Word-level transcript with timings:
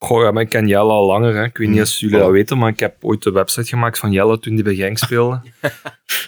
Goh, 0.00 0.22
ja, 0.22 0.30
maar 0.30 0.42
ik 0.42 0.48
ken 0.48 0.66
Jelle 0.68 0.92
al 0.92 1.06
langer. 1.06 1.34
Hè. 1.34 1.44
Ik 1.44 1.56
weet 1.56 1.68
niet 1.68 1.80
of 1.82 1.88
jullie 1.90 2.18
dat 2.18 2.30
weten, 2.30 2.58
maar 2.58 2.68
ik 2.70 2.80
heb 2.80 2.94
ooit 3.00 3.22
de 3.22 3.30
website 3.30 3.66
gemaakt 3.68 3.98
van 3.98 4.12
Jelle 4.12 4.38
toen 4.38 4.54
die 4.54 4.64
bij 4.64 4.74
Genk 4.74 4.98
speelde. 4.98 5.40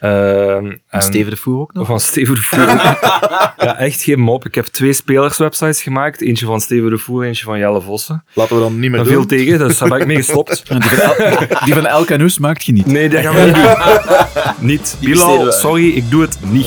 Ehm, 0.00 0.72
en- 0.88 1.02
Steven 1.02 1.30
de 1.30 1.36
Voer 1.36 1.60
ook 1.60 1.72
nog? 1.72 1.86
Van 1.86 2.00
Steven 2.00 2.34
de 2.34 2.40
Voer. 2.42 2.66
ja, 3.66 3.76
echt 3.78 4.02
geen 4.02 4.20
mop. 4.20 4.46
Ik 4.46 4.54
heb 4.54 4.64
twee 4.64 4.92
spelerswebsites 4.92 5.82
gemaakt. 5.82 6.20
Eentje 6.20 6.46
van 6.46 6.60
Steven 6.60 6.90
de 6.90 6.98
Voer, 6.98 7.24
eentje 7.24 7.44
van 7.44 7.58
Jelle 7.58 7.80
Vossen. 7.80 8.24
Laten 8.32 8.56
we 8.56 8.62
dan 8.62 8.78
niet 8.78 8.90
meer 8.90 8.98
doen. 9.02 9.12
viel 9.12 9.26
tegen, 9.26 9.58
dus 9.58 9.78
daar 9.78 9.88
ben 9.88 10.00
ik 10.00 10.06
mee 10.06 10.16
gestopt. 10.16 10.62
Die 10.68 10.80
van, 10.88 10.98
El, 10.98 11.46
die 11.64 11.74
van 11.74 11.86
El 11.86 12.04
Canoes 12.04 12.38
maakt 12.38 12.64
je 12.64 12.72
niet. 12.72 12.86
Nee, 12.86 13.08
dat 13.08 13.22
gaan 13.22 13.34
we 13.34 13.40
niet 13.40 13.54
doen. 13.54 14.66
niet. 14.66 14.96
Bilal, 15.00 15.52
sorry, 15.52 15.88
ik 15.88 16.10
doe 16.10 16.22
het 16.22 16.38
niet. 16.40 16.66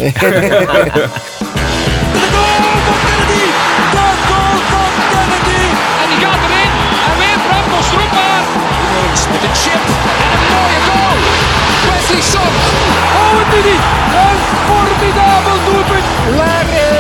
Een 13.54 14.40
formidabel 14.68 15.60
doelpunt. 15.66 16.06
Larry. 16.38 16.92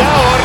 Ja 0.00 0.10
hoor. 0.18 0.40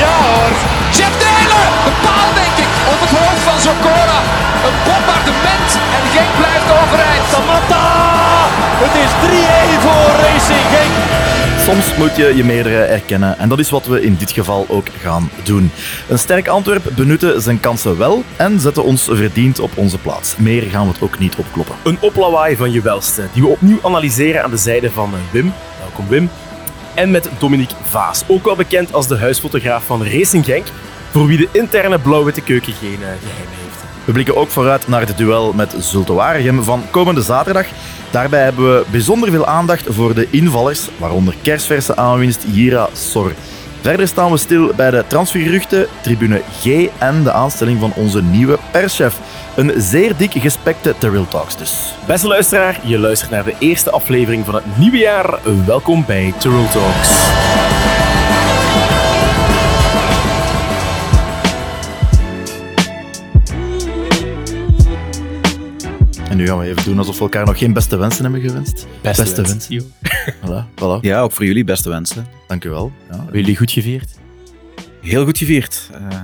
Ja 0.00 0.14
hoor. 0.24 0.52
Jeff 0.96 1.14
Taylor. 1.22 1.66
De 1.84 1.92
denk 2.34 2.56
ik. 2.64 2.72
Op 2.92 3.00
het 3.04 3.12
hoofd 3.18 3.42
van 3.48 3.58
Zokora. 3.60 4.18
Een 4.66 4.76
bombardement. 4.86 5.70
En 5.96 6.04
Genk 6.14 6.32
blijft 6.40 6.68
overeind. 6.80 7.24
Samatta. 7.32 7.84
Het 8.84 8.94
is 9.04 9.10
3-1 9.22 9.80
voor 9.84 10.10
Racing. 10.24 10.73
Soms 11.64 11.96
moet 11.96 12.16
je 12.16 12.36
je 12.36 12.44
meerdere 12.44 12.82
erkennen 12.82 13.38
en 13.38 13.48
dat 13.48 13.58
is 13.58 13.70
wat 13.70 13.86
we 13.86 14.02
in 14.02 14.16
dit 14.16 14.32
geval 14.32 14.66
ook 14.68 14.88
gaan 14.88 15.30
doen. 15.44 15.70
Een 16.08 16.18
sterk 16.18 16.48
Antwerp 16.48 16.90
benutte 16.96 17.34
zijn 17.40 17.60
kansen 17.60 17.98
wel 17.98 18.22
en 18.36 18.60
zette 18.60 18.82
ons 18.82 19.08
verdiend 19.12 19.60
op 19.60 19.70
onze 19.76 19.98
plaats. 19.98 20.36
Meer 20.36 20.62
gaan 20.62 20.86
we 20.86 20.92
het 20.92 21.02
ook 21.02 21.18
niet 21.18 21.36
opkloppen. 21.36 21.74
Een 21.84 21.98
oplawaai 22.00 22.56
van 22.56 22.72
je 22.72 22.80
welste, 22.80 23.28
die 23.32 23.42
we 23.42 23.48
opnieuw 23.48 23.78
analyseren 23.82 24.44
aan 24.44 24.50
de 24.50 24.56
zijde 24.56 24.90
van 24.90 25.12
eh, 25.14 25.20
Wim. 25.32 25.52
Welkom 25.78 26.08
Wim. 26.08 26.30
En 26.94 27.10
met 27.10 27.28
Dominique 27.38 27.76
Vaas, 27.82 28.24
ook 28.26 28.44
wel 28.44 28.56
bekend 28.56 28.92
als 28.92 29.08
de 29.08 29.16
huisfotograaf 29.16 29.84
van 29.84 30.04
Racing 30.04 30.44
Genk, 30.44 30.66
voor 31.10 31.26
wie 31.26 31.38
de 31.38 31.48
interne 31.52 31.98
blauw-witte 31.98 32.40
keuken 32.40 32.72
geen 32.72 32.92
eh, 32.92 32.98
geheimen 32.98 33.54
heeft. 33.56 33.63
We 34.04 34.12
blikken 34.12 34.36
ook 34.36 34.50
vooruit 34.50 34.88
naar 34.88 35.06
het 35.06 35.16
duel 35.16 35.52
met 35.52 35.74
Zulte 35.78 36.12
Waregem 36.12 36.62
van 36.62 36.82
komende 36.90 37.22
zaterdag. 37.22 37.66
Daarbij 38.10 38.42
hebben 38.42 38.74
we 38.74 38.84
bijzonder 38.90 39.30
veel 39.30 39.46
aandacht 39.46 39.86
voor 39.88 40.14
de 40.14 40.26
invallers, 40.30 40.88
waaronder 40.96 41.34
kersverse 41.42 41.96
aanwinst 41.96 42.44
Jira 42.52 42.88
Sor. 42.92 43.32
Verder 43.80 44.08
staan 44.08 44.30
we 44.30 44.36
stil 44.36 44.72
bij 44.76 44.90
de 44.90 45.04
transfergeruchten, 45.06 45.86
tribune 46.02 46.42
G 46.60 46.88
en 46.98 47.22
de 47.22 47.32
aanstelling 47.32 47.80
van 47.80 47.92
onze 47.94 48.22
nieuwe 48.22 48.58
perschef. 48.70 49.18
Een 49.56 49.72
zeer 49.76 50.16
dik 50.16 50.32
gespekte 50.32 50.94
Terrell 50.98 51.26
Talks 51.28 51.56
dus. 51.56 51.94
Beste 52.06 52.28
luisteraar, 52.28 52.80
je 52.82 52.98
luistert 52.98 53.30
naar 53.30 53.44
de 53.44 53.54
eerste 53.58 53.90
aflevering 53.90 54.44
van 54.44 54.54
het 54.54 54.78
nieuwe 54.78 54.98
jaar. 54.98 55.38
Welkom 55.66 56.04
bij 56.06 56.34
Tyrrell 56.38 56.68
Talks. 56.72 57.73
En 66.34 66.40
nu 66.40 66.46
gaan 66.46 66.58
we 66.58 66.64
even 66.64 66.84
doen 66.84 66.98
alsof 66.98 67.16
we 67.16 67.22
elkaar 67.22 67.46
nog 67.46 67.58
geen 67.58 67.72
beste 67.72 67.96
wensen 67.96 68.22
hebben 68.22 68.40
gewenst. 68.40 68.86
Beste, 69.00 69.42
wensen. 69.42 69.82
Voilà, 70.44 70.64
voilà. 70.74 71.00
Ja, 71.00 71.20
ook 71.20 71.32
voor 71.32 71.44
jullie 71.44 71.64
beste 71.64 71.88
wensen. 71.88 72.26
Dank 72.46 72.64
u 72.64 72.70
wel. 72.70 72.92
Ja. 73.10 73.16
Hebben 73.16 73.40
jullie 73.40 73.56
goed 73.56 73.70
gevierd? 73.70 74.18
Heel 75.00 75.24
goed 75.24 75.38
gevierd. 75.38 75.90
Eh, 75.92 76.18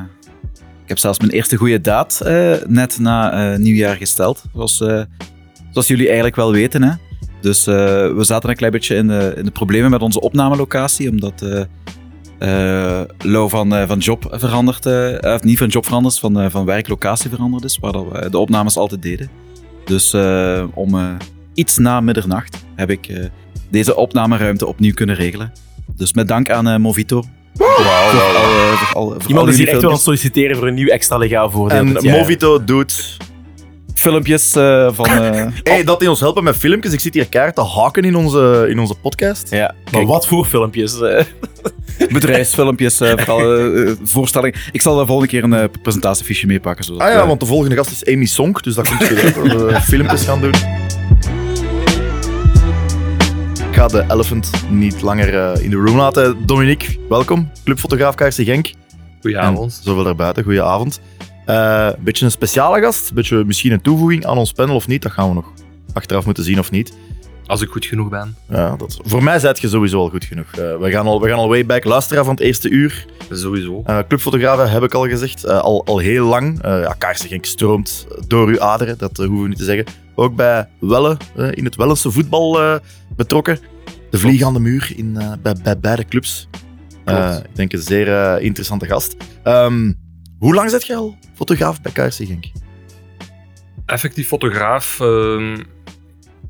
ik 0.82 0.88
heb 0.88 0.98
zelfs 0.98 1.18
mijn 1.18 1.30
eerste 1.30 1.56
goede 1.56 1.80
daad 1.80 2.20
eh, 2.20 2.52
net 2.66 2.98
na 2.98 3.32
eh, 3.52 3.58
nieuwjaar 3.58 3.96
gesteld. 3.96 4.44
Zoals, 4.54 4.80
eh, 4.80 5.02
zoals 5.70 5.86
jullie 5.86 6.06
eigenlijk 6.06 6.36
wel 6.36 6.52
weten. 6.52 6.82
Hè? 6.82 6.92
Dus 7.40 7.66
eh, 7.66 7.74
we 8.14 8.24
zaten 8.24 8.50
een 8.50 8.56
klein 8.56 8.72
beetje 8.72 8.94
in 8.94 9.06
de, 9.06 9.34
in 9.36 9.44
de 9.44 9.50
problemen 9.50 9.90
met 9.90 10.02
onze 10.02 10.20
opnamelocatie. 10.20 11.10
Omdat 11.10 11.42
eh 11.42 11.62
eh, 12.38 13.00
Lo 13.18 13.48
van, 13.48 13.74
eh, 13.74 13.88
van 13.88 13.98
job 13.98 14.26
veranderd, 14.30 14.86
of 15.24 15.42
niet 15.42 15.58
van 15.58 15.68
job 15.68 15.84
veranderd, 15.84 16.18
van, 16.18 16.40
eh, 16.40 16.50
van 16.50 16.64
werklocatie 16.64 17.30
veranderd 17.30 17.64
is. 17.64 17.78
Waar 17.78 17.92
dat 17.92 18.06
we 18.12 18.30
de 18.30 18.38
opnames 18.38 18.76
altijd 18.76 19.02
deden. 19.02 19.30
Dus 19.84 20.12
eh, 20.12 20.64
om 20.74 20.94
eh, 20.98 21.10
iets 21.54 21.78
na 21.78 22.00
middernacht 22.00 22.64
heb 22.76 22.90
ik 22.90 23.06
eh, 23.06 23.24
deze 23.70 23.96
opnameruimte 23.96 24.66
opnieuw 24.66 24.94
kunnen 24.94 25.16
regelen. 25.16 25.52
Dus 25.96 26.12
met 26.12 26.28
dank 26.28 26.50
aan 26.50 26.80
Movito. 26.80 27.22
Voor 27.54 27.66
al- 27.66 28.10
voor 28.10 28.94
al 28.94 29.16
Iemand 29.28 29.48
is 29.48 29.56
hier 29.56 29.68
echt 29.68 29.80
wel 29.80 29.86
aan 29.90 29.94
het 29.96 30.04
solliciteren 30.04 30.56
voor 30.56 30.66
een 30.66 30.74
nieuw 30.74 30.88
extra 30.88 31.16
legaal 31.16 31.50
voordeel. 31.50 31.78
En. 31.78 31.92
Movito 32.10 32.64
doet... 32.64 33.16
filmpjes 34.00 34.54
eh, 34.56 34.88
van. 34.92 35.06
eh, 35.06 35.46
Hey, 35.62 35.84
dat 35.84 36.00
die 36.00 36.08
ons 36.08 36.20
helpen 36.20 36.44
met 36.44 36.56
filmpjes. 36.56 36.92
Ik 36.92 37.00
zit 37.00 37.14
hier 37.14 37.28
keihard 37.28 37.54
te 37.54 37.62
haken 37.64 38.02
in 38.04 38.16
onze, 38.16 38.66
in 38.68 38.78
onze 38.78 38.94
podcast. 38.94 39.50
Ja, 39.50 39.74
maar 39.92 40.06
wat 40.06 40.26
voor 40.26 40.44
filmpjes? 40.44 41.00
eh? 41.00 41.24
bedrijfsfilmpjes, 42.12 43.00
eh, 43.00 43.12
vooral 43.16 43.96
voorstellingen. 44.02 44.58
Ik 44.72 44.80
zal 44.80 44.96
de 44.96 45.06
volgende 45.06 45.30
keer 45.30 45.44
een 45.44 45.70
presentatiefiche 45.82 46.46
meepakken. 46.46 46.84
zodat, 46.84 47.02
Ah 47.02 47.12
ja, 47.12 47.26
want 47.26 47.40
de 47.40 47.46
volgende 47.46 47.76
gast 47.76 47.90
is 47.90 48.06
Amy 48.14 48.26
Sonk, 48.26 48.62
dus 48.62 48.74
dat 48.74 48.88
komt 48.88 49.04
goed. 49.06 49.22
Dat 49.34 49.34
we 49.72 49.80
filmpjes 49.80 50.24
gaan 50.24 50.40
doen. 50.40 50.54
Ik 53.70 53.76
ga 53.76 53.86
de 53.88 54.04
elephant 54.08 54.50
niet 54.70 55.02
langer 55.02 55.60
in 55.62 55.70
de 55.70 55.76
room 55.76 55.96
laten. 55.96 56.46
Dominique, 56.46 56.96
welkom. 57.08 57.50
Clubfotograaf 57.64 58.14
KRC 58.14 58.32
Genk. 58.34 58.70
Goedenavond. 59.20 59.76
En 59.78 59.82
zoveel 59.84 60.04
daarbuiten, 60.04 60.42
goedenavond. 60.42 61.00
Eh 61.50 61.86
Een 61.96 62.04
beetje 62.04 62.24
een 62.24 62.30
speciale 62.30 62.80
gast, 62.80 63.14
beetje 63.14 63.44
misschien 63.44 63.72
een 63.72 63.80
toevoeging 63.80 64.26
aan 64.26 64.38
ons 64.38 64.52
panel 64.52 64.74
of 64.74 64.86
niet, 64.86 65.02
dat 65.02 65.12
gaan 65.12 65.28
we 65.28 65.34
nog 65.34 65.52
achteraf 65.92 66.24
moeten 66.24 66.44
zien 66.44 66.58
of 66.58 66.70
niet. 66.70 66.92
Als 67.46 67.62
ik 67.62 67.68
goed 67.68 67.84
genoeg 67.86 68.08
ben. 68.08 68.36
Ja, 68.48 68.76
dat, 68.76 69.00
voor 69.04 69.22
mij 69.22 69.38
zijt 69.38 69.60
je 69.60 69.68
sowieso 69.68 69.98
al 69.98 70.08
goed 70.08 70.24
genoeg. 70.24 70.50
Eh, 70.52 70.76
we, 70.76 70.90
gaan 70.90 71.06
al, 71.06 71.20
we 71.20 71.28
gaan 71.28 71.38
al 71.38 71.48
way 71.48 71.66
back. 71.66 71.84
Luisteraar 71.84 72.24
van 72.24 72.34
het 72.34 72.42
eerste 72.42 72.68
uur. 72.68 73.06
Sowieso. 73.30 73.82
Eh 73.84 73.98
clubfotografen 74.08 74.70
heb 74.70 74.82
ik 74.82 74.94
al 74.94 75.08
gezegd. 75.08 75.44
Eh, 75.44 75.58
al, 75.58 75.84
al 75.84 75.98
heel 75.98 76.26
lang. 76.26 76.62
Eh 76.62 76.80
ja, 76.80 76.94
Kaarsen 76.98 77.28
Genk 77.28 77.44
stroomt 77.44 78.06
door 78.26 78.48
uw 78.48 78.60
aderen. 78.60 78.98
Dat 78.98 79.18
eh, 79.18 79.26
hoeven 79.26 79.42
we 79.42 79.48
niet 79.48 79.58
te 79.58 79.64
zeggen. 79.64 79.84
Ook 80.14 80.36
bij 80.36 80.68
Welle, 80.80 81.16
eh, 81.36 81.48
in 81.52 81.64
het 81.64 81.76
Wellense 81.76 82.10
voetbal 82.10 82.60
eh, 82.60 82.74
betrokken. 83.16 83.58
De 84.10 84.18
vlieg 84.18 84.42
aan 84.42 84.54
de 84.54 84.60
muur 84.60 84.92
in, 84.96 85.16
eh, 85.18 85.32
bij, 85.42 85.54
bij 85.62 85.78
beide 85.78 86.04
clubs. 86.04 86.48
Eh, 87.04 87.36
ik 87.44 87.56
denk 87.56 87.72
een 87.72 87.78
zeer 87.78 88.08
eh, 88.08 88.44
interessante 88.44 88.86
gast. 88.86 89.16
Ehm, 89.42 89.92
hoe 90.40 90.54
lang 90.54 90.70
zit 90.70 90.86
je 90.86 90.94
al 90.94 91.18
fotograaf 91.34 91.82
bij 91.82 91.92
KRC 91.92 92.12
Genk? 92.14 92.44
Effectief 93.86 94.28
fotograaf. 94.28 95.00
ehm 95.00 95.62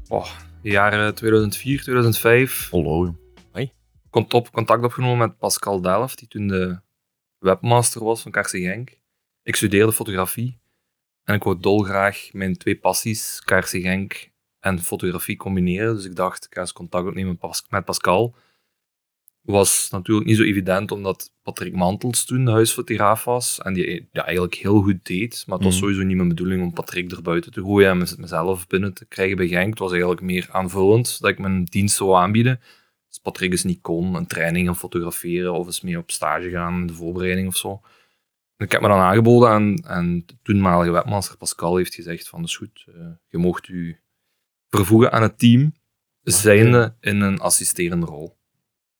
oh, 0.09 0.31
jaren 0.63 1.15
2004, 1.15 1.83
2005. 1.83 2.69
Hallo. 2.71 3.15
Cont- 4.11 4.35
op, 4.35 4.53
contact 4.53 4.85
opgenomen 4.85 5.19
met 5.19 5.39
Pascal 5.39 5.81
Delft, 5.81 6.19
die 6.19 6.29
toen 6.29 6.47
de 6.47 6.81
webmaster 7.39 8.05
was 8.05 8.23
van 8.23 8.31
KRC 8.31 8.49
Genk. 8.49 8.99
Ik 9.43 9.57
studeerde 9.57 9.93
fotografie. 9.93 10.59
En 11.25 11.35
ik 11.35 11.43
wou 11.43 11.61
dolgraag 11.61 12.29
mijn 12.33 12.57
twee 12.57 12.77
passies, 12.77 13.43
KRC 13.45 13.69
Genk 13.69 14.31
en 14.61 14.79
fotografie, 14.79 15.37
combineren. 15.37 15.95
Dus 15.95 16.05
ik 16.05 16.17
dacht, 16.17 16.45
ik 16.45 16.55
ga 16.55 16.61
eens 16.61 16.73
contact 16.73 17.07
opnemen 17.07 17.39
met 17.69 17.85
Pascal. 17.85 18.35
Was 19.41 19.89
natuurlijk 19.91 20.27
niet 20.27 20.37
zo 20.37 20.43
evident, 20.43 20.91
omdat 20.91 21.33
Patrick 21.43 21.75
Mantels 21.75 22.25
toen 22.25 22.45
de 22.45 22.51
huisfotograaf 22.51 23.25
was. 23.25 23.59
En 23.61 23.73
die 23.75 24.09
ja, 24.13 24.25
eigenlijk 24.25 24.55
heel 24.55 24.83
goed 24.83 25.05
deed. 25.07 25.43
Maar 25.47 25.57
het 25.57 25.65
was 25.65 25.75
Mhm. 25.75 25.83
sowieso 25.85 26.03
niet 26.07 26.17
mijn 26.17 26.29
bedoeling 26.29 26.63
om 26.63 26.73
Patrick 26.73 27.13
er 27.13 27.23
buiten 27.23 27.53
te 27.53 27.61
gooien 27.63 27.91
en 27.91 27.99
mez- 27.99 28.15
mezelf 28.17 28.67
binnen 28.67 28.95
te 28.95 29.07
krijgen 29.07 29.37
bij 29.37 29.49
Genk. 29.49 29.71
Het 29.71 29.79
was 29.79 29.91
eigenlijk 29.91 30.21
meer 30.21 30.49
aanvullend 30.51 31.21
dat 31.21 31.31
ik 31.31 31.39
mijn 31.39 31.65
dienst 31.65 31.97
zou 31.97 32.15
aanbieden. 32.15 32.61
Dus 33.09 33.19
Patrick 33.19 33.53
is 33.53 33.65
niet 33.65 33.81
kon, 33.81 34.15
een 34.15 34.27
training 34.27 34.67
gaan 34.67 34.77
fotograferen 34.77 35.53
of 35.53 35.67
eens 35.67 35.81
mee 35.81 35.99
op 35.99 36.11
stage 36.11 36.51
gaan 36.51 36.81
in 36.81 36.87
de 36.87 36.93
voorbereiding 36.95 37.49
of 37.49 37.57
zo. 37.57 37.81
En 38.57 38.67
ik 38.67 38.73
heb 38.73 38.81
me 38.81 38.89
dan 38.89 38.99
aangeboden 38.99 39.51
en, 39.51 39.75
en 39.87 40.23
de 40.27 40.35
toenmalige 40.43 40.91
webmaster 40.91 41.37
Pascal 41.37 41.77
heeft 41.77 41.95
gezegd 41.95 42.29
van, 42.29 42.41
dat 42.41 42.49
is 42.49 42.57
goed, 42.57 42.85
eh, 42.95 43.07
je 43.29 43.39
mocht 43.39 43.69
u 43.69 44.01
vervoegen 44.69 45.13
aan 45.13 45.23
het 45.23 45.39
team, 45.39 45.75
zijnde 46.23 46.97
in 47.01 47.21
een 47.21 47.41
assisterende 47.41 48.07
rol. 48.07 48.39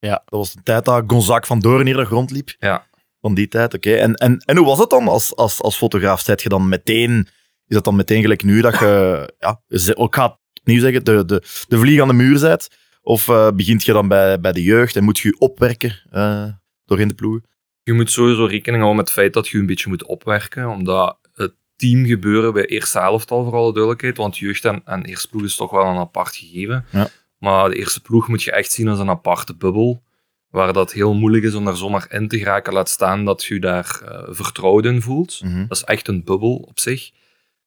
Ja, 0.07 0.21
dat 0.25 0.39
was 0.39 0.53
de 0.53 0.63
tijd 0.63 0.85
dat 0.85 1.03
Gonzaak 1.07 1.45
van 1.45 1.59
Doorn 1.59 1.85
hier 1.85 1.95
de 1.95 2.05
grond 2.05 2.31
liep. 2.31 2.55
Ja. 2.59 2.85
Van 3.21 3.33
die 3.33 3.47
tijd, 3.47 3.73
oké. 3.73 3.93
En, 3.95 4.15
en, 4.15 4.37
en 4.45 4.57
hoe 4.57 4.65
was 4.65 4.79
het 4.79 4.89
dan 4.89 5.07
als, 5.07 5.35
als, 5.35 5.61
als 5.61 5.77
fotograaf? 5.77 6.21
Zet 6.21 6.41
je 6.41 6.49
dan 6.49 6.69
meteen, 6.69 7.27
is 7.67 7.75
dat 7.75 7.83
dan 7.83 7.95
meteen 7.95 8.21
gelijk 8.21 8.43
nu 8.43 8.61
dat 8.61 8.79
je, 8.79 9.33
ja, 9.39 9.61
ik 9.67 10.15
ga 10.15 10.23
het 10.23 10.59
opnieuw 10.59 10.79
zeggen, 10.79 11.03
de, 11.03 11.25
de, 11.25 11.43
de 11.67 11.77
vlieg 11.77 12.01
aan 12.01 12.07
de 12.07 12.13
muur 12.13 12.37
zet? 12.37 12.69
Of 13.01 13.27
eh, 13.27 13.51
begint 13.51 13.83
je 13.83 13.93
dan 13.93 14.07
bij, 14.07 14.39
bij 14.39 14.51
de 14.51 14.63
jeugd 14.63 14.95
en 14.95 15.03
moet 15.03 15.19
je 15.19 15.27
je 15.27 15.39
opwerken 15.39 16.01
eh, 16.09 16.45
doorheen 16.85 17.07
de 17.07 17.13
ploegen? 17.13 17.45
Je 17.83 17.93
moet 17.93 18.11
sowieso 18.11 18.45
rekening 18.45 18.83
houden 18.83 18.95
met 18.95 19.05
het 19.05 19.17
feit 19.17 19.33
dat 19.33 19.47
je 19.47 19.57
een 19.57 19.65
beetje 19.65 19.89
moet 19.89 20.05
opwerken, 20.05 20.69
omdat 20.69 21.17
het 21.33 21.53
teamgebeuren 21.75 22.53
bij 22.53 22.65
eerste 22.65 22.99
helftal, 22.99 23.43
voor 23.43 23.55
alle 23.55 23.71
duidelijkheid, 23.71 24.17
want 24.17 24.37
jeugd 24.37 24.65
en, 24.65 24.81
en 24.85 25.05
eerste 25.05 25.27
ploeg 25.27 25.43
is 25.43 25.55
toch 25.55 25.71
wel 25.71 25.85
een 25.85 25.97
apart 25.97 26.35
gegeven. 26.35 26.85
Ja. 26.91 27.09
Maar 27.41 27.69
de 27.69 27.75
eerste 27.75 28.01
ploeg 28.01 28.27
moet 28.27 28.43
je 28.43 28.51
echt 28.51 28.71
zien 28.71 28.87
als 28.87 28.99
een 28.99 29.09
aparte 29.09 29.55
bubbel. 29.55 30.01
waar 30.49 30.73
dat 30.73 30.91
heel 30.93 31.13
moeilijk 31.13 31.43
is 31.43 31.53
om 31.53 31.65
daar 31.65 31.75
zomaar 31.77 32.05
in 32.09 32.27
te 32.27 32.37
geraken, 32.37 32.73
laat 32.73 32.89
staan 32.89 33.25
dat 33.25 33.43
je 33.43 33.59
daar 33.59 34.01
eh, 34.05 34.23
vertrouwd 34.29 34.85
in 34.85 35.01
voelt. 35.01 35.39
Mhm. 35.43 35.67
Dat 35.67 35.77
is 35.77 35.83
echt 35.83 36.07
een 36.07 36.23
bubbel 36.23 36.55
op 36.55 36.79
zich. 36.79 37.11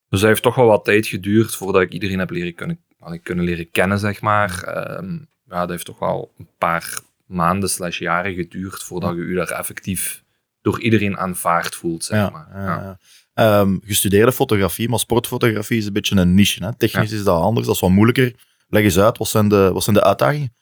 Dus 0.09 0.21
dat 0.21 0.29
heeft 0.29 0.43
toch 0.43 0.55
wel 0.55 0.67
wat 0.67 0.85
tijd 0.85 1.07
geduurd 1.07 1.55
voordat 1.55 1.83
ik 1.83 1.93
iedereen 1.93 2.19
heb 2.19 2.31
leren 2.31 2.55
kunnen, 2.55 2.79
kunnen 3.23 3.45
leren 3.45 3.71
kennen, 3.71 3.99
zeg 3.99 4.21
maar. 4.21 4.63
Ehm, 4.63 5.13
ja, 5.49 5.61
dat 5.61 5.69
heeft 5.69 5.85
toch 5.85 5.99
wel 5.99 6.33
een 6.39 6.49
paar 6.59 6.99
maanden 7.27 7.69
slash 7.69 7.99
jaren 7.99 8.35
geduurd 8.35 8.83
voordat 8.83 9.15
je 9.17 9.27
je 9.27 9.35
daar 9.35 9.51
effectief 9.51 10.23
door 10.63 10.81
iedereen 10.81 11.17
aanvaard 11.19 11.75
voelt, 11.75 12.05
zeg 12.05 12.19
Ja, 12.19 12.31
maar. 12.31 12.49
ja, 12.55 12.65
Ja. 12.65 12.99
Ehm, 13.35 13.77
gestudeerde 13.85 14.33
fotografie, 14.33 14.89
maar 14.89 14.99
sportfotografie 14.99 15.79
is 15.79 15.87
een 15.87 15.93
beetje 15.93 16.17
een 16.17 16.35
niche. 16.35 16.65
Hè? 16.65 16.75
Technisch 16.77 17.13
is 17.13 17.25
dat 17.25 17.41
anders, 17.41 17.67
dat 17.67 17.75
is 17.75 17.81
wat 17.81 17.91
moeilijker. 17.91 18.35
Leg 18.75 18.85
eens 18.85 18.99
uit, 18.99 19.19
wat 19.19 19.29
zijn 19.29 19.49
de, 19.49 19.71
wat 19.73 19.83
zijn 19.85 19.97
de 19.97 20.03
uitdagingen? 20.03 20.55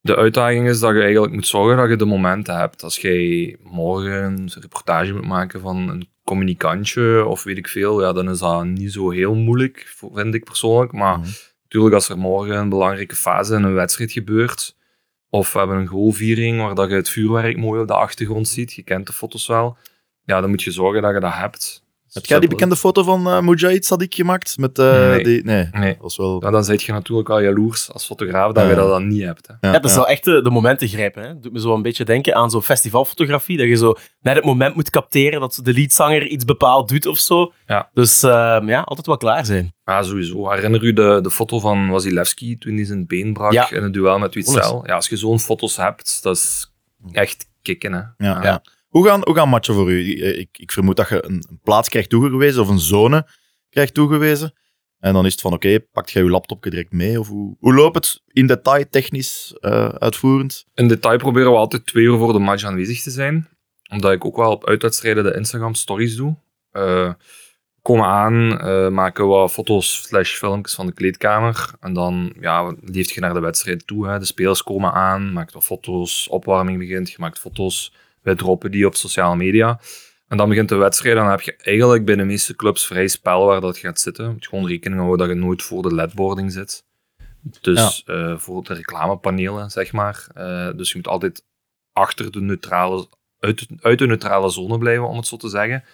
De 0.00 0.16
uitdaging 0.16 0.68
is 0.68 0.80
dat 0.80 0.94
je 0.94 1.02
eigenlijk 1.02 1.32
moet 1.32 1.46
zorgen 1.46 1.76
dat 1.76 1.88
je 1.88 1.96
de 1.96 2.04
momenten 2.04 2.56
hebt. 2.56 2.82
Als 2.82 2.98
jij 2.98 3.56
morgen 3.62 4.12
een 4.22 4.50
reportage 4.60 5.12
moet 5.12 5.26
maken 5.26 5.60
van 5.60 5.88
een 5.88 6.08
communicantje 6.24 7.24
of 7.24 7.42
weet 7.42 7.56
ik 7.56 7.68
veel, 7.68 8.02
ja, 8.02 8.12
dan 8.12 8.30
is 8.30 8.38
dat 8.38 8.64
niet 8.64 8.92
zo 8.92 9.10
heel 9.10 9.34
moeilijk, 9.34 9.94
vind 10.12 10.34
ik 10.34 10.44
persoonlijk. 10.44 10.92
Maar 10.92 11.18
Mhm. 11.18 11.28
natuurlijk, 11.62 11.94
als 11.94 12.08
er 12.08 12.18
morgen 12.18 12.56
een 12.56 12.68
belangrijke 12.68 13.16
fase 13.16 13.54
in 13.54 13.62
een 13.62 13.74
wedstrijd 13.74 14.12
gebeurt, 14.12 14.76
of 15.30 15.52
we 15.52 15.58
hebben 15.58 15.76
een 15.76 15.86
goalviering 15.86 16.60
waar 16.60 16.74
dat 16.74 16.88
je 16.88 16.94
het 16.94 17.08
vuurwerk 17.10 17.56
mooi 17.56 17.80
op 17.80 17.86
de 17.86 17.94
achtergrond 17.94 18.48
ziet, 18.48 18.72
je 18.72 18.82
kent 18.82 19.06
de 19.06 19.12
foto's 19.12 19.46
wel, 19.46 19.76
ja, 20.24 20.40
dan 20.40 20.50
moet 20.50 20.62
je 20.62 20.70
zorgen 20.70 21.02
dat 21.02 21.14
je 21.14 21.20
dat 21.20 21.34
hebt. 21.34 21.86
Heb 22.12 22.24
jij 22.26 22.38
die 22.40 22.48
bekende 22.48 22.76
foto 22.76 23.02
van 23.02 23.26
eh 23.26 23.40
Mujahid 23.40 23.84
Sadiq 23.92 24.08
gemaakt? 24.08 24.56
Met, 24.58 24.78
eh, 24.78 25.08
Nee. 25.08 25.24
Die, 25.24 25.44
nee, 25.44 25.68
Nee. 25.72 25.92
dat 25.92 26.02
was 26.02 26.16
wel... 26.16 26.42
Ja, 26.44 26.50
dan 26.50 26.64
zit 26.64 26.82
je 26.82 26.92
natuurlijk 26.92 27.28
al 27.30 27.40
jaloers 27.40 27.92
als 27.92 28.06
fotograaf 28.06 28.52
dat 28.52 28.64
Ja. 28.64 28.70
je 28.70 28.76
dat 28.76 28.88
dan 28.88 29.08
niet 29.08 29.22
hebt. 29.22 29.46
Hè. 29.46 29.52
Ja, 29.60 29.72
Ja, 29.74 29.78
dat 29.78 29.90
is 29.90 29.96
wel 29.96 30.06
echt 30.08 30.24
de, 30.24 30.42
de 30.42 30.50
momenten 30.50 30.88
grijpen. 30.88 31.22
Hè. 31.22 31.38
Doet 31.40 31.52
me 31.52 31.60
zo 31.60 31.74
een 31.74 31.82
beetje 31.82 32.04
denken 32.04 32.34
aan 32.34 32.50
zo'n 32.50 32.62
festivalfotografie. 32.62 33.56
Dat 33.56 33.66
je 33.66 33.76
zo 33.76 33.94
net 34.20 34.34
het 34.36 34.44
moment 34.44 34.74
moet 34.74 34.90
capteren 34.90 35.40
dat 35.40 35.60
de 35.62 35.72
leadzanger 35.72 36.26
iets 36.26 36.44
bepaald 36.44 36.88
doet 36.88 37.06
of 37.06 37.18
zo. 37.18 37.52
Ja. 37.66 37.90
Dus 37.94 38.22
ehm, 38.22 38.68
ja, 38.68 38.80
altijd 38.80 39.06
wel 39.06 39.16
klaar 39.16 39.46
zijn. 39.46 39.74
Ja, 39.84 40.02
sowieso. 40.02 40.50
Herinner 40.50 40.82
u 40.82 40.92
de, 40.92 41.18
de 41.22 41.30
foto 41.30 41.60
van 41.60 41.88
Wasilewski 41.90 42.58
toen 42.58 42.74
hij 42.74 42.84
zijn 42.84 43.06
been 43.06 43.32
brak 43.32 43.52
Ja. 43.52 43.70
in 43.70 43.82
een 43.82 43.92
duel 43.92 44.18
met 44.18 44.34
Witzel? 44.34 44.82
Ja, 44.86 44.94
als 44.94 45.08
je 45.08 45.16
zo'n 45.16 45.40
foto's 45.40 45.76
hebt, 45.76 46.22
dat 46.22 46.36
is 46.36 46.72
echt 47.12 47.46
kicken. 47.62 47.92
Hè. 47.92 48.26
Ja, 48.28 48.42
ja. 48.42 48.62
Hoe, 48.88 49.06
gaan, 49.06 49.20
hoe 49.24 49.34
gaan 49.34 49.48
matchen 49.48 49.74
voor 49.74 49.90
u? 49.90 50.22
Ik, 50.38 50.58
ik 50.58 50.72
vermoed 50.72 50.96
dat 50.96 51.08
je 51.08 51.24
een, 51.24 51.44
een 51.48 51.60
plaats 51.62 51.88
krijgt 51.88 52.10
toegewezen 52.10 52.62
of 52.62 52.68
een 52.68 52.78
zone 52.78 53.26
krijgt 53.70 53.94
toegewezen. 53.94 54.52
En 54.98 55.12
dan 55.12 55.26
is 55.26 55.32
het 55.32 55.40
van, 55.40 55.52
oké, 55.52 55.80
pakt 55.80 56.10
jij 56.10 56.22
je 56.22 56.30
laptop 56.30 56.62
direct 56.62 56.92
mee? 56.92 57.20
Of 57.20 57.28
hoe, 57.28 57.56
hoe 57.58 57.74
loopt 57.74 57.94
het 57.94 58.22
in 58.26 58.46
detail, 58.46 58.84
technisch, 58.90 59.56
eh, 59.60 59.88
uitvoerend? 59.88 60.64
In 60.74 60.88
detail 60.88 61.18
proberen 61.18 61.50
we 61.50 61.56
altijd 61.56 61.86
twee 61.86 62.04
uur 62.04 62.18
voor 62.18 62.32
de 62.32 62.38
match 62.38 62.64
aanwezig 62.64 63.02
te 63.02 63.10
zijn. 63.10 63.48
Omdat 63.90 64.12
ik 64.12 64.24
ook 64.24 64.36
wel 64.36 64.50
op 64.50 64.66
uitwedstrijden 64.66 65.24
de 65.24 65.34
Instagram 65.34 65.74
stories 65.74 66.16
doe. 66.16 66.36
Eh, 66.70 67.12
komen 67.82 68.06
aan, 68.06 68.60
eh, 68.60 68.88
maken 68.88 69.26
wat 69.26 69.52
foto's 69.52 70.02
slash 70.02 70.34
filmpjes 70.34 70.74
van 70.74 70.86
de 70.86 70.92
kleedkamer. 70.92 71.70
En 71.80 71.92
dan 71.92 72.32
ja, 72.40 72.74
leeft 72.80 73.10
je 73.10 73.20
naar 73.20 73.34
de 73.34 73.40
wedstrijd 73.40 73.86
toe. 73.86 74.08
Hè. 74.08 74.18
De 74.18 74.24
spelers 74.24 74.62
komen 74.62 74.92
aan, 74.92 75.32
maakt 75.32 75.52
wat 75.52 75.64
foto's, 75.64 76.28
opwarming 76.28 76.78
begint, 76.78 77.10
je 77.10 77.16
maakt 77.18 77.38
foto's. 77.38 77.92
Wij 78.28 78.36
droppen 78.36 78.70
die 78.70 78.86
op 78.86 78.94
sociale 78.94 79.36
media. 79.36 79.80
En 80.26 80.36
dan 80.36 80.48
begint 80.48 80.68
de 80.68 80.74
wedstrijd. 80.74 81.16
Dan 81.16 81.30
heb 81.30 81.40
je 81.40 81.56
eigenlijk 81.56 82.04
bij 82.04 82.16
de 82.16 82.24
meeste 82.24 82.56
clubs 82.56 82.86
vrij 82.86 83.08
spel 83.08 83.46
waar 83.46 83.60
dat 83.60 83.78
gaat 83.78 84.00
zitten. 84.00 84.24
Je 84.24 84.30
moet 84.30 84.46
gewoon 84.46 84.66
rekening 84.66 85.00
houden 85.00 85.26
dat 85.26 85.36
je 85.36 85.42
nooit 85.42 85.62
voor 85.62 85.82
de 85.82 85.94
ledboarding 85.94 86.52
zit. 86.52 86.84
Dus 87.60 88.02
eh, 88.06 88.38
voor 88.38 88.64
de 88.64 88.74
reclamepanelen, 88.74 89.70
zeg 89.70 89.92
maar. 89.92 90.26
Eh, 90.34 90.70
dus 90.76 90.90
je 90.90 90.96
moet 90.96 91.08
altijd 91.08 91.44
achter 91.92 92.30
de 92.30 92.40
neutrale, 92.40 93.08
uit, 93.38 93.66
uit 93.80 93.98
de 93.98 94.06
neutrale 94.06 94.50
zone 94.50 94.78
blijven, 94.78 95.08
om 95.08 95.16
het 95.16 95.26
zo 95.26 95.36
te 95.36 95.48
zeggen. 95.48 95.84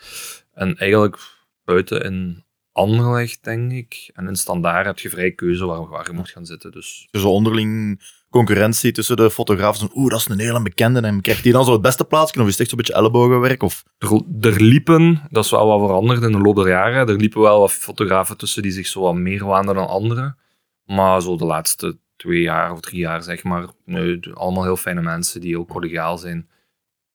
En 0.52 0.76
eigenlijk 0.76 1.19
buiten 1.64 2.02
in 2.02 2.44
Anderlecht, 2.72 3.44
denk 3.44 3.72
ik. 3.72 4.10
En 4.14 4.28
in 4.28 4.36
Standaard 4.36 4.86
heb 4.86 4.98
je 4.98 5.10
vrij 5.10 5.31
keuze 5.31 5.66
waar, 5.66 5.88
waar 5.88 6.06
je 6.06 6.12
moet 6.12 6.31
gaan 6.31 6.46
zitten. 6.46 6.72
Dus 6.72 7.08
zo 7.10 7.28
onderling 7.28 8.00
concurrentie 8.34 8.92
tussen 8.92 9.16
de 9.16 9.31
fotografen. 9.31 9.90
Oeh, 9.94 10.10
dat 10.10 10.20
is 10.20 10.28
een 10.28 10.38
hele 10.38 10.62
bekende. 10.62 11.00
En 11.00 11.20
krijgt 11.20 11.42
die 11.42 11.52
dan 11.52 11.64
zo 11.64 11.72
het 11.72 11.81
beste 11.81 12.04
plaatsje? 12.04 12.40
Of 12.40 12.46
is 12.46 12.52
het 12.52 12.60
echt 12.60 12.69
zo'n 12.69 12.78
beetje 12.78 12.94
ellebogenwerk? 12.94 13.62
Of... 13.62 13.84
er, 13.98 14.22
er 14.40 14.62
liepen, 14.62 15.22
dat 15.31 15.44
is 15.44 15.50
wel 15.50 15.66
wat 15.66 15.81
veranderd 15.81 16.22
in 16.22 16.32
de 16.32 16.38
loop 16.38 16.56
der 16.56 16.69
jaren, 16.69 17.08
er 17.08 17.16
liepen 17.16 17.40
wel 17.40 17.60
wat 17.60 17.72
fotografen 17.72 18.36
tussen 18.36 18.62
die 18.62 18.72
zich 18.72 18.86
zo 18.86 19.00
wat 19.00 19.14
meer 19.14 19.44
waanden 19.44 19.75
dan 19.75 19.88
anderen. 19.88 20.38
Maar 20.84 21.22
zo 21.22 21.36
de 21.36 21.44
laatste 21.44 21.98
twee 22.16 22.40
jaar 22.40 22.72
of 22.72 22.81
drie 22.81 22.98
jaar, 22.98 23.22
zeg 23.22 23.42
maar, 23.42 23.66
nee, 23.84 24.20
allemaal 24.32 24.62
heel 24.62 24.76
fijne 24.76 25.02
mensen 25.02 25.40
die 25.40 25.58
ook 25.58 25.69
collegiaal 25.69 26.19
zijn. 26.19 26.48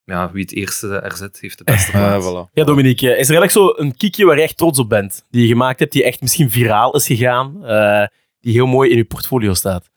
Ja, 0.04 0.32
wie 0.32 0.42
het 0.42 0.54
eerste 0.54 1.00
er 1.00 1.16
zit, 1.16 1.40
heeft 1.40 1.58
de 1.58 1.64
beste 1.64 1.92
plaats. 1.98 2.26
Voilà. 2.26 2.54
Ja, 2.54 2.64
Dominique, 2.64 3.08
is 3.08 3.30
er 3.30 3.38
eigenlijk 3.38 3.52
zo 3.52 3.84
een 3.84 3.98
kiekje 3.98 4.26
waar 4.26 4.38
je 4.38 4.44
echt 4.44 4.58
trots 4.58 4.80
op 4.80 4.90
bent? 4.90 5.26
Die 5.30 5.42
je 5.42 5.48
gemaakt 5.48 5.80
hebt, 5.80 5.92
die 5.92 6.04
echt 6.04 6.22
misschien 6.22 6.52
viraal 6.52 6.96
is 6.96 7.06
gegaan? 7.06 7.66
eh, 7.66 8.08
die 8.40 8.54
heel 8.54 8.68
mooi 8.68 8.90
in 8.90 8.98
je 8.98 9.06
portfolio 9.06 9.54
staat? 9.54 9.90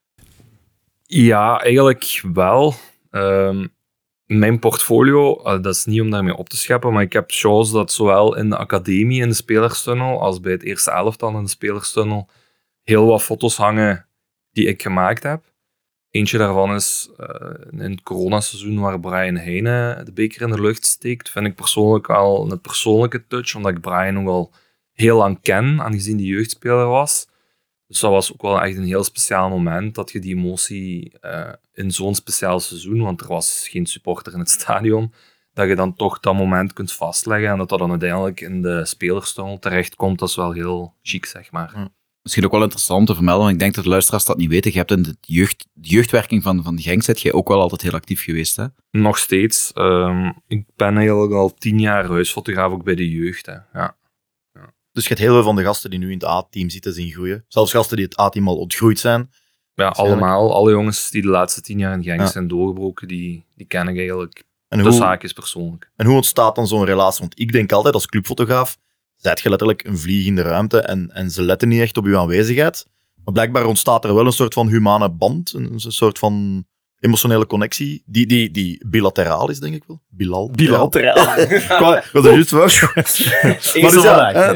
Ja, 1.14 1.60
eigenlijk 1.60 2.20
wel. 2.32 2.74
Ehm, 3.10 3.66
mijn 4.26 4.58
portfolio, 4.58 5.42
eh, 5.42 5.62
dat 5.62 5.74
is 5.74 5.84
niet 5.84 6.00
om 6.00 6.10
daarmee 6.10 6.36
op 6.36 6.48
te 6.48 6.56
scheppen, 6.56 6.92
maar 6.92 7.02
ik 7.02 7.12
heb 7.12 7.30
shows 7.30 7.70
dat 7.70 7.92
zowel 7.92 8.36
in 8.36 8.50
de 8.50 8.56
academie 8.56 9.22
in 9.22 9.28
de 9.28 9.34
spelerstunnel 9.34 10.20
als 10.20 10.40
bij 10.40 10.52
het 10.52 10.62
eerste 10.62 10.90
elftal 10.90 11.36
in 11.36 11.42
de 11.42 11.48
spelerstunnel 11.48 12.28
heel 12.82 13.06
wat 13.06 13.22
foto's 13.22 13.56
hangen 13.56 14.06
die 14.52 14.66
ik 14.66 14.82
gemaakt 14.82 15.22
heb. 15.22 15.52
Eentje 16.10 16.38
daarvan 16.38 16.74
is 16.74 17.10
eh, 17.16 17.50
in 17.70 17.90
het 17.90 18.02
coronaseizoen 18.02 18.80
waar 18.80 19.00
Brian 19.00 19.36
Heine 19.36 20.00
de 20.04 20.12
beker 20.12 20.42
in 20.42 20.50
de 20.50 20.60
lucht 20.60 20.86
steekt. 20.86 21.30
Vind 21.30 21.46
ik 21.46 21.54
persoonlijk 21.54 22.10
al 22.10 22.50
een 22.50 22.60
persoonlijke 22.60 23.26
touch, 23.26 23.54
omdat 23.54 23.72
ik 23.72 23.80
Brian 23.80 24.18
ook 24.18 24.28
al 24.28 24.52
heel 24.92 25.16
lang 25.16 25.40
ken, 25.42 25.82
aangezien 25.82 26.16
hij 26.16 26.26
jeugdspeler 26.26 26.86
was. 26.86 27.26
Dus 27.92 28.00
dat 28.00 28.10
was 28.10 28.32
ook 28.32 28.42
wel 28.42 28.60
echt 28.60 28.76
een 28.76 28.84
heel 28.84 29.04
speciaal 29.04 29.48
moment 29.48 29.94
dat 29.94 30.10
je 30.10 30.20
die 30.20 30.36
emotie 30.36 31.12
eh, 31.20 31.52
in 31.72 31.90
zo'n 31.90 32.14
speciaal 32.14 32.60
seizoen, 32.60 33.00
want 33.00 33.20
er 33.20 33.26
was 33.26 33.68
geen 33.70 33.86
supporter 33.86 34.32
in 34.32 34.38
het 34.38 34.50
stadion, 34.60 35.12
dat 35.54 35.68
je 35.68 35.74
dan 35.74 35.94
toch 35.94 36.20
dat 36.20 36.34
moment 36.34 36.72
kunt 36.72 36.92
vastleggen 36.92 37.50
en 37.50 37.58
dat 37.58 37.68
dat 37.68 37.78
dan 37.78 37.90
uiteindelijk 37.90 38.40
in 38.40 38.62
de 38.62 38.84
spelerstunnel 38.84 39.58
terechtkomt. 39.58 40.18
Dat 40.18 40.28
is 40.28 40.36
wel 40.36 40.52
heel 40.52 40.94
chic, 41.02 41.26
zeg 41.26 41.50
maar. 41.50 41.90
Misschien 42.22 42.44
ook 42.44 42.52
wel 42.52 42.62
interessant 42.62 43.06
te 43.06 43.14
vermelden, 43.14 43.42
want 43.42 43.54
ik 43.54 43.60
denk 43.60 43.74
dat 43.74 43.84
de 43.84 43.90
luisteraars 43.90 44.24
dat 44.24 44.36
niet 44.36 44.50
weten. 44.50 44.70
Je 44.72 44.78
hebt 44.78 44.90
in 44.90 45.02
de, 45.02 45.16
jeugd, 45.20 45.66
de 45.72 45.88
jeugdwerking 45.88 46.42
van, 46.42 46.62
van 46.62 46.80
Genk 46.80 47.02
zit 47.02 47.20
jij 47.20 47.32
ook 47.32 47.48
wel 47.48 47.60
altijd 47.60 47.82
heel 47.82 47.92
actief 47.92 48.22
geweest. 48.22 48.56
Hè? 48.56 48.66
Nog 48.90 49.18
steeds. 49.18 49.72
ehm, 49.72 50.32
ik 50.46 50.64
ben 50.76 50.96
eigenlijk 50.96 51.32
al 51.32 51.54
tien 51.54 51.80
jaar 51.80 52.06
huisfotograaf 52.06 52.72
ook 52.72 52.84
bij 52.84 52.94
de 52.94 53.10
jeugd. 53.10 53.46
Hè. 53.46 53.56
Ja. 53.72 53.96
Dus 54.92 55.02
je 55.02 55.08
hebt 55.08 55.20
heel 55.20 55.32
veel 55.32 55.42
van 55.42 55.56
de 55.56 55.62
gasten 55.62 55.90
die 55.90 55.98
nu 55.98 56.06
in 56.06 56.12
het 56.18 56.24
A-team 56.26 56.70
zitten 56.70 56.92
zien 56.92 57.10
groeien. 57.10 57.44
Zelfs 57.48 57.70
gasten 57.72 57.96
die 57.96 58.04
het 58.06 58.20
A-team 58.20 58.48
al 58.48 58.56
ontgroeid 58.56 58.98
zijn. 58.98 59.30
ja, 59.74 59.88
allemaal. 59.88 60.54
Alle 60.54 60.70
jongens 60.70 61.10
die 61.10 61.22
de 61.22 61.28
laatste 61.28 61.60
tien 61.60 61.78
jaar 61.78 61.92
in 61.94 62.02
Genk 62.02 62.20
Ja. 62.20 62.26
zijn 62.26 62.48
doorgebroken, 62.48 63.08
die, 63.08 63.44
die 63.54 63.66
ken 63.66 63.88
ik 63.88 63.96
eigenlijk 63.96 64.44
En 64.68 64.78
de 64.78 64.84
hoe, 64.84 64.92
zaakjes 64.92 65.32
persoonlijk. 65.32 65.90
en 65.96 66.06
hoe 66.06 66.14
ontstaat 66.16 66.54
dan 66.54 66.66
zo'n 66.66 66.84
relatie? 66.84 67.20
Want 67.20 67.40
ik 67.40 67.52
denk 67.52 67.72
altijd 67.72 67.94
als 67.94 68.06
clubfotograaf, 68.06 68.78
zijt 69.16 69.40
je 69.40 69.48
letterlijk 69.48 69.84
een 69.84 69.98
vlieg 69.98 70.26
in 70.26 70.34
de 70.34 70.42
ruimte 70.42 70.78
en, 70.80 71.10
en 71.10 71.30
ze 71.30 71.42
letten 71.42 71.68
niet 71.68 71.80
echt 71.80 71.96
op 71.96 72.04
uw 72.04 72.18
aanwezigheid. 72.18 72.86
Maar 73.24 73.32
blijkbaar 73.34 73.64
ontstaat 73.66 74.04
er 74.04 74.14
wel 74.14 74.26
een 74.26 74.32
soort 74.32 74.54
van 74.54 74.68
humane 74.68 75.10
band, 75.10 75.52
een 75.52 75.72
soort 75.80 76.18
van 76.18 76.64
emotionele 77.02 77.46
connectie, 77.46 78.02
die, 78.06 78.26
die, 78.26 78.50
die 78.50 78.84
bilateraal 78.86 79.50
is, 79.50 79.58
denk 79.58 79.74
ik 79.74 79.82
wel. 79.86 80.02
Bilal. 80.10 80.50
Bilateraal. 80.50 81.36
Was 82.12 82.24
er 82.26 82.32
juist 82.32 82.48
voor. 82.48 82.62
Eerste 82.62 83.78
dus 83.80 84.02
ja, 84.02 84.32
hè, 84.32 84.54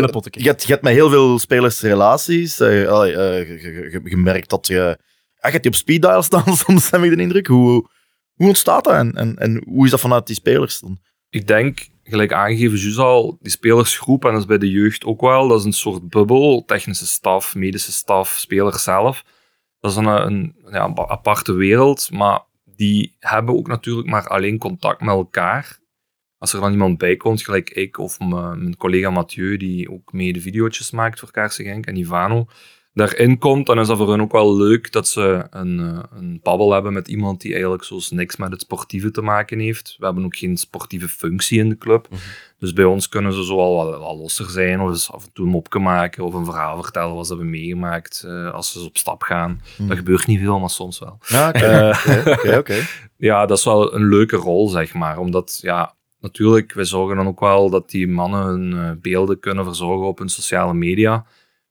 de 0.00 0.08
potten. 0.12 0.32
Je 0.42 0.48
hebt, 0.48 0.62
je 0.62 0.72
hebt 0.72 0.82
met 0.82 0.92
heel 0.92 1.10
veel 1.10 1.38
spelers 1.38 1.80
relaties. 1.80 2.60
eh, 2.60 2.82
eh, 2.82 3.48
je, 3.48 3.58
je- 3.62 3.88
je- 3.92 4.00
je 4.10 4.16
merkt 4.16 4.50
dat 4.50 4.66
je... 4.66 4.74
Ja, 4.74 5.46
je 5.46 5.50
hebt 5.50 5.62
die 5.62 5.72
op 5.72 5.78
speed 5.78 6.02
dial 6.02 6.22
staan 6.22 6.56
soms, 6.66 6.90
heb 6.90 7.02
ik 7.02 7.16
de 7.16 7.22
indruk. 7.22 7.46
Hoe, 7.46 7.88
hoe 8.34 8.46
ontstaat 8.46 8.84
dat 8.84 8.94
en, 8.94 9.12
en, 9.14 9.36
en 9.36 9.62
hoe 9.68 9.84
is 9.84 9.90
dat 9.90 10.00
vanuit 10.00 10.26
die 10.26 10.36
spelers 10.36 10.80
dan? 10.80 10.98
Ik 11.30 11.46
denk, 11.46 11.88
gelijk 12.04 12.32
aangegeven, 12.32 12.78
juist 12.78 12.98
al, 12.98 13.38
die 13.40 13.50
spelersgroep, 13.52 14.24
en 14.24 14.30
dat 14.32 14.40
is 14.40 14.46
bij 14.46 14.58
de 14.58 14.70
jeugd 14.70 15.04
ook 15.04 15.20
wel, 15.20 15.48
dat 15.48 15.58
is 15.58 15.64
een 15.64 15.72
soort 15.72 16.08
bubbel, 16.08 16.62
technische 16.66 17.06
staf, 17.06 17.54
medische 17.54 17.92
staf, 17.92 18.36
spelers 18.38 18.82
zelf. 18.82 19.24
Dat 19.80 19.90
is 19.90 19.96
een, 19.96 20.06
een 20.06 20.56
ja, 20.70 20.92
aparte 20.94 21.52
wereld, 21.52 22.10
maar 22.12 22.40
die 22.64 23.16
hebben 23.18 23.54
ook 23.56 23.66
natuurlijk 23.66 24.08
maar 24.08 24.28
alleen 24.28 24.58
contact 24.58 25.00
met 25.00 25.14
elkaar. 25.14 25.78
Als 26.38 26.52
er 26.52 26.60
dan 26.60 26.72
iemand 26.72 26.98
bij 26.98 27.16
komt, 27.16 27.44
gelijk 27.44 27.70
ik 27.70 27.98
of 27.98 28.18
mijn 28.18 28.76
collega 28.76 29.10
Mathieu, 29.10 29.56
die 29.56 29.90
ook 29.90 30.12
mee 30.12 30.32
de 30.32 30.40
video's 30.40 30.90
maakt 30.90 31.18
voor 31.18 31.30
Kaarsen 31.30 31.82
en 31.82 31.96
Ivano, 31.96 32.46
daarin 32.98 33.38
komt, 33.38 33.66
dan 33.66 33.80
is 33.80 33.86
dat 33.86 33.96
voor 33.96 34.10
hen 34.10 34.20
ook 34.20 34.32
wel 34.32 34.56
leuk 34.56 34.92
dat 34.92 35.08
ze 35.08 35.46
een, 35.50 35.78
eh, 35.80 36.18
een 36.18 36.40
babbel 36.42 36.72
hebben 36.72 36.92
met 36.92 37.08
iemand 37.08 37.40
die 37.40 37.52
eigenlijk 37.52 37.84
zoals 37.84 38.10
niks 38.10 38.36
met 38.36 38.50
het 38.50 38.60
sportieve 38.60 39.10
te 39.10 39.22
maken 39.22 39.58
heeft. 39.58 39.96
We 39.98 40.04
hebben 40.04 40.24
ook 40.24 40.36
geen 40.36 40.56
sportieve 40.56 41.08
functie 41.08 41.58
in 41.58 41.68
de 41.68 41.78
club. 41.78 42.08
Dus 42.58 42.72
bij 42.72 42.84
ons 42.84 43.08
kunnen 43.08 43.32
ze 43.32 43.44
zo 43.44 43.58
al 43.58 43.74
wat, 43.74 43.98
wat 43.98 44.16
losser 44.16 44.50
zijn, 44.50 44.80
of 44.80 44.88
eens 44.88 45.12
af 45.12 45.24
en 45.24 45.32
toe 45.32 45.44
een 45.44 45.50
mopje 45.50 45.78
maken, 45.78 46.24
of 46.24 46.34
een 46.34 46.44
verhaal 46.44 46.82
vertellen 46.82 47.14
wat 47.14 47.26
ze 47.26 47.32
hebben 47.32 47.50
meegemaakt 47.50 48.22
eh, 48.26 48.52
als 48.52 48.72
ze 48.72 48.84
op 48.84 48.96
stap 48.96 49.22
gaan. 49.22 49.62
Dat 49.78 49.96
gebeurt 49.96 50.26
niet 50.26 50.40
veel, 50.40 50.58
maar 50.58 50.70
soms 50.70 50.98
wel. 50.98 51.18
Ja, 51.26 51.48
oké. 51.48 51.90
Oké, 51.98 52.30
oké, 52.30 52.58
oké. 52.58 52.86
ja, 53.16 53.46
dat 53.46 53.58
is 53.58 53.64
wel 53.64 53.94
een 53.94 54.08
leuke 54.08 54.36
rol, 54.36 54.68
zeg 54.68 54.94
maar. 54.94 55.18
Omdat, 55.18 55.58
ja, 55.62 55.94
natuurlijk, 56.20 56.72
wij 56.72 56.84
zorgen 56.84 57.16
dan 57.16 57.26
ook 57.26 57.40
wel 57.40 57.70
dat 57.70 57.90
die 57.90 58.08
mannen 58.08 58.44
hun 58.44 58.72
eh, 58.72 58.90
beelden 59.00 59.40
kunnen 59.40 59.64
verzorgen 59.64 60.06
op 60.06 60.18
hun 60.18 60.28
sociale 60.28 60.74
media. 60.74 61.26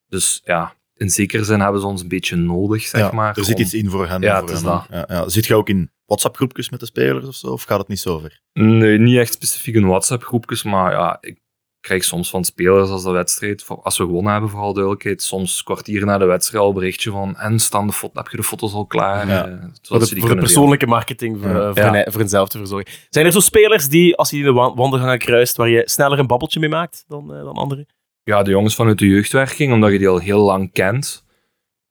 Dus 0.09 0.41
ja, 0.43 0.73
in 0.97 1.09
zekere 1.09 1.43
zin 1.43 1.59
hebben 1.59 1.81
ze 1.81 1.87
ons 1.87 2.01
een 2.01 2.07
beetje 2.07 2.35
nodig, 2.35 2.81
zeg 2.81 3.01
Ja, 3.01 3.11
maar. 3.11 3.37
Er 3.37 3.43
zit 3.45 3.55
om- 3.55 3.61
iets 3.61 3.73
in 3.73 3.89
voor 3.89 4.07
hen. 4.07 4.21
Ja, 4.21 4.39
voor 4.39 4.47
het 4.47 4.57
is 4.57 4.63
hen. 4.63 4.71
dat. 4.71 4.85
Ja, 4.89 5.05
ja. 5.15 5.29
Zit 5.29 5.45
je 5.45 5.55
ook 5.55 5.69
in 5.69 5.91
WhatsApp-groepjes 6.05 6.69
met 6.69 6.79
de 6.79 6.85
spelers 6.85 7.27
of 7.27 7.35
zo? 7.35 7.47
Of 7.47 7.63
gaat 7.63 7.79
het 7.79 7.87
niet 7.87 7.99
zo 7.99 8.19
ver? 8.19 8.41
Nee, 8.53 8.97
niet 8.97 9.17
echt 9.17 9.33
specifiek 9.33 9.75
in 9.75 9.87
WhatsApp-groepjes, 9.87 10.63
maar 10.63 10.91
ja, 10.91 11.17
ik 11.21 11.39
krijg 11.79 12.03
soms 12.03 12.29
van 12.29 12.43
spelers 12.43 12.89
als 12.89 13.03
de 13.03 13.11
wedstrijd, 13.11 13.65
als 13.83 13.97
we 13.97 14.03
gewonnen 14.05 14.31
hebben, 14.31 14.49
vooral 14.49 14.73
duidelijkheid, 14.73 15.21
soms 15.23 15.63
kwartier 15.63 16.05
na 16.05 16.17
de 16.17 16.25
wedstrijd 16.25 16.63
al 16.63 16.69
een 16.69 16.75
berichtje 16.75 17.11
van 17.11 17.35
en 17.37 17.59
staan 17.59 17.87
de 17.87 17.93
foto, 17.93 18.13
heb 18.13 18.27
je 18.27 18.37
de 18.37 18.43
foto's 18.43 18.73
al 18.73 18.85
klaar? 18.85 19.27
Ja. 19.27 19.45
Eh, 19.47 19.51
zodat 19.51 19.79
Voor 19.81 19.99
de, 19.99 20.05
ze 20.05 20.13
die 20.13 20.23
voor 20.23 20.33
de 20.33 20.39
persoonlijke 20.41 20.87
marketing, 20.87 21.37
voor, 21.41 21.49
Ja. 21.49 21.59
eh, 21.59 21.65
voor, 21.75 21.83
Ja. 21.83 21.91
hen- 21.93 22.11
voor 22.11 22.19
henzelf 22.21 22.49
te 22.49 22.57
verzorgen. 22.57 22.91
Zijn 23.09 23.25
er 23.25 23.31
zo 23.31 23.39
spelers 23.39 23.87
die, 23.89 24.15
als 24.15 24.29
je 24.29 24.37
in 24.37 24.43
de 24.43 24.51
wa- 24.51 24.73
wandelgangen 24.73 25.17
kruist, 25.19 25.57
waar 25.57 25.69
je 25.69 25.81
sneller 25.85 26.19
een 26.19 26.27
babbeltje 26.27 26.59
mee 26.59 26.69
maakt 26.69 27.03
dan, 27.07 27.33
eh, 27.33 27.43
dan 27.43 27.55
anderen? 27.55 27.87
Ja, 28.27 28.43
de 28.43 28.49
jongens 28.51 28.75
vanuit 28.75 28.99
de 28.99 29.07
jeugdwerking, 29.07 29.73
omdat 29.73 29.91
je 29.91 29.97
die 29.97 30.07
al 30.07 30.19
heel 30.19 30.39
lang 30.45 30.71
kent, 30.71 31.25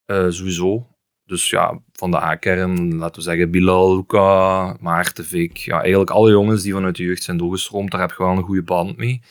eh, 0.04 0.26
sowieso. 0.28 0.86
Dus 1.24 1.50
ja, 1.50 1.80
van 1.92 2.10
de 2.10 2.16
A-kern, 2.22 2.94
laten 2.96 3.16
we 3.16 3.22
zeggen, 3.22 3.50
Bilal, 3.50 3.96
Luca, 3.96 4.76
Maarten, 4.80 5.24
Vic. 5.24 5.56
Ja, 5.56 5.80
eigenlijk 5.80 6.10
alle 6.10 6.30
jongens 6.30 6.62
die 6.62 6.72
vanuit 6.72 6.96
de 6.96 7.02
jeugd 7.02 7.22
zijn 7.22 7.36
doorgestroomd, 7.36 7.90
daar 7.90 8.00
heb 8.00 8.10
je 8.10 8.16
wel 8.24 8.32
een 8.36 8.42
goede 8.42 8.62
band 8.62 8.96
mee. 8.96 9.22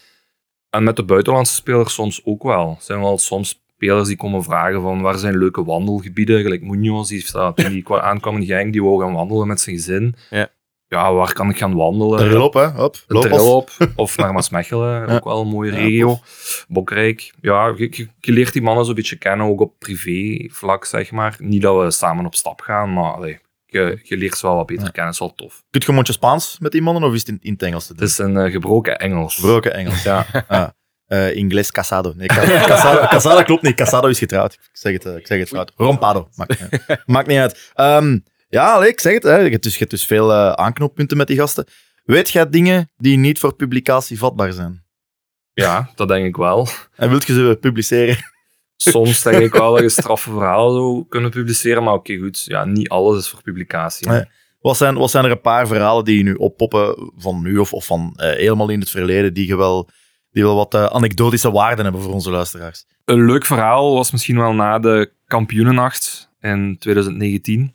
En 0.69 0.83
met 0.83 0.95
de 0.95 1.03
buitenlandse 1.03 1.53
spelers 1.53 1.93
soms 1.93 2.21
ook 2.25 2.43
wel. 2.43 2.69
Er 2.77 2.83
zijn 2.83 2.99
wel 2.99 3.17
soms 3.17 3.61
spelers 3.75 4.07
die 4.07 4.17
komen 4.17 4.43
vragen 4.43 4.81
van 4.81 5.01
waar 5.01 5.17
zijn 5.17 5.37
leuke 5.37 5.63
wandelgebieden. 5.63 6.41
Gelijk 6.41 6.61
Munoz, 6.61 7.09
die 7.09 7.21
staat, 7.21 7.57
die 7.57 7.83
kwa- 7.87 8.01
aankwam 8.01 8.35
in 8.35 8.45
Genk, 8.45 8.71
die 8.73 8.83
wou 8.83 9.01
gaan 9.01 9.13
wandelen 9.13 9.47
met 9.47 9.59
zijn 9.59 9.75
gezin. 9.75 10.15
Ja. 10.29 10.49
Ja, 10.95 11.13
waar 11.13 11.33
kan 11.33 11.49
ik 11.49 11.57
gaan 11.57 11.75
wandelen? 11.75 12.31
Een 12.31 12.41
op, 12.41 12.53
hè? 12.53 12.67
Hop, 12.67 12.95
loop 13.07 13.21
trail 13.23 13.55
op. 13.55 13.69
Of 13.95 14.17
naar 14.17 14.33
Maasmechelen, 14.33 14.91
Ja. 15.07 15.15
ook 15.15 15.23
wel 15.23 15.41
een 15.41 15.47
mooie 15.47 15.71
Ja, 15.71 15.77
regio. 15.77 16.19
Bokrijk. 16.67 17.33
Ja, 17.41 17.73
je, 17.77 17.87
je- 17.91 18.07
je 18.19 18.31
leert 18.31 18.53
die 18.53 18.61
mannen 18.61 18.85
zo'n 18.85 18.95
beetje 18.95 19.15
kennen, 19.17 19.47
ook 19.47 19.59
op 19.61 19.73
privé 19.79 20.47
vlak, 20.53 20.85
zeg 20.85 21.11
maar. 21.11 21.35
Niet 21.39 21.61
dat 21.61 21.83
we 21.83 21.91
samen 21.91 22.25
op 22.25 22.35
stap 22.35 22.61
gaan, 22.61 22.93
maar 22.93 23.13
allee, 23.13 23.39
je, 23.65 23.99
je 24.03 24.17
leert 24.17 24.37
ze 24.37 24.47
wel 24.47 24.55
wat 24.55 24.65
beter 24.65 24.83
kennen. 24.91 25.03
Dat 25.03 25.13
is 25.13 25.19
wel 25.19 25.33
tof. 25.35 25.63
Kun 25.69 25.81
je 25.81 25.87
een 25.87 25.93
mondje 25.95 26.13
Spaans 26.13 26.57
met 26.59 26.71
die 26.71 26.81
mannen 26.81 27.03
of 27.03 27.13
is 27.13 27.19
het 27.19 27.27
in, 27.29 27.39
in 27.41 27.53
het 27.53 27.61
Engels 27.63 27.87
te 27.87 27.93
doen? 27.93 28.01
Het 28.01 28.11
is 28.11 28.17
een 28.17 28.37
eh, 28.37 28.51
gebroken 28.51 28.97
Engels. 28.99 29.35
Gebroken 29.35 29.73
Engels. 29.73 30.03
Ja. 30.03 30.25
Ah, 30.47 30.67
eh, 31.05 31.35
Ingles 31.35 31.71
casado. 31.71 32.13
Nee, 32.15 32.27
ca- 32.27 32.45
casado, 32.65 33.07
casado 33.07 33.43
klopt 33.43 33.61
niet. 33.61 33.75
Casado 33.75 34.07
is 34.07 34.19
getrouwd. 34.19 34.53
Ik 34.53 34.59
zeg 34.71 34.93
het, 34.93 35.05
eh, 35.05 35.15
ik 35.15 35.27
zeg 35.27 35.39
het 35.39 35.47
fout. 35.49 35.71
Rompado. 35.75 36.27
Maakt, 36.35 36.49
niet 36.49 36.81
uit. 36.87 37.01
Maakt 37.05 37.27
niet 37.27 37.37
uit. 37.37 37.71
Ehm, 37.73 38.17
ja, 38.47 38.83
ik 38.85 38.99
zeg 38.99 39.13
het. 39.13 39.23
Hè. 39.23 39.37
Je, 39.37 39.49
hebt 39.49 39.63
dus, 39.63 39.73
je 39.73 39.79
hebt 39.79 39.91
dus 39.91 40.05
veel 40.05 40.31
eh, 40.31 40.51
aanknoppunten 40.51 41.17
met 41.17 41.27
die 41.27 41.37
gasten. 41.37 41.65
Weet 42.03 42.29
jij 42.29 42.49
dingen 42.49 42.91
die 42.97 43.17
niet 43.17 43.39
voor 43.39 43.55
publicatie 43.55 44.17
vatbaar 44.17 44.51
zijn? 44.51 44.83
ja, 45.55 45.89
dat 45.95 46.07
denk 46.07 46.25
ik 46.25 46.35
wel. 46.35 46.67
En 46.95 47.09
wilt 47.09 47.27
je 47.27 47.33
ze 47.33 47.57
publiceren? 47.61 48.17
Soms 48.75 49.21
denk 49.23 49.43
ik 49.43 49.53
wel 49.53 49.71
dat 49.71 49.81
je 49.81 49.89
straffe 50.01 50.31
verhalen 50.31 50.75
zou 50.75 51.05
kunnen 51.09 51.31
publiceren, 51.31 51.83
maar 51.83 51.93
oké, 51.93 52.17
goed. 52.17 52.43
Ja, 52.43 52.65
niet 52.65 52.89
alles 52.89 53.19
is 53.19 53.29
voor 53.29 53.41
publicatie. 53.41 54.09
hè. 54.09 54.15
Nee. 54.15 54.25
Wat 54.59 54.77
zijn, 54.77 54.95
wat 54.95 55.11
zijn 55.11 55.25
er 55.25 55.31
een 55.31 55.41
paar 55.41 55.67
verhalen 55.67 56.05
die 56.05 56.17
je 56.17 56.23
nu 56.23 56.33
oppoppen 56.33 57.11
van 57.17 57.41
nu 57.41 57.57
of, 57.57 57.73
of 57.73 57.85
van 57.85 58.13
eh, 58.15 58.29
helemaal 58.29 58.69
in 58.69 58.79
het 58.79 58.89
verleden, 58.89 59.33
die, 59.33 59.47
je 59.47 59.55
wel, 59.55 59.89
die 60.31 60.43
wel 60.43 60.55
wat 60.55 60.73
eh, 60.73 60.85
anekdotische 60.85 61.51
waarden 61.51 61.83
hebben 61.83 62.01
voor 62.01 62.13
onze 62.13 62.31
luisteraars? 62.31 62.85
Een 63.05 63.25
leuk 63.25 63.45
verhaal 63.45 63.93
was 63.93 64.11
misschien 64.11 64.37
wel 64.37 64.53
na 64.53 64.79
de 64.79 65.11
kampioenennacht 65.25 66.29
in 66.39 66.77
2019. 66.79 67.74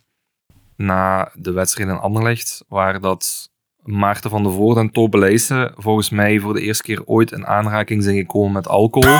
Na 0.81 1.31
de 1.33 1.51
wedstrijd 1.51 1.89
in 1.89 1.95
Anderlecht, 1.95 2.63
waar 2.67 3.01
dat 3.01 3.49
Maarten 3.83 4.29
van 4.29 4.43
der 4.43 4.51
Voort 4.51 4.77
en 4.77 4.91
Tobe 4.91 5.17
Leijsen 5.17 5.73
volgens 5.75 6.09
mij 6.09 6.39
voor 6.39 6.53
de 6.53 6.61
eerste 6.61 6.83
keer 6.83 7.05
ooit 7.05 7.31
in 7.31 7.47
aanraking 7.47 8.03
zijn 8.03 8.15
gekomen 8.15 8.51
met 8.51 8.67
alcohol. 8.67 9.17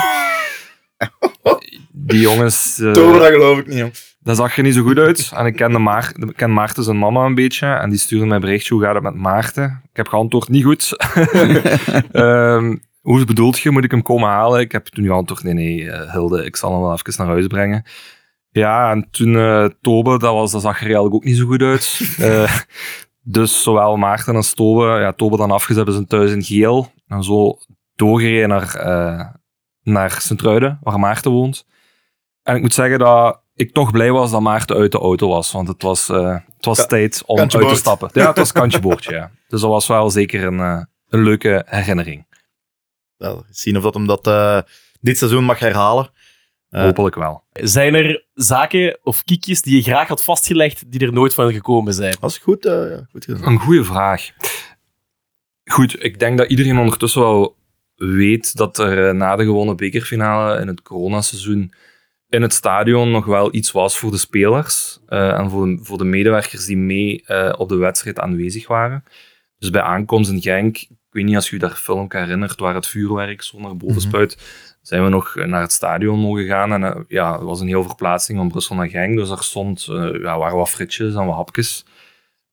Die 1.91 2.19
jongens, 2.19 2.79
eh, 2.79 2.93
dat 2.93 3.25
geloof 3.25 3.57
ik 3.57 3.67
niet, 3.67 3.77
jong. 3.77 3.93
dat 4.19 4.37
zag 4.37 4.57
er 4.57 4.63
niet 4.63 4.73
zo 4.73 4.83
goed 4.83 4.97
uit. 4.97 5.31
En 5.35 5.45
ik 5.45 5.55
kende 5.55 5.79
Maar 5.79 6.11
ik 6.15 6.35
ken 6.35 6.53
Maarten 6.53 6.83
zijn 6.83 6.99
mama 6.99 7.25
een 7.25 7.35
beetje. 7.35 7.67
En 7.67 7.89
die 7.89 7.99
stuurde 7.99 8.25
mij 8.25 8.35
een 8.35 8.41
berichtje, 8.41 8.73
hoe 8.73 8.83
gaat 8.83 8.93
het 8.93 9.03
met 9.03 9.15
Maarten? 9.15 9.81
Ik 9.83 9.97
heb 9.97 10.07
geantwoord, 10.07 10.49
niet 10.49 10.63
goed. 10.63 10.89
Ehm, 12.11 12.75
hoe 13.01 13.25
bedoelt 13.25 13.59
je, 13.59 13.71
moet 13.71 13.83
ik 13.83 13.91
hem 13.91 14.01
komen 14.01 14.29
halen? 14.29 14.59
Ik 14.59 14.71
heb 14.71 14.85
toen 14.85 15.05
geantwoord, 15.05 15.43
nee, 15.43 15.53
nee, 15.53 15.91
eh, 15.91 16.11
Hilde, 16.11 16.45
ik 16.45 16.55
zal 16.55 16.71
hem 16.71 16.81
wel 16.81 16.93
even 16.93 17.13
naar 17.17 17.27
huis 17.27 17.47
brengen. 17.47 17.83
Ja, 18.51 18.91
en 18.91 19.07
toen 19.11 19.33
Tobe, 19.81 20.17
dat, 20.19 20.33
was, 20.33 20.51
dat 20.51 20.61
zag 20.61 20.75
er 20.77 20.83
eigenlijk 20.83 21.15
ook 21.15 21.23
niet 21.23 21.37
zo 21.37 21.45
goed 21.45 21.61
uit. 21.61 21.99
Eh, 22.19 22.57
dus 23.23 23.63
zowel 23.63 23.97
Maarten 23.97 24.35
als 24.35 24.53
Tobe, 24.53 24.85
ja, 24.85 25.11
Tobe 25.13 25.37
dan 25.37 25.51
afgezet 25.51 25.75
hebben 25.75 25.93
zijn 25.93 26.07
thuis 26.07 26.31
in 26.31 26.43
Geel. 26.43 26.91
En 27.07 27.23
zo 27.23 27.57
doorgereden 27.95 28.49
naar, 28.49 28.75
eh 28.75 29.27
naar 29.83 30.11
Sint-Truiden, 30.11 30.79
waar 30.81 30.99
Maarten 30.99 31.31
woont. 31.31 31.65
En 32.43 32.55
ik 32.55 32.61
moet 32.61 32.73
zeggen 32.73 32.99
dat 32.99 33.41
ik 33.53 33.73
toch 33.73 33.91
blij 33.91 34.11
was 34.11 34.31
dat 34.31 34.41
Maarten 34.41 34.75
uit 34.75 34.91
de 34.91 34.97
auto 34.97 35.27
was, 35.27 35.51
want 35.51 35.67
het 35.67 35.81
was, 35.81 36.07
het 36.07 36.65
was 36.65 36.77
Ka- 36.77 36.85
tijd 36.85 37.23
om 37.25 37.37
uit 37.39 37.51
te 37.51 37.75
stappen. 37.75 38.09
Ja, 38.13 38.27
het 38.27 38.37
was 38.37 38.51
kantje 38.61 38.79
boordje, 38.79 39.13
ja. 39.13 39.31
Dus 39.47 39.61
dat 39.61 39.69
was 39.69 39.87
wel 39.87 40.09
zeker 40.09 40.43
een, 40.43 40.59
een 41.09 41.23
leuke 41.23 41.63
herinnering. 41.67 42.25
Wel, 43.17 43.45
zien 43.49 43.77
of 43.77 43.83
dat 43.83 43.93
hem 43.93 44.07
dat 44.07 44.23
dit 45.01 45.17
seizoen 45.17 45.43
mag 45.43 45.59
herhalen. 45.59 46.09
Eh, 46.71 46.83
Hopelijk 46.83 47.15
wel. 47.15 47.43
Zijn 47.51 47.93
er 47.95 48.25
zaken 48.33 48.99
of 49.03 49.23
kiekjes 49.23 49.61
die 49.61 49.75
je 49.75 49.81
graag 49.81 50.07
had 50.07 50.23
vastgelegd 50.23 50.91
die 50.91 50.99
er 50.99 51.13
nooit 51.13 51.33
van 51.33 51.53
gekomen 51.53 51.93
zijn? 51.93 52.15
Dat 52.19 52.29
is 52.29 52.37
goed, 52.37 52.65
eh, 52.65 52.89
ja, 52.89 53.07
goed 53.11 53.25
gedaan. 53.25 53.43
Een 53.51 53.59
goede 53.59 53.83
vraag. 53.83 54.29
Goed, 55.63 56.03
ik 56.03 56.19
denk 56.19 56.37
dat 56.37 56.49
iedereen 56.49 56.77
ondertussen 56.77 57.21
wel 57.21 57.55
weet 57.95 58.55
dat 58.55 58.77
er 58.77 59.07
eh, 59.07 59.13
na 59.13 59.35
de 59.35 59.43
gewonnen 59.43 59.75
bekerfinale 59.77 60.59
in 60.61 60.67
het 60.67 60.81
coronaseizoen 60.81 61.73
in 62.29 62.41
het 62.41 62.53
stadion 62.53 63.11
nog 63.11 63.25
wel 63.25 63.53
iets 63.55 63.71
was 63.71 63.97
voor 63.97 64.11
de 64.11 64.17
spelers 64.17 64.99
eh, 65.07 65.39
en 65.39 65.49
voor 65.49 65.65
de, 65.65 65.79
voor 65.81 65.97
de 65.97 66.03
medewerkers 66.03 66.65
die 66.65 66.77
mee 66.77 67.23
eh, 67.25 67.53
op 67.57 67.69
de 67.69 67.75
wedstrijd 67.75 68.19
aanwezig 68.19 68.67
waren. 68.67 69.03
Dus 69.57 69.69
bij 69.69 69.81
aankomst 69.81 70.31
in 70.31 70.41
Genk, 70.41 70.77
ik 70.77 70.89
weet 71.09 71.25
niet 71.25 71.35
als 71.35 71.49
je 71.49 71.55
je 71.55 71.61
daar 71.61 71.75
filmpje 71.75 72.17
herinnert, 72.19 72.59
waar 72.59 72.75
het 72.75 72.87
vuurwerk 72.87 73.41
zo 73.41 73.59
naar 73.59 73.77
boven 73.77 74.07
Mhm. 74.07 74.09
Zijn 74.81 75.03
we 75.03 75.09
nog 75.09 75.35
naar 75.35 75.61
het 75.61 75.71
stadion 75.71 76.19
mogen 76.19 76.45
gaan. 76.45 76.73
En 76.73 76.83
eh, 76.83 77.01
ja, 77.07 77.33
het 77.33 77.41
was 77.41 77.59
een 77.59 77.67
heel 77.67 77.83
verplaatsing 77.83 78.37
van 78.37 78.47
Brussel 78.47 78.75
naar 78.75 78.89
Genk, 78.89 79.17
dus 79.17 79.29
daar 79.29 79.43
stond, 79.43 79.87
eh, 79.89 80.21
ja, 80.21 80.37
waren 80.37 80.57
wat 80.57 80.69
frietjes 80.69 81.13
en 81.13 81.25
wat 81.25 81.35
hapjes. 81.35 81.85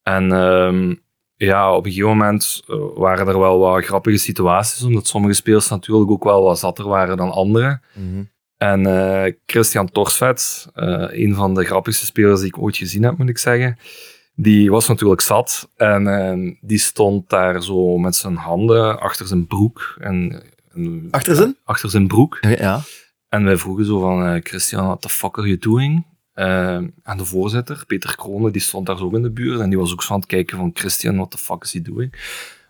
En 0.02 0.32
ehm, 0.32 0.94
ja, 1.36 1.74
op 1.74 1.84
een 1.84 1.92
gegeven 1.92 2.16
moment 2.16 2.62
eh, 2.68 2.76
waren 2.94 3.28
er 3.28 3.38
wel 3.38 3.58
wat 3.58 3.84
grappige 3.84 4.18
situaties, 4.18 4.82
omdat 4.82 5.06
sommige 5.06 5.34
spelers 5.34 5.68
natuurlijk 5.68 6.10
ook 6.10 6.24
wel 6.24 6.42
wat 6.42 6.58
zatter 6.58 6.88
waren 6.88 7.16
dan 7.16 7.30
anderen. 7.30 7.82
Mhm. 7.94 8.22
En 8.56 9.38
Christian 9.46 9.90
Torsvet, 9.90 10.68
een 10.74 11.34
van 11.34 11.54
de 11.54 11.64
grappigste 11.64 12.06
spelers 12.06 12.40
die 12.40 12.48
ik 12.48 12.58
ooit 12.58 12.76
gezien 12.76 13.02
heb, 13.02 13.18
moet 13.18 13.28
ik 13.28 13.38
zeggen, 13.38 13.78
die 14.40 14.70
was 14.70 14.88
natuurlijk 14.88 15.20
zat. 15.20 15.70
En 15.76 16.06
eh, 16.06 16.56
die 16.60 16.78
stond 16.78 17.30
daar 17.30 17.62
zo 17.62 17.98
met 17.98 18.14
zijn 18.14 18.36
handen 18.36 19.00
achter 19.00 19.26
zijn 19.26 19.46
broek. 19.46 19.96
En, 20.00 20.42
en- 20.84 21.08
Achter 21.10 21.34
zijn? 21.34 21.56
Achter 21.64 21.90
zijn 21.90 22.06
broek. 22.06 22.38
Ja. 22.40 22.80
En 23.28 23.44
wij 23.44 23.56
vroegen 23.56 23.84
zo 23.84 24.00
van, 24.00 24.24
eh, 24.26 24.40
Christian, 24.42 24.86
what 24.86 25.00
the 25.00 25.08
fuck 25.08 25.38
are 25.38 25.46
you 25.46 25.58
doing? 25.58 26.06
Eh, 26.32 26.74
en 26.74 27.16
de 27.16 27.24
voorzitter, 27.24 27.82
Peter 27.86 28.16
Kronen, 28.16 28.52
die 28.52 28.60
stond 28.60 28.86
daar 28.86 28.96
zo 28.96 29.08
in 29.10 29.22
de 29.22 29.30
buurt. 29.30 29.60
En 29.60 29.68
die 29.68 29.78
was 29.78 29.92
ook 29.92 30.02
zo 30.02 30.12
aan 30.12 30.18
het 30.20 30.28
kijken 30.28 30.56
van, 30.58 30.70
Christian, 30.74 31.16
what 31.16 31.30
the 31.30 31.38
fuck 31.38 31.62
is 31.64 31.72
he 31.72 31.82
doing? 31.82 32.12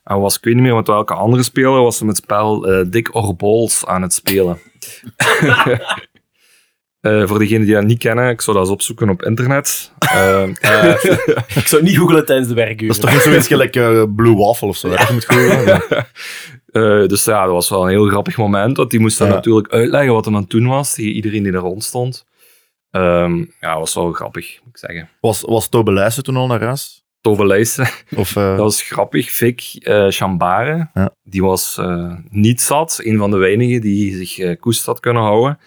En 0.04 0.20
was, 0.20 0.36
ik 0.36 0.44
weet 0.44 0.54
niet 0.54 0.62
meer 0.62 0.74
met 0.74 0.86
welke 0.86 1.14
andere 1.14 1.42
speler, 1.42 1.82
was 1.82 1.98
hem 1.98 2.08
het 2.08 2.16
spel 2.16 2.68
eh 2.68 2.86
Dick 2.90 3.14
or 3.14 3.36
Balls 3.36 3.86
aan 3.86 4.02
het 4.02 4.12
spelen. 4.12 4.58
Eh, 7.00 7.26
voor 7.26 7.38
degenen 7.38 7.66
die 7.66 7.74
dat 7.74 7.84
niet 7.84 7.98
kennen, 7.98 8.30
ik 8.30 8.40
zou 8.40 8.56
dat 8.56 8.64
eens 8.66 8.74
opzoeken 8.74 9.08
op 9.08 9.22
internet. 9.22 9.92
Eh, 10.08 10.42
eh, 10.42 11.04
Ik 11.56 11.66
zou 11.66 11.82
niet 11.82 11.96
googlen 11.98 12.26
tijdens 12.26 12.48
de 12.48 12.54
werkuren. 12.54 12.86
Dat 12.86 12.96
is 12.96 13.02
toch 13.02 13.12
niet 13.12 13.20
zoiets 13.22 13.46
gelijk 13.46 13.76
eh, 13.76 14.02
Blue 14.16 14.36
Waffle 14.36 14.68
of 14.68 14.76
zo? 14.76 14.88
Dat 14.88 15.06
je 15.08 15.12
moet 15.12 15.24
googlen. 15.24 15.82
Eh, 16.68 17.06
dus 17.06 17.24
ja, 17.24 17.44
dat 17.44 17.52
was 17.52 17.68
wel 17.68 17.82
een 17.82 17.88
heel 17.88 18.06
grappig 18.08 18.36
moment. 18.36 18.76
Want 18.76 18.90
die 18.90 19.00
moest 19.00 19.18
dan 19.18 19.28
Ja. 19.28 19.34
natuurlijk 19.34 19.72
uitleggen 19.72 20.12
wat 20.12 20.24
hem 20.24 20.34
aan 20.34 20.40
het 20.40 20.50
doen 20.50 20.66
was. 20.66 20.94
Tegen 20.94 21.10
iedereen 21.12 21.42
die 21.42 21.52
er 21.52 21.58
rond 21.58 21.84
stond. 21.84 22.26
Ehm, 22.90 23.36
ja, 23.38 23.70
dat 23.70 23.78
was 23.78 23.94
wel 23.94 24.12
grappig, 24.12 24.58
moet 24.64 24.68
ik 24.72 24.78
zeggen. 24.78 25.08
Was, 25.20 25.40
was 25.40 25.68
Tobe 25.68 25.92
Leijsen 25.92 26.22
toen 26.22 26.36
al 26.36 26.46
naar 26.46 26.62
huis? 26.62 27.02
Tove 27.20 27.46
Leijsen, 27.46 27.88
Of, 28.16 28.36
eh, 28.36 28.48
dat 28.48 28.58
was 28.58 28.82
grappig. 28.82 29.30
Vic 29.30 29.76
eh 29.82 30.06
Chambare, 30.08 30.90
Ja. 30.94 31.10
die 31.22 31.42
was 31.42 31.76
eh, 31.80 32.12
niet 32.28 32.60
zat. 32.60 33.00
Een 33.02 33.18
van 33.18 33.30
de 33.30 33.36
weinigen 33.36 33.80
die 33.80 34.16
zich 34.16 34.38
eh 34.38 34.60
koest 34.60 34.86
had 34.86 35.00
kunnen 35.00 35.22
houden. 35.22 35.58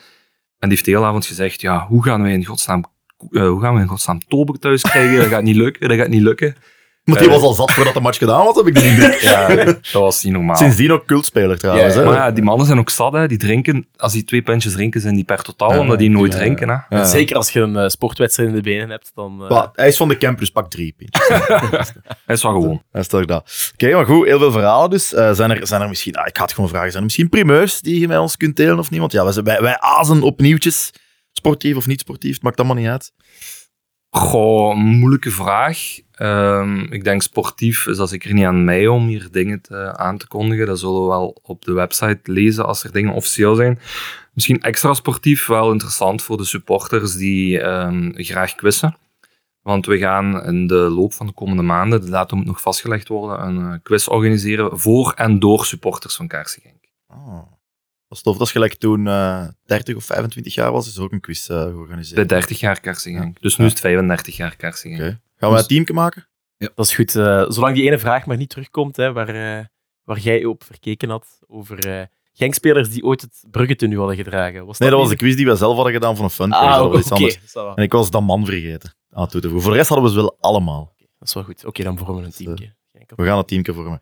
En 0.61 0.69
die 0.69 0.77
heeft 0.77 0.85
de 0.85 1.05
avond 1.05 1.25
gezegd, 1.25 1.61
ja, 1.61 1.87
hoe 1.87 2.03
gaan 2.03 2.23
we 2.23 2.29
in 2.29 2.45
godsnaam, 2.45 2.83
eh, 3.31 3.47
hoe 3.47 3.61
gaan 3.61 3.75
we 3.75 3.81
in 3.81 3.87
godsnaam 3.87 4.19
Tober 4.27 4.59
thuis 4.59 4.81
krijgen? 4.81 5.17
Dat 5.17 5.27
gaat 5.27 5.43
niet 5.43 5.55
lukken, 5.55 5.89
dat 5.89 5.97
gaat 5.97 6.07
niet 6.07 6.21
lukken. 6.21 6.55
Maar 7.11 7.19
die 7.19 7.27
Eh. 7.27 7.33
was 7.33 7.43
al 7.43 7.53
zat 7.53 7.71
voordat 7.71 7.93
de 7.93 7.99
match 7.99 8.17
gedaan 8.17 8.45
was, 8.45 8.55
heb 8.55 8.67
ik 8.67 8.75
de 8.75 8.85
indruk. 8.85 9.13
Ja, 9.31 9.55
dat 9.65 9.91
was 9.91 10.23
niet 10.23 10.33
normaal. 10.33 10.55
Sindsdien 10.55 10.91
ook 10.91 11.05
cultspeler 11.05 11.57
trouwens. 11.57 11.93
Ja, 11.93 11.99
hè. 11.99 12.05
Maar 12.05 12.15
ja, 12.15 12.31
die 12.31 12.43
mannen 12.43 12.65
zijn 12.65 12.79
ook 12.79 12.89
zat, 12.89 13.13
hè. 13.13 13.27
die 13.27 13.37
drinken, 13.37 13.87
als 13.97 14.13
die 14.13 14.23
twee 14.23 14.41
pintjes 14.41 14.73
drinken, 14.73 15.01
zijn 15.01 15.15
die 15.15 15.23
per 15.23 15.41
totaal, 15.41 15.73
Ja, 15.73 15.79
omdat 15.79 15.99
die 15.99 16.09
nooit 16.09 16.31
ja, 16.33 16.37
drinken. 16.39 16.69
Hè. 16.69 16.97
Ja. 16.97 17.05
Zeker 17.05 17.35
als 17.35 17.49
je 17.51 17.59
een 17.59 17.75
eh, 17.77 17.87
sportwedstrijd 17.87 18.49
in 18.49 18.55
de 18.55 18.61
benen 18.61 18.89
hebt, 18.89 19.11
dan... 19.15 19.43
eh, 19.43 19.49
Maar 19.49 19.69
hij 19.73 19.87
is 19.87 19.97
van 19.97 20.07
de 20.07 20.17
campus, 20.17 20.49
pak 20.51 20.69
drie 20.69 20.93
pintjes. 20.97 21.27
Hij 22.25 22.35
is 22.35 22.43
wel 22.43 22.51
gewoon. 22.51 22.81
Dat 22.91 23.01
is 23.01 23.07
toch 23.07 23.25
dat. 23.25 23.69
Oké, 23.73 23.93
maar 23.93 24.05
goed, 24.05 24.25
heel 24.27 24.39
veel 24.39 24.51
verhalen 24.51 24.89
dus. 24.89 25.13
Eh, 25.13 25.31
zijn, 25.33 25.51
er, 25.51 25.67
zijn 25.67 25.81
er 25.81 25.89
misschien, 25.89 26.15
ah, 26.15 26.27
ik 26.27 26.37
ga 26.37 26.43
het 26.43 26.53
gewoon 26.53 26.69
vragen, 26.69 26.87
zijn 26.87 26.97
er 26.97 27.03
misschien 27.03 27.29
primeurs 27.29 27.81
die 27.81 27.99
je 27.99 28.07
met 28.07 28.17
ons 28.17 28.37
kunt 28.37 28.55
delen 28.55 28.79
of 28.79 28.89
niet? 28.89 28.99
Want 28.99 29.11
ja, 29.11 29.23
wij, 29.25 29.43
wij, 29.43 29.61
wij 29.61 29.79
azen 29.79 30.21
op 30.21 30.39
nieuwtjes. 30.41 30.91
Sportief 31.33 31.75
of 31.75 31.87
niet 31.87 31.99
sportief, 31.99 32.33
het 32.33 32.43
maakt 32.43 32.57
allemaal 32.59 32.75
niet 32.77 32.87
uit. 32.87 33.11
Goh, 34.09 34.75
een 34.75 34.81
moeilijke 34.85 35.31
vraag. 35.31 35.77
Ehm, 36.21 36.79
ik 36.79 37.03
denk 37.03 37.21
sportief 37.21 37.87
is 37.87 37.97
dat 37.97 38.09
zeker 38.09 38.33
niet 38.33 38.45
aan 38.45 38.63
mij 38.63 38.87
om 38.87 39.07
hier 39.07 39.27
dingen 39.31 39.61
te, 39.61 39.97
aan 39.97 40.17
te 40.17 40.27
kondigen. 40.27 40.65
Dat 40.65 40.79
zullen 40.79 41.01
we 41.01 41.07
wel 41.07 41.37
op 41.41 41.65
de 41.65 41.73
website 41.73 42.19
lezen 42.23 42.65
als 42.65 42.83
er 42.83 42.91
dingen 42.91 43.13
officieel 43.13 43.55
zijn. 43.55 43.79
Misschien 44.33 44.61
extra 44.61 44.93
sportief, 44.93 45.45
wel 45.45 45.71
interessant 45.71 46.21
voor 46.21 46.37
de 46.37 46.43
supporters 46.43 47.15
die 47.15 47.59
ehm, 47.61 48.11
graag 48.13 48.55
quizzen. 48.55 48.97
Want 49.61 49.85
we 49.85 49.97
gaan 49.97 50.43
in 50.43 50.67
de 50.67 50.75
loop 50.75 51.13
van 51.13 51.25
de 51.25 51.33
komende 51.33 51.61
maanden, 51.61 52.01
de 52.01 52.09
datum 52.09 52.37
moet 52.37 52.47
nog 52.47 52.61
vastgelegd 52.61 53.07
worden, 53.07 53.45
een 53.45 53.73
eh, 53.73 53.79
quiz 53.83 54.07
organiseren 54.07 54.79
voor 54.79 55.13
en 55.15 55.39
door 55.39 55.65
supporters 55.65 56.15
van 56.15 56.27
Kaarsengenk. 56.27 56.83
Oh. 57.07 57.51
Dat 58.07 58.17
is 58.17 58.21
tof. 58.21 58.37
Dat 58.37 58.47
is 58.47 58.53
gelijk 58.53 58.73
toen 58.73 59.07
eh 59.07 59.47
30 59.65 59.95
of 59.95 60.03
25 60.03 60.53
jaar 60.53 60.71
was, 60.71 60.87
is 60.87 60.99
ook 60.99 61.11
een 61.11 61.19
quiz 61.19 61.49
eh, 61.49 61.63
georganiseerd. 61.63 62.15
Bij 62.15 62.25
30 62.25 62.59
jaar 62.59 62.79
Kaarsengenk. 62.79 63.41
Dus 63.41 63.57
nu 63.57 63.65
is 63.65 63.71
het 63.71 63.79
35 63.79 64.35
jaar 64.35 64.55
Kaarsengenk. 64.55 65.01
Oké. 65.01 65.19
Gaan 65.41 65.51
we 65.51 65.57
een 65.59 65.67
teamje 65.67 65.93
maken? 65.93 66.27
Dat 66.57 66.85
is 66.85 66.93
goed. 66.95 67.15
eh, 67.15 67.45
zolang 67.47 67.75
die 67.75 67.83
ene 67.85 67.99
vraag 67.99 68.25
maar 68.25 68.37
niet 68.37 68.49
terugkomt, 68.49 68.95
hè, 68.97 69.11
waar, 69.13 69.29
eh, 69.59 69.65
waar 70.03 70.19
jij 70.19 70.45
op 70.45 70.63
verkeken 70.63 71.09
had, 71.09 71.39
over 71.47 71.87
eh 71.87 72.05
Genkspelers 72.33 72.89
die 72.89 73.03
ooit 73.03 73.21
het 73.21 73.43
Brugge 73.51 73.87
nu 73.87 73.97
hadden 73.97 74.15
gedragen. 74.15 74.65
Was 74.65 74.77
Nee, 74.77 74.89
dat 74.89 74.99
was 74.99 75.09
de 75.09 75.15
quiz 75.15 75.35
die 75.35 75.45
wij 75.45 75.55
zelf 75.55 75.75
hadden 75.75 75.93
gedaan 75.93 76.15
van 76.15 76.25
een 76.25 76.31
fun. 76.31 76.51
Ah, 76.51 76.75
dat 76.77 76.85
oké. 76.85 76.91
was 76.91 76.99
iets 77.01 77.11
anders. 77.11 77.75
En 77.75 77.83
ik 77.83 77.91
was 77.91 78.11
dat 78.11 78.21
man 78.21 78.45
vergeten 78.45 78.93
aan 79.09 79.27
toe 79.27 79.41
te 79.41 79.47
voegen. 79.47 79.61
Voor 79.63 79.71
de 79.71 79.77
rest 79.77 79.89
hadden 79.89 80.07
we 80.07 80.13
ze 80.13 80.21
wel 80.21 80.37
allemaal. 80.39 80.93
Dat 80.97 81.27
is 81.27 81.33
wel 81.33 81.43
goed. 81.43 81.65
Oké, 81.65 81.83
dan 81.83 81.97
vormen 81.97 82.15
we 82.15 82.21
een 82.21 82.27
Dus, 82.27 82.37
teamje. 82.37 82.75
We 83.15 83.25
gaan 83.25 83.37
het 83.37 83.47
teamje 83.47 83.73
vormen. 83.73 83.99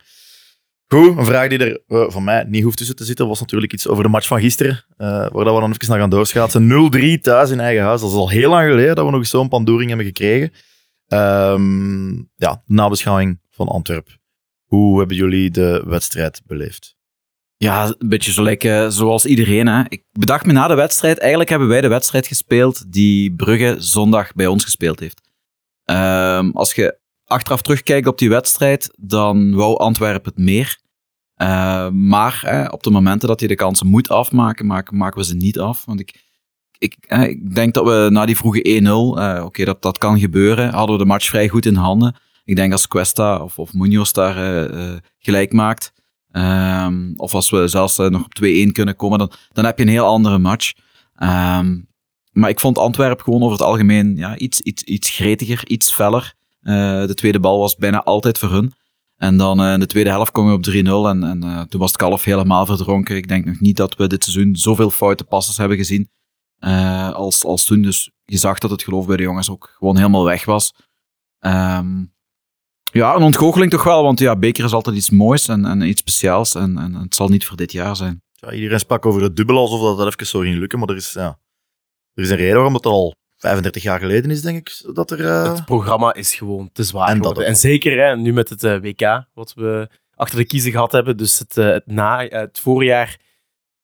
Goed, 0.88 1.18
een 1.18 1.26
vraag 1.26 1.50
die 1.50 1.58
er 1.60 1.82
eh, 1.88 2.10
van 2.12 2.24
mij 2.24 2.44
niet 2.48 2.64
hoeft 2.64 2.78
tussen 2.78 2.96
te 2.96 3.04
zitten, 3.04 3.28
was 3.28 3.40
natuurlijk 3.40 3.74
iets 3.74 3.88
over 3.88 4.04
de 4.04 4.10
match 4.10 4.28
van 4.28 4.40
gisteren, 4.40 4.86
eh, 4.98 5.08
waar 5.08 5.46
dat 5.46 5.54
we 5.54 5.60
dan 5.60 5.72
even 5.72 5.90
naar 5.90 6.00
gaan 6.00 6.10
doorschaatsen. 6.10 6.68
0-3 6.68 7.20
thuis 7.22 7.50
in 7.50 7.60
eigen 7.60 7.84
huis. 7.84 8.02
Dat 8.02 8.10
is 8.10 8.16
al 8.16 8.30
heel 8.30 8.50
lang 8.50 8.70
geleden 8.70 8.96
dat 8.96 9.06
we 9.06 9.12
nog 9.12 9.28
zo'n 9.28 9.48
pandoering 9.50 9.88
hebben 9.90 10.08
gekregen. 10.08 10.52
Ehm, 11.10 12.10
ja, 12.36 12.64
nabeschouwing 12.66 13.40
van 13.50 13.68
Antwerp. 13.68 14.18
Hoe 14.66 15.00
hebben 15.00 15.18
jullie 15.18 15.52
de 15.52 15.84
wedstrijd 15.86 16.42
beleefd? 16.46 16.98
Ja, 17.58 17.86
een 17.98 18.10
beetje 18.10 18.32
zo 18.32 18.44
like, 18.44 18.86
zoals 18.90 19.26
iedereen. 19.26 19.68
Hè. 19.68 19.84
Ik 19.88 20.04
bedacht 20.12 20.46
me 20.46 20.54
na 20.54 20.68
de 20.68 20.76
wedstrijd, 20.76 21.18
eigenlijk 21.18 21.50
hebben 21.50 21.68
wij 21.68 21.82
de 21.82 21.88
wedstrijd 21.88 22.28
gespeeld 22.28 22.92
die 22.92 23.34
Brugge 23.34 23.76
zondag 23.78 24.34
bij 24.34 24.48
ons 24.48 24.64
gespeeld 24.64 25.00
heeft. 25.00 25.22
Ehm, 25.84 26.50
als 26.50 26.74
je 26.74 27.00
achteraf 27.26 27.62
terugkijkt 27.62 28.08
op 28.08 28.18
die 28.18 28.30
wedstrijd, 28.30 28.94
dan 29.00 29.56
wou 29.56 29.78
Antwerpen 29.78 30.32
het 30.36 30.44
meer. 30.44 30.80
Ehm, 31.36 32.08
maar 32.08 32.68
op 32.72 32.84
de 32.84 32.92
momenten 32.92 33.28
dat 33.28 33.40
je 33.40 33.48
de 33.48 33.56
kansen 33.56 33.88
moet 33.88 34.10
afmaken, 34.10 34.66
maken, 34.66 34.98
maken 34.98 35.20
we 35.20 35.26
ze 35.26 35.36
niet 35.36 35.60
af. 35.60 35.86
Want 35.86 36.00
ik, 36.00 36.29
ik, 36.80 36.96
hè, 37.00 37.28
ik 37.28 37.56
denk 37.56 37.74
dat 37.74 37.86
we 37.86 38.08
na 38.10 38.26
die 38.26 38.38
vroege 38.38 38.82
1-0, 38.82 39.20
eh, 39.20 39.46
oké, 39.46 39.66
dat, 39.66 39.82
dat 39.82 39.98
kan 39.98 40.20
gebeuren, 40.20 40.74
hadden 40.74 40.98
we 40.98 41.04
de 41.04 41.08
match 41.08 41.28
vrij 41.28 41.48
goed 41.48 41.66
in 41.66 41.76
handen. 41.76 42.16
Ik 42.46 42.56
denk 42.56 42.72
als 42.72 42.88
Cuesta 42.88 43.44
of, 43.44 43.60
of 43.60 43.74
Munoz 43.74 44.12
daar 44.12 44.38
eh, 44.38 44.94
eh, 44.94 44.98
gelijk 45.18 45.54
maakt, 45.54 45.94
Ehm, 46.32 47.14
of 47.16 47.34
als 47.34 47.50
we 47.50 47.68
zelfs 47.68 47.98
eh, 47.98 48.08
nog 48.10 48.24
op 48.24 48.34
2-1 48.34 48.72
kunnen 48.72 48.96
komen, 48.96 49.18
dan, 49.18 49.32
dan 49.52 49.66
heb 49.66 49.78
je 49.78 49.84
een 49.84 49.90
heel 49.90 50.06
andere 50.06 50.38
match. 50.38 50.74
Ehm, 51.16 51.78
maar 52.32 52.50
ik 52.50 52.60
vond 52.60 52.78
Antwerpen 52.78 53.24
gewoon 53.24 53.42
over 53.42 53.58
het 53.58 53.68
algemeen 53.68 54.16
ja, 54.16 54.38
iets, 54.38 54.62
iets, 54.62 54.84
iets 54.84 55.10
gretiger, 55.10 55.68
iets 55.68 55.92
feller. 55.92 56.34
Eh, 56.62 57.06
de 57.06 57.14
tweede 57.14 57.40
bal 57.40 57.60
was 57.60 57.76
bijna 57.76 58.04
altijd 58.04 58.38
voor 58.38 58.52
hun. 58.52 58.74
En 59.16 59.38
dan 59.38 59.62
eh, 59.62 59.74
in 59.74 59.80
de 59.80 59.86
tweede 59.86 60.10
helft 60.10 60.32
komen 60.32 60.52
we 60.52 60.58
op 60.58 60.64
3-0 60.64 61.10
en, 61.10 61.24
en 61.24 61.44
eh, 61.44 61.62
toen 61.62 61.80
was 61.80 61.92
het 61.92 62.00
kalf 62.00 62.24
helemaal 62.24 62.66
verdronken. 62.66 63.16
Ik 63.16 63.28
denk 63.28 63.46
nog 63.46 63.60
niet 63.60 63.78
dat 63.78 63.96
we 63.96 64.08
dit 64.08 64.24
seizoen 64.24 64.56
zoveel 64.56 64.90
foute 64.90 65.24
passes 65.24 65.58
hebben 65.58 65.78
gezien 65.78 66.10
eh, 66.60 67.12
als, 67.14 67.46
als 67.46 67.66
toen. 67.66 67.82
Dus 67.82 68.12
je 68.26 68.38
zag 68.38 68.60
dat 68.60 68.72
het 68.72 68.84
geloof 68.84 69.06
bij 69.06 69.18
de 69.18 69.24
jongens 69.24 69.50
ook 69.50 69.76
gewoon 69.78 69.98
helemaal 69.98 70.24
weg 70.24 70.46
was. 70.46 70.74
Ehm, 71.40 72.04
ja, 72.92 73.16
een 73.16 73.22
ontgoocheling 73.22 73.72
toch 73.72 73.84
wel, 73.84 74.04
want 74.04 74.20
ja, 74.20 74.36
beker 74.36 74.64
is 74.66 74.74
altijd 74.74 74.96
iets 74.96 75.10
moois 75.10 75.48
en, 75.48 75.66
en 75.66 75.82
iets 75.82 76.02
speciaals. 76.02 76.56
En, 76.56 76.78
en 76.78 76.94
het 76.94 77.16
zal 77.16 77.28
niet 77.28 77.46
voor 77.46 77.58
dit 77.58 77.72
jaar 77.72 77.96
zijn. 77.96 78.22
Ja, 78.34 78.52
iedereen 78.52 78.80
sprak 78.80 79.06
over 79.06 79.22
het 79.22 79.36
dubbel 79.36 79.58
alsof 79.58 79.82
dat, 79.82 79.98
dat 79.98 80.08
even 80.14 80.26
zo 80.26 80.40
ging 80.40 80.56
lukken, 80.58 80.80
maar 80.80 80.90
er 80.90 80.96
is, 80.96 81.14
ja, 81.14 81.40
er 82.14 82.24
is 82.24 82.30
een 82.30 82.36
reden 82.36 82.54
waarom 82.56 82.74
het 82.74 82.86
al 82.86 83.16
35 83.38 83.84
jaar 83.84 84.00
geleden 84.00 84.32
is, 84.32 84.42
denk 84.42 84.58
ik, 84.58 84.94
dat 84.96 85.12
er... 85.12 85.26
eh, 85.26 85.54
Het 85.56 85.66
programma 85.66 86.14
is 86.14 86.36
gewoon 86.36 86.70
te 86.72 86.84
zwaar 86.84 87.10
En 87.10 87.22
dat. 87.22 87.40
En 87.40 87.56
zeker 87.56 87.98
hè, 88.06 88.18
nu 88.18 88.34
met 88.34 88.50
het 88.50 88.64
eh, 88.64 88.80
WK, 88.82 89.26
wat 89.34 89.54
we 89.54 89.90
achter 90.16 90.38
de 90.38 90.46
kiezen 90.46 90.72
gehad 90.72 90.92
hebben. 90.92 91.18
Dus 91.18 91.40
het, 91.40 91.58
eh, 91.58 91.66
het, 91.68 91.86
na, 91.86 92.26
het 92.26 92.60
voorjaar 92.60 93.20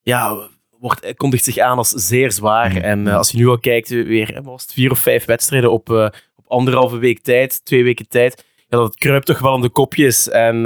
ja, 0.01 0.49
wordt, 0.85 1.01
eh, 1.01 1.13
kondigt 1.15 1.43
zich 1.43 1.57
aan 1.57 1.77
als 1.77 1.89
zeer 1.89 2.31
zwaar. 2.31 2.69
Mhm. 2.69 2.77
En 2.77 3.07
eh, 3.07 3.15
als 3.15 3.31
je 3.31 3.37
nu 3.37 3.47
al 3.47 3.59
kijkt, 3.59 3.91
eh, 3.91 4.05
weer 4.05 4.39
was 4.43 4.61
het, 4.61 4.73
vier 4.73 4.91
of 4.91 4.99
vijf 4.99 5.25
wedstrijden 5.25 5.71
op, 5.71 5.89
op 6.35 6.45
anderhalve 6.47 6.97
week 6.97 7.19
tijd, 7.19 7.65
twee 7.65 7.83
weken 7.83 8.07
tijd. 8.07 8.45
Ja, 8.67 8.77
dat 8.77 8.95
kruipt 8.95 9.25
toch 9.25 9.39
wel 9.39 9.55
in 9.55 9.61
de 9.61 9.69
kopjes. 9.69 10.29
En 10.29 10.63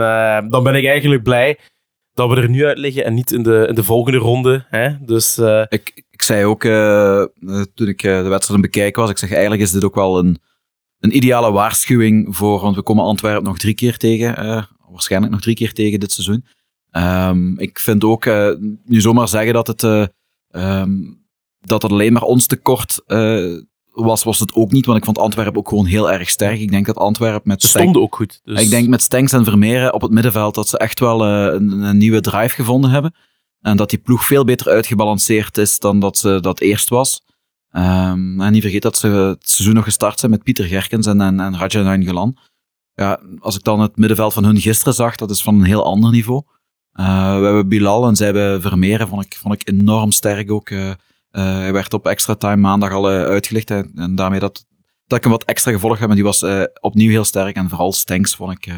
dan 0.49 0.63
ben 0.63 0.75
ik 0.75 0.85
eigenlijk 0.85 1.23
blij 1.23 1.57
dat 2.13 2.29
we 2.29 2.35
er 2.35 2.49
nu 2.49 2.65
uit 2.65 2.77
liggen 2.77 3.05
en 3.05 3.13
niet 3.13 3.31
in 3.31 3.43
de, 3.43 3.65
in 3.69 3.75
de 3.75 3.83
volgende 3.83 4.17
ronde. 4.17 4.65
Hè? 4.69 5.05
Dus 5.05 5.37
Ik, 5.69 6.03
ik 6.11 6.21
zei 6.21 6.45
ook 6.45 6.61
toen 7.73 7.87
ik 7.87 8.01
de 8.01 8.09
wedstrijd 8.09 8.49
aan 8.49 8.53
het 8.53 8.61
bekijken 8.61 9.01
was, 9.01 9.11
ik 9.11 9.17
zeg 9.17 9.31
eigenlijk 9.31 9.61
is 9.61 9.71
dit 9.71 9.83
ook 9.83 9.95
wel 9.95 10.19
een, 10.19 10.37
een 10.99 11.15
ideale 11.15 11.51
waarschuwing 11.51 12.35
voor, 12.35 12.59
want 12.59 12.75
we 12.75 12.81
komen 12.81 13.03
Antwerpen 13.03 13.43
nog 13.43 13.57
drie 13.57 13.75
keer 13.75 13.97
tegen, 13.97 14.67
waarschijnlijk 14.89 15.31
nog 15.31 15.41
drie 15.41 15.55
keer 15.55 15.73
tegen 15.73 15.99
dit 15.99 16.11
seizoen. 16.11 16.45
Ehm, 16.91 17.57
ik 17.57 17.79
vind 17.79 18.03
ook, 18.03 18.25
eh, 18.25 18.49
nu 18.85 19.01
zomaar 19.01 19.27
zeggen 19.27 19.53
dat 19.53 19.67
het, 19.67 19.83
eh, 19.83 20.05
ehm, 20.49 20.91
dat 21.59 21.81
het 21.81 21.91
alleen 21.91 22.13
maar 22.13 22.21
ons 22.21 22.45
tekort 22.45 23.01
eh, 23.05 23.57
was, 23.91 24.23
was 24.23 24.39
het 24.39 24.53
ook 24.53 24.71
niet, 24.71 24.85
want 24.85 24.97
ik 24.97 25.05
vond 25.05 25.17
Antwerpen 25.17 25.59
ook 25.59 25.69
gewoon 25.69 25.85
heel 25.85 26.11
erg 26.11 26.29
sterk. 26.29 26.59
Ik 26.59 26.71
denk 26.71 26.85
dat 26.85 26.97
Antwerpen 26.97 27.47
met 27.47 27.61
ze 27.61 27.67
stonden 27.67 28.01
ook 28.01 28.15
goed. 28.15 28.41
Dus 28.43 28.61
ik 28.61 28.69
denk 28.69 28.87
met 28.87 29.01
Stenks 29.01 29.31
en 29.31 29.43
Vermeeren 29.43 29.93
op 29.93 30.01
het 30.01 30.11
middenveld 30.11 30.55
dat 30.55 30.67
ze 30.67 30.77
echt 30.77 30.99
wel 30.99 31.25
een, 31.25 31.71
een 31.71 31.97
nieuwe 31.97 32.21
drive 32.21 32.55
gevonden 32.55 32.89
hebben. 32.89 33.13
En 33.61 33.77
dat 33.77 33.89
die 33.89 33.99
ploeg 33.99 34.25
veel 34.25 34.43
beter 34.43 34.69
uitgebalanceerd 34.69 35.57
is 35.57 35.79
dan 35.79 35.99
dat 35.99 36.17
ze 36.17 36.39
dat 36.41 36.59
eerst 36.59 36.89
was. 36.89 37.21
Ehm, 37.71 38.41
en 38.41 38.51
niet 38.51 38.61
vergeet 38.61 38.81
dat 38.81 38.97
ze 38.97 39.07
het 39.07 39.49
seizoen 39.49 39.75
nog 39.75 39.83
gestart 39.83 40.19
zijn 40.19 40.31
met 40.31 40.43
Pieter 40.43 40.65
Gerkens 40.65 41.07
en, 41.07 41.21
en, 41.21 41.39
en 41.39 41.57
Raja 41.57 41.81
Nainggolan. 41.81 42.37
Ja, 42.93 43.19
als 43.39 43.55
ik 43.55 43.63
dan 43.63 43.79
het 43.79 43.97
middenveld 43.97 44.33
van 44.33 44.43
hun 44.43 44.59
gisteren 44.59 44.93
zag, 44.93 45.15
dat 45.15 45.29
is 45.29 45.41
van 45.41 45.55
een 45.55 45.63
heel 45.63 45.85
ander 45.85 46.11
niveau. 46.11 46.43
Eh, 46.99 47.39
we 47.39 47.45
hebben 47.45 47.67
Bilal 47.67 48.07
en 48.07 48.15
zij 48.15 48.25
hebben 48.25 48.61
Vermeeren, 48.61 49.07
vond 49.07 49.25
ik, 49.25 49.35
vond 49.35 49.53
ik 49.53 49.69
enorm 49.69 50.11
sterk 50.11 50.51
ook. 50.51 50.69
Eh, 50.69 50.89
eh, 50.89 50.95
hij 51.31 51.73
werd 51.73 51.93
op 51.93 52.07
extra 52.07 52.35
time 52.35 52.55
maandag 52.55 52.91
al 52.91 53.07
uitgelicht. 53.07 53.71
En, 53.71 54.15
daarmee 54.15 54.39
dat, 54.39 54.65
dat 55.07 55.17
ik 55.17 55.23
hem 55.23 55.33
wat 55.33 55.43
extra 55.43 55.71
gevolgd 55.71 55.99
heb, 55.99 56.07
maar 56.07 56.15
die 56.15 56.25
was 56.25 56.45
opnieuw 56.81 57.09
heel 57.09 57.23
sterk. 57.23 57.55
En 57.55 57.69
vooral 57.69 57.93
Stenks 57.93 58.35
vond 58.35 58.51
ik, 58.51 58.73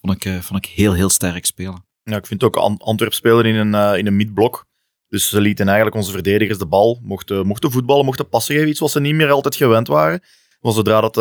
vond 0.00 0.24
ik, 0.24 0.42
vond 0.42 0.64
ik 0.64 0.70
heel, 0.70 0.92
heel 0.92 1.08
sterk 1.08 1.46
spelen. 1.46 1.84
Ja, 2.02 2.16
ik 2.16 2.26
vind 2.26 2.42
ook 2.42 2.56
An- 2.56 2.78
Antwerp 2.78 3.12
spelen 3.12 3.44
in 3.44 3.54
een, 3.54 3.74
eh, 3.74 3.98
in 3.98 4.06
een 4.06 4.16
midblok. 4.16 4.64
Dus 5.08 5.28
ze 5.28 5.40
lieten 5.40 5.66
eigenlijk 5.66 5.96
onze 5.96 6.12
verdedigers 6.12 6.58
de 6.58 6.66
bal, 6.66 7.00
mochten, 7.02 7.46
mochten 7.46 7.70
voetballen, 7.70 8.04
mochten 8.04 8.28
passen 8.28 8.54
geven. 8.54 8.68
Iets 8.70 8.80
wat 8.80 8.90
ze 8.90 9.00
niet 9.00 9.14
meer 9.14 9.30
altijd 9.30 9.56
gewend 9.56 9.88
waren. 9.88 10.20
Van 10.60 10.72
zodra 10.72 11.00
dat, 11.00 11.14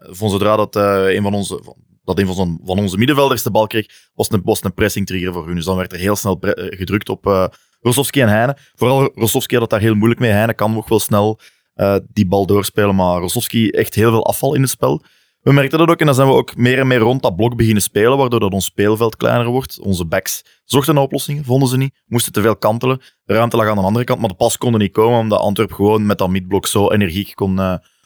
van 0.00 0.30
zodra 0.30 0.56
dat, 0.56 0.76
een 0.76 1.22
van 1.22 1.34
onze, 1.34 1.60
van- 1.62 1.89
dat 2.02 2.18
een 2.18 2.26
van, 2.26 2.60
van 2.64 2.78
onze 2.78 2.96
middenvelders 2.96 3.42
de 3.42 3.50
bal 3.50 3.66
kreeg, 3.66 3.86
was 4.14 4.32
een, 4.32 4.40
was 4.44 4.64
een 4.64 4.74
pressing 4.74 5.06
trigger 5.06 5.32
voor 5.32 5.46
hun. 5.46 5.54
Dus 5.54 5.64
dan 5.64 5.76
werd 5.76 5.92
er 5.92 5.98
heel 5.98 6.16
snel 6.16 6.40
eh, 6.40 6.78
gedrukt 6.78 7.08
op 7.08 7.26
eh 7.26 7.44
Rosowski 7.80 8.20
en 8.20 8.28
Heine. 8.28 8.56
Vooral 8.74 9.10
Rosowski 9.14 9.54
had 9.54 9.62
het 9.62 9.70
daar 9.70 9.80
heel 9.80 9.94
moeilijk 9.94 10.20
mee. 10.20 10.30
Heine 10.30 10.54
kan 10.54 10.72
nog 10.72 10.88
wel 10.88 11.00
snel 11.00 11.40
eh, 11.74 11.96
die 12.12 12.26
bal 12.26 12.46
doorspelen, 12.46 12.94
maar 12.94 13.20
Rosowski 13.20 13.70
echt 13.70 13.94
heel 13.94 14.10
veel 14.10 14.26
afval 14.26 14.54
in 14.54 14.60
het 14.60 14.70
spel. 14.70 15.02
We 15.40 15.52
merkten 15.52 15.78
dat 15.78 15.88
ook 15.88 16.00
en 16.00 16.06
dan 16.06 16.14
zijn 16.14 16.28
we 16.28 16.34
ook 16.34 16.56
meer 16.56 16.78
en 16.78 16.86
meer 16.86 16.98
rond 16.98 17.22
dat 17.22 17.36
blok 17.36 17.56
beginnen 17.56 17.82
spelen, 17.82 18.18
waardoor 18.18 18.40
dat 18.40 18.52
ons 18.52 18.64
speelveld 18.64 19.16
kleiner 19.16 19.46
wordt. 19.46 19.80
Onze 19.80 20.04
backs 20.04 20.44
zochten 20.64 20.94
naar 20.94 21.02
oplossingen, 21.02 21.44
vonden 21.44 21.68
ze 21.68 21.76
niet, 21.76 22.00
moesten 22.06 22.32
te 22.32 22.40
veel 22.40 22.56
kantelen. 22.56 23.00
De 23.24 23.34
ruimte 23.34 23.56
lag 23.56 23.68
aan 23.68 23.76
de 23.76 23.82
andere 23.82 24.04
kant, 24.04 24.20
maar 24.20 24.28
de 24.28 24.34
pas 24.34 24.58
kon 24.58 24.72
er 24.72 24.78
niet 24.78 24.92
komen, 24.92 25.18
omdat 25.18 25.40
Antwerp 25.40 25.72
gewoon 25.72 26.06
met 26.06 26.18
dat 26.18 26.28
midblok 26.28 26.66
zo 26.66 26.90
energiek 26.90 27.34
kon, 27.34 27.58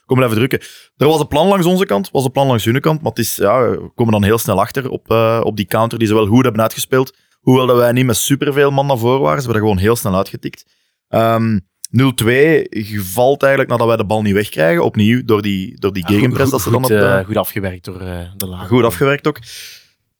kon 0.06 0.16
blijven 0.16 0.36
drukken. 0.38 0.60
Er 0.96 1.06
was 1.06 1.20
een 1.20 1.28
plan 1.28 1.46
langs 1.48 1.66
onze 1.66 1.86
kant, 1.86 2.10
was 2.10 2.24
een 2.24 2.30
plan 2.30 2.46
langs 2.46 2.64
hun 2.64 2.80
kant, 2.80 3.02
maar 3.02 3.10
het 3.10 3.20
is, 3.20 3.36
ja, 3.36 3.70
we 3.70 3.90
komen 3.94 4.12
dan 4.12 4.24
heel 4.24 4.38
snel 4.38 4.60
achter 4.60 4.88
op, 4.88 5.10
eh, 5.10 5.40
op 5.42 5.56
die 5.56 5.66
counter 5.66 5.98
die 5.98 6.08
ze 6.08 6.14
wel 6.14 6.26
goed 6.26 6.44
hebben 6.44 6.62
uitgespeeld. 6.62 7.16
Hoewel 7.40 7.66
dat 7.66 7.76
wij 7.76 7.92
niet 7.92 8.06
met 8.06 8.16
superveel 8.16 8.70
man 8.70 8.86
naar 8.86 8.98
voren 8.98 9.20
waren, 9.20 9.40
ze 9.42 9.44
werden 9.48 9.62
gewoon 9.62 9.78
heel 9.82 9.96
snel 9.96 10.16
uitgetikt. 10.16 10.64
Ehm, 11.08 11.58
je 11.90 13.00
valt 13.12 13.42
eigenlijk 13.42 13.70
nadat 13.72 13.86
wij 13.86 13.96
de 13.96 14.04
bal 14.04 14.22
niet 14.22 14.34
wegkrijgen, 14.34 14.84
opnieuw 14.84 15.24
door 15.24 15.42
die, 15.42 15.80
door 15.80 15.92
die 15.92 16.06
gegenpress. 16.06 16.50
dat 16.50 16.60
ze 16.60 16.70
dan 16.70 16.82
goed, 16.84 16.92
op, 16.92 16.98
eh, 16.98 17.24
goed 17.24 17.36
afgewerkt 17.36 17.84
door 17.84 18.00
eh, 18.00 18.18
de 18.36 18.46
laag. 18.46 18.68
Goed 18.68 18.84
afgewerkt 18.84 19.26
ook. 19.26 19.38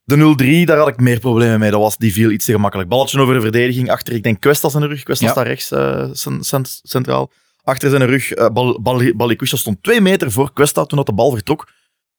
De 0.05 0.17
0-3, 0.17 0.65
daar 0.67 0.79
had 0.79 0.89
ik 0.89 1.01
meer 1.01 1.19
problemen 1.19 1.59
mee. 1.59 1.71
Dat 1.71 1.81
was, 1.81 1.97
die 1.97 2.13
viel 2.13 2.31
iets 2.31 2.45
te 2.45 2.53
gemakkelijk. 2.53 2.89
Balletje 2.89 3.21
over 3.21 3.35
de 3.35 3.41
verdediging. 3.41 3.91
Achter, 3.91 4.15
ik 4.15 4.23
denk, 4.23 4.41
Questas 4.41 4.75
in 4.75 4.81
de 4.81 4.87
rug. 4.87 5.03
Questas 5.03 5.29
Ja. 5.29 5.35
daar 5.35 5.47
rechts, 5.47 5.67
cent- 6.13 6.47
cent- 6.47 6.81
centraal. 6.83 7.31
Achter 7.65 7.91
zijn 7.91 8.07
rug, 8.07 8.33
eh 8.33 8.49
Bal, 9.15 9.37
stond 9.39 9.83
twee 9.83 10.01
meter 10.01 10.33
voor 10.33 10.53
Questa 10.53 10.85
toen 10.85 10.99
dat 10.99 11.07
de 11.07 11.13
bal 11.15 11.31
vertrok. 11.31 11.69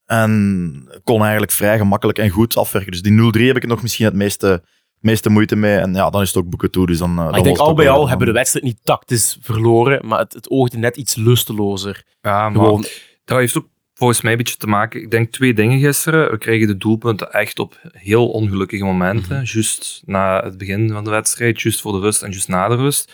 En 0.06 0.90
kon 1.04 1.22
eigenlijk 1.22 1.52
vrij 1.52 1.78
gemakkelijk 1.78 2.18
en 2.18 2.30
goed 2.30 2.58
afwerken. 2.58 2.92
Dus 2.92 3.02
die 3.02 3.12
0-3 3.12 3.48
heb 3.48 3.56
ik 3.56 3.66
nog 3.68 3.82
misschien 3.82 4.06
het 4.06 4.14
meeste, 4.14 4.64
meeste 5.00 5.30
moeite 5.30 5.56
mee. 5.56 5.78
En 5.78 5.94
ja, 5.94 6.10
dan 6.10 6.22
is 6.22 6.28
het 6.28 6.38
ook 6.38 6.50
boeken 6.50 6.72
toe. 6.72 6.88
Dus 6.88 6.98
dan, 6.98 7.20
eh, 7.20 7.26
dan 7.26 7.36
ik 7.36 7.44
denk 7.44 7.58
al 7.58 7.74
bij 7.74 7.90
al 7.90 8.00
dan- 8.00 8.10
hebben 8.10 8.28
de 8.28 8.34
wedstrijd 8.34 8.66
niet 8.66 8.80
tactisch 8.84 9.38
verloren, 9.42 10.08
maar 10.08 10.20
het, 10.20 10.34
het 10.34 10.50
oogde 10.50 10.78
net 10.78 10.98
iets 10.98 11.16
lustelozer. 11.16 12.04
Ja, 12.22 12.50
maar 12.50 12.64
Gewoon, 12.64 12.86
dat 13.26 13.38
heeft 13.38 13.58
ook 13.58 13.68
volgens 13.94 14.22
mij 14.22 14.32
een 14.32 14.38
beetje 14.38 14.58
te 14.58 14.68
maken. 14.68 15.02
Ik 15.02 15.12
denk 15.12 15.32
twee 15.32 15.54
dingen 15.54 15.80
gisteren. 15.80 16.32
We 16.32 16.38
kregen 16.38 16.68
de 16.68 16.78
doelpunten 16.78 17.32
echt 17.32 17.60
op 17.60 17.80
heel 17.92 18.30
ongelukkige 18.30 18.84
momenten. 18.84 19.44
Juist 19.44 20.02
na 20.06 20.44
het 20.44 20.58
begin 20.58 20.90
van 20.92 21.04
de 21.04 21.10
wedstrijd, 21.10 21.62
juist 21.62 21.82
voor 21.82 21.92
de 21.92 22.00
rust 22.00 22.22
en 22.22 22.32
juist 22.32 22.48
na 22.48 22.68
de 22.68 22.76
rust. 22.76 23.14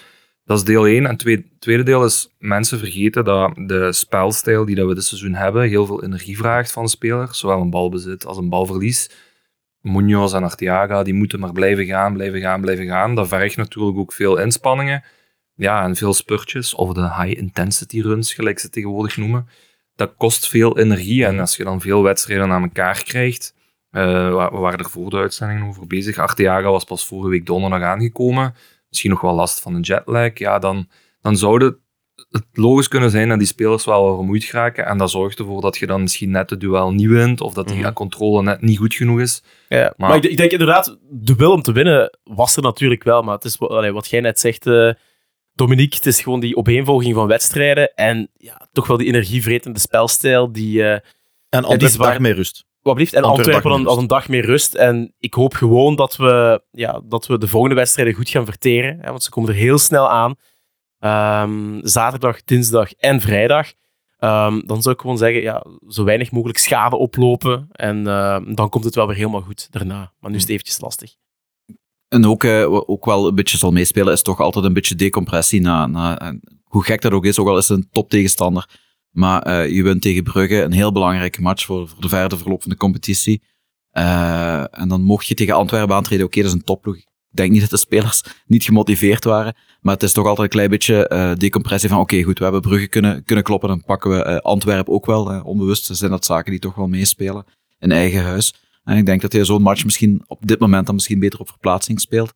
Dat 0.51 0.59
is 0.59 0.65
deel 0.65 0.87
1. 0.87 1.05
En 1.05 1.19
het 1.23 1.43
tweede 1.59 1.83
deel 1.83 2.05
is 2.05 2.29
mensen 2.39 2.79
vergeten 2.79 3.23
dat 3.23 3.53
de 3.55 3.93
spelstijl 3.93 4.65
die 4.65 4.75
dat 4.75 4.87
we 4.87 4.93
dit 4.93 5.03
seizoen 5.03 5.33
hebben 5.33 5.69
heel 5.69 5.85
veel 5.85 6.03
energie 6.03 6.37
vraagt 6.37 6.71
van 6.71 6.83
de 6.83 6.89
speler. 6.89 7.35
Zowel 7.35 7.61
een 7.61 7.69
balbezit 7.69 8.25
als 8.25 8.37
een 8.37 8.49
balverlies. 8.49 9.09
Munoz 9.81 10.33
en 10.33 10.43
Arteaga, 10.43 11.03
die 11.03 11.13
moeten 11.13 11.39
maar 11.39 11.51
blijven 11.51 11.85
gaan, 11.85 12.13
blijven 12.13 12.39
gaan, 12.39 12.61
blijven 12.61 12.85
gaan. 12.85 13.15
Dat 13.15 13.27
vergt 13.27 13.57
natuurlijk 13.57 13.97
ook 13.97 14.13
veel 14.13 14.37
inspanningen. 14.37 15.03
Ja, 15.55 15.83
en 15.83 15.95
veel 15.95 16.13
spurtjes, 16.13 16.73
of 16.73 16.93
de 16.93 17.13
high-intensity 17.13 18.01
runs, 18.01 18.33
gelijk 18.33 18.59
ze 18.59 18.69
tegenwoordig 18.69 19.17
noemen. 19.17 19.47
Dat 19.95 20.13
kost 20.17 20.47
veel 20.47 20.77
energie. 20.77 21.25
En 21.25 21.39
als 21.39 21.57
je 21.57 21.63
dan 21.63 21.81
veel 21.81 22.03
wedstrijden 22.03 22.51
aan 22.51 22.63
elkaar 22.63 23.03
krijgt, 23.03 23.53
eh, 23.91 24.03
we 24.03 24.49
we 24.51 24.57
waren 24.57 24.79
er 24.79 24.89
voor 24.89 25.09
de 25.09 25.17
uitzending 25.17 25.67
over 25.67 25.87
bezig. 25.87 26.17
Arteaga 26.17 26.69
was 26.69 26.83
pas 26.83 27.05
vorige 27.05 27.29
week 27.29 27.45
donderdag 27.45 27.81
aangekomen. 27.81 28.53
Misschien 28.91 29.11
nog 29.11 29.21
wel 29.21 29.33
last 29.33 29.59
van 29.59 29.75
een 29.75 29.81
jetlag. 29.81 30.37
Ja, 30.37 30.59
dan, 30.59 30.89
dan 31.21 31.37
zou 31.37 31.63
het, 31.63 31.75
het 32.29 32.45
logisch 32.53 32.87
kunnen 32.87 33.09
zijn 33.09 33.29
dat 33.29 33.37
die 33.37 33.47
spelers 33.47 33.85
wel 33.85 34.15
vermoeid 34.15 34.43
geraken. 34.43 34.85
En 34.85 34.97
dat 34.97 35.11
zorgt 35.11 35.39
ervoor 35.39 35.61
dat 35.61 35.77
je 35.77 35.87
dan 35.87 36.01
misschien 36.01 36.31
net 36.31 36.49
het 36.49 36.59
duel 36.59 36.91
niet 36.91 37.07
wint, 37.09 37.41
of 37.41 37.53
dat 37.53 37.67
die 37.67 37.77
Mhm. 37.77 37.93
controle 37.93 38.43
net 38.43 38.61
niet 38.61 38.77
goed 38.77 38.93
genoeg 38.93 39.19
is. 39.19 39.43
Ja, 39.69 39.93
maar, 39.97 40.15
ik, 40.15 40.23
ik 40.23 40.37
denk 40.37 40.51
inderdaad, 40.51 40.97
de 41.09 41.35
wil 41.35 41.51
om 41.51 41.61
te 41.61 41.71
winnen 41.71 42.17
was 42.23 42.55
er 42.55 42.63
natuurlijk 42.63 43.03
wel. 43.03 43.21
Maar 43.21 43.35
het 43.35 43.43
is 43.45 43.59
allee, 43.59 43.91
wat 43.91 44.09
jij 44.09 44.19
net 44.19 44.39
zegt, 44.39 44.67
eh, 44.67 44.91
Dominique, 45.53 45.95
het 45.95 46.05
is 46.05 46.21
gewoon 46.21 46.39
die 46.39 46.55
opeenvolging 46.55 47.13
van 47.15 47.27
wedstrijden. 47.27 47.93
En 47.93 48.29
ja, 48.37 48.67
toch 48.71 48.87
wel 48.87 48.97
die 48.97 49.07
energievretende 49.07 49.79
spelstijl. 49.79 50.51
Die, 50.51 50.83
eh 50.83 50.99
En 51.49 51.63
is 51.79 51.95
waar- 51.95 52.21
meer 52.21 52.35
rust. 52.35 52.65
Wat 52.81 52.95
blieft. 52.95 53.13
En 53.13 53.23
Antwerpen 53.23 53.53
Antwerpen 53.53 53.83
dag 53.83 53.87
al 53.87 53.93
meer 53.93 54.01
een, 54.01 54.07
dag 54.07 54.27
meer 54.27 54.45
rust. 54.45 54.75
En 54.75 55.13
ik 55.19 55.33
hoop 55.33 55.53
gewoon 55.53 55.95
dat 55.95 56.15
we, 56.15 56.61
ja, 56.71 57.01
dat 57.03 57.27
we 57.27 57.37
de 57.37 57.47
volgende 57.47 57.75
wedstrijden 57.75 58.13
goed 58.13 58.29
gaan 58.29 58.45
verteren. 58.45 58.97
Hè, 59.01 59.09
want 59.09 59.23
ze 59.23 59.29
komen 59.29 59.49
er 59.49 59.55
heel 59.55 59.77
snel 59.77 60.09
aan. 60.09 60.35
Ehm, 60.99 61.79
zaterdag, 61.81 62.43
dinsdag 62.43 62.93
en 62.93 63.21
vrijdag. 63.21 63.73
Ehm, 64.17 64.61
dan 64.65 64.81
zou 64.81 64.95
ik 64.95 65.01
gewoon 65.01 65.17
zeggen, 65.17 65.41
ja, 65.41 65.65
zo 65.87 66.03
weinig 66.03 66.31
mogelijk 66.31 66.59
schade 66.59 66.95
oplopen. 66.95 67.67
En 67.71 68.07
ehm, 68.07 68.53
dan 68.53 68.69
komt 68.69 68.83
het 68.83 68.95
wel 68.95 69.07
weer 69.07 69.15
helemaal 69.15 69.41
goed 69.41 69.67
daarna. 69.71 70.13
Maar 70.19 70.29
nu 70.29 70.35
is 70.35 70.41
het 70.41 70.51
eventjes 70.51 70.81
lastig. 70.81 71.15
En 72.07 72.25
ook, 72.25 72.43
eh, 72.43 72.89
ook 72.89 73.05
wel 73.05 73.27
een 73.27 73.35
beetje 73.35 73.57
zal 73.57 73.71
meespelen, 73.71 74.13
is 74.13 74.21
toch 74.21 74.39
altijd 74.39 74.65
een 74.65 74.73
beetje 74.73 74.95
decompressie. 74.95 75.61
Na, 75.61 75.85
na, 75.85 76.33
hoe 76.63 76.83
gek 76.83 77.01
dat 77.01 77.11
ook 77.11 77.25
is, 77.25 77.39
ook 77.39 77.47
al 77.47 77.57
is 77.57 77.67
het 77.67 77.77
een 77.77 77.89
toptegenstander. 77.91 78.69
Maar 79.11 79.41
eh, 79.41 79.75
je 79.75 79.83
wint 79.83 80.01
tegen 80.01 80.23
Brugge, 80.23 80.61
een 80.61 80.71
heel 80.71 80.91
belangrijke 80.91 81.41
match 81.41 81.65
voor, 81.65 81.87
voor 81.87 82.01
de 82.01 82.09
verder 82.09 82.37
verloop 82.37 82.61
van 82.61 82.71
de 82.71 82.77
competitie. 82.77 83.41
Eh, 83.91 84.79
en 84.79 84.87
dan 84.87 85.01
mocht 85.01 85.27
je 85.27 85.33
tegen 85.33 85.55
Antwerpen 85.55 85.95
aantreden. 85.95 86.25
Oké, 86.25 86.37
dat 86.37 86.47
is 86.47 86.53
een 86.53 86.63
topploeg. 86.63 86.95
Ik 86.95 87.37
denk 87.37 87.51
niet 87.51 87.61
dat 87.61 87.69
de 87.69 87.77
spelers 87.77 88.23
niet 88.45 88.63
gemotiveerd 88.63 89.23
waren. 89.23 89.55
Maar 89.81 89.93
het 89.93 90.03
is 90.03 90.13
toch 90.13 90.25
altijd 90.25 90.47
een 90.47 90.53
klein 90.53 90.69
beetje 90.69 91.07
eh, 91.07 91.35
decompressie 91.35 91.89
van 91.89 91.99
oké, 91.99 92.21
goed, 92.21 92.37
we 92.37 92.43
hebben 92.43 92.61
Brugge 92.61 92.87
kunnen, 92.87 93.23
kunnen 93.23 93.43
kloppen. 93.43 93.69
Dan 93.69 93.83
pakken 93.83 94.09
we 94.09 94.41
Antwerpen 94.41 94.93
ook 94.93 95.05
wel. 95.05 95.41
onbewust 95.43 95.89
zijn 95.91 96.11
dat 96.11 96.25
zaken 96.25 96.51
die 96.51 96.59
toch 96.59 96.75
wel 96.75 96.87
meespelen 96.87 97.45
in 97.79 97.91
eigen 97.91 98.23
huis. 98.23 98.53
En 98.83 98.97
ik 98.97 99.05
denk 99.05 99.21
dat 99.21 99.31
hij 99.31 99.45
zo'n 99.45 99.61
match 99.61 99.83
misschien 99.83 100.23
op 100.27 100.47
dit 100.47 100.59
moment 100.59 100.85
dan 100.85 100.95
misschien 100.95 101.19
beter 101.19 101.39
op 101.39 101.49
verplaatsing 101.49 101.99
speelt. 102.01 102.33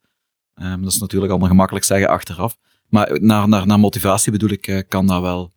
Ehm, 0.54 0.82
dat 0.82 0.92
is 0.92 1.00
natuurlijk 1.00 1.32
allemaal 1.32 1.50
gemakkelijk 1.50 1.86
zeggen 1.86 2.10
achteraf. 2.10 2.58
Maar 2.90 3.18
naar, 3.22 3.48
naar, 3.48 3.68
naar 3.68 3.80
motivatie 3.80 4.32
bedoel 4.32 4.50
ik, 4.50 4.86
kan 4.88 5.08
dat 5.08 5.22
wel 5.22 5.54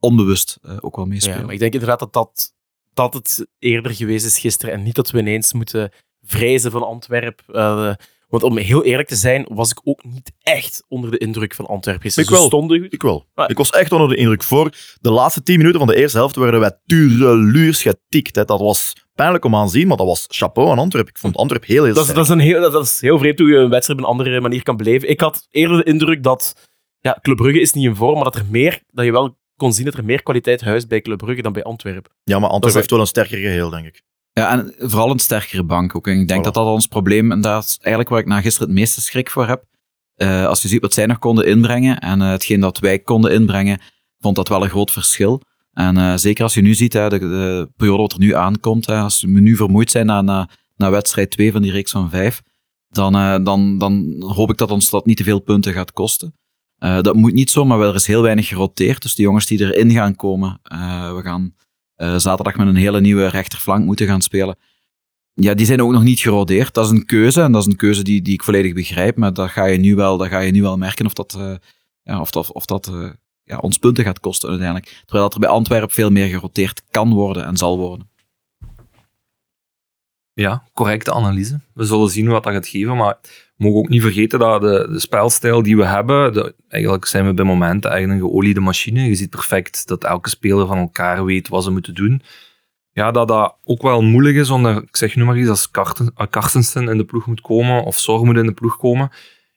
onbewust 0.00 0.58
eh, 0.62 0.76
ook 0.80 0.96
wel 0.96 1.06
meespelen. 1.06 1.38
Ja, 1.38 1.44
maar 1.44 1.54
ik 1.54 1.60
denk 1.60 1.72
inderdaad 1.72 1.98
dat, 1.98 2.12
dat 2.12 2.52
dat 2.94 3.14
het 3.14 3.46
eerder 3.58 3.94
geweest 3.94 4.24
is 4.24 4.38
gisteren. 4.38 4.74
En 4.74 4.82
niet 4.82 4.94
dat 4.94 5.10
we 5.10 5.18
ineens 5.18 5.52
moeten 5.52 5.92
vrezen 6.22 6.70
van 6.70 6.82
Antwerpen. 6.82 7.44
Eh, 7.54 7.94
want 8.28 8.42
om 8.42 8.56
heel 8.56 8.84
eerlijk 8.84 9.08
te 9.08 9.16
zijn, 9.16 9.46
was 9.52 9.70
ik 9.70 9.80
ook 9.84 10.04
niet 10.04 10.32
echt 10.42 10.84
onder 10.88 11.10
de 11.10 11.18
indruk 11.18 11.54
van 11.54 11.66
Antwerpen. 11.66 12.04
Ik 12.06 12.12
Ze 12.12 12.30
wel. 12.30 12.46
stonden. 12.46 12.90
Ik 12.90 13.02
wel. 13.02 13.26
Maar- 13.34 13.50
Ik 13.50 13.56
was 13.56 13.70
echt 13.70 13.92
onder 13.92 14.08
de 14.08 14.16
indruk. 14.16 14.42
Voor 14.42 14.72
de 15.00 15.10
laatste 15.10 15.42
10 15.42 15.58
minuten 15.58 15.78
van 15.78 15.88
de 15.88 15.96
eerste 15.96 16.18
helft 16.18 16.36
werden 16.36 16.60
wij 16.60 16.78
tureluurs 16.86 17.82
getikt. 17.82 18.36
Hè. 18.36 18.44
Dat 18.44 18.60
was 18.60 18.92
pijnlijk 19.14 19.44
om 19.44 19.54
aan 19.54 19.66
te 19.66 19.72
zien, 19.72 19.88
maar 19.88 19.96
dat 19.96 20.06
was 20.06 20.24
chapeau 20.28 20.70
aan 20.70 20.78
Antwerpen. 20.78 21.12
Ik 21.14 21.20
vond 21.20 21.36
Antwerpen 21.36 21.68
heel, 21.68 21.84
heel 21.84 21.94
Dat 21.94 22.08
is, 22.08 22.14
dat, 22.14 22.24
is 22.24 22.30
een 22.30 22.38
heel, 22.38 22.70
dat 22.70 22.84
is 22.84 23.00
heel 23.00 23.18
vreemd 23.18 23.38
hoe 23.38 23.48
je 23.48 23.56
een 23.56 23.70
wedstrijd 23.70 24.00
op 24.00 24.04
een 24.06 24.10
andere 24.12 24.40
manier 24.40 24.62
kan 24.62 24.76
beleven. 24.76 25.08
Ik 25.08 25.20
had 25.20 25.46
eerder 25.50 25.76
de 25.76 25.82
indruk 25.90 26.22
dat 26.22 26.68
ja, 27.00 27.18
Club 27.22 27.36
Brugge 27.36 27.60
is 27.60 27.72
niet 27.72 27.84
in 27.84 27.94
vorm, 27.96 28.14
maar 28.14 28.24
dat, 28.24 28.36
er 28.36 28.46
meer, 28.50 28.82
dat 28.90 29.04
je 29.04 29.12
wel 29.12 29.38
kon 29.58 29.72
zien 29.72 29.84
dat 29.84 29.94
er 29.94 30.04
meer 30.04 30.22
kwaliteit 30.22 30.60
huist 30.60 30.88
bij 30.88 31.00
Club 31.00 31.18
Brugge 31.18 31.42
dan 31.42 31.52
bij 31.52 31.62
Antwerpen. 31.62 32.12
Ja, 32.24 32.38
maar 32.38 32.50
Antwerpen 32.50 32.78
heeft 32.78 32.90
wel 32.90 33.00
een 33.00 33.06
sterker 33.06 33.38
geheel, 33.38 33.70
denk 33.70 33.86
ik. 33.86 34.02
Ja, 34.32 34.50
en 34.50 34.74
vooral 34.78 35.10
een 35.10 35.18
sterkere 35.18 35.64
bank 35.64 35.94
ook. 35.96 36.06
En 36.06 36.20
ik 36.20 36.28
denk 36.28 36.40
Voilà. 36.40 36.44
dat 36.44 36.54
dat 36.54 36.66
ons 36.66 36.86
probleem, 36.86 37.32
en 37.32 37.40
dat 37.40 37.64
is 37.64 37.78
eigenlijk 37.80 38.08
waar 38.08 38.20
ik 38.20 38.26
na 38.26 38.40
gisteren 38.40 38.68
het 38.68 38.76
meeste 38.78 39.00
schrik 39.00 39.30
voor 39.30 39.46
heb. 39.46 39.64
Eh, 40.14 40.46
als 40.46 40.62
je 40.62 40.68
ziet 40.68 40.80
wat 40.80 40.92
zij 40.92 41.06
nog 41.06 41.18
konden 41.18 41.46
inbrengen 41.46 41.98
en 41.98 42.22
eh, 42.22 42.30
hetgeen 42.30 42.60
dat 42.60 42.78
wij 42.78 42.98
konden 42.98 43.32
inbrengen, 43.32 43.80
vond 44.18 44.36
dat 44.36 44.48
wel 44.48 44.62
een 44.62 44.70
groot 44.70 44.90
verschil. 44.90 45.42
En 45.72 45.96
eh, 45.96 46.12
zeker 46.16 46.42
als 46.42 46.54
je 46.54 46.60
nu 46.62 46.74
ziet, 46.74 46.92
hè, 46.92 47.08
de, 47.08 47.18
de 47.18 47.68
periode 47.76 48.02
wat 48.02 48.12
er 48.12 48.18
nu 48.18 48.34
aankomt, 48.34 48.86
hè, 48.86 48.98
als 48.98 49.20
we 49.20 49.40
nu 49.40 49.56
vermoeid 49.56 49.90
zijn 49.90 50.06
na, 50.06 50.22
na, 50.22 50.48
na 50.76 50.90
wedstrijd 50.90 51.30
2 51.30 51.52
van 51.52 51.62
die 51.62 51.72
reeks 51.72 51.90
van 51.90 52.10
5, 52.10 52.42
dan, 52.88 53.14
eh, 53.14 53.36
dan, 53.42 53.78
dan 53.78 54.22
hoop 54.26 54.50
ik 54.50 54.56
dat 54.56 54.70
ons 54.70 54.90
dat 54.90 55.06
niet 55.06 55.16
te 55.16 55.24
veel 55.24 55.38
punten 55.40 55.72
gaat 55.72 55.92
kosten. 55.92 56.34
Eh, 56.78 57.00
dat 57.00 57.14
moet 57.14 57.32
niet 57.32 57.50
zo, 57.50 57.64
maar 57.64 57.80
er 57.80 57.94
is 57.94 58.06
heel 58.06 58.22
weinig 58.22 58.48
geroteerd. 58.48 59.02
Dus 59.02 59.14
de 59.14 59.22
jongens 59.22 59.46
die 59.46 59.60
erin 59.60 59.90
gaan 59.90 60.16
komen, 60.16 60.60
eh, 60.62 61.14
we 61.14 61.22
gaan 61.22 61.54
eh, 61.94 62.16
zaterdag 62.16 62.56
met 62.56 62.66
een 62.66 62.76
hele 62.76 63.00
nieuwe 63.00 63.26
rechterflank 63.26 63.84
moeten 63.84 64.06
gaan 64.06 64.20
spelen. 64.20 64.56
Ja, 65.32 65.54
die 65.54 65.66
zijn 65.66 65.82
ook 65.82 65.92
nog 65.92 66.02
niet 66.02 66.20
gerodeerd. 66.20 66.74
Dat 66.74 66.84
is 66.84 66.90
een 66.90 67.06
keuze 67.06 67.42
en 67.42 67.52
dat 67.52 67.60
is 67.60 67.68
een 67.68 67.76
keuze 67.76 68.02
die, 68.02 68.22
die 68.22 68.32
ik 68.32 68.42
volledig 68.42 68.72
begrijp. 68.72 69.16
Maar 69.16 69.32
dat 69.32 69.50
ga 69.50 69.64
je 69.64 69.78
nu 69.78 69.94
wel, 69.94 70.16
dat 70.16 70.28
ga 70.28 70.38
je 70.38 70.52
nu 70.52 70.62
wel 70.62 70.76
merken 70.76 71.06
of 71.06 71.12
dat, 71.12 71.38
ja, 72.02 72.20
of 72.20 72.30
dat, 72.30 72.52
of 72.52 72.64
dat 72.66 72.92
ja, 73.42 73.58
ons 73.58 73.78
punten 73.78 74.04
gaat 74.04 74.20
kosten 74.20 74.48
uiteindelijk. 74.48 75.02
Terwijl 75.04 75.24
dat 75.24 75.34
er 75.34 75.40
bij 75.40 75.48
Antwerpen 75.48 75.90
veel 75.90 76.10
meer 76.10 76.26
geroteerd 76.26 76.82
kan 76.90 77.12
worden 77.12 77.44
en 77.44 77.56
zal 77.56 77.78
worden. 77.78 78.10
Ja, 80.38 80.62
correcte 80.74 81.12
analyse. 81.12 81.60
We 81.74 81.84
zullen 81.84 82.08
zien 82.08 82.28
wat 82.28 82.44
dat 82.44 82.52
gaat 82.52 82.66
geven, 82.66 82.96
maar 82.96 83.18
we 83.22 83.64
mogen 83.64 83.78
ook 83.78 83.88
niet 83.88 84.02
vergeten 84.02 84.38
dat 84.38 84.60
de, 84.60 84.88
de 84.90 84.98
spelstijl 85.00 85.62
die 85.62 85.76
we 85.76 85.84
hebben, 85.84 86.54
eigenlijk 86.68 87.06
zijn 87.06 87.26
we 87.26 87.34
bij 87.34 87.44
momenten 87.44 87.90
eigenlijk 87.90 88.22
een 88.22 88.28
geoliede 88.28 88.60
machine. 88.60 89.00
Je 89.00 89.14
ziet 89.14 89.30
perfect 89.30 89.88
dat 89.88 90.04
elke 90.04 90.28
speler 90.28 90.66
van 90.66 90.78
elkaar 90.78 91.24
weet 91.24 91.48
wat 91.48 91.64
ze 91.64 91.70
moeten 91.70 91.94
doen. 91.94 92.22
Ja, 92.92 93.10
dat 93.10 93.28
dat 93.28 93.56
ook 93.64 93.82
wel 93.82 94.02
moeilijk 94.02 94.36
is, 94.36 94.50
onder, 94.50 94.82
ik 94.82 94.96
zeg 94.96 95.16
nu 95.16 95.24
maar 95.24 95.38
iets, 95.38 95.48
als 95.48 95.70
Carstensen 96.30 96.88
in 96.88 96.96
de 96.96 97.04
ploeg 97.04 97.26
moet 97.26 97.40
komen, 97.40 97.82
of 97.82 97.98
Zorg 97.98 98.22
moet 98.22 98.36
in 98.36 98.46
de 98.46 98.52
ploeg 98.52 98.76
komen. 98.76 99.10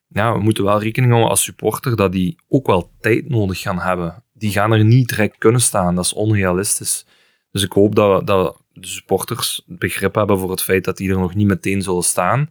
Ja, 0.07 0.33
we 0.33 0.39
moeten 0.39 0.63
wel 0.63 0.81
rekening 0.81 1.11
houden 1.11 1.31
als 1.31 1.43
supporter 1.43 1.95
dat 1.95 2.11
die 2.11 2.37
ook 2.47 2.67
wel 2.67 2.91
tijd 2.99 3.29
nodig 3.29 3.59
gaan 3.59 3.79
hebben. 3.79 4.23
Die 4.33 4.51
gaan 4.51 4.71
er 4.71 4.83
niet 4.83 5.09
direct 5.09 5.37
kunnen 5.37 5.61
staan, 5.61 5.95
dat 5.95 6.05
is 6.05 6.13
onrealistisch. 6.13 7.05
Dus 7.51 7.63
ik 7.63 7.71
hoop 7.71 7.95
dat, 7.95 8.27
dat 8.27 8.60
de 8.81 8.87
supporters 8.87 9.63
begrip 9.65 10.15
hebben 10.15 10.39
voor 10.39 10.51
het 10.51 10.61
feit 10.61 10.83
dat 10.83 10.97
die 10.97 11.09
er 11.09 11.19
nog 11.19 11.35
niet 11.35 11.47
meteen 11.47 11.81
zullen 11.81 12.03
staan. 12.03 12.49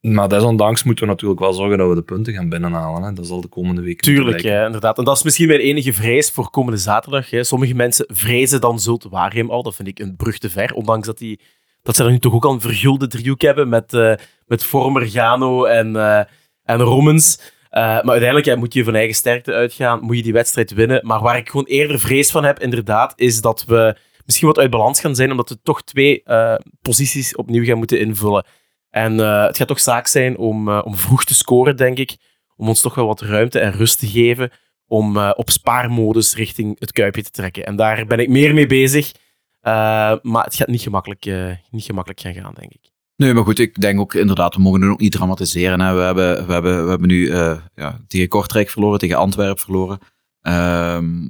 Maar 0.00 0.28
desondanks 0.28 0.82
moeten 0.82 1.04
we 1.04 1.10
natuurlijk 1.10 1.40
wel 1.40 1.52
zorgen 1.52 1.78
dat 1.78 1.88
we 1.88 1.94
de 1.94 2.02
punten 2.02 2.32
gaan 2.32 2.48
binnenhalen. 2.48 3.02
Hè. 3.02 3.12
Dat 3.12 3.26
zal 3.26 3.40
de 3.40 3.48
komende 3.48 3.82
weken 3.82 4.02
Tuurlijk, 4.02 4.40
ja, 4.40 4.66
inderdaad. 4.66 4.98
En 4.98 5.04
dat 5.04 5.16
is 5.16 5.22
misschien 5.22 5.48
mijn 5.48 5.60
enige 5.60 5.92
vrees 5.92 6.30
voor 6.30 6.50
komende 6.50 6.78
zaterdag. 6.78 7.30
Hè. 7.30 7.44
Sommige 7.44 7.74
mensen 7.74 8.04
vrezen 8.08 8.60
dan 8.60 8.80
Zulte 8.80 9.08
Waregem 9.08 9.50
al. 9.50 9.62
Dat 9.62 9.74
vind 9.74 9.88
ik 9.88 9.98
een 9.98 10.16
brug 10.16 10.38
te 10.38 10.50
ver. 10.50 10.74
Ondanks 10.74 11.06
dat, 11.06 11.18
die, 11.18 11.40
dat 11.82 11.96
ze 11.96 12.04
er 12.04 12.10
nu 12.10 12.18
toch 12.18 12.32
ook 12.32 12.44
al 12.44 12.52
een 12.52 12.60
vergulde 12.60 13.06
driehoek 13.06 13.40
hebben 13.40 13.68
met, 13.68 13.94
eh 13.94 14.14
met 14.46 14.64
Vormer, 14.64 15.06
Gano 15.06 15.64
en, 15.64 15.96
eh 15.96 16.24
en 16.62 16.80
Rommens. 16.80 17.40
Eh, 17.70 17.82
maar 17.82 18.08
uiteindelijk 18.10 18.46
ja, 18.46 18.56
moet 18.56 18.74
je 18.74 18.84
van 18.84 18.94
eigen 18.94 19.14
sterkte 19.14 19.52
uitgaan. 19.52 20.00
Moet 20.00 20.16
je 20.16 20.22
die 20.22 20.32
wedstrijd 20.32 20.72
winnen. 20.72 21.06
Maar 21.06 21.20
waar 21.20 21.36
ik 21.36 21.48
gewoon 21.48 21.66
eerder 21.66 22.00
vrees 22.00 22.30
van 22.30 22.44
heb, 22.44 22.58
inderdaad, 22.58 23.12
is 23.16 23.40
dat 23.40 23.64
we 23.66 23.96
misschien 24.32 24.54
wat 24.54 24.58
uit 24.58 24.70
balans 24.70 25.00
gaan 25.00 25.14
zijn. 25.14 25.30
Omdat 25.30 25.48
we 25.48 25.58
toch 25.62 25.82
twee 25.82 26.22
eh, 26.22 26.54
posities 26.82 27.36
opnieuw 27.36 27.64
gaan 27.64 27.78
moeten 27.78 28.00
invullen. 28.00 28.46
En 28.90 29.20
eh, 29.20 29.46
het 29.46 29.56
gaat 29.56 29.68
toch 29.68 29.80
zaak 29.80 30.06
zijn 30.06 30.36
om, 30.36 30.68
eh, 30.68 30.80
om 30.84 30.96
vroeg 30.96 31.24
te 31.24 31.34
scoren, 31.34 31.76
denk 31.76 31.98
ik 31.98 32.16
om 32.56 32.68
ons 32.68 32.80
toch 32.80 32.94
wel 32.94 33.06
wat 33.06 33.20
ruimte 33.20 33.58
en 33.58 33.72
rust 33.72 33.98
te 33.98 34.06
geven 34.06 34.50
om 34.86 35.18
op 35.18 35.50
spaarmodus 35.50 36.34
richting 36.34 36.76
het 36.78 36.92
Kuipje 36.92 37.22
te 37.22 37.30
trekken. 37.30 37.64
En 37.64 37.76
daar 37.76 38.06
ben 38.06 38.18
ik 38.18 38.28
meer 38.28 38.54
mee 38.54 38.66
bezig. 38.66 39.12
Maar 40.22 40.44
het 40.44 40.54
gaat 40.54 40.68
niet 40.68 40.80
gemakkelijk, 40.80 41.30
niet 41.70 41.84
gemakkelijk 41.84 42.20
gaan 42.20 42.34
gaan, 42.34 42.54
denk 42.54 42.72
ik. 42.72 42.90
Nee, 43.16 43.34
maar 43.34 43.44
goed, 43.44 43.58
ik 43.58 43.80
denk 43.80 44.00
ook 44.00 44.14
inderdaad, 44.14 44.54
we 44.54 44.60
mogen 44.60 44.80
het 44.80 44.90
ook 44.90 45.00
niet 45.00 45.12
dramatiseren. 45.12 45.80
Hè. 45.80 45.94
We, 45.94 46.00
hebben, 46.00 46.46
we, 46.46 46.52
hebben, 46.52 46.84
we 46.84 46.90
hebben 46.90 47.08
nu 47.08 47.32
ja, 47.74 48.00
tegen 48.06 48.28
Kortrijk 48.28 48.70
verloren, 48.70 48.98
tegen 48.98 49.16
Antwerpen 49.16 49.62
verloren. 49.62 49.98
Ehm, 50.40 51.28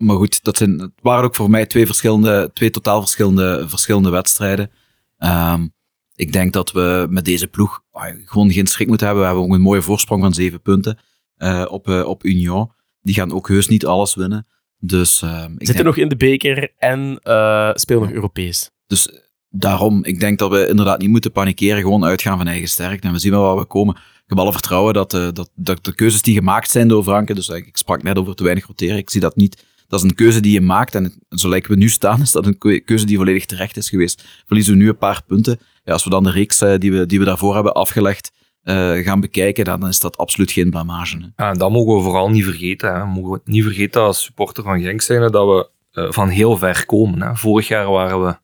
maar 0.00 0.16
goed, 0.16 0.44
dat 0.44 0.56
zijn, 0.56 0.78
het 0.78 0.90
waren 1.02 1.24
ook 1.24 1.34
voor 1.34 1.50
mij 1.50 1.66
twee, 1.66 1.86
verschillende, 1.86 2.50
twee 2.54 2.70
totaal 2.70 3.00
verschillende, 3.00 3.64
verschillende 3.68 4.10
wedstrijden. 4.10 4.70
Ehm, 5.18 5.66
ik 6.14 6.32
denk 6.32 6.52
dat 6.52 6.72
we 6.72 7.06
met 7.10 7.24
deze 7.24 7.46
ploeg 7.48 7.82
ah, 7.92 8.14
gewoon 8.24 8.52
geen 8.52 8.66
schrik 8.66 8.88
moeten 8.88 9.06
hebben. 9.06 9.24
We 9.24 9.30
hebben 9.30 9.48
ook 9.50 9.56
een 9.56 9.64
mooie 9.64 9.82
voorsprong 9.82 10.22
van 10.22 10.34
zeven 10.34 10.60
punten 10.62 10.98
eh, 11.36 11.64
op, 11.68 11.88
eh, 11.88 12.06
op 12.06 12.24
Union. 12.24 12.70
Die 13.02 13.14
gaan 13.14 13.32
ook 13.32 13.48
heus 13.48 13.68
niet 13.68 13.86
alles 13.86 14.14
winnen. 14.14 14.46
Dus, 14.78 15.22
ehm, 15.22 15.44
ik 15.52 15.66
Zitten 15.66 15.74
denk- 15.74 15.86
nog 15.86 15.96
in 15.96 16.08
de 16.08 16.16
beker 16.16 16.72
en 16.78 17.18
eh 17.22 17.70
spelen 17.74 18.02
nog 18.02 18.10
Europees. 18.10 18.70
dus 18.86 19.08
daarom, 19.48 20.04
ik 20.04 20.20
denk 20.20 20.38
dat 20.38 20.50
we 20.50 20.68
inderdaad 20.68 21.00
niet 21.00 21.10
moeten 21.10 21.32
panikeren, 21.32 21.82
gewoon 21.82 22.04
uitgaan 22.04 22.36
van 22.38 22.46
eigen 22.46 22.68
sterkte. 22.68 23.06
En 23.06 23.12
we 23.12 23.18
zien 23.18 23.32
wel 23.32 23.42
waar 23.42 23.56
we 23.56 23.64
komen. 23.64 23.94
Ik 23.94 24.36
heb 24.36 24.38
alle 24.38 24.52
vertrouwen 24.52 24.94
dat, 24.94 25.10
dat, 25.10 25.50
dat 25.54 25.84
de 25.84 25.94
keuzes 25.94 26.22
die 26.22 26.34
gemaakt 26.34 26.70
zijn 26.70 26.88
door 26.88 27.02
Franke, 27.02 27.34
dus 27.34 27.48
ik 27.48 27.76
sprak 27.76 28.02
net 28.02 28.18
over 28.18 28.34
te 28.34 28.42
weinig 28.42 28.66
roteren, 28.66 28.96
ik 28.96 29.10
zie 29.10 29.20
dat 29.20 29.36
niet. 29.36 29.64
Dat 29.90 30.02
is 30.02 30.08
een 30.10 30.14
keuze 30.14 30.40
die 30.40 30.52
je 30.52 30.60
maakt 30.60 30.94
en 30.94 31.12
zo 31.28 31.48
lijken 31.48 31.70
we 31.70 31.76
nu 31.76 31.88
staan, 31.88 32.20
is 32.20 32.32
dat 32.32 32.46
een 32.46 32.58
keu- 32.58 32.80
keuze 32.80 33.06
die 33.06 33.16
volledig 33.16 33.46
terecht 33.46 33.76
is 33.76 33.88
geweest. 33.88 34.42
Verliezen 34.46 34.72
we 34.74 34.78
nu 34.78 34.88
een 34.88 34.98
paar 34.98 35.22
punten. 35.26 35.58
Ja, 35.84 35.92
als 35.92 36.04
we 36.04 36.10
dan 36.10 36.22
de 36.22 36.30
reeks 36.30 36.60
eh, 36.60 36.78
die, 36.78 36.92
we, 36.92 37.06
die 37.06 37.18
we 37.18 37.24
daarvoor 37.24 37.54
hebben 37.54 37.72
afgelegd 37.74 38.32
eh, 38.62 38.92
gaan 38.92 39.20
bekijken, 39.20 39.64
dan 39.64 39.88
is 39.88 40.00
dat 40.00 40.16
absoluut 40.16 40.50
geen 40.50 40.70
blamage. 40.70 41.16
Hè. 41.18 41.44
Ja, 41.44 41.50
en 41.50 41.58
dat 41.58 41.70
mogen 41.70 41.96
we 41.96 42.02
vooral 42.02 42.30
niet 42.30 42.44
vergeten. 42.44 42.92
Hè. 42.94 43.00
We 43.00 43.06
mogen 43.06 43.40
niet 43.44 43.62
vergeten 43.62 44.00
als 44.02 44.22
supporter 44.22 44.62
van 44.62 44.80
Genk 44.80 45.00
zijn 45.00 45.32
dat 45.32 45.46
we 45.46 45.68
eh, 46.00 46.12
van 46.12 46.28
heel 46.28 46.56
ver 46.56 46.86
komen. 46.86 47.22
Hè. 47.22 47.36
Vorig 47.36 47.68
jaar 47.68 47.90
waren 47.90 48.24
we 48.26 48.36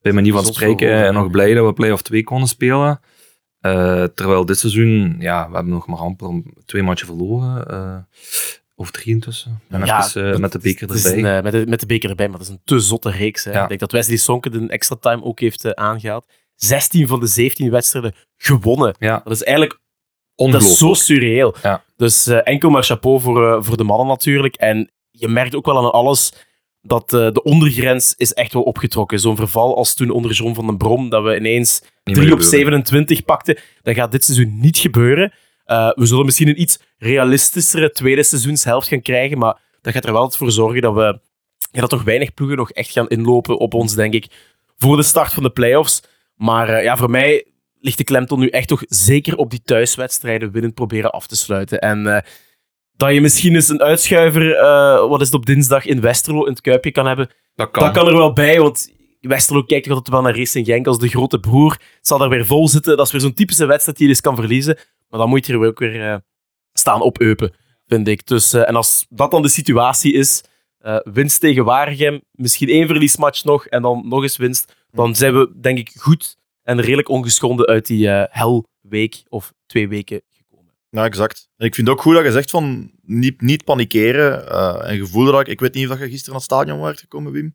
bij 0.00 0.12
manier 0.12 0.32
van 0.32 0.44
spreken 0.44 1.04
en 1.06 1.14
nog 1.14 1.30
blij 1.30 1.54
dat 1.54 1.66
we 1.66 1.72
play-off 1.72 2.02
2 2.02 2.22
konden 2.24 2.48
spelen. 2.48 3.00
Eh, 3.60 4.04
terwijl 4.04 4.44
dit 4.46 4.58
seizoen, 4.58 5.16
ja, 5.18 5.48
we 5.48 5.54
hebben 5.54 5.72
nog 5.72 5.86
maar 5.86 5.98
amper 5.98 6.42
twee 6.64 6.82
matchen 6.82 7.06
verloren. 7.06 7.66
eh, 7.70 7.96
of 8.78 8.90
drie 8.90 9.14
intussen. 9.14 9.60
En 9.68 9.84
Ja, 9.84 10.06
even 10.06 10.24
eh, 10.24 10.30
dat- 10.30 10.40
met 10.40 10.52
de 10.52 10.58
beker 10.58 10.90
erbij. 10.94 11.18
een, 11.18 11.26
eh, 11.36 11.42
met, 11.42 11.52
de, 11.52 11.64
met 11.68 11.80
de 11.80 11.86
beker 11.86 12.10
erbij, 12.10 12.28
maar 12.28 12.38
dat 12.38 12.46
is 12.46 12.52
een 12.52 12.60
te 12.64 12.78
zotte 12.80 13.10
reeks. 13.10 13.44
Hè. 13.44 13.52
Ja. 13.52 13.62
Ik 13.62 13.68
denk 13.68 13.80
dat 13.80 13.92
Wesley 13.92 14.16
Sonke 14.16 14.50
de 14.50 14.66
extra 14.68 14.96
time 15.00 15.22
ook 15.24 15.40
heeft 15.40 15.64
eh, 15.64 15.70
aangehaald. 15.70 16.26
16 16.54 17.06
van 17.06 17.20
de 17.20 17.26
17 17.26 17.70
wedstrijden 17.70 18.14
gewonnen. 18.36 18.94
ja, 18.98 19.20
Dat 19.24 19.32
is 19.32 19.42
eigenlijk 19.42 19.78
dat 19.78 20.46
ongelooflijk. 20.46 20.72
is 20.72 20.78
zo 20.78 20.94
surreëel. 20.94 21.54
Ja. 21.62 21.84
Dus 21.96 22.26
eh, 22.26 22.38
enkel 22.42 22.70
maar 22.70 22.82
chapeau 22.82 23.20
voor, 23.20 23.52
eh, 23.52 23.62
voor 23.62 23.76
de 23.76 23.84
mannen 23.84 24.06
natuurlijk. 24.06 24.54
En 24.56 24.90
je 25.10 25.28
merkt 25.28 25.54
ook 25.54 25.66
wel 25.66 25.78
aan 25.78 25.92
alles 25.92 26.32
dat 26.82 27.12
eh, 27.12 27.30
de 27.32 27.42
ondergrens 27.42 28.14
is 28.16 28.32
echt 28.34 28.52
wel 28.52 28.62
opgetrokken. 28.62 29.20
Zo'n 29.20 29.36
verval 29.36 29.76
als 29.76 29.94
toen 29.94 30.10
onder 30.10 30.32
John 30.32 30.54
van 30.54 30.66
den 30.66 30.76
Brom, 30.76 31.08
dat 31.10 31.22
we 31.24 31.36
ineens 31.36 31.80
Niet 31.80 31.88
3 32.14 32.26
meer 32.26 32.34
op 32.34 32.40
gebeuren. 32.40 32.66
27 32.66 33.24
pakten. 33.24 33.58
Dat 33.82 33.94
gaat 33.94 34.12
dit 34.12 34.24
seizoen 34.24 34.58
niet 34.60 34.78
gebeuren. 34.78 35.32
Eh, 35.68 35.90
we 35.94 36.06
zullen 36.06 36.24
misschien 36.24 36.48
een 36.48 36.60
iets 36.60 36.78
realistischere 36.98 37.90
tweede 37.90 38.22
seizoenshelft 38.22 38.88
gaan 38.88 39.02
krijgen, 39.02 39.38
maar 39.38 39.60
dat 39.80 39.92
gaat 39.92 40.04
er 40.04 40.12
wel 40.12 40.30
voor 40.30 40.50
zorgen 40.50 40.82
dat 40.82 40.94
we 40.94 41.20
ja, 41.70 41.80
dat 41.80 41.90
toch 41.90 42.02
weinig 42.02 42.34
ploegen 42.34 42.56
nog 42.56 42.70
echt 42.70 42.90
gaan 42.90 43.08
inlopen 43.08 43.58
op 43.58 43.74
ons, 43.74 43.94
denk 43.94 44.14
ik, 44.14 44.26
voor 44.76 44.96
de 44.96 45.02
start 45.02 45.32
van 45.32 45.42
de 45.42 45.50
playoffs. 45.50 46.02
Maar 46.34 46.68
eh, 46.68 46.82
ja, 46.82 46.96
voor 46.96 47.10
mij 47.10 47.46
ligt 47.80 47.98
de 47.98 48.04
klemtoon 48.04 48.38
nu 48.38 48.48
echt 48.48 48.68
toch 48.68 48.82
zeker 48.86 49.36
op 49.36 49.50
die 49.50 49.62
thuiswedstrijden 49.64 50.50
winnend 50.50 50.74
proberen 50.74 51.10
af 51.10 51.26
te 51.26 51.36
sluiten. 51.36 51.78
En 51.78 52.06
eh, 52.06 52.22
dat 52.96 53.12
je 53.12 53.20
misschien 53.20 53.54
eens 53.54 53.68
een 53.68 53.82
uitschuiver, 53.82 54.56
wat 55.08 55.20
is 55.20 55.26
het 55.26 55.36
op 55.36 55.46
dinsdag, 55.46 55.84
in 55.84 56.00
Westerlo 56.00 56.44
in 56.44 56.50
het 56.50 56.60
Kuipje 56.60 56.92
kan 56.92 57.06
hebben, 57.06 57.30
Dat 57.54 57.70
kan. 57.70 57.82
dat 57.82 57.92
kan 57.92 58.06
er 58.06 58.16
wel 58.16 58.32
bij, 58.32 58.60
want 58.60 58.92
Westerlo 59.28 59.62
kijkt 59.62 59.84
toch 59.84 59.94
altijd 59.94 60.14
wel 60.14 60.22
naar 60.22 60.36
Racing 60.36 60.66
Genk 60.66 60.86
als 60.86 60.98
de 60.98 61.08
grote 61.08 61.40
broer. 61.40 61.72
Het 61.72 62.06
zal 62.06 62.18
daar 62.18 62.28
weer 62.28 62.46
vol 62.46 62.68
zitten. 62.68 62.96
Dat 62.96 63.06
is 63.06 63.12
weer 63.12 63.20
zo'n 63.20 63.34
typische 63.34 63.66
wedstrijd 63.66 63.98
die 63.98 64.06
je 64.06 64.12
dus 64.12 64.22
kan 64.22 64.36
verliezen. 64.36 64.78
Maar 65.08 65.20
dan 65.20 65.28
moet 65.28 65.46
je 65.46 65.52
er 65.52 65.66
ook 65.66 65.78
weer 65.78 66.12
eh, 66.12 66.16
staan 66.72 67.00
op 67.00 67.20
eupen, 67.20 67.52
vind 67.86 68.08
ik. 68.08 68.26
Dus, 68.26 68.52
eh, 68.52 68.68
en 68.68 68.76
als 68.76 69.06
dat 69.08 69.30
dan 69.30 69.42
de 69.42 69.48
situatie 69.48 70.12
is, 70.12 70.44
eh, 70.78 70.96
winst 71.02 71.40
tegen 71.40 71.64
Waregem, 71.64 72.22
misschien 72.30 72.68
één 72.68 72.86
verliesmatch 72.86 73.44
nog 73.44 73.66
en 73.66 73.82
dan 73.82 74.08
nog 74.08 74.22
eens 74.22 74.36
winst, 74.36 74.74
dan 74.90 75.14
zijn 75.14 75.34
we, 75.34 75.52
denk 75.60 75.78
ik, 75.78 75.92
goed 75.98 76.36
en 76.62 76.80
redelijk 76.80 77.08
ongeschonden 77.08 77.66
uit 77.66 77.86
die 77.86 78.08
helweek 78.08 79.22
of 79.28 79.52
twee 79.66 79.88
weken 79.88 80.22
gekomen. 80.30 80.74
Ja, 80.90 81.04
exact. 81.04 81.48
En 81.56 81.66
ik 81.66 81.74
vind 81.74 81.88
het 81.88 81.96
ook 81.96 82.02
goed 82.02 82.14
dat 82.14 82.24
je 82.24 82.32
zegt 82.32 82.50
van 82.50 82.90
niet, 83.02 83.40
niet 83.40 83.64
panikeren. 83.64 84.48
en 84.84 84.96
je 84.96 85.06
voelde 85.06 85.32
dat, 85.32 85.48
ik 85.48 85.60
weet 85.60 85.74
niet 85.74 85.90
of 85.90 85.98
je 85.98 86.08
gisteren 86.08 86.32
naar 86.32 86.42
het 86.42 86.52
stadion 86.52 86.78
was 86.78 87.00
gekomen, 87.00 87.32
Wim. 87.32 87.54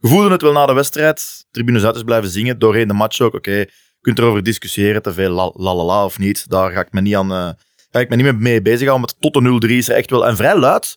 Eh 0.00 0.10
je 0.10 0.16
voelde 0.16 0.30
het 0.32 0.42
wel 0.42 0.52
na 0.52 0.66
de 0.66 0.72
wedstrijd. 0.72 1.46
Tribunes 1.50 1.84
uit 1.84 1.96
is 1.96 2.02
blijven 2.02 2.30
zingen, 2.30 2.58
doorheen 2.58 2.88
de 2.88 2.94
match 2.94 3.20
ook. 3.20 3.34
Oké, 3.34 3.50
je 3.52 3.68
kunt 4.00 4.18
erover 4.18 4.42
discussiëren, 4.42 5.02
te 5.02 5.12
veel 5.12 5.30
la 5.30 5.50
la 5.54 5.74
la 5.74 5.84
la 5.84 6.04
of 6.04 6.18
niet. 6.18 6.48
Daar 6.50 6.70
ga 6.72 6.80
ik 6.80 6.92
me 6.92 7.00
niet 7.00 7.16
aan 7.16 7.32
eh, 7.32 7.48
ga 7.90 8.00
ik 8.00 8.08
me 8.08 8.16
niet 8.16 8.24
meer 8.24 8.36
mee 8.36 8.62
bezighouden. 8.62 9.00
Maar 9.20 9.30
tot 9.32 9.60
de 9.62 9.68
0-3 9.68 9.70
is 9.76 9.88
er 9.88 9.96
echt 9.96 10.10
wel, 10.10 10.26
en 10.26 10.36
vrij 10.36 10.58
luid, 10.58 10.94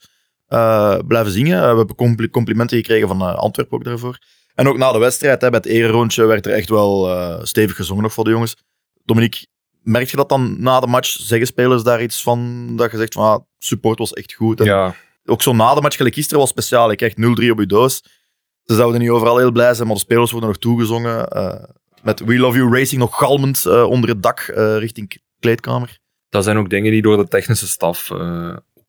eh, 0.47 0.97
blijven 1.07 1.31
zingen. 1.31 1.63
Eh, 1.63 1.71
we 1.71 1.77
hebben 1.77 1.95
compli- 1.95 2.29
complimenten 2.29 2.77
gekregen 2.77 3.07
van 3.07 3.21
Antwerpen 3.37 3.77
ook 3.77 3.83
daarvoor. 3.83 4.17
En 4.55 4.67
ook 4.67 4.77
na 4.77 4.91
de 4.91 4.97
wedstrijd, 4.99 5.41
hè, 5.41 5.49
bij 5.49 5.59
het 5.63 5.67
ererondje, 5.69 6.25
werd 6.25 6.45
er 6.45 6.53
echt 6.53 6.69
wel 6.69 7.09
stevig 7.45 7.75
gezongen 7.75 8.03
nog 8.03 8.13
voor 8.13 8.23
de 8.23 8.29
jongens. 8.29 8.55
Dominique, 9.05 9.45
merk 9.81 10.09
je 10.09 10.15
dat 10.17 10.29
dan 10.29 10.55
na 10.59 10.79
de 10.79 10.87
match? 10.87 11.09
Zeggen 11.09 11.47
spelers 11.47 11.83
daar 11.83 12.01
iets 12.01 12.23
van, 12.23 12.67
dat 12.75 12.91
je 12.91 12.97
zegt 12.97 13.13
van, 13.13 13.23
ah, 13.23 13.39
support 13.59 13.99
was 13.99 14.13
echt 14.13 14.33
goed. 14.33 14.59
En 14.59 14.65
Ja, 14.65 14.95
Ook 15.25 15.41
zo 15.41 15.53
na 15.53 15.73
de 15.75 15.81
match, 15.81 15.95
gelijk 15.95 16.15
gisteren, 16.15 16.39
was 16.39 16.49
speciaal. 16.49 16.91
Ik 16.91 16.97
krijg 16.97 17.13
0-3 17.15 17.51
op 17.51 17.59
je 17.59 17.65
doos. 17.65 18.03
Ze 18.63 18.75
zouden 18.75 19.01
niet 19.01 19.09
overal 19.09 19.37
heel 19.37 19.51
blij 19.51 19.73
zijn, 19.73 19.87
maar 19.87 19.95
de 19.95 20.03
spelers 20.03 20.31
worden 20.31 20.49
nog 20.49 20.59
toegezongen. 20.59 21.27
eh, 21.27 21.63
met 22.01 22.19
We 22.19 22.37
Love 22.37 22.57
You 22.57 22.77
Racing 22.77 23.01
nog 23.01 23.17
galmend 23.17 23.65
eh, 23.65 23.83
onder 23.83 24.09
het 24.09 24.23
dak 24.23 24.39
eh, 24.39 24.77
richting 24.77 25.21
kleedkamer. 25.39 25.97
dat 26.29 26.43
zijn 26.43 26.57
ook 26.57 26.69
dingen 26.69 26.91
die 26.91 27.01
door 27.01 27.17
de 27.17 27.27
technische 27.27 27.67
staf 27.67 28.11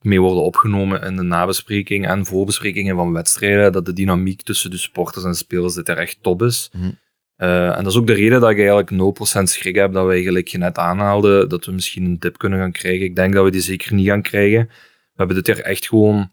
mee 0.00 0.20
worden 0.20 0.42
opgenomen 0.42 1.02
in 1.02 1.16
de 1.16 1.22
nabespreking 1.22 2.06
en 2.06 2.26
voorbesprekingen 2.26 2.96
van 2.96 3.12
wedstrijden. 3.12 3.72
Dat 3.72 3.86
de 3.86 3.92
dynamiek 3.92 4.42
tussen 4.42 4.70
de 4.70 4.76
supporters 4.76 5.24
en 5.24 5.30
de 5.30 5.36
spelers 5.36 5.74
dit 5.74 5.88
er 5.88 5.98
echt 5.98 6.18
top 6.22 6.42
is. 6.42 6.70
Mhm. 6.72 6.90
En 7.36 7.82
dat 7.84 7.92
is 7.92 7.98
ook 7.98 8.06
de 8.06 8.12
reden 8.12 8.40
dat 8.40 8.50
ik 8.50 8.56
eigenlijk 8.56 8.90
0% 8.90 9.42
schrik 9.42 9.74
heb 9.74 9.92
dat 9.92 10.06
wij, 10.06 10.22
gelijk 10.22 10.48
je 10.48 10.58
net 10.58 10.78
aanhaalde, 10.78 11.46
dat 11.46 11.64
we 11.64 11.72
misschien 11.72 12.04
een 12.04 12.18
dip 12.18 12.38
kunnen 12.38 12.58
gaan 12.58 12.72
krijgen. 12.72 13.04
Ik 13.04 13.16
denk 13.16 13.34
dat 13.34 13.44
we 13.44 13.50
die 13.50 13.60
zeker 13.60 13.94
niet 13.94 14.06
gaan 14.06 14.22
krijgen. 14.22 14.68
We 14.68 15.14
hebben 15.14 15.36
dit 15.36 15.46
jaar 15.46 15.58
echt 15.58 15.88
gewoon 15.88 16.30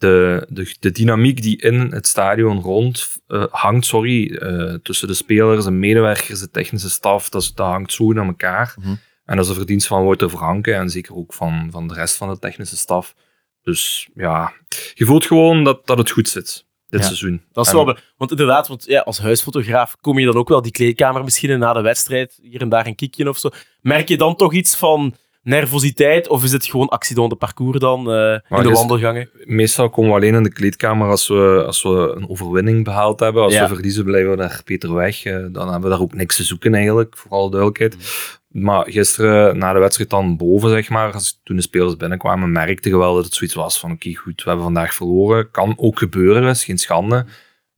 de, 0.00 0.46
de, 0.48 0.74
de 0.80 0.90
dynamiek 0.90 1.42
die 1.42 1.62
in 1.62 1.74
het 1.92 2.06
stadion 2.06 2.60
rond 2.60 3.18
eh, 3.26 3.44
hangt, 3.50 3.86
sorry, 3.86 4.34
eh, 4.34 4.74
tussen 4.82 5.08
de 5.08 5.14
spelers, 5.14 5.64
de 5.64 5.70
medewerkers, 5.70 6.40
de 6.40 6.50
technische 6.50 6.90
staf, 6.90 7.28
dat, 7.28 7.42
is- 7.42 7.54
dat 7.54 7.66
hangt 7.66 7.92
zo 7.92 8.18
aan 8.18 8.26
elkaar. 8.26 8.74
Mhm. 8.80 8.94
En 9.24 9.36
dat 9.36 9.44
is 9.44 9.50
de 9.50 9.56
verdienst 9.56 9.86
van 9.86 10.04
Wouter 10.04 10.28
Franke 10.28 10.72
en 10.72 10.90
zeker 10.90 11.14
ook 11.16 11.34
van, 11.34 11.68
van 11.70 11.88
de 11.88 11.94
rest 11.94 12.16
van 12.16 12.28
de 12.30 12.38
technische 12.38 12.76
staf. 12.76 13.14
Dus 13.62 14.08
ja, 14.14 14.52
je 14.94 15.04
voelt 15.04 15.26
gewoon 15.26 15.64
dat, 15.64 15.86
dat 15.86 15.98
het 15.98 16.10
goed 16.10 16.28
zit, 16.28 16.66
dit 16.88 17.00
Ja. 17.00 17.06
seizoen. 17.06 17.42
Dat 17.52 17.66
is 17.66 17.72
En- 17.72 17.84
wel... 17.84 17.96
Want 18.16 18.30
inderdaad, 18.30 18.68
want, 18.68 18.84
ja, 18.86 19.00
als 19.00 19.18
huisfotograaf 19.18 19.96
kom 20.00 20.18
je 20.18 20.26
dan 20.26 20.34
ook 20.36 20.48
wel 20.48 20.62
die 20.62 20.72
kleedkamer 20.72 21.24
misschien 21.24 21.58
na 21.58 21.72
de 21.72 21.80
wedstrijd, 21.80 22.38
hier 22.42 22.60
en 22.60 22.68
daar 22.68 22.86
een 22.86 22.94
kiekje 22.94 23.28
of 23.28 23.38
zo. 23.38 23.50
Merk 23.80 24.08
je 24.08 24.16
dan 24.16 24.36
toch 24.36 24.52
iets 24.54 24.76
van 24.76 25.14
nervositeit 25.42 26.28
of 26.28 26.44
is 26.44 26.52
het 26.52 26.66
gewoon 26.66 26.88
accident 26.88 27.30
de 27.30 27.36
parcours 27.36 27.78
dan 27.78 28.12
eh, 28.12 28.32
in 28.58 28.62
de 28.62 28.70
wandelgangen? 28.70 29.30
Meestal 29.44 29.90
komen 29.90 30.10
we 30.10 30.16
alleen 30.16 30.34
in 30.34 30.42
de 30.42 30.52
kleedkamer 30.52 31.08
als 31.08 31.28
we, 31.28 31.62
als 31.66 31.82
we 31.82 32.12
een 32.16 32.28
overwinning 32.28 32.84
behaald 32.84 33.20
hebben. 33.20 33.42
Als 33.42 33.52
Ja. 33.52 33.68
we 33.68 33.74
verliezen, 33.74 34.04
blijven 34.04 34.30
we 34.30 34.36
naar 34.36 34.60
Peter 34.64 34.94
weg. 34.94 35.24
Eh, 35.24 35.32
dan 35.32 35.62
hebben 35.70 35.82
we 35.82 35.88
daar 35.88 36.00
ook 36.00 36.14
niks 36.14 36.36
te 36.36 36.44
zoeken 36.44 36.74
eigenlijk, 36.74 37.16
voor 37.16 37.30
alle 37.30 37.50
duidelijkheid. 37.50 37.96
Maar 38.48 38.90
gisteren, 38.90 39.58
na 39.58 39.72
de 39.72 39.78
wedstrijd 39.78 40.10
dan 40.10 40.36
boven, 40.36 40.70
zeg 40.70 40.88
maar, 40.88 41.12
als, 41.12 41.40
toen 41.44 41.56
de 41.56 41.62
spelers 41.62 41.96
binnenkwamen, 41.96 42.52
merkte 42.52 42.88
je 42.88 42.96
wel 42.98 43.14
dat 43.14 43.24
het 43.24 43.34
zoiets 43.34 43.56
was 43.56 43.80
van 43.80 43.92
oké, 43.92 44.14
goed, 44.14 44.42
we 44.42 44.48
hebben 44.48 44.64
vandaag 44.64 44.94
verloren. 44.94 45.50
Kan 45.50 45.74
ook 45.76 45.98
gebeuren, 45.98 46.48
is 46.48 46.64
geen 46.64 46.78
schande. 46.78 47.24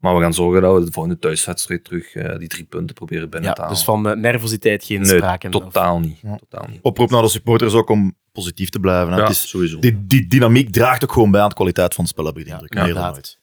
Maar 0.03 0.15
we 0.17 0.21
gaan 0.23 0.35
zorgen 0.35 0.63
dat 0.63 0.75
we 0.79 0.85
de 0.85 0.93
volgende 0.93 1.19
thuiswedstrijd 1.19 1.85
terug 1.85 2.15
eh, 2.15 2.39
die 2.39 2.49
drie 2.49 2.65
punten 2.65 2.95
proberen 2.95 3.31
binnen 3.31 3.49
Ja, 3.49 3.55
te 3.55 3.61
halen. 3.61 3.77
dus 3.77 3.85
van 3.85 4.09
eh, 4.09 4.17
nervositeit 4.17 4.85
geen 4.85 5.01
Nee, 5.01 5.17
sprake. 5.17 5.49
totaal 5.49 6.01
niet. 6.01 6.19
Ja. 6.23 6.37
Totaal 6.49 6.69
niet. 6.71 6.79
Oproep 6.83 7.11
naar 7.11 7.23
de 7.23 7.29
supporters 7.29 7.75
ook 7.75 7.89
om 7.91 8.17
positief 8.33 8.69
te 8.69 8.81
blijven. 8.81 9.13
Hè. 9.13 9.17
Ja, 9.19 9.23
Het 9.23 9.33
is, 9.33 9.49
sowieso. 9.49 9.79
die, 9.79 10.07
die 10.07 10.27
dynamiek 10.27 10.73
draagt 10.73 11.05
ook 11.05 11.13
gewoon 11.13 11.31
bij 11.31 11.41
aan 11.41 11.49
de 11.49 11.55
kwaliteit 11.55 11.95
van 11.95 12.05
het 12.05 12.13
spel, 12.13 12.25
heb 12.27 12.37
ik 12.39 12.43
de 12.45 12.49
Ja, 12.51 12.55
indruk. 12.55 12.75
Meer 12.75 12.81
dan 12.83 12.89
inderdaad. 12.97 13.17
ooit. 13.17 13.39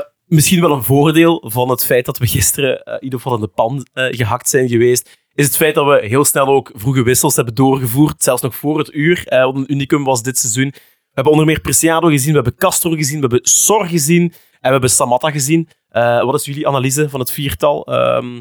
Eh, 0.00 0.06
misschien 0.26 0.60
wel 0.60 0.72
een 0.72 0.82
voordeel 0.84 1.44
van 1.46 1.68
het 1.70 1.84
feit 1.84 2.04
dat 2.06 2.18
we 2.18 2.26
gisteren 2.26 2.82
in 2.84 3.02
ieder 3.04 3.18
geval 3.20 3.34
in 3.34 3.40
de 3.40 3.48
pan 3.48 3.86
eh, 3.92 4.06
gehakt 4.16 4.48
zijn 4.48 4.68
geweest, 4.68 5.18
is 5.34 5.46
het 5.46 5.56
feit 5.56 5.74
dat 5.74 5.86
we 5.86 6.06
heel 6.06 6.24
snel 6.24 6.46
ook 6.46 6.70
vroege 6.74 7.02
wissels 7.02 7.36
hebben 7.36 7.54
doorgevoerd, 7.54 8.22
zelfs 8.22 8.42
nog 8.42 8.54
voor 8.56 8.78
het 8.78 8.94
uur. 8.94 9.26
Eh, 9.26 9.44
wat 9.44 9.54
een 9.56 9.72
unicum 9.72 10.04
was 10.04 10.22
dit 10.22 10.38
seizoen. 10.38 10.68
We 10.70 11.20
hebben 11.20 11.32
onder 11.32 11.46
meer 11.48 11.60
Preciado 11.60 12.08
gezien, 12.08 12.28
we 12.28 12.34
hebben 12.34 12.54
Castro 12.56 12.90
gezien, 12.90 13.14
we 13.14 13.20
hebben 13.20 13.40
Sor 13.48 13.86
gezien 13.86 14.22
en 14.22 14.32
we 14.60 14.68
hebben 14.68 14.90
Samatta 14.90 15.30
gezien. 15.30 15.68
Eh, 15.94 16.24
wat 16.24 16.34
is 16.34 16.44
jullie 16.44 16.68
analyse 16.68 17.08
van 17.08 17.20
het 17.20 17.30
viertal? 17.30 17.86
Ehm, 17.86 18.40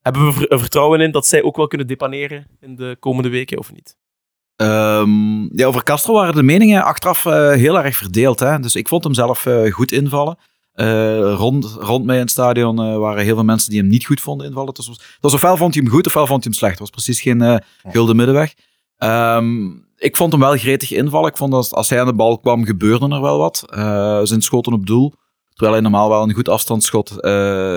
hebben 0.00 0.34
we 0.34 0.48
er 0.48 0.58
vertrouwen 0.58 1.00
in 1.00 1.10
dat 1.10 1.26
zij 1.26 1.42
ook 1.42 1.56
wel 1.56 1.66
kunnen 1.66 1.86
depaneren 1.86 2.46
in 2.60 2.76
de 2.76 2.96
komende 3.00 3.28
weken 3.28 3.58
of 3.58 3.72
niet? 3.72 3.96
Ehm, 4.56 5.56
ja, 5.58 5.66
over 5.66 5.82
Castro 5.82 6.14
waren 6.14 6.34
de 6.34 6.42
meningen 6.42 6.84
achteraf 6.84 7.24
eh, 7.26 7.50
heel 7.50 7.78
erg 7.82 7.96
verdeeld. 7.96 8.40
Hè? 8.40 8.58
Dus 8.58 8.74
ik 8.74 8.88
vond 8.88 9.04
hem 9.04 9.14
zelf 9.14 9.46
eh, 9.46 9.72
goed 9.72 9.92
invallen. 9.92 10.38
Eh, 10.72 11.34
rond, 11.34 11.64
rond 11.80 12.04
mij 12.04 12.14
in 12.14 12.20
het 12.20 12.30
stadion 12.30 12.78
eh, 12.78 12.96
waren 12.96 13.24
heel 13.24 13.34
veel 13.34 13.44
mensen 13.44 13.70
die 13.70 13.80
hem 13.80 13.88
niet 13.88 14.06
goed 14.06 14.20
vonden 14.20 14.46
invallen. 14.46 14.74
Dus, 14.74 14.86
was, 14.86 15.00
dus 15.20 15.34
ofwel 15.34 15.56
vond 15.56 15.74
hij 15.74 15.82
hem 15.82 15.92
goed, 15.92 16.06
ofwel 16.06 16.26
vond 16.26 16.44
hij 16.44 16.52
hem 16.52 16.60
slecht. 16.60 16.78
Het 16.78 16.80
was 16.80 16.90
precies 16.90 17.20
geen 17.20 17.42
eh, 17.42 17.56
gulden 17.92 18.16
middenweg. 18.16 18.54
Ehm, 18.96 19.66
ik 19.96 20.16
vond 20.16 20.32
hem 20.32 20.40
wel 20.40 20.56
gretig 20.56 20.92
invallen. 20.92 21.30
Ik 21.30 21.36
vond 21.36 21.52
dat 21.52 21.74
als 21.74 21.88
hij 21.88 22.00
aan 22.00 22.06
de 22.06 22.14
bal 22.14 22.38
kwam, 22.38 22.64
gebeurde 22.64 23.08
er 23.08 23.20
wel 23.20 23.38
wat. 23.38 23.64
Eh, 23.70 24.20
zijn 24.22 24.42
schoten 24.42 24.72
op 24.72 24.86
doel, 24.86 25.12
terwijl 25.52 25.72
hij 25.72 25.80
normaal 25.80 26.08
wel 26.08 26.22
een 26.22 26.34
goed 26.34 26.48
afstandsschot 26.48 27.20
eh, 27.20 27.32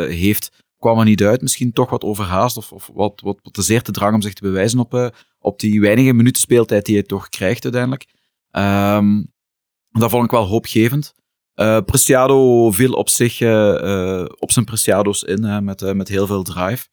heeft, 0.06 0.64
kwam 0.78 1.00
er 1.00 1.06
niet 1.06 1.24
uit. 1.24 1.42
Misschien 1.42 1.74
toch 1.74 1.90
wat 1.90 2.04
overhaast 2.04 2.58
of, 2.58 2.72
of 2.72 2.90
wat, 2.94 3.22
wat, 3.24 3.40
te 3.52 3.62
zeer 3.62 3.82
te 3.82 3.92
drang 3.92 4.14
om 4.14 4.22
zich 4.22 4.34
te 4.34 4.42
bewijzen 4.42 4.80
op, 4.80 4.94
eh, 4.94 5.08
op 5.40 5.60
die 5.60 5.82
weinige 5.82 6.14
minuten 6.14 6.42
speeltijd 6.42 6.86
die 6.86 6.96
hij 6.96 7.04
toch 7.04 7.30
krijgt 7.30 7.64
uiteindelijk. 7.64 8.06
Ehm, 8.52 9.24
dat 9.90 10.10
vond 10.10 10.26
ik 10.26 10.32
wel 10.32 10.46
hoopgevend. 10.46 11.14
Eh 11.54 11.80
Preciado 11.86 12.72
viel 12.72 12.94
op 12.94 13.10
zich 13.10 13.42
op 14.40 14.52
zijn 14.52 14.66
Preciado's 14.66 15.24
in, 15.24 15.64
met, 15.64 15.94
met 15.94 16.08
heel 16.08 16.28
veel 16.28 16.44
drive. 16.44 16.88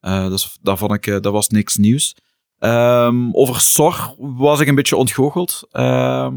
Dus 0.00 0.58
dat, 0.62 0.78
vond 0.78 0.92
ik, 0.92 1.22
dat 1.22 1.32
was 1.32 1.48
niks 1.48 1.76
nieuws. 1.76 2.14
Ehm, 2.58 3.28
over 3.32 3.60
Sor 3.60 4.14
was 4.18 4.60
ik 4.60 4.68
een 4.68 4.74
beetje 4.74 4.96
ontgoocheld. 4.96 5.68
Ehm, 5.70 6.34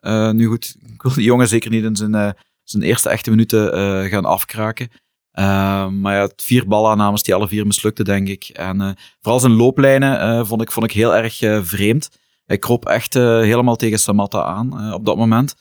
eh, 0.00 0.30
nu 0.30 0.46
goed, 0.46 0.76
ik 0.86 1.02
wil 1.02 1.14
die 1.14 1.24
jongen 1.24 1.48
zeker 1.48 1.70
niet 1.70 1.84
in 1.84 1.96
zijn, 1.96 2.36
zijn 2.70 2.82
eerste 2.82 3.08
echte 3.08 3.30
minuten 3.30 3.72
eh, 3.72 4.10
gaan 4.10 4.24
afkraken. 4.24 4.88
Ehm, 5.32 6.00
maar 6.00 6.14
ja, 6.14 6.30
vier 6.36 6.66
balaannames 6.66 7.22
die 7.22 7.34
alle 7.34 7.48
vier 7.48 7.66
mislukten, 7.66 8.04
denk 8.04 8.28
ik. 8.28 8.44
En 8.44 8.80
eh, 8.80 8.90
vooral 9.20 9.40
zijn 9.40 9.52
looplijnen 9.52 10.20
eh, 10.20 10.44
vond, 10.44 10.62
ik, 10.62 10.72
vond 10.72 10.86
ik 10.86 10.92
heel 10.92 11.14
erg 11.14 11.36
vreemd. 11.66 12.10
Hij 12.44 12.58
kroop 12.58 12.86
echt 12.86 13.14
helemaal 13.14 13.76
tegen 13.76 13.98
Samatta 13.98 14.44
aan 14.44 14.94
op 14.94 15.04
dat 15.04 15.16
moment. 15.16 15.54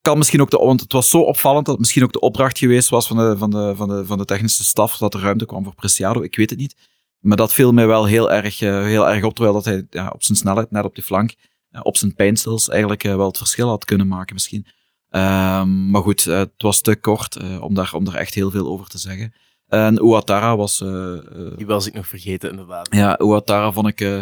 Kan 0.00 0.18
misschien 0.18 0.40
ook 0.40 0.50
de, 0.50 0.56
want 0.56 0.80
het 0.80 0.92
was 0.92 1.10
zo 1.10 1.20
opvallend 1.20 1.64
dat 1.64 1.74
het 1.74 1.80
misschien 1.80 2.02
ook 2.02 2.12
de 2.12 2.20
opdracht 2.20 2.58
geweest 2.58 2.88
was 2.88 3.06
van 3.06 3.16
de, 3.16 3.38
van 3.38 3.50
de, 3.50 3.72
van 3.76 3.88
de, 3.88 4.06
van 4.06 4.18
de 4.18 4.24
technische 4.24 4.64
staf 4.64 4.96
dat 4.96 5.14
er 5.14 5.20
ruimte 5.20 5.46
kwam 5.46 5.64
voor 5.64 5.74
Preciado. 5.74 6.22
Ik 6.22 6.36
weet 6.36 6.50
het 6.50 6.58
niet. 6.58 6.76
Maar 7.18 7.36
dat 7.36 7.52
viel 7.52 7.72
mij 7.72 7.86
wel 7.86 8.04
heel 8.04 8.32
erg, 8.32 8.58
heel 8.58 9.08
erg 9.08 9.24
op, 9.24 9.34
terwijl 9.34 9.54
dat 9.54 9.64
hij 9.64 9.86
ja, 9.90 10.08
op 10.08 10.22
zijn 10.22 10.38
snelheid, 10.38 10.70
net 10.70 10.84
op 10.84 10.94
die 10.94 11.04
flank, 11.04 11.34
op 11.82 11.96
zijn 11.96 12.14
pijnstils 12.14 12.68
eigenlijk 12.68 13.02
wel 13.02 13.26
het 13.26 13.38
verschil 13.38 13.68
had 13.68 13.84
kunnen 13.84 14.08
maken 14.08 14.34
misschien. 14.34 14.66
Ehm, 15.10 15.90
maar 15.90 16.02
goed, 16.02 16.26
eh, 16.26 16.38
het 16.38 16.52
was 16.62 16.80
te 16.80 16.96
kort 16.96 17.36
eh, 17.36 17.62
om, 17.62 17.74
daar, 17.74 17.92
om 17.94 18.04
daar 18.04 18.14
echt 18.14 18.34
heel 18.34 18.50
veel 18.50 18.66
over 18.68 18.86
te 18.88 18.98
zeggen. 18.98 19.32
En 19.66 19.98
Ouattara 19.98 20.56
was... 20.56 20.80
eh, 20.80 21.14
Die 21.56 21.66
was 21.66 21.86
ik 21.86 21.94
nog 21.94 22.06
vergeten, 22.08 22.50
inderdaad. 22.50 22.94
ja, 22.94 23.12
Ouattara 23.12 23.72
vond 23.72 23.86
ik, 23.88 24.00
eh, 24.00 24.20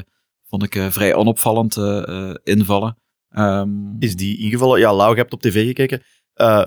vond 0.49 0.63
ik 0.63 0.75
eh, 0.75 0.91
vrij 0.91 1.15
onopvallend 1.15 1.77
eh, 1.77 2.29
eh, 2.29 2.35
invallen. 2.43 2.99
Ehm, 3.29 3.69
Is 3.99 4.17
die 4.17 4.39
ingevallen? 4.39 4.79
Ja, 4.81 4.95
Lau, 4.95 5.11
je 5.11 5.17
hebt 5.21 5.33
op 5.33 5.41
tv 5.41 5.67
gekeken. 5.67 6.03
Eh, 6.33 6.65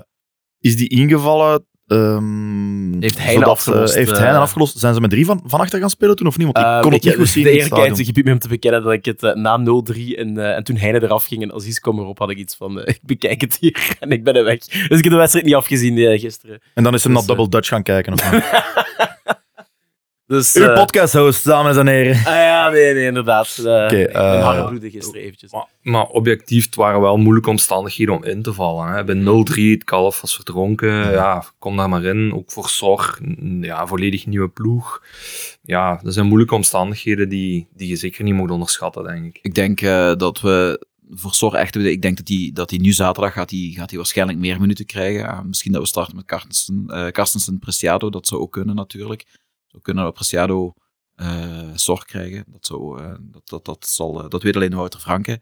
is 0.58 0.76
die 0.76 0.88
ingevallen? 0.88 1.66
Ehm, 1.90 3.00
Heeft 3.00 3.18
zodat, 3.18 3.48
afgelost, 3.48 3.92
eh, 3.92 3.98
heeft 3.98 4.10
eh, 4.12 4.18
Heine 4.18 4.38
afgelost? 4.38 4.78
Zijn 4.78 4.94
ze 4.94 5.00
met 5.00 5.10
drie 5.10 5.24
van, 5.24 5.42
van 5.46 5.60
achter 5.60 5.80
gaan 5.80 5.90
spelen 5.90 6.16
toen 6.16 6.26
of 6.26 6.36
niet? 6.38 6.46
Want 6.46 6.58
ik 6.58 6.64
Eh, 6.64 6.80
kon 6.80 6.92
het 6.92 7.04
niet 7.04 7.14
goed 7.14 7.28
zien 7.28 7.44
De 7.44 7.50
eerlijkheid 7.50 8.00
gebied 8.00 8.24
me 8.24 8.32
om 8.32 8.38
te 8.38 8.48
bekennen 8.48 8.82
dat 8.82 8.92
ik 8.92 9.04
het 9.04 9.22
eh, 9.22 9.34
na 9.34 9.58
0-3 9.58 10.16
en, 10.16 10.54
en 10.54 10.64
toen 10.64 10.76
Heine 10.76 11.02
eraf 11.02 11.24
ging 11.26 11.42
en 11.42 11.52
Aziz 11.54 11.78
kwam 11.78 11.98
erop, 11.98 12.18
had 12.18 12.30
ik 12.30 12.38
iets 12.38 12.56
van, 12.56 12.78
ik 12.94 13.00
bekijk 13.02 13.40
het 13.40 13.56
hier 13.60 13.96
en 14.00 14.10
ik 14.10 14.24
ben 14.24 14.34
er 14.34 14.44
weg. 14.44 14.58
Dus 14.58 14.98
ik 14.98 15.04
heb 15.04 15.12
de 15.12 15.18
wedstrijd 15.18 15.46
niet 15.46 15.54
afgezien 15.54 16.18
gisteren. 16.18 16.60
En 16.74 16.82
dan 16.82 16.94
is 16.94 17.04
hij 17.04 17.12
Dus, 17.14 17.26
naar 17.26 17.36
Double 17.36 17.50
Dutch 17.50 17.68
gaan 17.68 17.82
kijken. 17.82 18.12
Of? 18.12 18.20
Dus, 20.30 20.54
Uw 20.54 20.64
eh, 20.64 20.74
podcast-host, 20.74 21.44
dames 21.44 21.76
en 21.76 21.86
heren. 21.86 22.16
Ah 22.16 22.24
ja, 22.24 22.68
nee, 22.68 22.94
nee, 22.94 23.04
inderdaad. 23.06 23.56
Uh, 23.60 23.64
Oké, 23.66 23.96
ik 23.96 24.12
ben 24.12 24.82
eh, 24.82 24.90
gisteren 24.90 25.20
eventjes. 25.20 25.52
Maar, 25.52 25.66
maar 25.82 26.06
objectief, 26.06 26.64
het 26.64 26.74
waren 26.74 27.00
wel 27.00 27.16
moeilijke 27.16 27.50
omstandigheden 27.50 28.14
om 28.14 28.24
in 28.24 28.42
te 28.42 28.52
vallen. 28.52 28.92
Hè. 28.92 29.04
Bij 29.04 29.14
0-3, 29.14 29.70
het 29.70 29.84
kalf 29.84 30.20
was 30.20 30.34
verdronken. 30.34 31.10
Ja, 31.10 31.44
kom 31.58 31.76
daar 31.76 31.88
maar 31.88 32.04
in. 32.04 32.34
Ook 32.34 32.50
voor 32.50 32.68
Sor, 32.68 33.18
n- 33.22 33.58
ja, 33.62 33.86
volledig 33.86 34.26
nieuwe 34.26 34.48
ploeg. 34.48 35.02
Ja, 35.62 36.00
dat 36.02 36.14
zijn 36.14 36.26
moeilijke 36.26 36.54
omstandigheden 36.54 37.28
die, 37.28 37.68
die 37.76 37.88
je 37.88 37.96
zeker 37.96 38.24
niet 38.24 38.34
moet 38.34 38.50
onderschatten, 38.50 39.04
denk 39.04 39.24
ik. 39.24 39.38
ik 39.42 39.54
denk 39.54 39.80
eh, 39.80 40.14
dat 40.16 40.40
we 40.40 40.86
voor 41.10 41.34
Sor 41.34 41.54
echt... 41.54 41.76
Ik 41.76 42.02
denk 42.02 42.16
dat 42.16 42.28
hij 42.28 42.50
dat 42.54 42.68
die 42.68 42.80
nu 42.80 42.92
zaterdag 42.92 43.32
gaat 43.32 43.50
hij 43.50 43.72
gaat 43.76 43.88
hij 43.88 43.98
waarschijnlijk 43.98 44.38
meer 44.38 44.60
minuten 44.60 44.86
krijgen. 44.86 45.26
Eh, 45.26 45.40
misschien 45.42 45.72
dat 45.72 45.80
we 45.82 45.88
starten 45.88 46.16
met 46.16 46.24
Carstensen, 46.24 46.84
eh 46.88 47.06
Carstensen 47.06 47.58
Preciado. 47.58 48.10
Dat 48.10 48.26
zou 48.26 48.40
ook 48.40 48.52
kunnen 48.52 48.74
natuurlijk. 48.74 49.24
Zou 49.70 49.82
kunnen 49.82 50.04
dat 50.04 50.14
Preciado 50.14 50.74
eh 51.14 51.70
Sor 51.74 52.04
krijgen. 52.04 52.44
Dat, 52.46 52.66
zou, 52.66 53.02
eh, 53.02 53.14
dat, 53.20 53.48
dat, 53.48 53.64
dat, 53.64 53.86
zal, 53.86 54.22
eh, 54.22 54.28
dat 54.28 54.42
weet 54.42 54.56
alleen 54.56 54.74
Wouter 54.74 55.00
Franke, 55.00 55.40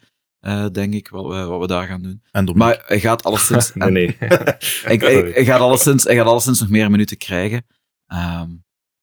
denk 0.72 0.94
ik, 0.94 1.08
wat 1.08 1.26
we, 1.26 1.44
wat 1.44 1.60
we 1.60 1.66
daar 1.66 1.86
gaan 1.86 2.02
doen. 2.02 2.22
En. 2.30 2.56
Maar 2.56 2.82
hij 2.86 3.00
gaat 3.00 3.22
alleszins... 3.22 3.72
Nee, 3.74 3.90
nee. 3.90 4.06
Ik, 4.16 5.02
ik, 5.02 5.34
hij, 5.34 5.44
gaat 5.44 5.60
alleszins, 5.60 6.04
hij 6.04 6.16
gaat 6.16 6.26
alleszins 6.26 6.60
nog 6.60 6.68
meer 6.68 6.90
minuten 6.90 7.16
krijgen. 7.16 7.66
Ehm, 8.06 8.50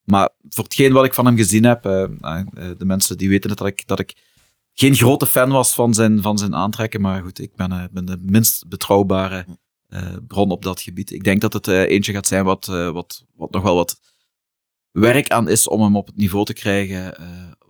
maar 0.03 0.29
voor 0.49 0.63
hetgeen 0.63 0.93
wat 0.93 1.05
ik 1.05 1.13
van 1.13 1.25
hem 1.25 1.37
gezien 1.37 1.63
heb, 1.63 1.83
de 1.83 2.85
mensen 2.85 3.17
die 3.17 3.29
weten 3.29 3.49
het, 3.49 3.59
dat 3.59 3.67
ik, 3.67 3.87
dat 3.87 3.99
ik 3.99 4.13
geen 4.73 4.95
grote 4.95 5.25
fan 5.25 5.49
was 5.49 5.73
van 5.73 5.93
zijn, 5.93 6.21
van 6.21 6.37
zijn 6.37 6.55
aantrekken. 6.55 7.01
Maar 7.01 7.21
goed, 7.21 7.39
ik 7.39 7.55
ben, 7.55 7.89
ben 7.91 8.05
de 8.05 8.17
minst 8.21 8.67
betrouwbare 8.67 9.45
bron 10.27 10.51
op 10.51 10.63
dat 10.63 10.81
gebied. 10.81 11.11
Ik 11.11 11.23
denk 11.23 11.41
dat 11.41 11.53
het 11.53 11.67
eentje 11.67 12.13
gaat 12.13 12.27
zijn 12.27 12.45
wat, 12.45 12.65
wat, 12.65 13.25
wat 13.35 13.51
nog 13.51 13.63
wel 13.63 13.75
wat 13.75 13.99
werk 14.99 15.29
aan 15.29 15.49
is 15.49 15.67
om 15.67 15.81
hem 15.81 15.95
op 15.95 16.05
het 16.07 16.15
niveau 16.17 16.45
te 16.45 16.53
krijgen. 16.53 17.17
eh, 17.17 17.25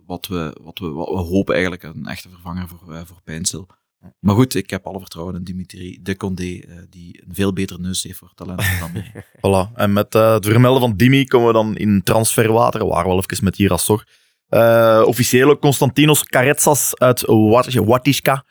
wat, 0.06 0.26
we, 0.26 0.56
wat, 0.62 0.78
we, 0.78 0.88
wat 0.88 1.08
we 1.08 1.14
hopen 1.16 1.52
eigenlijk 1.54 1.82
een 1.82 2.06
echte 2.06 2.28
vervanger 2.28 2.68
voor, 2.68 2.94
eh, 2.94 3.00
voor 3.04 3.20
Pijnsel. 3.24 3.66
Maar 4.20 4.34
goed, 4.34 4.54
ik 4.54 4.70
heb 4.70 4.86
alle 4.86 4.98
vertrouwen 4.98 5.34
in 5.34 5.44
Dimitri 5.44 5.98
de 6.02 6.16
Condé, 6.16 6.58
eh, 6.68 6.76
die 6.90 7.22
een 7.26 7.34
veel 7.34 7.52
betere 7.52 7.78
neus 7.80 8.02
heeft 8.02 8.18
voor 8.18 8.32
talent 8.34 8.62
dan 8.80 8.92
mij. 8.92 9.24
Voilà. 9.46 9.72
En 9.74 9.92
met 9.92 10.12
het 10.12 10.46
vermelden 10.46 10.80
van 10.80 10.96
Dimi 10.96 11.24
komen 11.24 11.46
we 11.46 11.52
dan 11.52 11.76
in 11.76 12.02
transferwater. 12.02 12.80
We 12.80 12.86
waren 12.86 13.08
wel 13.08 13.18
even 13.28 13.44
met 13.44 13.56
Girasor. 13.56 14.04
Eh 14.48 15.02
officiële 15.06 15.58
Constantinos 15.58 16.24
Karetsas 16.24 16.96
uit 16.98 17.20
Wat- 17.26 17.72
Watiska. 17.74 18.44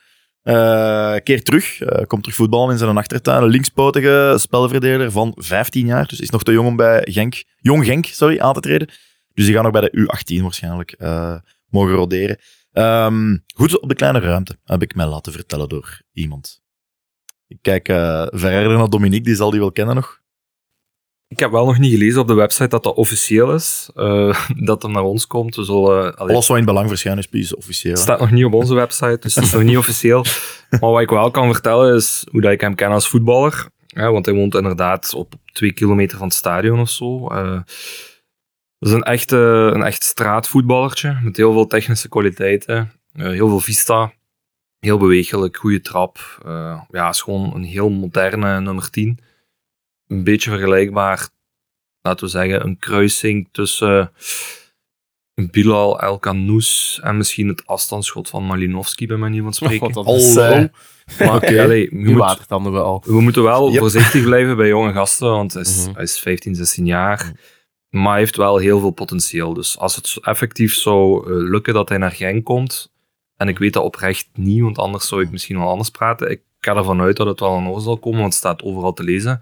Eh 0.45 1.15
keert 1.23 1.45
terug. 1.45 1.81
Eh, 1.81 2.05
komt 2.07 2.23
terug 2.23 2.37
voetballen 2.37 2.71
in 2.71 2.77
zijn 2.77 2.97
achtertuin. 2.97 3.43
Een 3.43 3.49
linkspotige 3.49 4.35
spelverdeler 4.37 5.11
van 5.11 5.33
15 5.35 5.85
jaar. 5.85 6.07
Dus 6.07 6.19
is 6.19 6.29
nog 6.29 6.43
te 6.43 6.51
jong 6.51 6.67
om 6.67 6.75
bij 6.75 7.07
Genk, 7.11 7.43
Jong 7.57 7.85
Genk 7.85 8.05
sorry, 8.05 8.39
aan 8.39 8.53
te 8.53 8.59
treden. 8.59 8.87
Dus 9.33 9.45
die 9.45 9.53
gaan 9.53 9.63
nog 9.63 9.71
bij 9.71 9.81
de 9.81 9.97
U18 9.97 10.41
waarschijnlijk 10.41 10.91
eh, 10.91 11.35
mogen 11.69 11.93
roderen. 11.93 12.37
Ehm, 12.71 13.37
goed 13.55 13.79
op 13.79 13.89
de 13.89 13.95
kleine 13.95 14.19
ruimte, 14.19 14.57
heb 14.63 14.81
ik 14.81 14.95
mij 14.95 15.05
laten 15.05 15.33
vertellen 15.33 15.69
door 15.69 16.01
iemand. 16.13 16.61
Ik 17.47 17.57
kijk 17.61 17.85
verder 18.33 18.77
naar 18.77 18.89
Dominique, 18.89 19.25
die 19.25 19.35
zal 19.35 19.51
die 19.51 19.59
wel 19.59 19.71
kennen 19.71 19.95
nog. 19.95 20.21
Ik 21.27 21.39
heb 21.39 21.51
wel 21.51 21.65
nog 21.65 21.77
niet 21.77 21.91
gelezen 21.91 22.21
op 22.21 22.27
de 22.27 22.33
website 22.33 22.67
dat 22.67 22.83
dat 22.83 22.95
officieel 22.95 23.53
is. 23.53 23.89
eh, 23.95 24.39
dat 24.69 24.81
hem 24.81 24.91
naar 24.91 25.03
ons 25.03 25.27
komt. 25.27 25.55
We 25.55 25.63
zullen... 25.63 26.15
allee, 26.15 26.33
Alles 26.33 26.47
wat 26.47 26.57
in 26.57 26.65
belang 26.65 26.87
verschijnen 26.89 27.27
is, 27.31 27.55
officieel. 27.55 27.93
Het 27.93 28.01
staat 28.01 28.19
nog 28.19 28.31
niet 28.31 28.45
op 28.45 28.53
onze 28.53 28.73
website, 28.75 29.17
dus 29.19 29.35
het 29.35 29.43
is 29.43 29.51
nog 29.51 29.63
niet 29.63 29.77
officieel. 29.77 30.25
Maar 30.69 30.89
wat 30.89 31.01
ik 31.01 31.09
wel 31.09 31.31
kan 31.31 31.53
vertellen 31.53 31.95
is 31.95 32.25
hoe 32.31 32.41
dat 32.41 32.51
ik 32.51 32.61
hem 32.61 32.75
ken 32.75 32.89
als 32.91 33.07
voetballer. 33.07 33.69
Ja, 33.87 34.11
want 34.11 34.25
hij 34.25 34.35
woont 34.35 34.55
inderdaad 34.55 35.13
op 35.13 35.33
twee 35.53 35.71
kilometer 35.73 36.17
van 36.17 36.27
het 36.27 36.35
stadion 36.35 36.79
of 36.79 36.89
zo. 36.89 37.27
Eh, 37.27 37.59
dat 38.79 38.89
is 38.89 38.91
een, 38.91 39.03
echte, 39.03 39.37
een 39.73 39.83
echt 39.83 40.03
straatvoetballertje 40.03 41.17
met 41.23 41.37
heel 41.37 41.51
veel 41.53 41.67
technische 41.67 42.09
kwaliteiten. 42.09 42.91
eh, 43.13 43.25
heel 43.29 43.49
veel 43.49 43.59
vista. 43.59 44.13
Heel 44.79 44.97
bewegelijk, 44.97 45.57
goede 45.57 45.81
trap. 45.81 46.17
Eh, 46.45 46.81
ja, 46.89 47.09
is 47.09 47.21
gewoon 47.21 47.55
een 47.55 47.63
heel 47.63 47.89
moderne 47.89 48.59
nummer 48.61 48.89
10. 48.89 49.19
Een 50.07 50.23
beetje 50.23 50.49
vergelijkbaar, 50.49 51.29
laten 52.01 52.25
we 52.25 52.31
zeggen, 52.31 52.63
een 52.65 52.77
kruising 52.79 53.49
tussen 53.51 54.11
een 55.33 55.47
Bilal 55.51 55.99
El 56.01 56.19
en 57.01 57.17
misschien 57.17 57.47
het 57.47 57.67
afstandsschot 57.67 58.29
van 58.29 58.45
Malinowski, 58.45 59.07
bij 59.07 59.17
manier 59.17 59.43
van 59.43 59.53
spreken. 59.53 59.93
Want 59.93 60.07
dat 60.07 60.15
is, 60.15 60.35
eh, 60.35 60.63
Maar 61.19 61.29
allee, 61.63 61.81
je 61.81 61.89
nu 61.95 62.09
moet- 62.11 62.17
we 62.73 62.79
al. 62.79 63.03
we 63.05 63.21
moeten 63.21 63.43
wel 63.43 63.69
Yep. 63.71 63.79
voorzichtig 63.79 64.23
blijven 64.23 64.57
bij 64.57 64.67
jonge 64.67 64.93
gasten, 64.93 65.29
want 65.29 65.53
hij 65.53 65.61
is, 65.61 65.85
Mhm. 65.85 65.93
hij 65.95 66.03
is 66.03 66.19
15, 66.19 66.55
16 66.55 66.85
jaar. 66.85 67.31
Maar 67.89 68.09
hij 68.11 68.19
heeft 68.19 68.35
wel 68.35 68.57
heel 68.57 68.79
veel 68.79 68.91
potentieel. 68.91 69.53
Dus 69.53 69.77
als 69.77 69.95
het 69.95 70.07
zo 70.07 70.19
effectief 70.19 70.73
zou 70.73 71.23
eh, 71.25 71.49
lukken 71.49 71.73
dat 71.73 71.89
hij 71.89 71.97
naar 71.97 72.11
Genk 72.11 72.43
komt, 72.45 72.91
en 73.37 73.47
ik 73.47 73.57
weet 73.59 73.73
dat 73.73 73.83
oprecht 73.83 74.27
niet, 74.33 74.61
want 74.61 74.77
anders 74.77 75.07
zou 75.07 75.21
ik 75.21 75.31
misschien 75.31 75.57
wel 75.57 75.69
anders 75.69 75.89
praten. 75.89 76.29
Ik 76.31 76.41
ga 76.59 76.75
ervan 76.75 77.01
uit 77.01 77.17
dat 77.17 77.27
het 77.27 77.39
wel 77.39 77.55
aan 77.55 77.67
orde 77.67 77.81
zal 77.83 77.97
komen, 77.97 78.19
want 78.19 78.33
het 78.33 78.41
staat 78.41 78.63
overal 78.63 78.93
te 78.93 79.03
lezen. 79.03 79.41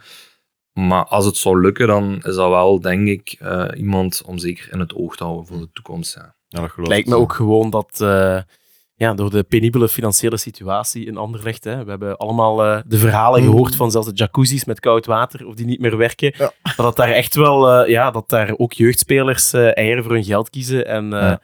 Maar 0.74 1.06
als 1.06 1.26
het 1.26 1.38
zou 1.38 1.62
lukken, 1.62 1.88
dan 1.88 2.14
is 2.16 2.36
dat 2.36 2.50
wel, 2.50 2.80
denk 2.82 3.08
ik, 3.08 3.36
eh, 3.40 3.66
iemand 3.78 4.22
om 4.26 4.38
zeker 4.38 4.72
in 4.72 4.80
het 4.80 4.96
oog 4.96 5.16
te 5.16 5.24
houden 5.24 5.46
voor 5.46 5.58
de 5.58 5.70
toekomst. 5.74 6.16
Ja. 6.16 6.36
Ja, 6.48 6.62
dat 6.62 6.72
geloof 6.72 6.90
lijkt 6.90 7.08
me 7.08 7.16
ook 7.16 7.34
gewoon 7.34 7.70
dat 7.70 8.02
eh, 8.02 8.38
ja, 8.96 9.14
door 9.14 9.30
de 9.30 9.44
penibele 9.44 9.90
financiële 9.90 10.38
situatie 10.38 11.06
in 11.06 11.18
Anderlecht, 11.18 11.64
hè, 11.64 11.84
we 11.84 11.90
hebben 11.90 12.18
allemaal 12.18 12.64
eh, 12.64 12.80
de 12.86 12.98
verhalen 12.98 13.42
Mm. 13.44 13.50
gehoord 13.50 13.76
van 13.76 13.92
zelfs 13.92 14.08
de 14.08 14.14
jacuzzis 14.16 14.66
met 14.66 14.80
koud 14.80 15.06
water, 15.06 15.48
of 15.48 15.56
die 15.56 15.66
niet 15.66 15.80
meer 15.80 15.98
werken, 15.98 16.34
Ja. 16.38 16.52
dat 16.76 16.96
daar 16.96 17.10
echt 17.12 17.36
wel, 17.36 17.70
eh, 17.72 17.90
ja, 17.90 18.12
dat 18.12 18.30
daar 18.30 18.54
ook 18.58 18.74
jeugdspelers 18.74 19.54
eh 19.54 19.78
eieren 19.78 20.04
voor 20.04 20.14
hun 20.14 20.24
geld 20.24 20.50
kiezen 20.50 20.88
en 20.88 21.14
eh, 21.14 21.20
Ja. 21.20 21.42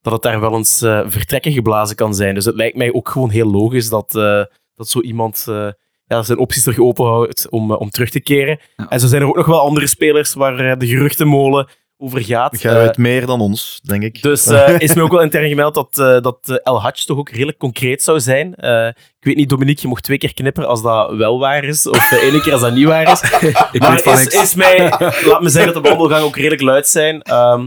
dat 0.00 0.12
het 0.12 0.22
daar 0.22 0.40
wel 0.40 0.54
eens 0.56 0.82
eh, 0.82 1.00
vertrekken 1.06 1.52
geblazen 1.52 1.96
kan 1.96 2.14
zijn. 2.14 2.34
Dus 2.34 2.44
het 2.44 2.54
lijkt 2.54 2.76
mij 2.76 2.92
ook 2.92 3.08
gewoon 3.08 3.30
heel 3.30 3.50
logisch 3.50 3.88
dat, 3.88 4.14
eh, 4.14 4.44
dat 4.74 4.88
zo 4.88 5.00
iemand 5.00 5.44
eh, 5.48 5.68
ja, 6.12 6.22
zijn 6.22 6.38
opties 6.38 6.66
er 6.66 6.82
open 6.82 7.04
houdt 7.06 7.46
om, 7.50 7.70
eh, 7.70 7.80
om 7.80 7.90
terug 7.90 8.10
te 8.10 8.20
keren. 8.20 8.58
Ja. 8.76 8.86
En 8.88 9.00
zo 9.00 9.06
zijn 9.06 9.22
er 9.22 9.28
ook 9.28 9.36
nog 9.36 9.46
wel 9.46 9.60
andere 9.60 9.86
spelers 9.86 10.34
waar 10.34 10.58
eh, 10.58 10.78
de 10.78 10.86
geruchtenmolen 10.86 11.68
over 11.98 12.20
gaat. 12.24 12.60
Jij 12.60 12.72
Eh, 12.72 12.82
weet 12.82 12.96
meer 12.96 13.26
dan 13.26 13.40
ons, 13.40 13.80
denk 13.82 14.02
ik. 14.02 14.22
dus 14.22 14.46
eh, 14.56 14.78
is 14.80 14.94
me 14.94 15.02
ook 15.02 15.10
wel 15.10 15.20
intern 15.22 15.48
gemeld 15.48 15.74
dat, 15.74 15.98
eh, 15.98 16.20
dat 16.20 16.38
eh, 16.44 16.56
El 16.62 16.80
Hadj 16.82 17.04
toch 17.04 17.18
ook 17.18 17.30
redelijk 17.30 17.58
concreet 17.58 18.02
zou 18.02 18.20
zijn. 18.20 18.54
Eh, 18.54 18.86
ik 18.86 19.24
weet 19.24 19.36
niet, 19.36 19.48
Dominique, 19.48 19.82
je 19.82 19.88
mocht 19.88 20.02
twee 20.02 20.18
keer 20.18 20.34
knipperen 20.34 20.68
als 20.68 20.82
dat 20.82 21.14
wel 21.16 21.38
waar 21.38 21.64
is, 21.64 21.86
of 21.88 22.10
uh, 22.12 22.22
één 22.22 22.42
keer 22.42 22.52
als 22.52 22.60
dat 22.62 22.74
niet 22.74 22.86
waar 22.86 23.12
is. 23.12 23.20
Ik 23.72 23.80
maar 23.80 23.90
weet 23.90 24.02
van 24.02 24.12
is, 24.12 24.18
niks. 24.22 24.42
is 24.42 24.54
mij, 24.54 24.78
laat 25.24 25.42
me 25.42 25.48
zeggen 25.48 25.72
dat 25.72 25.82
de 25.82 25.88
wandelgangen 25.88 26.24
ook 26.24 26.36
redelijk 26.36 26.62
luid 26.62 26.88
zijn. 26.88 27.22
Ehm, 27.22 27.66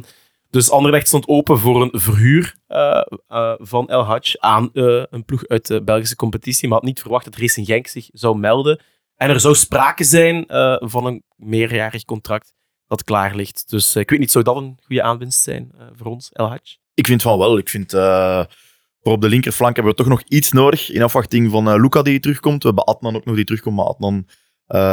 dus 0.55 0.69
Anderlecht 0.69 1.07
stond 1.07 1.27
open 1.27 1.59
voor 1.59 1.81
een 1.81 1.99
verhuur 1.99 2.55
eh, 2.67 3.01
eh, 3.27 3.53
van 3.57 3.89
El 3.89 4.03
Hadj 4.03 4.35
aan 4.37 4.69
eh, 4.73 5.03
een 5.09 5.25
ploeg 5.25 5.47
uit 5.47 5.67
de 5.67 5.83
Belgische 5.83 6.15
competitie, 6.15 6.67
maar 6.67 6.77
had 6.77 6.87
niet 6.87 6.99
verwacht 6.99 7.25
dat 7.25 7.35
Racing 7.35 7.67
Genk 7.67 7.87
zich 7.87 8.09
zou 8.11 8.37
melden. 8.37 8.79
En 9.15 9.29
er 9.29 9.39
zou 9.39 9.55
sprake 9.55 10.03
zijn 10.03 10.43
van 10.79 11.05
een 11.05 11.23
meerjarig 11.35 12.05
contract 12.05 12.53
dat 12.87 13.03
klaar 13.03 13.35
ligt. 13.35 13.69
Dus 13.69 13.95
ik 13.95 14.09
weet 14.09 14.19
niet, 14.19 14.31
zou 14.31 14.43
dat 14.43 14.55
een 14.55 14.79
goede 14.83 15.03
aanwinst 15.03 15.41
zijn 15.41 15.71
voor 15.95 16.07
ons, 16.07 16.29
El 16.31 16.47
Hadj? 16.47 16.77
Ik 16.93 17.07
vind 17.07 17.21
van 17.21 17.37
wel. 17.37 17.57
Ik 17.57 17.69
vind 17.69 17.91
voor 19.01 19.13
op 19.13 19.21
de 19.21 19.29
linkerflank 19.29 19.75
hebben 19.75 19.93
we 19.93 19.99
toch 19.99 20.09
nog 20.09 20.21
iets 20.27 20.51
nodig 20.51 20.91
in 20.91 21.01
afwachting 21.01 21.51
van 21.51 21.81
Luca 21.81 22.01
die 22.01 22.19
terugkomt. 22.19 22.61
We 22.61 22.67
hebben 22.67 22.85
Adnan 22.85 23.15
ook 23.15 23.25
nog 23.25 23.35
die 23.35 23.45
terugkomt, 23.45 23.75
maar 23.75 23.85
Adnan 23.85 24.27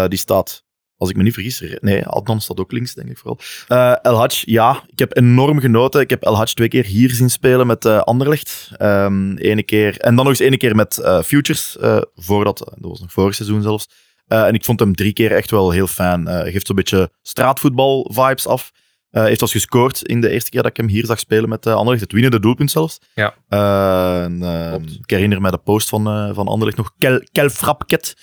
die 0.08 0.18
staat, 0.18 0.64
als 1.02 1.10
ik 1.10 1.16
me 1.16 1.22
niet 1.22 1.34
vergis, 1.34 1.76
nee, 1.80 2.06
Adnan 2.06 2.40
staat 2.40 2.60
ook 2.60 2.72
links, 2.72 2.94
denk 2.94 3.08
ik 3.08 3.18
vooral. 3.18 3.38
Eh, 3.68 3.94
El 4.02 4.16
Hadj, 4.16 4.42
ja, 4.44 4.82
ik 4.86 4.98
heb 4.98 5.16
enorm 5.16 5.60
genoten. 5.60 6.00
Ik 6.00 6.10
heb 6.10 6.22
El 6.22 6.36
Hadj 6.36 6.52
twee 6.52 6.68
keer 6.68 6.84
hier 6.84 7.10
zien 7.10 7.30
spelen 7.30 7.66
met 7.66 7.84
eh 7.84 7.98
Anderlecht. 7.98 8.70
Ehm, 8.76 9.36
ene 9.36 9.62
keer, 9.62 9.98
en 9.98 10.14
dan 10.14 10.24
nog 10.24 10.34
eens 10.34 10.42
ene 10.42 10.56
keer 10.56 10.76
met 10.76 10.98
eh, 10.98 11.22
Futures, 11.22 11.76
voordat, 12.14 12.58
dat 12.58 12.90
was 12.90 13.00
nog 13.00 13.12
vorig 13.12 13.34
seizoen 13.34 13.62
zelfs. 13.62 13.88
En 14.26 14.54
ik 14.54 14.64
vond 14.64 14.80
hem 14.80 14.94
drie 14.94 15.12
keer 15.12 15.32
echt 15.32 15.50
wel 15.50 15.70
heel 15.70 15.86
fijn. 15.86 16.28
Geeft 16.28 16.66
zo'n 16.66 16.76
beetje 16.76 17.10
straatvoetbal-vibes 17.22 18.46
af. 18.46 18.72
Eh, 19.12 19.24
heeft 19.24 19.40
als 19.40 19.52
gescoord 19.52 20.02
in 20.02 20.20
de 20.20 20.28
eerste 20.28 20.50
keer 20.50 20.62
dat 20.62 20.70
ik 20.70 20.76
hem 20.76 20.88
hier 20.88 21.06
zag 21.06 21.18
spelen 21.18 21.48
met 21.48 21.66
uh, 21.66 21.74
Anderlecht. 21.74 22.00
Het 22.02 22.12
winnende 22.12 22.40
doelpunt 22.40 22.70
zelfs. 22.70 22.98
Ja. 23.14 23.34
Eh, 23.48 24.24
en, 24.24 24.42
eh, 24.42 24.68
Klopt. 24.68 24.92
ik 24.92 25.10
herinner 25.10 25.40
me 25.40 25.50
de 25.50 25.58
post 25.58 25.88
van, 25.88 26.34
van 26.34 26.46
Anderlecht 26.46 26.76
nog. 26.76 26.92
Kel, 26.98 27.20
Kel 27.32 27.48
Frapket. 27.48 28.14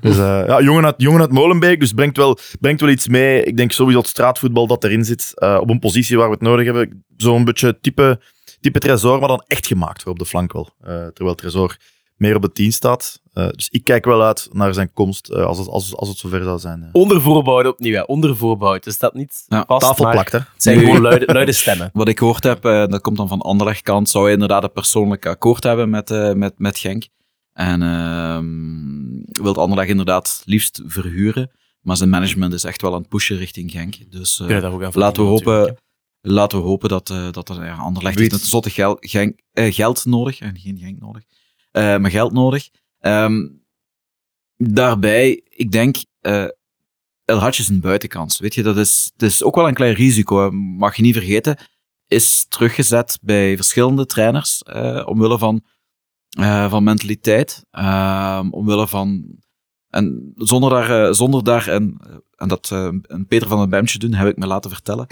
Dus 0.00 0.16
eh, 0.18 0.42
ja, 0.46 0.60
jongen 0.62 0.84
uit, 0.84 0.94
jongen 0.96 1.20
uit 1.20 1.32
Molenbeek, 1.32 1.80
dus 1.80 1.92
brengt 1.92 2.16
wel, 2.16 2.38
brengt 2.60 2.80
wel 2.80 2.90
iets 2.90 3.08
mee. 3.08 3.42
Ik 3.44 3.56
denk 3.56 3.72
sowieso 3.72 3.98
het 3.98 4.08
straatvoetbal 4.08 4.66
dat 4.66 4.84
erin 4.84 5.04
zit, 5.04 5.32
eh, 5.34 5.58
op 5.60 5.70
een 5.70 5.78
positie 5.78 6.16
waar 6.16 6.26
we 6.28 6.32
het 6.32 6.42
nodig 6.42 6.64
hebben. 6.64 7.04
Zo'n 7.16 7.44
beetje 7.44 7.78
type, 7.80 8.20
type 8.60 8.78
Tresor, 8.78 9.18
maar 9.18 9.28
dan 9.28 9.44
echt 9.46 9.66
gemaakt 9.66 10.02
voor 10.02 10.12
op 10.12 10.18
de 10.18 10.26
flank 10.26 10.52
wel. 10.52 10.68
Eh, 10.80 11.06
terwijl 11.06 11.34
Tresor 11.36 11.76
meer 12.16 12.36
op 12.36 12.42
de 12.42 12.52
10 12.52 12.72
staat. 12.72 13.20
Eh, 13.32 13.48
dus 13.48 13.68
ik 13.70 13.84
kijk 13.84 14.04
wel 14.04 14.22
uit 14.22 14.48
naar 14.52 14.74
zijn 14.74 14.92
komst 14.92 15.28
eh, 15.28 15.44
als, 15.44 15.58
het, 15.58 15.68
als, 15.68 15.96
als 15.96 16.08
het 16.08 16.18
zover 16.18 16.42
zou 16.42 16.58
zijn. 16.58 16.82
eh. 16.82 16.88
Ondervoorbehoud 16.92 17.66
opnieuw, 17.66 17.92
ja. 17.92 18.02
Ondervoorbehoud. 18.02 18.84
Dus 18.84 18.98
dat 18.98 19.14
niet 19.14 19.44
Ja, 19.48 19.64
vast, 19.66 19.86
Tafel 19.86 20.04
maar 20.04 20.12
plakt, 20.12 20.32
hè. 20.32 20.38
Het 20.38 20.62
zijn 20.62 20.78
gewoon 20.78 21.00
luide, 21.00 21.32
luide 21.32 21.52
stemmen. 21.52 21.90
Wat 21.92 22.08
ik 22.08 22.18
gehoord 22.18 22.44
heb, 22.44 22.62
dat 22.62 23.00
komt 23.00 23.16
dan 23.16 23.28
van 23.28 23.40
Anderlecht 23.40 23.82
kant, 23.82 24.08
zou 24.08 24.24
hij 24.24 24.32
inderdaad 24.32 24.62
een 24.62 24.72
persoonlijk 24.72 25.26
akkoord 25.26 25.62
hebben 25.62 25.90
met, 25.90 26.10
eh, 26.10 26.32
met, 26.32 26.54
met 26.56 26.78
Genk. 26.78 27.06
En 27.58 27.82
ehm 27.82 29.42
wil 29.42 29.54
Anderlecht 29.54 29.88
inderdaad 29.88 30.42
liefst 30.44 30.82
verhuren. 30.86 31.50
Maar 31.80 31.96
zijn 31.96 32.08
management 32.08 32.52
is 32.52 32.64
echt 32.64 32.82
wel 32.82 32.94
aan 32.94 33.00
het 33.00 33.08
pushen 33.08 33.36
richting 33.36 33.70
Genk. 33.70 34.10
Dus 34.10 34.40
eh, 34.40 34.46
laten, 34.94 35.22
we 35.22 35.28
hopen, 35.28 35.76
laten 36.20 36.58
we 36.58 36.64
hopen 36.64 36.88
dat, 36.88 37.10
eh 37.10 37.30
dat 37.30 37.48
er, 37.48 37.64
ja, 37.64 37.74
Anderlecht 37.76 38.18
heeft 38.18 38.32
een 38.32 38.38
zotte 38.38 38.70
gel, 38.70 38.96
Genk, 39.00 39.40
eh, 39.52 39.74
geld 39.74 40.04
nodig. 40.04 40.38
En 40.40 40.58
geen 40.58 40.78
Genk 40.78 41.00
nodig. 41.00 41.22
Eh, 41.70 41.96
maar 41.98 42.10
geld 42.10 42.32
nodig. 42.32 42.68
Ehm, 42.98 43.48
daarbij, 44.56 45.42
ik 45.48 45.70
denk, 45.72 45.96
eh 46.20 46.46
El 47.24 47.38
Hadj 47.38 47.60
is 47.60 47.68
een 47.68 47.80
buitenkans. 47.80 48.38
Weet 48.38 48.54
je, 48.54 48.62
dat 48.62 48.76
is, 48.76 49.12
dat 49.16 49.28
is 49.30 49.42
ook 49.42 49.54
wel 49.54 49.68
een 49.68 49.74
klein 49.74 49.94
risico. 49.94 50.50
Mag 50.50 50.96
je 50.96 51.02
niet 51.02 51.16
vergeten. 51.16 51.56
Is 52.06 52.46
teruggezet 52.48 53.18
bij 53.22 53.56
verschillende 53.56 54.06
trainers. 54.06 54.62
eh, 54.62 55.06
omwille 55.06 55.38
van, 55.38 55.62
eh, 56.28 56.70
van 56.70 56.84
mentaliteit. 56.84 57.64
ehm, 57.70 58.48
omwille 58.50 58.88
van. 58.88 59.36
En 59.88 60.32
zonder 60.34 60.70
daar, 60.70 61.06
eh, 61.06 61.12
zonder 61.12 61.44
daar 61.44 61.68
een, 61.68 62.00
en 62.36 62.48
dat 62.48 62.70
eh, 62.72 62.88
een 63.02 63.26
Peter 63.26 63.48
van 63.48 63.58
den 63.58 63.70
Bemtje 63.70 63.98
doen, 63.98 64.12
heb 64.12 64.28
ik 64.28 64.36
me 64.36 64.46
laten 64.46 64.70
vertellen. 64.70 65.06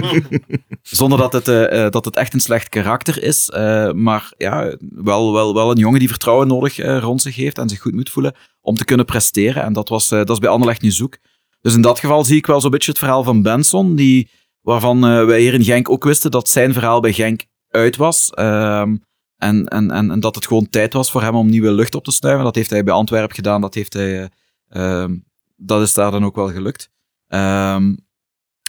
zonder 0.82 1.18
dat 1.18 1.32
het, 1.32 1.92
dat 1.92 2.04
het 2.04 2.16
echt 2.16 2.34
een 2.34 2.40
slecht 2.40 2.68
karakter 2.68 3.22
is. 3.22 3.50
maar 3.94 4.32
ja, 4.36 4.76
wel, 4.78 5.32
wel, 5.32 5.54
wel 5.54 5.70
een 5.70 5.78
jongen 5.78 5.98
die 5.98 6.08
vertrouwen 6.08 6.46
nodig 6.48 6.76
rond 7.00 7.22
zich 7.22 7.36
heeft 7.36 7.58
en 7.58 7.68
zich 7.68 7.80
goed 7.80 7.94
moet 7.94 8.10
voelen 8.10 8.34
om 8.60 8.74
te 8.74 8.84
kunnen 8.84 9.06
presteren. 9.06 9.62
En 9.62 9.72
dat, 9.72 9.88
was, 9.88 10.08
dat 10.08 10.30
is 10.30 10.38
bij 10.38 10.50
Anderlecht 10.50 10.82
nu 10.82 10.90
zoek. 10.90 11.18
Dus 11.60 11.74
in 11.74 11.82
dat 11.82 11.98
geval 11.98 12.24
zie 12.24 12.36
ik 12.36 12.46
wel 12.46 12.60
zo'n 12.60 12.70
beetje 12.70 12.90
het 12.90 13.00
verhaal 13.00 13.22
van 13.22 13.42
Benson, 13.42 13.94
die, 13.94 14.30
waarvan 14.60 15.00
wij 15.00 15.40
hier 15.40 15.54
in 15.54 15.64
Genk 15.64 15.90
ook 15.90 16.04
wisten 16.04 16.30
dat 16.30 16.48
zijn 16.48 16.72
verhaal 16.72 17.00
bij 17.00 17.12
Genk 17.12 17.44
uit 17.68 17.96
was. 17.96 18.30
Ehm, 18.30 18.96
en, 19.38 19.66
en, 19.66 19.90
en, 19.90 20.10
en 20.10 20.20
dat 20.20 20.34
het 20.34 20.46
gewoon 20.46 20.68
tijd 20.68 20.92
was 20.92 21.10
voor 21.10 21.22
hem 21.22 21.34
om 21.34 21.48
nieuwe 21.48 21.72
lucht 21.72 21.94
op 21.94 22.04
te 22.04 22.10
snuiven. 22.10 22.44
Dat 22.44 22.54
heeft 22.54 22.70
hij 22.70 22.84
bij 22.84 22.94
Antwerpen 22.94 23.34
gedaan. 23.34 23.60
Dat, 23.60 23.74
heeft 23.74 23.92
hij, 23.92 24.22
eh, 24.22 25.02
ehm, 25.02 25.16
dat 25.56 25.82
is 25.82 25.94
daar 25.94 26.10
dan 26.10 26.24
ook 26.24 26.36
wel 26.36 26.50
gelukt. 26.50 26.90
Ehm, 27.28 27.94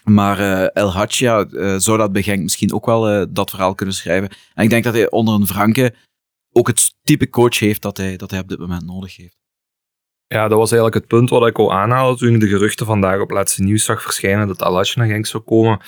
maar 0.03 0.39
eh, 0.39 0.83
El 0.83 0.91
Hadj, 0.91 1.23
ja, 1.23 1.45
eh, 1.45 1.75
zou 1.77 1.97
dat 1.97 2.11
bij 2.11 2.23
Genk 2.23 2.41
misschien 2.41 2.73
ook 2.73 2.85
wel 2.85 3.09
eh, 3.09 3.25
dat 3.29 3.49
verhaal 3.49 3.75
kunnen 3.75 3.95
schrijven. 3.95 4.29
En 4.53 4.63
ik 4.63 4.69
denk 4.69 4.83
dat 4.83 4.93
hij 4.93 5.09
onder 5.09 5.33
een 5.33 5.47
Franke 5.47 5.93
ook 6.51 6.67
het 6.67 6.95
type 7.03 7.29
coach 7.29 7.59
heeft 7.59 7.81
dat 7.81 7.97
hij, 7.97 8.17
dat 8.17 8.31
hij 8.31 8.39
op 8.39 8.47
dit 8.47 8.59
moment 8.59 8.85
nodig 8.85 9.15
heeft. 9.15 9.37
Ja, 10.27 10.47
dat 10.47 10.57
was 10.57 10.71
eigenlijk 10.71 11.01
het 11.01 11.07
punt 11.07 11.29
wat 11.29 11.47
ik 11.47 11.59
al 11.59 11.73
aanhaalde 11.73 12.17
toen 12.17 12.33
ik 12.33 12.39
de 12.39 12.47
geruchten 12.47 12.85
vandaag 12.85 13.19
op 13.19 13.29
laatste 13.29 13.63
nieuws 13.63 13.83
zag 13.83 14.01
verschijnen 14.01 14.47
dat 14.47 14.63
Alatje 14.63 14.99
naar 14.99 15.07
Genk 15.07 15.25
zou 15.25 15.43
komen. 15.43 15.79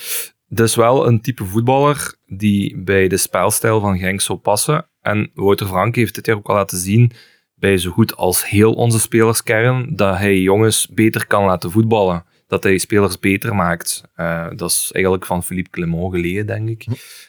Is 0.56 0.76
wel 0.76 1.08
een 1.08 1.22
type 1.22 1.46
voetballer 1.46 2.16
die 2.26 2.78
bij 2.78 3.08
de 3.08 3.18
spelstijl 3.18 3.80
van 3.80 3.98
Genk 3.98 4.22
zou 4.22 4.40
passen. 4.40 4.90
En 5.02 5.32
Wouter 5.34 5.68
Frank 5.68 5.96
heeft 5.96 6.16
dit 6.16 6.26
jaar 6.26 6.36
ook 6.36 6.48
al 6.48 6.56
laten 6.56 6.78
zien 6.78 7.12
bij 7.56 7.78
zo 7.78 7.92
goed 7.92 8.16
als 8.16 8.50
heel 8.50 8.74
onze 8.74 9.00
spelerskern 9.00 9.96
dat 9.96 10.18
hij 10.18 10.40
jongens 10.40 10.88
beter 10.88 11.28
kan 11.28 11.46
laten 11.46 11.72
voetballen. 11.72 12.26
Dat 12.48 12.64
hij 12.64 12.78
spelers 12.78 13.20
beter 13.20 13.56
maakt. 13.56 14.04
Eh, 14.16 14.48
dat 14.56 14.70
is 14.70 14.90
eigenlijk 14.92 15.26
van 15.26 15.44
Philippe 15.44 15.70
Clement 15.70 16.14
geleden, 16.14 16.46
denk 16.46 16.70
ik. 16.70 16.86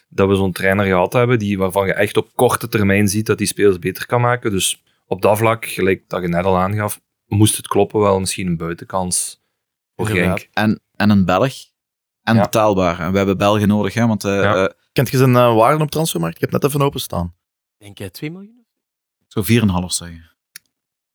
Dat 0.09 0.27
we 0.27 0.35
zo'n 0.35 0.51
trainer 0.51 0.85
gehad 0.85 1.13
hebben 1.13 1.39
die, 1.39 1.57
waarvan 1.57 1.87
je 1.87 1.93
echt 1.93 2.17
op 2.17 2.29
korte 2.35 2.67
termijn 2.67 3.07
ziet 3.07 3.25
dat 3.25 3.37
die 3.37 3.47
spelers 3.47 3.79
beter 3.79 4.05
kan 4.05 4.21
maken. 4.21 4.51
Dus 4.51 4.83
op 5.05 5.21
dat 5.21 5.37
vlak, 5.37 5.65
gelijk 5.65 6.03
dat 6.07 6.21
je 6.21 6.27
net 6.27 6.45
al 6.45 6.57
aangaf, 6.57 7.01
moest 7.27 7.57
het 7.57 7.67
kloppen 7.67 7.99
wel 7.99 8.19
misschien 8.19 8.47
een 8.47 8.57
buitenkans 8.57 9.41
voor. 9.95 10.07
Genk. 10.07 10.47
En, 10.53 10.79
en 10.95 11.09
een 11.09 11.25
Belg. 11.25 11.53
En 12.23 12.35
Ja. 12.35 12.41
betaalbaar. 12.41 12.99
En 12.99 13.11
we 13.11 13.17
hebben 13.17 13.37
Belgen 13.37 13.67
nodig, 13.67 13.93
hè, 13.93 14.07
want 14.07 14.23
eh, 14.23 14.31
Ja. 14.41 14.55
eh, 14.55 14.73
Kent 14.91 15.09
je 15.09 15.17
zijn 15.17 15.33
waarde 15.33 15.83
op 15.83 15.91
transfermarkt? 15.91 16.35
Ik 16.35 16.41
heb 16.41 16.51
net 16.51 16.63
even 16.63 16.81
openstaan. 16.81 17.33
Ik 17.77 17.85
denk 17.85 17.99
eh, 17.99 18.07
2 18.07 18.31
miljoen? 18.31 18.65
zou 19.27 19.45
4,5 19.45 19.93
zeggen. 19.93 20.31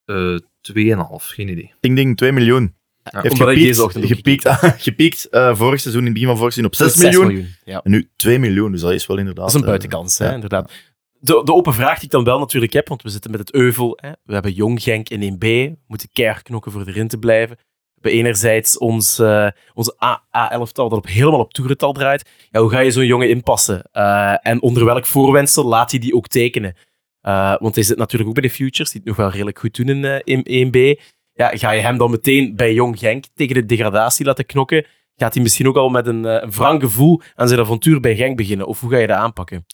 Eh 0.04 0.38
2,5, 0.60 1.24
geen 1.26 1.48
idee. 1.48 1.72
Ding 1.80 1.96
ding, 1.96 2.16
2 2.16 2.32
miljoen. 2.32 2.76
Ja, 3.02 3.20
Heeft 3.22 3.36
gepiekt, 3.36 3.60
deze 3.60 3.82
ochtend 3.82 4.04
ook 4.04 4.10
gepiekt, 4.10 4.48
gepiekt 4.88 5.28
eh, 5.28 5.54
vorig 5.56 5.80
seizoen, 5.80 6.00
in 6.00 6.06
het 6.06 6.14
begin 6.14 6.28
van 6.28 6.38
vorig 6.38 6.52
seizoen, 6.52 6.72
op 6.72 6.88
6 6.88 7.00
6 7.00 7.18
miljoen. 7.18 7.54
Ja. 7.64 7.80
En 7.82 7.90
nu 7.90 8.10
2 8.16 8.38
miljoen, 8.38 8.72
dus 8.72 8.80
dat 8.80 8.92
is 8.92 9.06
wel 9.06 9.16
inderdaad... 9.18 9.44
Dat 9.44 9.54
is 9.54 9.60
een 9.60 9.66
buitenkans, 9.66 10.18
hè, 10.18 10.26
ja. 10.26 10.32
inderdaad. 10.34 10.72
De, 11.20 11.40
de 11.44 11.52
open 11.54 11.74
vraag 11.74 11.94
die 11.94 12.04
ik 12.04 12.10
dan 12.10 12.24
wel 12.24 12.38
natuurlijk 12.38 12.72
heb, 12.72 12.88
want 12.88 13.02
we 13.02 13.08
zitten 13.08 13.30
met 13.30 13.40
het 13.40 13.52
euvel. 13.52 13.98
Hè. 14.02 14.10
We 14.24 14.32
hebben 14.32 14.52
Jong 14.52 14.82
Genk 14.82 15.08
in 15.08 15.34
1B. 15.34 15.38
We 15.38 15.76
moeten 15.86 16.08
keihard 16.12 16.42
knokken 16.42 16.72
voor 16.72 16.86
erin 16.86 17.08
te 17.08 17.18
blijven. 17.18 17.58
We 18.00 18.10
enerzijds 18.10 18.78
ons, 18.78 19.18
eh 19.18 19.48
onze 19.74 19.94
A11-tal 19.94 20.88
dat 20.88 20.98
op, 20.98 21.06
helemaal 21.06 21.40
op 21.40 21.52
toerental 21.52 21.92
draait. 21.92 22.30
Ja, 22.50 22.60
hoe 22.60 22.70
ga 22.70 22.78
je 22.78 22.90
zo'n 22.90 23.06
jongen 23.06 23.28
inpassen? 23.28 23.82
Eh, 23.92 24.34
en 24.42 24.62
onder 24.62 24.84
welk 24.84 25.06
voorwendsel 25.06 25.64
laat 25.64 25.90
hij 25.90 26.00
die 26.00 26.14
ook 26.14 26.26
tekenen? 26.26 26.76
Eh, 27.20 27.56
want 27.58 27.74
hij 27.74 27.84
zit 27.84 27.96
natuurlijk 27.96 28.28
ook 28.28 28.36
bij 28.36 28.48
de 28.48 28.54
Futures, 28.54 28.90
die 28.90 29.00
het 29.00 29.08
nog 29.08 29.16
wel 29.16 29.30
redelijk 29.30 29.58
goed 29.58 29.76
doen 29.76 29.88
in, 29.88 30.04
eh, 30.04 30.20
in 30.24 30.42
1B. 30.44 31.00
Ja, 31.32 31.56
ga 31.56 31.70
je 31.70 31.80
hem 31.80 31.98
dan 31.98 32.10
meteen 32.10 32.56
bij 32.56 32.74
Jong 32.74 32.98
Genk 32.98 33.24
tegen 33.34 33.54
de 33.54 33.66
degradatie 33.66 34.24
laten 34.24 34.46
knokken? 34.46 34.86
Gaat 35.16 35.34
hij 35.34 35.42
misschien 35.42 35.68
ook 35.68 35.76
al 35.76 35.88
met 35.88 36.06
een, 36.06 36.24
een 36.24 36.50
wrang 36.50 36.82
gevoel 36.82 37.20
aan 37.34 37.48
zijn 37.48 37.60
avontuur 37.60 38.00
bij 38.00 38.16
Genk 38.16 38.36
beginnen? 38.36 38.66
Of 38.66 38.80
hoe 38.80 38.90
ga 38.90 38.96
je 38.96 39.06
dat 39.06 39.16
aanpakken? 39.16 39.66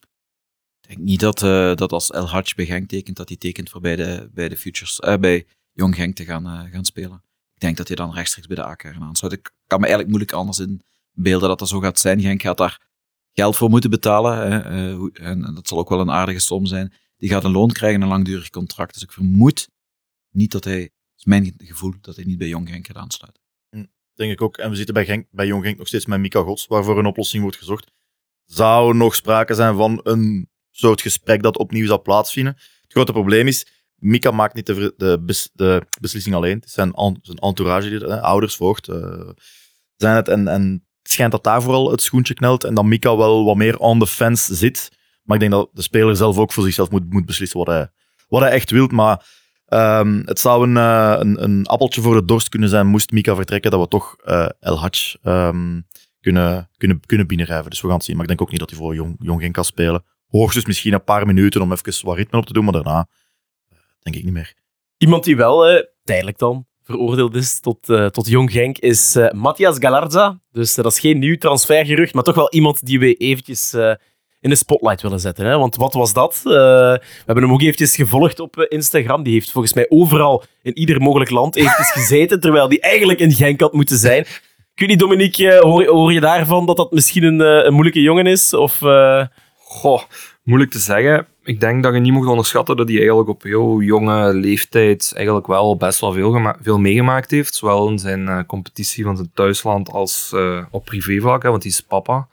Ik 0.81 0.89
denk 0.89 1.01
niet 1.01 1.21
dat, 1.21 1.39
dat 1.79 1.93
als 1.93 2.11
El 2.11 2.29
Hadj 2.29 2.55
bij 2.55 2.65
Genk 2.65 2.89
tekent, 2.89 3.17
dat 3.17 3.29
hij 3.29 3.37
tekent 3.37 3.71
voor 3.71 3.81
bij 3.81 3.97
de, 3.97 4.31
bij 4.33 4.49
de 4.49 4.57
Futures, 4.57 5.01
bij 5.21 5.47
Jong 5.73 5.95
Genk 5.95 6.17
te 6.17 6.25
gaan, 6.25 6.69
gaan 6.73 6.85
spelen. 6.85 7.23
Ik 7.55 7.61
denk 7.61 7.77
dat 7.77 7.87
hij 7.87 7.97
dan 7.97 8.15
rechtstreeks 8.15 8.47
bij 8.47 8.57
de 8.57 8.65
A-kern 8.65 9.03
aansluit. 9.03 9.35
Ik 9.35 9.53
kan 9.67 9.81
me 9.81 9.87
eigenlijk 9.87 10.09
moeilijk 10.09 10.33
anders 10.33 10.59
inbeelden 11.15 11.49
dat 11.49 11.59
dat 11.59 11.69
zo 11.69 11.81
gaat 11.81 11.99
zijn. 11.99 12.21
Genk 12.21 12.43
gaat 12.43 12.59
daar 12.59 12.81
geld 13.33 13.57
voor 13.57 13.71
moeten 13.71 13.91
betalen. 13.91 14.39
Hè, 14.39 14.59
eh, 14.59 15.27
en, 15.29 15.55
dat 15.55 15.69
zal 15.69 15.79
ook 15.79 15.89
wel 15.89 16.01
een 16.01 16.11
aardige 16.11 16.39
som 16.39 16.67
zijn. 16.67 16.93
Die 17.17 17.29
gaat 17.29 17.45
een 17.45 17.53
loon 17.53 17.73
krijgen, 17.73 18.03
een 18.03 18.09
langdurig 18.09 18.51
contract. 18.51 18.95
Dus 18.95 19.03
ik 19.03 19.13
vermoed 19.13 19.69
niet 20.31 20.53
dat 20.53 20.65
hij, 20.65 20.91
is 21.17 21.25
mijn 21.25 21.55
gevoel, 21.57 21.95
dat 22.01 22.17
hij 22.17 22.25
niet 22.25 22.39
bij 22.39 22.49
Jong 22.49 22.69
Genk 22.69 22.87
gaat 22.87 22.97
aansluiten. 22.97 23.43
Denk 24.15 24.33
ik 24.33 24.43
ook. 24.43 24.57
En 24.57 24.71
we 24.71 24.77
zitten 24.77 24.95
bij, 24.95 25.05
Genk, 25.05 25.27
bij 25.31 25.47
Jong 25.47 25.65
Genk 25.65 25.79
nog 25.79 25.87
steeds 25.87 26.07
met 26.07 26.21
Mika 26.21 26.43
Gods, 26.43 26.67
waarvoor 26.67 26.99
een 26.99 27.07
oplossing 27.07 27.43
wordt 27.43 27.59
gezocht. 27.59 27.91
zou 28.45 28.95
nog 28.95 29.15
sprake 29.15 29.55
zijn 29.55 29.77
van 29.77 30.01
een 30.03 30.51
soort 30.71 31.01
gesprek 31.01 31.43
dat 31.43 31.59
opnieuw 31.59 31.87
zou 31.87 32.01
plaatsvinden. 32.01 32.55
Het 32.55 32.93
grote 32.93 33.13
probleem 33.13 33.47
is, 33.47 33.84
Mika 33.97 34.31
maakt 34.31 34.55
niet 34.55 34.67
de, 34.67 34.95
de, 34.97 35.23
bes- 35.23 35.51
de 35.53 35.83
beslissing 36.01 36.35
alleen. 36.35 36.57
Het 36.57 36.65
is 36.65 36.73
zijn, 36.73 36.93
zijn 37.23 37.39
entourage, 37.39 37.89
die, 37.89 38.15
ouders, 38.15 38.57
voogd, 38.57 38.89
eh, 38.89 39.29
zijn 39.97 40.17
het. 40.17 40.29
En, 40.29 40.49
en 40.49 40.85
het 41.03 41.13
schijnt 41.13 41.33
dat 41.33 41.45
daar 41.45 41.63
vooral 41.63 41.91
het 41.91 42.03
schoentje 42.03 42.35
knelt 42.35 42.65
en 42.65 42.75
dat 42.75 42.85
Mika 42.85 43.17
wel 43.17 43.45
wat 43.45 43.57
meer 43.57 43.79
on 43.79 43.99
the 43.99 44.07
fence 44.07 44.55
zit. 44.55 44.91
Maar 45.23 45.37
ik 45.37 45.43
denk 45.43 45.53
dat 45.53 45.71
de 45.73 45.83
speler 45.83 46.17
zelf 46.17 46.39
ook 46.39 46.53
voor 46.53 46.65
zichzelf 46.65 46.91
moet, 46.91 47.13
moet 47.13 47.27
beslissen 47.27 47.59
wat 48.29 48.43
hij, 48.43 48.51
echt 48.51 48.71
wil. 48.71 48.87
Maar 48.87 49.27
ehm, 49.67 50.23
het 50.25 50.41
zou 50.41 50.69
een, 50.69 50.77
eh, 50.77 51.15
een, 51.19 51.43
een 51.43 51.67
appeltje 51.67 52.01
voor 52.01 52.15
de 52.15 52.25
dorst 52.25 52.49
kunnen 52.49 52.69
zijn, 52.69 52.87
moest 52.87 53.11
Mika 53.11 53.35
vertrekken, 53.35 53.71
dat 53.71 53.81
we 53.81 53.89
toch 53.89 54.17
eh, 54.25 54.49
El 54.61 54.79
Hadj 54.79 55.17
ehm, 55.23 55.81
kunnen, 56.21 56.71
kunnen, 56.77 57.01
kunnen 57.07 57.27
binnenrijven. 57.27 57.71
Dus 57.71 57.81
we 57.81 57.87
gaan 57.87 57.97
het 57.97 58.05
zien. 58.05 58.15
Maar 58.15 58.25
ik 58.25 58.31
denk 58.31 58.43
ook 58.43 58.51
niet 58.51 58.61
dat 58.61 58.71
hij 58.71 58.79
voor 58.79 58.95
Jong, 58.95 59.17
Jong 59.19 59.53
kan 59.53 59.65
spelen. 59.65 60.05
Hoogstens 60.29 60.67
misschien 60.67 60.93
een 60.93 61.05
paar 61.05 61.27
minuten 61.27 61.61
om 61.61 61.73
even 61.73 62.07
wat 62.07 62.17
ritme 62.17 62.39
op 62.39 62.47
te 62.47 62.53
doen, 62.53 62.65
maar 62.65 62.73
daarna 62.73 63.07
denk 64.05 64.17
ik 64.17 64.25
niet 64.25 64.33
meer. 64.33 64.55
Iemand 64.97 65.25
die 65.25 65.37
wel 65.37 65.67
eh, 65.67 65.83
tijdelijk 66.05 66.39
dan 66.39 66.67
veroordeeld 66.83 67.35
is 67.35 67.61
tot, 67.61 67.89
eh, 67.89 68.07
tot 68.07 68.29
Jong 68.29 68.53
Genk 68.53 68.79
is 68.79 69.17
eh, 69.17 69.31
Matthias 69.31 69.77
Galarza. 69.79 70.41
Dus 70.53 70.75
dat 70.75 70.87
is 70.87 71.01
geen 71.01 71.19
nieuw 71.19 71.37
transfergerucht, 71.37 72.15
maar 72.15 72.23
toch 72.23 72.35
wel 72.35 72.53
iemand 72.53 72.87
die 72.87 72.99
we 72.99 73.15
eventjes 73.15 73.73
eh, 73.73 73.95
in 74.41 74.51
de 74.51 74.57
spotlight 74.57 75.03
willen 75.03 75.21
zetten. 75.21 75.47
Hè? 75.47 75.59
Want 75.59 75.77
wat 75.77 75.95
was 75.95 76.13
dat? 76.13 76.41
Eh, 76.45 76.53
we 76.53 77.01
hebben 77.27 77.45
hem 77.45 77.53
ook 77.53 77.63
eventjes 77.63 77.95
gevolgd 77.97 78.41
op 78.41 78.57
Instagram. 78.61 79.23
Die 79.23 79.33
heeft 79.33 79.51
volgens 79.51 79.75
mij 79.75 79.87
overal 79.89 80.45
in 80.63 80.79
ieder 80.79 81.01
mogelijk 81.01 81.31
land 81.31 81.57
eventjes 81.57 81.91
gezeten, 82.01 82.41
terwijl 82.41 82.69
die 82.69 82.81
eigenlijk 82.81 83.19
in 83.19 83.33
Genk 83.33 83.61
had 83.61 83.73
moeten 83.73 83.97
zijn. 83.99 84.21
Ik 84.75 84.81
weet 84.81 84.89
niet, 84.89 84.99
Dominique, 84.99 85.59
hoor, 85.61 85.87
hoor 85.87 86.13
je 86.13 86.21
daarvan 86.21 86.67
dat 86.67 86.77
dat 86.77 86.93
misschien 86.93 87.23
een, 87.23 87.41
een 87.41 87.73
moeilijke 87.73 88.01
jongen 88.01 88.27
is? 88.27 88.55
Of, 88.55 88.83
eh, 88.83 89.27
Goh, 89.75 90.03
moeilijk 90.45 90.71
te 90.71 90.79
zeggen. 90.79 91.27
Ik 91.43 91.61
denk 91.61 91.83
dat 91.83 91.95
je 91.95 92.01
niet 92.01 92.13
moet 92.13 92.27
onderschatten 92.27 92.77
dat 92.77 92.89
hij 92.89 92.97
eigenlijk 92.97 93.29
op 93.29 93.43
heel 93.43 93.81
jonge 93.81 94.35
leeftijd 94.35 95.13
eigenlijk 95.15 95.47
wel 95.47 95.77
best 95.77 96.01
wel 96.01 96.13
veel, 96.13 96.55
veel 96.63 96.79
meegemaakt 96.79 97.31
heeft. 97.31 97.55
Zowel 97.55 97.89
in 97.89 97.99
zijn 97.99 98.29
eh, 98.29 98.45
competitie 98.47 99.05
van 99.05 99.17
zijn 99.17 99.31
thuisland 99.35 99.89
als 99.89 100.33
eh, 100.35 100.65
op 100.71 100.85
privévlak, 100.85 101.43
want 101.43 101.63
hij 101.63 101.73
is 101.73 101.81
papa. 101.81 102.29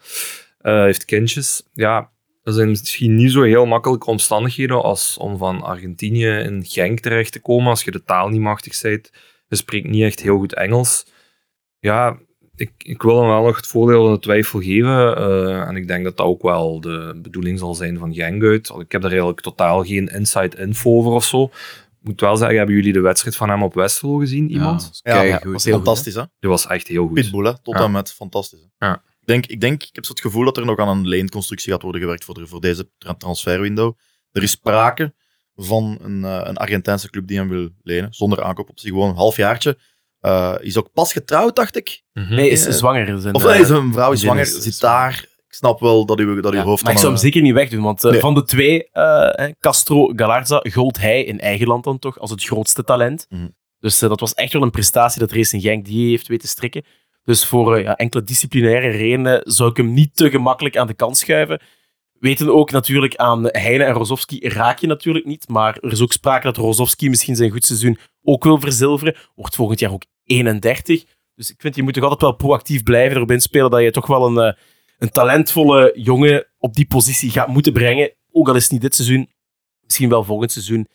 Eh, 0.58 0.82
heeft 0.82 1.06
kindjes. 1.06 1.64
Ja, 1.74 2.10
er 2.44 2.54
zijn 2.54 2.70
misschien 2.70 3.16
niet 3.16 3.32
zo 3.32 3.42
heel 3.42 3.66
makkelijke 3.66 4.10
omstandigheden 4.10 4.84
als 4.84 5.18
om 5.18 5.38
van 5.38 5.62
Argentinië 5.62 6.28
in 6.28 6.66
Genk 6.66 7.00
terecht 7.00 7.32
te 7.32 7.42
komen 7.42 7.70
als 7.70 7.84
je 7.84 7.92
de 7.92 8.04
taal 8.04 8.30
niet 8.30 8.42
machtig 8.42 8.82
bent. 8.82 9.12
Je 9.48 9.56
spreekt 9.56 9.88
niet 9.88 10.04
echt 10.04 10.22
heel 10.22 10.38
goed 10.38 10.54
Engels. 10.54 11.06
Ja, 11.80 12.18
ik, 12.56 12.72
ik 12.78 13.02
wil 13.02 13.20
hem 13.20 13.28
wel 13.30 13.44
nog 13.44 13.56
het 13.56 13.68
voordeel 13.68 14.04
van 14.04 14.14
de 14.14 14.20
twijfel 14.20 14.60
geven. 14.62 15.16
eh, 15.18 15.62
en 15.68 15.76
ik 15.76 15.88
denk 15.88 16.04
dat 16.04 16.18
dat 16.18 16.26
ook 16.26 16.42
wel 16.42 16.82
de 16.82 17.20
bedoeling 17.22 17.60
zal 17.60 17.76
zijn 17.76 17.98
van 17.98 18.14
Genk 18.14 18.44
uit. 18.44 18.70
Ik 18.80 18.92
heb 18.92 19.02
daar 19.02 19.12
eigenlijk 19.12 19.42
totaal 19.42 19.84
geen 19.84 20.08
inside 20.08 20.58
info 20.58 20.98
over 20.98 21.12
of 21.12 21.24
zo. 21.26 21.44
Ik 21.44 22.08
moet 22.08 22.22
wel 22.22 22.38
zeggen, 22.38 22.58
hebben 22.58 22.76
jullie 22.76 22.94
de 22.94 23.00
wedstrijd 23.00 23.36
van 23.36 23.50
hem 23.50 23.64
op 23.64 23.74
Westerlo 23.74 24.18
gezien? 24.18 24.52
Iemand? 24.52 25.00
Ja, 25.04 25.14
kijk, 25.14 25.30
Ja, 25.30 25.38
goed. 25.38 25.52
was 25.52 25.64
heel 25.64 25.74
goed, 25.76 25.84
Fantastisch, 25.86 26.14
hè? 26.16 26.24
Die 26.40 26.50
was 26.50 26.68
echt 26.68 26.88
heel 26.88 27.06
goed. 27.08 27.14
Pitbull, 27.14 27.46
hè? 27.46 27.62
Tot 27.62 27.78
Ja. 27.78 27.84
en 27.84 27.92
met 27.92 28.14
fantastisch. 28.14 28.60
Hè? 28.78 28.86
Ja. 28.88 28.94
Ik, 29.20 29.28
denk, 29.28 29.46
ik, 29.46 29.62
denk, 29.62 29.84
ik 29.84 29.96
heb 29.96 30.06
zo 30.06 30.12
het 30.12 30.22
gevoel 30.22 30.46
dat 30.46 30.58
er 30.58 30.66
nog 30.66 30.78
aan 30.80 30.88
een 30.98 31.08
leenconstructie 31.08 31.72
gaat 31.72 31.82
worden 31.82 32.02
gewerkt 32.02 32.24
voor, 32.24 32.34
de, 32.34 32.48
voor 32.48 32.62
deze 32.62 32.90
tra- 32.98 33.14
transferwindow. 33.16 33.94
Er 34.32 34.44
is 34.44 34.52
sprake 34.52 35.14
van 35.56 35.98
een, 36.02 36.24
eh, 36.26 36.42
een 36.44 36.58
Argentijnse 36.58 37.10
club 37.10 37.28
die 37.28 37.38
hem 37.38 37.50
wil 37.50 37.70
lenen, 37.82 38.14
zonder 38.14 38.44
aankoopoptie. 38.44 38.90
Gewoon 38.90 39.10
een 39.10 39.16
halfjaartje. 39.16 39.78
Eh 40.22 40.54
is 40.60 40.78
ook 40.78 40.92
pas 40.94 41.12
getrouwd, 41.14 41.56
dacht 41.56 41.76
ik. 41.76 42.02
Mhm. 42.14 42.34
nee, 42.36 42.50
is 42.50 42.66
Eh, 42.66 42.74
zwanger. 42.74 43.20
Zijn, 43.22 43.36
Of 43.36 43.46
eh, 43.46 43.56
nee, 43.56 43.66
zijn 43.66 43.94
vrouw 43.94 44.12
is 44.12 44.20
zwanger, 44.20 44.42
is- 44.42 44.62
zit 44.62 44.80
daar. 44.80 45.26
Ik 45.48 45.54
snap 45.58 45.80
wel 45.80 46.06
dat 46.06 46.20
uw, 46.20 46.42
dat 46.42 46.52
uw 46.52 46.58
Ja, 46.58 46.64
hoofd 46.64 46.84
maar 46.84 46.92
ik 46.92 46.98
zou 46.98 47.10
hem 47.12 47.18
eh, 47.22 47.26
zeker 47.26 47.42
niet 47.42 47.54
wegdoen, 47.54 47.82
want 47.82 48.04
eh, 48.04 48.12
Nee. 48.12 48.20
van 48.20 48.34
de 48.34 48.44
twee, 48.44 48.90
eh, 48.92 49.46
eh, 49.48 49.54
Castro 49.60 50.12
Galarza, 50.16 50.64
gold 50.70 51.00
hij 51.00 51.24
in 51.24 51.40
eigen 51.40 51.68
land 51.68 51.84
dan 51.84 52.00
toch 52.00 52.20
als 52.20 52.30
het 52.30 52.44
grootste 52.44 52.84
talent. 52.84 53.26
Mhm. 53.30 53.48
Dus 53.80 54.02
eh, 54.02 54.10
dat 54.10 54.20
was 54.20 54.34
echt 54.34 54.54
wel 54.54 54.62
een 54.62 54.72
prestatie 54.72 55.20
dat 55.20 55.32
Racing 55.32 55.62
Genk 55.62 55.86
die 55.86 56.10
heeft 56.10 56.28
weten 56.28 56.48
strikken. 56.48 56.84
Dus 57.24 57.46
voor 57.46 57.76
eh, 57.76 57.84
ja, 57.84 57.96
enkele 57.96 58.24
disciplinaire 58.24 58.90
redenen 58.90 59.42
zou 59.44 59.70
ik 59.70 59.78
hem 59.78 59.94
niet 59.94 60.16
te 60.16 60.30
gemakkelijk 60.30 60.78
aan 60.78 60.88
de 60.88 60.94
kant 60.94 61.18
schuiven. 61.18 61.62
Weten 62.20 62.54
ook 62.54 62.72
natuurlijk 62.72 63.16
aan 63.16 63.48
Heine 63.52 63.84
en 63.84 63.94
Rozovski 63.94 64.48
raak 64.50 64.80
je 64.80 64.88
natuurlijk 64.88 65.26
niet, 65.26 65.48
maar 65.48 65.78
er 65.82 65.92
is 65.92 66.02
ook 66.02 66.12
sprake 66.12 66.44
dat 66.46 66.58
Rozovski 66.58 67.10
misschien 67.10 67.36
zijn 67.36 67.52
goed 67.52 67.66
seizoen 67.66 67.98
ook 68.24 68.44
wil 68.44 68.60
verzilveren. 68.60 69.16
Wordt 69.36 69.56
volgend 69.56 69.80
jaar 69.80 69.92
ook 69.92 70.04
31. 70.32 71.04
Dus 71.36 71.50
ik 71.50 71.62
vind, 71.62 71.76
je 71.76 71.84
moet 71.84 71.94
toch 71.94 72.04
altijd 72.04 72.22
wel 72.22 72.36
proactief 72.36 72.84
blijven 72.84 73.16
erop 73.16 73.32
inspelen 73.32 73.70
dat 73.72 73.82
je 73.82 73.92
toch 73.92 74.08
wel 74.08 74.28
een, 74.28 74.38
eh, 74.38 74.62
een 74.98 75.10
talentvolle 75.10 75.92
jongen 75.96 76.48
op 76.58 76.74
die 76.74 76.86
positie 76.86 77.30
gaat 77.30 77.48
moeten 77.48 77.74
brengen. 77.74 78.14
Ook 78.32 78.48
al 78.48 78.56
is 78.56 78.64
het 78.64 78.72
niet 78.72 78.82
dit 78.82 78.96
seizoen, 78.96 79.30
misschien 79.84 80.10
wel 80.10 80.24
volgend 80.24 80.52
seizoen. 80.52 80.88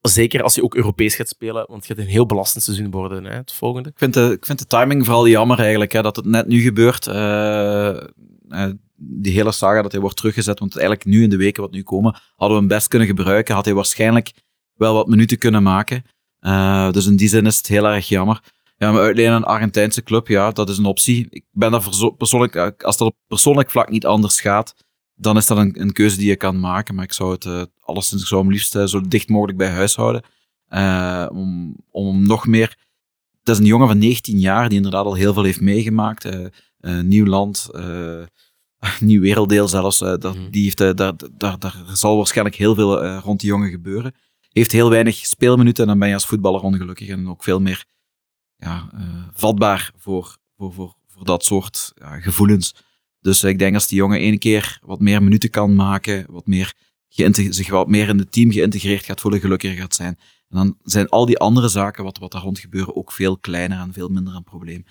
Zeker 0.00 0.42
als 0.42 0.54
je 0.54 0.62
ook 0.62 0.74
Europees 0.74 1.14
gaat 1.14 1.28
spelen, 1.28 1.64
want 1.68 1.86
het 1.86 1.86
gaat 1.86 2.04
een 2.04 2.10
heel 2.10 2.26
belastend 2.26 2.64
seizoen 2.64 2.90
worden, 2.90 3.24
hè, 3.24 3.34
het 3.34 3.52
volgende. 3.52 3.88
Ik 3.88 3.98
vind, 3.98 4.14
de, 4.14 4.32
ik 4.32 4.46
vind 4.46 4.58
de 4.58 4.66
timing 4.66 5.04
vooral 5.04 5.28
jammer 5.28 5.58
eigenlijk, 5.58 5.92
hè, 5.92 6.02
dat 6.02 6.16
het 6.16 6.24
net 6.24 6.46
nu 6.46 6.60
gebeurt. 6.60 7.06
Eh, 7.06 7.96
eh, 8.48 8.70
die 8.96 9.32
hele 9.32 9.52
saga 9.52 9.82
dat 9.82 9.92
hij 9.92 10.00
wordt 10.00 10.16
teruggezet, 10.16 10.58
want 10.58 10.76
eigenlijk 10.76 11.04
nu 11.04 11.22
in 11.22 11.30
de 11.30 11.36
weken 11.36 11.62
wat 11.62 11.70
nu 11.70 11.82
komen, 11.82 12.16
hadden 12.36 12.56
we 12.56 12.64
hem 12.64 12.72
best 12.72 12.88
kunnen 12.88 13.08
gebruiken. 13.08 13.54
Had 13.54 13.64
hij 13.64 13.74
waarschijnlijk 13.74 14.32
wel 14.74 14.94
wat 14.94 15.06
minuten 15.06 15.38
kunnen 15.38 15.62
maken. 15.62 16.04
Dus 16.92 17.06
in 17.06 17.16
die 17.16 17.28
zin 17.28 17.46
is 17.46 17.56
het 17.56 17.66
heel 17.66 17.86
erg 17.88 18.08
jammer. 18.08 18.40
Ja, 18.78 18.92
maar 18.92 19.00
uitlenen 19.02 19.32
aan 19.32 19.36
een 19.42 19.48
Argentijnse 19.48 20.02
club, 20.02 20.28
ja, 20.28 20.50
dat 20.50 20.68
is 20.68 20.78
een 20.78 20.84
optie. 20.84 21.26
Ik 21.30 21.44
ben 21.50 21.70
daar 21.70 22.12
persoonlijk, 22.16 22.82
als 22.82 22.96
dat 22.96 23.08
op 23.08 23.16
persoonlijk 23.26 23.70
vlak 23.70 23.90
niet 23.90 24.06
anders 24.06 24.40
gaat, 24.40 24.74
dan 25.14 25.36
is 25.36 25.46
dat 25.46 25.58
een, 25.58 25.80
een 25.80 25.92
keuze 25.92 26.16
die 26.16 26.28
je 26.28 26.36
kan 26.36 26.60
maken. 26.60 26.94
Maar 26.94 27.04
ik 27.04 27.12
zou 27.12 27.32
het 27.32 27.44
eh, 27.44 27.62
alleszins, 27.80 28.22
ik 28.22 28.28
zou 28.28 28.40
hem 28.42 28.50
liefst 28.50 28.76
eh, 28.76 28.84
zo 28.84 29.00
dicht 29.00 29.28
mogelijk 29.28 29.58
bij 29.58 29.68
huis 29.68 29.96
houden. 29.96 30.22
Eh, 30.68 31.26
om, 31.32 31.76
om 31.90 32.26
nog 32.26 32.46
meer 32.46 32.76
het 33.40 33.54
is 33.54 33.58
een 33.58 33.64
jongen 33.70 33.88
van 33.88 33.98
19 33.98 34.38
jaar 34.38 34.68
die 34.68 34.76
inderdaad 34.76 35.04
al 35.04 35.14
heel 35.14 35.32
veel 35.32 35.42
heeft 35.44 35.60
meegemaakt. 35.60 36.28
nieuw 37.02 37.24
land, 37.26 37.68
nieuw 39.00 39.20
werelddeel 39.20 39.68
zelfs. 39.68 39.98
dat, 39.98 40.22
Mhm. 40.34 40.50
die 40.50 40.62
heeft, 40.62 40.78
daar, 40.78 40.94
daar, 40.94 41.58
daar 41.58 41.84
zal 41.92 42.16
waarschijnlijk 42.16 42.56
heel 42.56 42.74
veel 42.74 43.06
rond 43.06 43.40
die 43.40 43.48
jongen 43.48 43.70
gebeuren. 43.70 44.14
Heeft 44.52 44.72
heel 44.72 44.90
weinig 44.90 45.16
speelminuten 45.16 45.82
en 45.82 45.88
dan 45.88 45.98
ben 45.98 46.08
je 46.08 46.14
als 46.14 46.26
voetballer 46.26 46.60
ongelukkig 46.60 47.08
en 47.08 47.28
ook 47.28 47.42
veel 47.42 47.60
meer 47.60 47.84
ja, 48.56 48.90
eh, 48.92 49.00
vatbaar 49.32 49.92
voor, 49.96 50.36
voor, 50.56 50.72
voor, 50.72 50.94
voor 51.06 51.24
dat 51.24 51.44
soort 51.44 51.92
ja, 51.94 52.20
gevoelens. 52.20 52.74
Dus 53.20 53.44
ik 53.44 53.58
denk 53.58 53.74
als 53.74 53.86
die 53.86 53.98
jongen 53.98 54.18
één 54.18 54.38
keer 54.38 54.78
wat 54.82 55.00
meer 55.00 55.22
minuten 55.22 55.50
kan 55.50 55.74
maken, 55.74 56.26
wat 56.28 56.46
meer 56.46 56.74
zich 57.08 57.68
wat 57.68 57.88
meer 57.88 58.08
in 58.08 58.18
het 58.18 58.32
team 58.32 58.50
geïntegreerd 58.52 59.04
gaat 59.04 59.20
voelen, 59.20 59.40
gelukkiger 59.40 59.76
gaat 59.76 59.94
zijn. 59.94 60.18
En 60.48 60.56
dan 60.56 60.76
zijn 60.82 61.08
al 61.08 61.26
die 61.26 61.38
andere 61.38 61.68
zaken 61.68 62.04
wat, 62.04 62.18
wat 62.18 62.32
daar 62.32 62.42
rond 62.42 62.58
gebeuren 62.58 62.96
ook 62.96 63.12
veel 63.12 63.38
kleiner 63.38 63.78
en 63.78 63.92
veel 63.92 64.08
minder 64.08 64.34
een 64.34 64.44
probleem. 64.44 64.84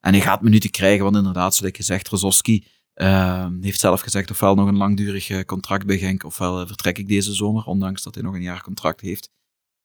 En 0.00 0.12
hij 0.12 0.22
gaat 0.22 0.42
minuten 0.42 0.70
krijgen, 0.70 1.04
want 1.04 1.16
inderdaad, 1.16 1.54
zoals 1.54 1.76
gezegd, 1.76 2.08
Rozovski 2.08 2.64
eh, 2.94 3.48
heeft 3.60 3.80
zelf 3.80 4.00
gezegd 4.00 4.30
ofwel 4.30 4.54
nog 4.54 4.68
een 4.68 4.76
langdurig 4.76 5.44
contract 5.44 5.86
bij 5.86 5.98
Genk, 5.98 6.24
ofwel 6.24 6.60
eh, 6.60 6.66
vertrek 6.66 6.98
ik 6.98 7.08
deze 7.08 7.34
zomer, 7.34 7.64
ondanks 7.64 8.02
dat 8.02 8.14
hij 8.14 8.24
nog 8.24 8.34
een 8.34 8.42
jaar 8.42 8.62
contract 8.62 9.00
heeft. 9.00 9.30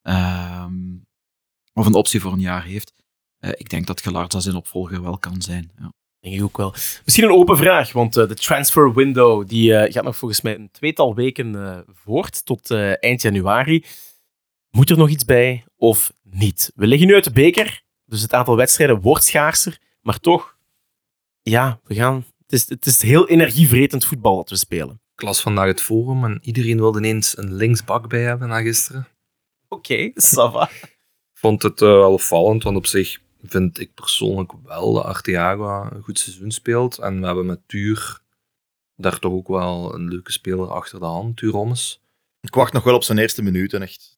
Ehm, 0.02 0.98
of 1.74 1.86
een 1.86 1.94
optie 1.94 2.22
voor 2.22 2.34
een 2.34 2.40
jaar 2.40 2.64
heeft. 2.64 2.94
Eh, 3.46 3.52
ik 3.58 3.70
denk 3.70 3.88
dat 3.88 4.02
Gelarza 4.02 4.40
zijn 4.40 4.56
opvolger 4.56 5.02
wel 5.02 5.18
kan 5.18 5.42
zijn. 5.42 5.72
Ja. 5.80 5.94
Denk 6.20 6.36
ik 6.36 6.44
ook 6.44 6.58
wel. 6.58 6.74
Misschien 7.06 7.24
een 7.24 7.32
open 7.32 7.58
vraag, 7.58 7.92
want 7.92 8.18
eh, 8.18 8.28
de 8.28 8.36
transfer 8.36 8.94
window 8.94 9.48
die, 9.48 9.76
eh, 9.76 9.94
gaat 9.94 10.04
nog 10.04 10.18
volgens 10.18 10.42
mij 10.42 10.56
een 10.56 10.72
tweetal 10.72 11.16
weken 11.16 11.56
eh, 11.56 11.80
voort, 11.94 12.46
tot 12.46 12.72
eh, 12.72 13.04
eind 13.04 13.22
januari. 13.22 13.86
Moet 14.70 14.90
er 14.90 14.98
nog 14.98 15.10
iets 15.10 15.26
bij 15.26 15.66
of 15.76 16.14
niet? 16.24 16.72
We 16.76 16.88
liggen 16.88 17.08
nu 17.08 17.14
uit 17.14 17.24
de 17.24 17.32
beker, 17.32 17.84
dus 18.06 18.22
het 18.22 18.34
aantal 18.34 18.56
wedstrijden 18.56 19.02
wordt 19.02 19.24
schaarser, 19.24 19.80
maar 20.02 20.20
toch, 20.20 20.58
ja, 21.42 21.80
we 21.84 21.96
gaan... 21.96 22.26
Het 22.46 22.54
is, 22.54 22.70
het 22.70 22.86
is 22.86 23.02
heel 23.02 23.28
energievretend 23.28 24.06
voetbal 24.06 24.36
dat 24.36 24.50
we 24.50 24.56
spelen. 24.56 25.02
Ik 25.16 25.22
las 25.22 25.42
vandaag 25.42 25.68
het 25.68 25.82
forum 25.82 26.24
en 26.24 26.40
iedereen 26.42 26.78
wilde 26.78 27.00
ineens 27.00 27.38
een 27.38 27.54
linksbak 27.54 28.10
bij 28.10 28.22
hebben 28.22 28.48
na 28.48 28.62
gisteren. 28.62 29.08
Oké, 29.68 30.12
Sava. 30.16 30.70
Ik 30.70 31.42
vond 31.42 31.64
het 31.64 31.82
eh, 31.82 31.88
wel 31.88 32.14
opvallend, 32.14 32.64
want 32.64 32.78
op 32.78 32.86
zich 32.86 33.20
vind 33.48 33.80
ik 33.80 33.94
persoonlijk 33.94 34.52
wel 34.64 34.94
dat 34.94 35.04
Arteaga 35.04 35.90
een 35.92 36.04
goed 36.04 36.20
seizoen 36.20 36.52
speelt. 36.52 36.98
En 36.98 37.20
we 37.20 37.26
hebben 37.26 37.46
met 37.46 37.60
Tuur 37.68 38.20
daar 38.96 39.20
toch 39.20 39.32
ook 39.34 39.48
wel 39.48 39.94
een 39.96 40.08
leuke 40.08 40.32
speler 40.32 40.72
achter 40.72 41.00
de 41.00 41.06
hand, 41.06 41.38
Tuur 41.38 41.52
Rommes. 41.52 42.02
Ik 42.42 42.54
wacht 42.54 42.74
nog 42.74 42.84
wel 42.84 42.96
op 42.96 43.04
zijn 43.04 43.18
eerste 43.18 43.42
minuten, 43.42 43.82
echt. 43.82 44.18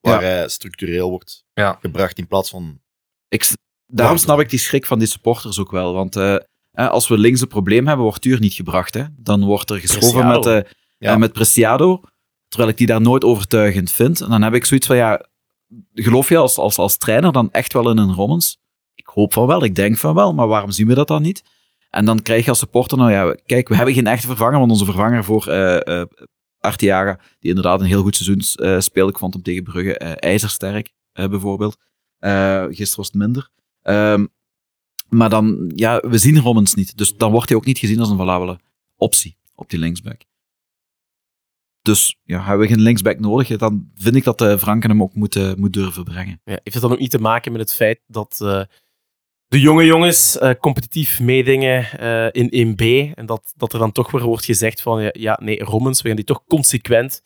Waar 0.00 0.20
hij 0.22 0.48
structureel 0.48 1.10
wordt 1.10 1.44
Ja. 1.54 1.78
gebracht 1.80 2.18
in 2.18 2.26
plaats 2.26 2.50
van... 2.50 2.80
Ik, 3.28 3.50
daarom 3.86 4.16
snap 4.16 4.40
ik 4.40 4.50
die 4.50 4.58
schrik 4.58 4.86
van 4.86 4.98
die 4.98 5.08
supporters 5.08 5.58
ook 5.58 5.70
wel. 5.70 5.92
Want 5.92 6.16
eh, 6.16 6.34
eh, 6.34 6.88
als 6.88 7.08
we 7.08 7.18
links 7.18 7.40
een 7.40 7.48
probleem 7.48 7.86
hebben, 7.86 8.04
wordt 8.04 8.20
Tuur 8.22 8.40
niet 8.40 8.52
gebracht. 8.54 8.94
Hè? 8.94 9.04
Dan 9.16 9.44
wordt 9.44 9.70
er 9.70 9.80
geschoven 9.80 10.26
met, 10.26 10.46
eh 10.46 10.70
Ja. 10.98 11.12
eh, 11.12 11.16
met 11.16 11.32
Preciado, 11.32 12.00
terwijl 12.48 12.70
ik 12.70 12.76
die 12.76 12.86
daar 12.86 13.00
nooit 13.00 13.24
overtuigend 13.24 13.90
vind. 13.90 14.20
En 14.20 14.30
dan 14.30 14.42
heb 14.42 14.54
ik 14.54 14.64
zoiets 14.64 14.86
van, 14.86 14.96
ja, 14.96 15.26
geloof 15.94 16.28
je 16.28 16.36
als, 16.36 16.58
als, 16.58 16.78
als 16.78 16.96
trainer 16.96 17.32
dan 17.32 17.50
echt 17.52 17.72
wel 17.72 17.90
in 17.90 17.98
een 17.98 18.12
Rommens? 18.14 18.58
Hoop 19.16 19.32
van 19.32 19.46
wel, 19.46 19.64
ik 19.64 19.74
denk 19.74 19.96
van 19.96 20.14
wel, 20.14 20.34
maar 20.34 20.46
waarom 20.46 20.70
zien 20.70 20.86
we 20.86 20.94
dat 20.94 21.08
dan 21.08 21.22
niet? 21.22 21.44
En 21.90 22.04
dan 22.04 22.22
krijg 22.22 22.44
je 22.44 22.50
als 22.50 22.58
supporter, 22.58 22.98
nou 22.98 23.10
ja, 23.10 23.36
kijk, 23.46 23.68
we 23.68 23.76
hebben 23.76 23.94
geen 23.94 24.06
echte 24.06 24.26
vervanger, 24.26 24.58
want 24.58 24.70
onze 24.70 24.84
vervanger 24.84 25.24
voor 25.24 25.46
eh 25.46 26.00
eh, 26.00 26.06
Arteaga, 26.58 27.20
die 27.38 27.48
inderdaad 27.48 27.80
een 27.80 27.86
heel 27.86 28.02
goed 28.02 28.16
seizoen 28.16 28.66
eh, 28.66 28.80
speelde, 28.80 29.12
ik 29.12 29.18
vond 29.18 29.34
hem 29.34 29.42
tegen 29.42 29.62
Brugge 29.62 29.98
ijzersterk, 29.98 30.92
bijvoorbeeld. 31.12 31.76
Gisteren 32.18 32.96
was 32.96 33.06
het 33.06 33.14
minder. 33.14 33.50
Ehm, 33.82 34.26
maar 35.08 35.30
dan, 35.30 35.72
ja, 35.74 36.00
we 36.00 36.18
zien 36.18 36.40
Rommens 36.40 36.74
niet. 36.74 36.96
Dus 36.96 37.16
dan 37.16 37.30
wordt 37.30 37.48
hij 37.48 37.58
ook 37.58 37.64
niet 37.64 37.78
gezien 37.78 38.00
als 38.00 38.10
een 38.10 38.16
valabele 38.16 38.60
optie 38.96 39.36
op 39.54 39.70
die 39.70 39.78
linksback. 39.78 40.20
Dus 41.82 42.18
ja, 42.22 42.44
hebben 42.44 42.66
we 42.66 42.74
geen 42.74 42.82
linksback 42.82 43.18
nodig, 43.18 43.56
dan 43.56 43.90
vind 43.94 44.16
ik 44.16 44.24
dat 44.24 44.40
eh 44.40 44.56
Franken 44.56 44.90
hem 44.90 45.02
ook 45.02 45.14
moet, 45.14 45.56
moet 45.56 45.72
durven 45.72 46.04
brengen. 46.04 46.40
Ja, 46.44 46.52
heeft 46.62 46.72
het 46.72 46.82
dan 46.82 46.92
ook 46.92 46.98
niet 46.98 47.10
te 47.10 47.20
maken 47.20 47.52
met 47.52 47.60
het 47.60 47.74
feit 47.74 48.00
dat 48.06 48.40
de 49.48 49.60
jonge 49.60 49.84
jongens 49.84 50.38
eh, 50.38 50.50
competitief 50.60 51.20
meedingen 51.20 51.98
eh, 51.98 52.42
in 52.50 52.76
1B 52.76 53.14
en 53.14 53.26
dat, 53.26 53.52
dat 53.56 53.72
er 53.72 53.78
dan 53.78 53.92
toch 53.92 54.10
weer 54.10 54.22
wordt 54.22 54.44
gezegd 54.44 54.82
van 54.82 55.10
ja, 55.12 55.38
nee, 55.42 55.64
Rommens, 55.64 56.02
we 56.02 56.08
gaan 56.08 56.16
die 56.16 56.24
toch 56.24 56.44
consequent 56.44 57.22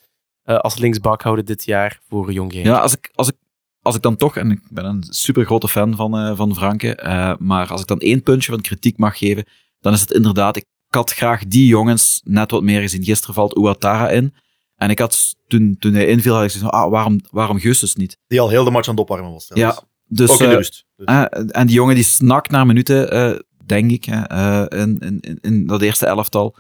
eh, 0.51 0.59
als 0.59 0.79
linksbak 0.79 1.23
houden 1.23 1.45
dit 1.45 1.65
jaar 1.65 2.01
voor 2.09 2.33
Jong. 2.33 2.53
Ja, 2.53 2.79
als 2.79 2.93
ik, 2.93 3.11
als 3.15 3.29
ik, 3.29 3.37
als 3.83 3.97
ik 3.97 4.03
dan 4.03 4.17
toch, 4.17 4.37
en 4.37 4.51
ik 4.51 4.61
ben 4.71 4.85
een 4.85 5.05
super 5.09 5.45
grote 5.45 5.69
fan 5.69 5.97
van, 5.97 6.19
eh, 6.19 6.37
van 6.37 6.55
Franke, 6.55 6.95
eh, 6.95 7.33
maar 7.39 7.69
als 7.69 7.81
ik 7.81 7.87
dan 7.87 7.99
één 7.99 8.23
puntje 8.23 8.53
van 8.53 8.61
kritiek 8.61 8.99
mag 8.99 9.19
geven, 9.19 9.45
dan 9.81 9.93
is 9.93 10.01
het 10.01 10.11
inderdaad, 10.11 10.57
ik 10.57 10.65
had 10.89 11.13
graag 11.13 11.47
die 11.47 11.67
jongens 11.67 12.21
net 12.25 12.51
wat 12.51 12.63
meer 12.63 12.81
gezien. 12.81 13.05
Gisteren 13.05 13.35
valt 13.35 13.55
Ouattara 13.55 14.09
in. 14.09 14.35
En 14.77 14.91
ik 14.91 14.99
had, 14.99 15.35
toen, 15.47 15.77
toen 15.79 15.93
hij 15.93 16.07
inviel, 16.07 16.35
had 16.35 16.45
ik 16.45 16.51
gezegd, 16.51 16.71
ah, 16.71 16.91
waarom, 16.91 17.21
waarom 17.31 17.59
Gustus 17.59 17.95
niet? 17.95 18.19
Die 18.27 18.41
al 18.41 18.49
heel 18.49 18.65
de 18.65 18.71
match 18.71 18.89
aan 18.89 18.95
het 18.95 19.03
opwarmen 19.03 19.33
was. 19.33 19.51
Ja, 19.55 19.83
dus, 20.13 20.29
eh. 20.41 20.57
Dus. 20.97 21.07
en 21.51 21.67
die 21.67 21.77
jongen 21.77 21.95
die 21.95 22.05
snakt 22.05 22.51
naar 22.51 22.67
minuten, 22.67 23.11
eh, 23.11 23.39
denk 23.67 23.91
ik, 23.91 24.07
eh, 24.07 24.65
in, 24.69 24.99
in, 24.99 25.39
in- 25.41 25.67
dat 25.67 25.83
eerste 25.83 26.07
elftal, 26.07 26.57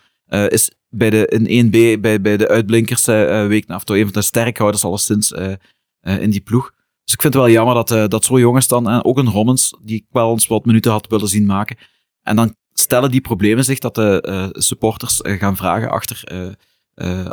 is 0.48 0.70
bij 0.88 1.11
de, 1.11 1.26
in 1.26 1.66
1B, 1.66 2.01
bij, 2.01 2.20
bij 2.20 2.36
de 2.36 2.48
uitblinkers, 2.48 3.05
week 3.48 3.66
na, 3.66 3.78
toch 3.78 3.96
een 3.96 4.03
van 4.05 4.12
de 4.12 4.22
sterkhouders 4.22 4.84
alleszins 4.84 5.32
in 6.03 6.30
die 6.30 6.40
ploeg. 6.40 6.70
Dus 7.05 7.14
ik 7.14 7.20
vind 7.20 7.34
het 7.34 7.42
wel 7.42 7.51
jammer 7.53 7.74
dat, 7.84 8.11
dat 8.11 8.24
zo'n 8.24 8.40
jongens 8.40 8.68
dan, 8.68 8.88
en 8.88 9.05
ook 9.05 9.18
een 9.18 9.30
Rommens, 9.30 9.76
die 9.82 9.96
ik 9.96 10.05
wel 10.11 10.30
eens 10.30 10.46
wat 10.46 10.64
minuten 10.64 10.90
had 10.90 11.07
willen 11.07 11.28
zien 11.28 11.46
maken. 11.46 11.76
En 12.22 12.36
dan 12.36 12.55
stellen 12.72 13.11
die 13.11 13.20
problemen 13.20 13.64
zich 13.64 13.78
dat 13.78 13.94
de 13.94 14.48
supporters 14.59 15.18
gaan 15.22 15.57
vragen 15.57 15.90
achter, 15.90 16.22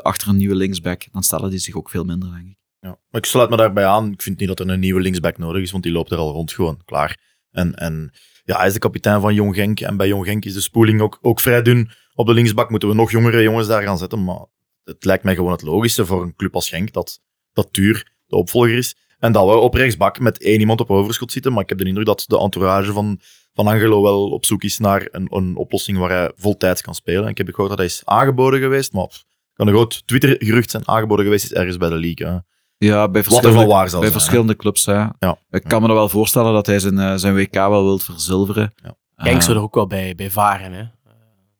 achter 0.01 0.28
een 0.28 0.38
nieuwe 0.38 0.55
linksback. 0.55 1.07
Dan 1.11 1.24
stellen 1.24 1.49
die 1.49 1.59
zich 1.59 1.76
ook 1.76 1.89
veel 1.89 2.03
minder, 2.03 2.32
denk 2.32 2.47
ik. 2.47 2.57
Ja. 2.80 2.99
Ik 3.11 3.25
sluit 3.25 3.49
me 3.49 3.57
daarbij 3.57 3.86
aan. 3.86 4.11
Ik 4.11 4.21
vind 4.21 4.39
niet 4.39 4.47
dat 4.47 4.59
er 4.59 4.69
een 4.69 4.80
nieuwe 4.80 5.01
linksback 5.01 5.38
nodig 5.38 5.61
is, 5.61 5.71
want 5.71 5.84
die 5.84 5.91
loopt 5.91 6.11
er 6.11 6.17
al 6.17 6.32
rond 6.32 6.51
gewoon. 6.51 6.82
Klaar. 6.86 7.19
En, 7.51 7.75
en 7.75 8.11
ja, 8.43 8.57
hij 8.57 8.67
is 8.67 8.73
de 8.73 8.80
kapitein 8.80 9.21
van 9.21 9.34
Jong 9.34 9.55
Genk. 9.55 9.80
En 9.80 9.97
bij 9.97 10.07
Jong 10.07 10.25
Genk 10.25 10.45
is 10.45 10.53
de 10.53 10.61
spoeling 10.61 11.01
ook, 11.01 11.17
ook 11.21 11.39
vrij 11.39 11.61
dun. 11.61 11.89
Op 12.13 12.28
de 12.28 12.34
linksbak 12.34 12.69
moeten 12.69 12.89
we 12.89 12.95
nog 12.95 13.11
jongere 13.11 13.41
jongens 13.41 13.67
daar 13.67 13.84
gaan 13.84 13.97
zetten. 13.97 14.23
Maar 14.23 14.45
het 14.84 15.05
lijkt 15.05 15.23
mij 15.23 15.36
gewoon 15.36 15.51
het 15.51 15.61
logische 15.61 16.05
voor 16.05 16.21
een 16.21 16.36
club 16.36 16.55
als 16.55 16.69
Genk 16.69 16.93
dat, 16.93 17.19
dat 17.53 17.73
Tuur 17.73 18.13
de 18.25 18.36
opvolger 18.36 18.78
is. 18.78 18.95
En 19.19 19.32
dat 19.32 19.45
we 19.45 19.55
op 19.55 19.73
rechtsbak 19.73 20.19
met 20.19 20.41
één 20.41 20.59
iemand 20.59 20.82
op 20.82 20.89
overschot 20.89 21.32
zitten. 21.32 21.53
Maar 21.53 21.63
ik 21.63 21.69
heb 21.69 21.78
de 21.78 21.86
indruk 21.86 22.05
dat 22.05 22.23
de 22.28 22.39
entourage 22.39 22.91
van, 22.91 23.19
van 23.53 23.67
Angelo 23.67 24.01
wel 24.01 24.30
op 24.30 24.45
zoek 24.45 24.63
is 24.63 24.78
naar 24.78 25.07
een, 25.11 25.28
een 25.30 25.55
oplossing 25.55 25.97
waar 25.97 26.09
hij 26.09 26.32
voltijds 26.36 26.82
kan 26.82 26.95
spelen. 26.95 27.23
En 27.23 27.30
ik 27.30 27.38
heb 27.38 27.47
gehoord 27.47 27.69
dat 27.69 27.78
hij 27.78 27.88
is 27.88 28.01
aangeboden 28.05 28.59
geweest. 28.59 28.93
Maar 28.93 29.23
kan 29.53 29.67
een 29.67 29.73
groot 29.73 30.07
Twitter-gerucht 30.07 30.71
zijn. 30.71 30.88
Aangeboden 30.88 31.25
geweest 31.25 31.43
is 31.43 31.53
ergens 31.53 31.78
bij 31.78 31.89
de 31.89 31.95
league. 31.95 32.43
Ja, 32.78 33.09
bij 33.09 33.21
er 33.21 33.30
wel 33.30 33.39
verschillende, 33.39 33.73
waar 33.73 33.89
zal 33.89 33.99
bij 33.99 34.09
zijn. 34.09 34.21
verschillende 34.21 34.55
clubs. 34.55 34.86
Hè. 34.86 34.93
Ja. 35.19 35.38
Ik 35.49 35.63
kan 35.63 35.82
me 35.82 35.88
er 35.88 35.93
wel 35.93 36.09
voorstellen 36.09 36.53
dat 36.53 36.65
hij 36.65 36.80
zijn, 36.80 36.99
eh, 36.99 37.13
zijn 37.15 37.36
WK 37.36 37.53
wel 37.53 37.84
wil 37.84 37.97
verzilveren. 37.99 38.73
Ja. 38.84 38.95
Genk 39.15 39.36
Eh, 39.38 39.41
zou 39.41 39.57
er 39.57 39.63
ook 39.63 39.75
wel 39.75 39.88
bij, 39.88 40.15
bij 40.15 40.30
varen. 40.32 40.71
Hè. 40.71 40.84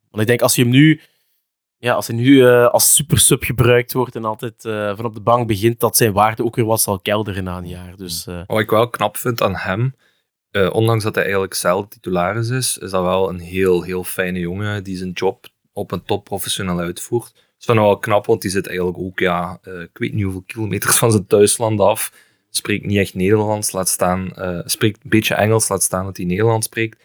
Want 0.10 0.22
ik 0.22 0.28
denk, 0.28 0.42
als 0.42 0.56
je 0.56 0.62
hem 0.62 0.72
nu, 0.72 1.02
ja, 1.78 1.94
als 1.94 2.08
hij 2.08 2.16
nu 2.16 2.48
eh, 2.48 2.68
als 2.68 2.96
super 2.96 3.20
sub 3.20 3.44
gebruikt 3.44 3.94
wordt 3.94 4.16
en 4.16 4.26
altijd 4.26 4.66
eh, 4.66 4.96
van 4.96 5.06
op 5.06 5.14
de 5.14 5.22
bank 5.22 5.48
begint, 5.48 5.80
dat 5.80 5.98
zijn 5.98 6.14
waarde 6.14 6.44
ook 6.46 6.56
weer 6.56 6.66
wat 6.66 6.82
zal 6.82 7.00
kelderen 7.00 7.44
na 7.44 7.58
een 7.58 7.68
jaar. 7.68 7.96
Dus 7.96 8.28
eh, 8.28 8.42
Wat 8.48 8.60
ik 8.60 8.70
wel 8.70 8.90
knap 8.90 9.18
vind 9.18 9.42
aan 9.42 9.56
hem, 9.56 9.96
eh, 10.52 10.70
ondanks 10.74 11.04
dat 11.04 11.14
hij 11.14 11.24
eigenlijk 11.24 11.54
zelf 11.54 11.88
titularis 11.88 12.50
is, 12.50 12.78
is 12.78 12.92
dat 12.92 13.04
wel 13.04 13.30
een 13.30 13.40
heel, 13.40 13.82
heel 13.82 14.04
fijne 14.04 14.40
jongen 14.40 14.84
die 14.84 14.98
zijn 14.98 15.12
job 15.12 15.46
op 15.74 15.92
een 15.92 16.04
top 16.04 16.24
professioneel 16.24 16.80
uitvoert. 16.80 17.47
Is 17.60 17.66
van 17.66 17.76
wel 17.76 17.98
knap, 17.98 18.26
want 18.26 18.42
die 18.42 18.52
zit 18.52 18.68
eigenlijk 18.68 18.98
ook, 18.98 19.20
ja, 19.20 19.60
eh, 19.62 19.80
ik 19.82 19.98
weet 19.98 20.14
niet 20.14 20.24
hoeveel 20.24 20.44
kilometers 20.46 20.98
van 20.98 21.12
zijn 21.12 21.28
thuisland 21.28 21.80
af. 21.80 22.12
Spreekt 22.50 22.86
niet 22.86 22.98
echt 22.98 23.14
Nederlands, 23.14 23.72
laat 23.72 23.90
staan, 23.90 24.36
eh, 24.36 24.60
spreekt 24.66 25.04
een 25.04 25.10
beetje 25.10 25.36
Engels, 25.36 25.70
laat 25.70 25.84
staan 25.84 26.06
dat 26.06 26.18
hij 26.18 26.26
Nederlands 26.26 26.66
spreekt. 26.66 26.98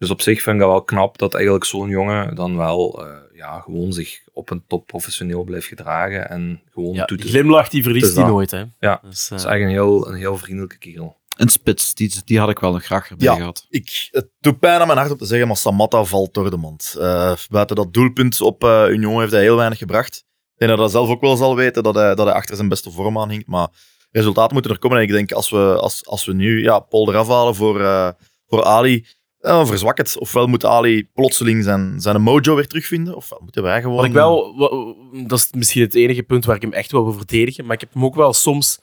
Dus 0.00 0.10
op 0.10 0.20
zich 0.20 0.42
vind 0.42 0.56
ik 0.56 0.62
dat 0.62 0.70
wel 0.70 0.82
knap 0.82 1.18
dat 1.18 1.34
eigenlijk 1.34 1.64
zo'n 1.64 1.88
jongen 1.88 2.34
dan 2.34 2.56
wel 2.56 3.06
eh, 3.06 3.16
ja, 3.34 3.60
gewoon 3.60 3.92
zich 3.92 4.20
op 4.32 4.50
een 4.50 4.62
top 4.66 4.86
professioneel 4.86 5.44
blijft 5.44 5.66
gedragen 5.66 6.28
en 6.28 6.60
gewoon 6.72 6.94
ja, 6.94 7.04
doet 7.04 7.22
glimlach 7.22 7.68
die 7.68 7.82
verliest 7.82 8.06
Dus 8.06 8.14
hij 8.14 8.24
nooit. 8.24 8.50
Hè. 8.50 8.64
Ja, 8.78 9.00
Dus, 9.02 9.28
Dat 9.28 9.38
eh, 9.38 9.44
is 9.44 9.50
eigenlijk 9.50 9.62
een 9.62 9.68
heel, 9.68 10.08
een 10.08 10.18
heel 10.18 10.36
vriendelijke 10.36 10.78
kerel. 10.78 11.16
Een 11.40 11.48
spits, 11.48 11.94
die, 11.94 12.12
die 12.24 12.38
had 12.38 12.48
ik 12.50 12.58
wel 12.58 12.72
nog 12.72 12.84
graag 12.84 13.10
erbij 13.10 13.26
Ja. 13.26 13.34
gehad. 13.34 13.66
Ik, 13.68 14.08
het 14.10 14.28
doet 14.40 14.58
pijn 14.58 14.80
aan 14.80 14.86
mijn 14.86 14.98
hart 14.98 15.10
om 15.10 15.16
te 15.18 15.24
zeggen, 15.24 15.46
maar 15.46 15.56
Samatta 15.56 16.04
valt 16.04 16.34
door 16.34 16.50
de 16.50 16.56
mand. 16.56 16.96
Eh, 16.98 17.32
buiten 17.48 17.76
dat 17.76 17.92
doelpunt 17.92 18.40
op 18.40 18.64
eh 18.64 18.84
Union 18.88 19.20
heeft 19.20 19.32
hij 19.32 19.42
heel 19.42 19.56
weinig 19.56 19.78
gebracht. 19.78 20.16
Ik 20.16 20.66
denk 20.66 20.70
dat 20.70 20.78
hij 20.78 20.88
zelf 20.88 21.08
ook 21.08 21.20
wel 21.20 21.36
zal 21.36 21.56
weten 21.56 21.82
dat 21.82 21.94
hij, 21.94 22.14
dat 22.14 22.26
hij 22.26 22.34
achter 22.34 22.56
zijn 22.56 22.68
beste 22.68 22.90
vorm 22.90 23.18
aan 23.18 23.30
hinkt. 23.30 23.46
Maar 23.46 23.68
resultaten 24.10 24.52
moeten 24.52 24.70
er 24.72 24.78
komen. 24.78 24.96
En 24.96 25.02
ik 25.02 25.10
denk, 25.10 25.32
als 25.32 25.50
we, 25.50 25.76
als, 25.80 26.06
als 26.06 26.24
we 26.24 26.32
nu 26.32 26.62
ja, 26.62 26.78
Paul 26.78 27.08
eraf 27.10 27.28
halen 27.28 27.54
voor, 27.54 27.80
eh, 27.80 28.08
voor 28.46 28.64
Ali, 28.64 29.06
dan 29.38 29.66
verzwakt 29.66 29.98
het. 29.98 30.18
Ofwel 30.18 30.46
moet 30.46 30.64
Ali 30.64 31.08
plotseling 31.14 31.64
zijn, 31.64 32.00
zijn 32.00 32.22
mojo 32.22 32.54
weer 32.54 32.66
terugvinden, 32.66 33.16
ofwel 33.16 33.40
moeten 33.42 33.62
wij 33.62 33.80
gewoon... 33.80 33.96
Wat 33.96 34.04
ik 34.04 34.12
wel, 34.12 34.54
dat 35.26 35.38
is 35.38 35.48
misschien 35.50 35.82
het 35.82 35.94
enige 35.94 36.22
punt 36.22 36.44
waar 36.44 36.56
ik 36.56 36.62
hem 36.62 36.72
echt 36.72 36.92
wel 36.92 37.04
wil 37.04 37.12
verdedigen, 37.12 37.64
maar 37.64 37.74
ik 37.74 37.80
heb 37.80 37.92
hem 37.92 38.04
ook 38.04 38.14
wel 38.14 38.32
soms 38.32 38.78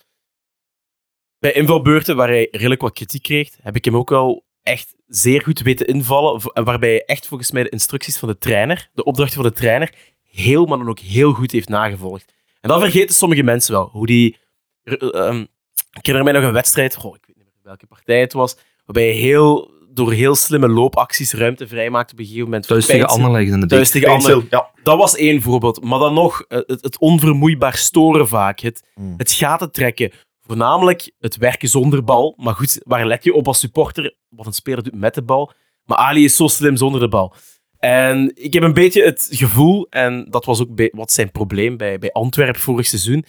bij 1.40 1.52
invalbeurten 1.52 2.16
waar 2.16 2.28
hij 2.28 2.48
redelijk 2.52 2.82
wat 2.82 2.94
kritiek 2.94 3.24
kreeg, 3.24 3.50
heb 3.62 3.76
ik 3.76 3.86
hem 3.86 3.96
ook 3.96 4.10
wel 4.10 4.46
echt 4.64 4.96
zeer 5.08 5.42
goed 5.42 5.60
weten 5.60 5.88
invallen, 5.88 6.42
waarbij 6.54 6.90
hij 6.90 7.04
echt 7.06 7.28
volgens 7.28 7.52
mij 7.52 7.64
de 7.64 7.70
instructies 7.70 8.18
van 8.18 8.28
de 8.30 8.38
trainer, 8.38 8.90
de 8.94 9.04
opdrachten 9.04 9.36
van 9.42 9.46
de 9.50 9.56
trainer, 9.56 9.94
heel, 10.32 10.66
maar 10.66 10.78
dan 10.78 10.90
ook 10.90 11.00
heel 11.00 11.34
goed 11.34 11.52
heeft 11.52 11.70
nagevolgd. 11.70 12.34
En 12.62 12.70
dat 12.70 12.82
vergeten 12.82 13.16
sommige 13.16 13.44
mensen 13.44 13.74
wel, 13.74 13.90
hoe 13.92 14.06
die... 14.06 14.38
ehm, 14.84 15.46
ik 15.92 16.06
herinner 16.06 16.24
mij 16.24 16.34
nog 16.34 16.44
een 16.44 16.54
wedstrijd, 16.54 16.96
goh, 16.96 17.16
ik 17.16 17.24
weet 17.26 17.36
niet 17.36 17.46
meer 17.46 17.64
welke 17.64 17.86
partij 17.88 18.20
het 18.20 18.34
was, 18.34 18.58
waarbij 18.86 19.04
hij 19.04 19.16
heel, 19.16 19.72
door 19.90 20.12
heel 20.14 20.36
slimme 20.36 20.68
loopacties 20.68 21.34
ruimte 21.34 21.68
vrijmaakte 21.68 22.14
op 22.14 22.20
een 22.20 22.26
gegeven 22.26 22.46
moment. 22.46 22.68
Thuis 22.68 22.86
tegen 22.86 23.08
Anderlecht 23.08 23.52
in 23.52 23.60
de 23.60 23.66
Thuis 23.68 23.90
tegen 23.92 24.10
Anderlecht. 24.10 24.48
Ja, 24.50 24.70
Dat 24.84 24.98
was 24.98 25.16
één 25.16 25.42
voorbeeld. 25.42 25.84
Maar 25.84 26.00
dan 26.00 26.14
nog, 26.14 26.42
eh, 26.42 26.58
het, 26.66 26.82
het 26.82 27.00
onvermoeibaar 27.00 27.76
storen 27.78 28.28
vaak. 28.28 28.60
Het, 28.60 28.86
Hmm. 28.94 29.14
het 29.18 29.32
gaten 29.32 29.72
trekken. 29.72 30.12
Voornamelijk 30.48 31.12
het 31.20 31.38
werken 31.38 31.70
zonder 31.70 32.04
bal. 32.04 32.34
Maar 32.38 32.54
goed, 32.54 32.82
waar 32.84 33.06
let 33.06 33.24
je 33.24 33.34
op 33.34 33.48
als 33.48 33.60
supporter? 33.60 34.16
Wat 34.30 34.46
een 34.46 34.54
speler 34.54 34.84
doet 34.84 34.96
met 34.96 35.14
de 35.14 35.24
bal. 35.24 35.52
Maar 35.84 35.98
Ali 35.98 36.24
is 36.24 36.36
zo 36.36 36.48
slim 36.48 36.76
zonder 36.78 37.00
de 37.00 37.08
bal. 37.08 37.34
En 37.78 38.32
ik 38.36 38.54
heb 38.54 38.64
een 38.64 38.74
beetje 38.74 39.04
het 39.04 39.28
gevoel, 39.32 39.88
en 39.90 40.30
dat 40.30 40.46
was 40.46 40.62
ook 40.62 40.90
wat 40.92 41.12
zijn 41.12 41.32
probleem 41.32 41.78
bij, 41.78 42.00
bij 42.00 42.12
Antwerpen 42.12 42.62
vorig 42.62 42.86
seizoen, 42.86 43.26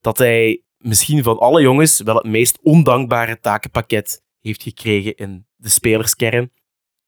dat 0.00 0.18
hij 0.18 0.62
misschien 0.78 1.22
van 1.22 1.38
alle 1.38 1.62
jongens 1.62 2.00
wel 2.00 2.14
het 2.14 2.26
meest 2.26 2.58
ondankbare 2.62 3.40
takenpakket 3.40 4.22
heeft 4.40 4.62
gekregen 4.62 5.16
in 5.16 5.46
de 5.56 5.68
spelerskern. 5.68 6.52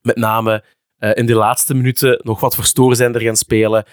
Met 0.00 0.16
name 0.16 0.64
eh, 0.96 1.10
in 1.14 1.26
de 1.26 1.34
laatste 1.34 1.74
minuten 1.74 2.20
nog 2.22 2.40
wat 2.40 2.54
voor 2.54 2.64
stoorzender 2.64 3.20
gaan 3.20 3.36
spelen. 3.36 3.84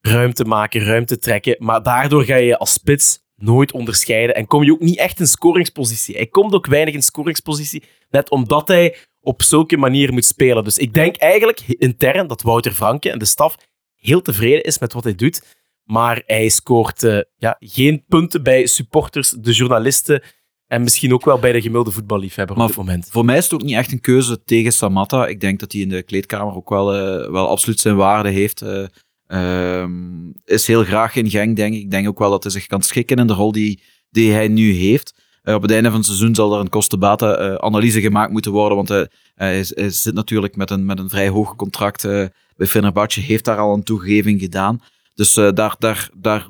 Ruimte 0.00 0.44
maken, 0.44 0.84
ruimte 0.84 1.18
trekken. 1.18 1.56
Maar 1.58 1.82
daardoor 1.82 2.24
ga 2.24 2.36
je 2.36 2.58
als 2.58 2.72
spits 2.72 3.26
nooit 3.38 3.72
onderscheiden. 3.72 4.34
En 4.34 4.46
kom 4.46 4.64
je 4.64 4.72
ook 4.72 4.80
niet 4.80 4.98
echt 4.98 5.20
in 5.20 5.26
scoringspositie. 5.26 6.16
Hij 6.16 6.26
komt 6.26 6.52
ook 6.52 6.66
weinig 6.66 6.94
in 6.94 7.02
scoringspositie. 7.02 7.82
Net 8.10 8.30
omdat 8.30 8.68
hij 8.68 8.96
op 9.20 9.42
zulke 9.42 9.76
manier 9.76 10.12
moet 10.12 10.24
spelen. 10.24 10.64
Dus 10.64 10.78
ik 10.78 10.94
denk 10.94 11.16
eigenlijk 11.16 11.60
intern 11.66 12.26
dat 12.26 12.42
Wouter 12.42 12.72
Franke 12.72 13.10
en 13.10 13.18
de 13.18 13.24
staf 13.24 13.56
heel 13.94 14.22
tevreden 14.22 14.62
is 14.62 14.78
met 14.78 14.92
wat 14.92 15.04
hij 15.04 15.14
doet. 15.14 15.56
Maar 15.84 16.22
hij 16.26 16.48
scoort 16.48 17.02
eh, 17.02 17.18
ja, 17.36 17.56
geen 17.58 18.04
punten 18.08 18.42
bij 18.42 18.66
supporters, 18.66 19.30
de 19.30 19.52
journalisten 19.52 20.22
en 20.66 20.82
misschien 20.82 21.12
ook 21.12 21.24
wel 21.24 21.38
bij 21.38 21.52
de 21.52 21.60
gemiddelde 21.60 21.90
voetballiefhebber 21.90 22.56
Maar 22.56 22.66
op 22.66 22.70
dit 22.70 22.84
moment. 22.84 23.08
Voor 23.10 23.24
mij 23.24 23.36
is 23.36 23.44
het 23.44 23.52
ook 23.52 23.62
niet 23.62 23.74
echt 23.74 23.92
een 23.92 24.00
keuze 24.00 24.44
tegen 24.44 24.72
Samatta. 24.72 25.26
Ik 25.26 25.40
denk 25.40 25.60
dat 25.60 25.72
hij 25.72 25.80
in 25.80 25.88
de 25.88 26.02
kleedkamer 26.02 26.54
ook 26.54 26.68
wel, 26.68 26.94
eh, 26.94 27.30
wel 27.30 27.48
absoluut 27.48 27.80
zijn 27.80 27.96
waarde 27.96 28.28
heeft. 28.28 28.62
eh, 28.62 28.84
ehm, 29.28 30.30
is 30.44 30.66
heel 30.66 30.84
graag 30.84 31.16
in 31.16 31.30
Genk, 31.30 31.56
denk 31.56 31.74
ik. 31.74 31.80
Ik 31.80 31.90
denk 31.90 32.08
ook 32.08 32.18
wel 32.18 32.30
dat 32.30 32.42
hij 32.42 32.52
zich 32.52 32.66
kan 32.66 32.82
schikken 32.82 33.16
in 33.16 33.26
de 33.26 33.32
rol 33.32 33.52
die, 33.52 33.82
die 34.10 34.32
hij 34.32 34.48
nu 34.48 34.72
heeft. 34.72 35.14
Eh, 35.42 35.54
op 35.54 35.62
het 35.62 35.70
einde 35.70 35.88
van 35.88 35.98
het 35.98 36.06
seizoen 36.06 36.34
zal 36.34 36.54
er 36.54 36.60
een 36.60 36.68
kostenbaten-analyse 36.68 38.00
gemaakt 38.00 38.32
moeten 38.32 38.52
worden, 38.52 38.76
want 38.76 38.88
hij, 38.88 39.08
hij, 39.34 39.90
zit 39.90 40.14
natuurlijk 40.14 40.56
met 40.56 40.70
een, 40.70 40.84
met 40.84 40.98
een 40.98 41.08
vrij 41.08 41.28
hoog 41.28 41.56
contract 41.56 42.04
eh, 42.04 42.24
bij 42.56 42.66
Fenerbahce, 42.66 43.20
heeft 43.20 43.44
daar 43.44 43.58
al 43.58 43.74
een 43.74 43.82
toegeving 43.82 44.40
gedaan. 44.40 44.82
Dus 45.14 45.36
eh, 45.36 45.52
daar, 45.52 45.76
daar, 45.78 46.10
daar, 46.16 46.46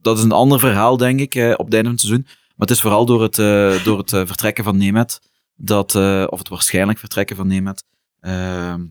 dat 0.00 0.18
is 0.18 0.24
een 0.24 0.32
ander 0.32 0.58
verhaal, 0.58 0.96
denk 0.96 1.20
ik, 1.20 1.34
eh, 1.34 1.54
op 1.56 1.64
het 1.64 1.74
einde 1.74 1.88
van 1.88 1.90
het 1.90 2.00
seizoen. 2.00 2.26
Maar 2.60 2.68
het 2.68 2.76
is 2.76 2.82
vooral 2.82 3.06
door 3.06 3.22
het, 3.22 3.38
eh, 3.38 3.84
door 3.84 3.98
het 3.98 4.12
eh, 4.12 4.26
vertrekken 4.26 4.64
van 4.64 4.76
Nemet, 4.76 5.20
dat, 5.56 5.94
eh, 5.94 6.24
of 6.28 6.38
het 6.38 6.48
waarschijnlijk 6.48 6.98
vertrekken 6.98 7.36
van 7.36 7.46
Nemet, 7.46 7.84
ehm, 8.20 8.84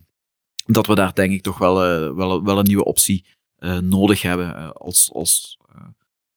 dat 0.72 0.86
we 0.86 0.94
daar 0.94 1.14
denk 1.14 1.32
ik 1.32 1.42
toch 1.42 1.58
wel, 1.58 1.84
eh, 1.84 2.14
wel, 2.14 2.44
wel 2.44 2.58
een 2.58 2.64
nieuwe 2.64 2.84
optie 2.84 3.24
eh, 3.60 3.78
nodig 3.78 4.22
hebben 4.22 4.56
eh, 4.56 4.70
als, 4.70 5.10
als, 5.12 5.58
eh, 5.74 5.82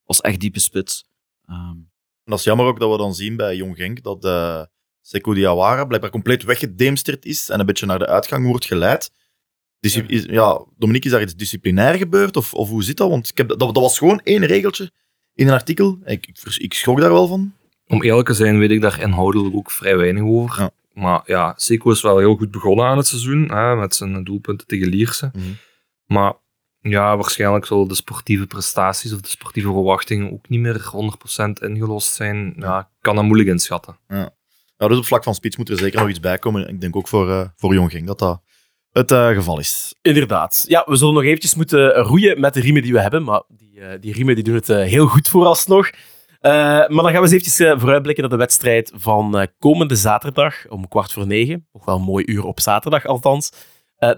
als 0.05 0.21
echt 0.21 0.39
diepe 0.39 0.59
spits. 0.59 1.05
Ehm, 1.45 1.77
En 2.23 2.31
dat 2.31 2.39
is 2.39 2.45
jammer 2.45 2.65
ook 2.65 2.79
dat 2.79 2.91
we 2.91 2.97
dan 2.97 3.15
zien 3.15 3.35
bij 3.35 3.55
Jong 3.55 3.75
Genk 3.75 4.03
dat 4.03 4.25
uh, 4.25 4.63
Sekou 5.01 5.35
Diawara 5.35 5.85
blijkbaar 5.85 6.11
compleet 6.11 6.43
weggedemsterd 6.43 7.25
is 7.25 7.49
en 7.49 7.59
een 7.59 7.65
beetje 7.65 7.85
naar 7.85 7.99
de 7.99 8.07
uitgang 8.07 8.45
wordt 8.47 8.65
geleid. 8.65 9.11
Is, 9.79 9.93
ja, 10.23 10.65
Dominique, 10.77 11.07
is 11.07 11.13
daar 11.13 11.21
iets 11.21 11.35
disciplinair 11.35 11.97
gebeurd? 11.97 12.37
Of, 12.37 12.53
of 12.53 12.69
hoe 12.69 12.83
zit 12.83 12.97
dat? 12.97 13.09
Want 13.09 13.29
ik 13.29 13.37
heb, 13.37 13.47
dat, 13.47 13.59
dat 13.59 13.77
was 13.77 13.97
gewoon 13.97 14.21
één 14.23 14.45
regeltje 14.45 14.91
in 15.33 15.47
een 15.47 15.53
artikel. 15.53 15.99
Ik, 16.05 16.27
ik 16.57 16.73
schrok 16.73 16.99
daar 16.99 17.11
wel 17.11 17.27
van. 17.27 17.53
Om 17.87 18.03
eerlijk 18.03 18.27
te 18.27 18.33
zijn 18.33 18.59
weet 18.59 18.71
ik 18.71 18.81
daar 18.81 19.01
inhoudelijk 19.01 19.55
ook 19.55 19.71
vrij 19.71 19.97
weinig 19.97 20.23
over. 20.23 20.61
Ja. 20.61 20.71
Maar 20.93 21.21
ja, 21.25 21.53
Seco 21.55 21.91
is 21.91 22.01
wel 22.01 22.17
heel 22.17 22.35
goed 22.35 22.51
begonnen 22.51 22.85
aan 22.85 22.97
het 22.97 23.07
seizoen, 23.07 23.51
hè, 23.51 23.75
met 23.75 23.95
zijn 23.95 24.23
doelpunten 24.23 24.67
tegen 24.67 24.87
Lierse. 24.87 25.31
Mhm. 25.33 25.45
Maar 26.05 26.33
ja, 26.79 27.15
waarschijnlijk 27.15 27.65
zullen 27.65 27.87
de 27.87 27.95
sportieve 27.95 28.47
prestaties 28.47 29.13
of 29.13 29.21
de 29.21 29.29
sportieve 29.29 29.71
verwachtingen 29.71 30.31
ook 30.31 30.49
niet 30.49 30.59
meer 30.59 30.89
100% 30.91 31.61
ingelost 31.61 32.13
zijn. 32.13 32.53
Ja, 32.57 32.79
ik 32.79 32.87
kan 33.01 33.15
dat 33.15 33.23
moeilijk 33.23 33.49
inschatten. 33.49 33.97
Ja, 34.77 34.87
dus 34.87 34.97
op 34.97 35.05
vlak 35.05 35.23
van 35.23 35.35
spits 35.35 35.57
moet 35.57 35.69
er 35.69 35.77
zeker 35.77 35.99
nog 35.99 36.09
iets 36.09 36.19
bij 36.19 36.37
komen. 36.37 36.67
Ik 36.67 36.81
denk 36.81 36.95
ook 36.95 37.07
voor, 37.07 37.29
eh, 37.29 37.47
voor 37.55 37.73
Jong 37.73 37.91
Genk 37.91 38.07
dat 38.07 38.19
dat 38.19 38.41
het 38.93 39.11
eh, 39.11 39.27
geval 39.27 39.59
is. 39.59 39.95
Inderdaad. 40.01 40.65
Ja, 40.67 40.83
we 40.85 40.95
zullen 40.95 41.13
nog 41.13 41.23
eventjes 41.23 41.55
moeten 41.55 41.93
roeien 41.93 42.39
met 42.39 42.53
de 42.53 42.59
riemen 42.59 42.81
die 42.81 42.93
we 42.93 43.01
hebben, 43.01 43.23
maar 43.23 43.43
die, 43.47 43.81
eh, 43.81 44.01
die 44.01 44.13
riemen 44.13 44.35
die 44.35 44.43
doen 44.43 44.55
het 44.55 44.69
eh, 44.69 44.77
heel 44.77 45.07
goed 45.07 45.27
vooralsnog. 45.27 45.89
Eh 46.43 46.51
maar 46.51 47.03
dan 47.03 47.03
gaan 47.03 47.13
we 47.13 47.19
eens 47.19 47.31
eventjes 47.31 47.59
eh, 47.59 47.79
vooruitblikken 47.79 48.23
naar 48.23 48.31
de 48.31 48.43
wedstrijd 48.43 48.91
van 48.95 49.37
eh, 49.37 49.47
komende 49.59 49.95
zaterdag 49.95 50.67
om 50.69 50.87
kwart 50.87 51.13
voor 51.13 51.27
negen. 51.27 51.67
Nog 51.73 51.85
wel 51.85 51.95
een 51.95 52.01
mooi 52.01 52.23
uur 52.27 52.45
op 52.45 52.59
zaterdag 52.59 53.05
althans. 53.05 53.51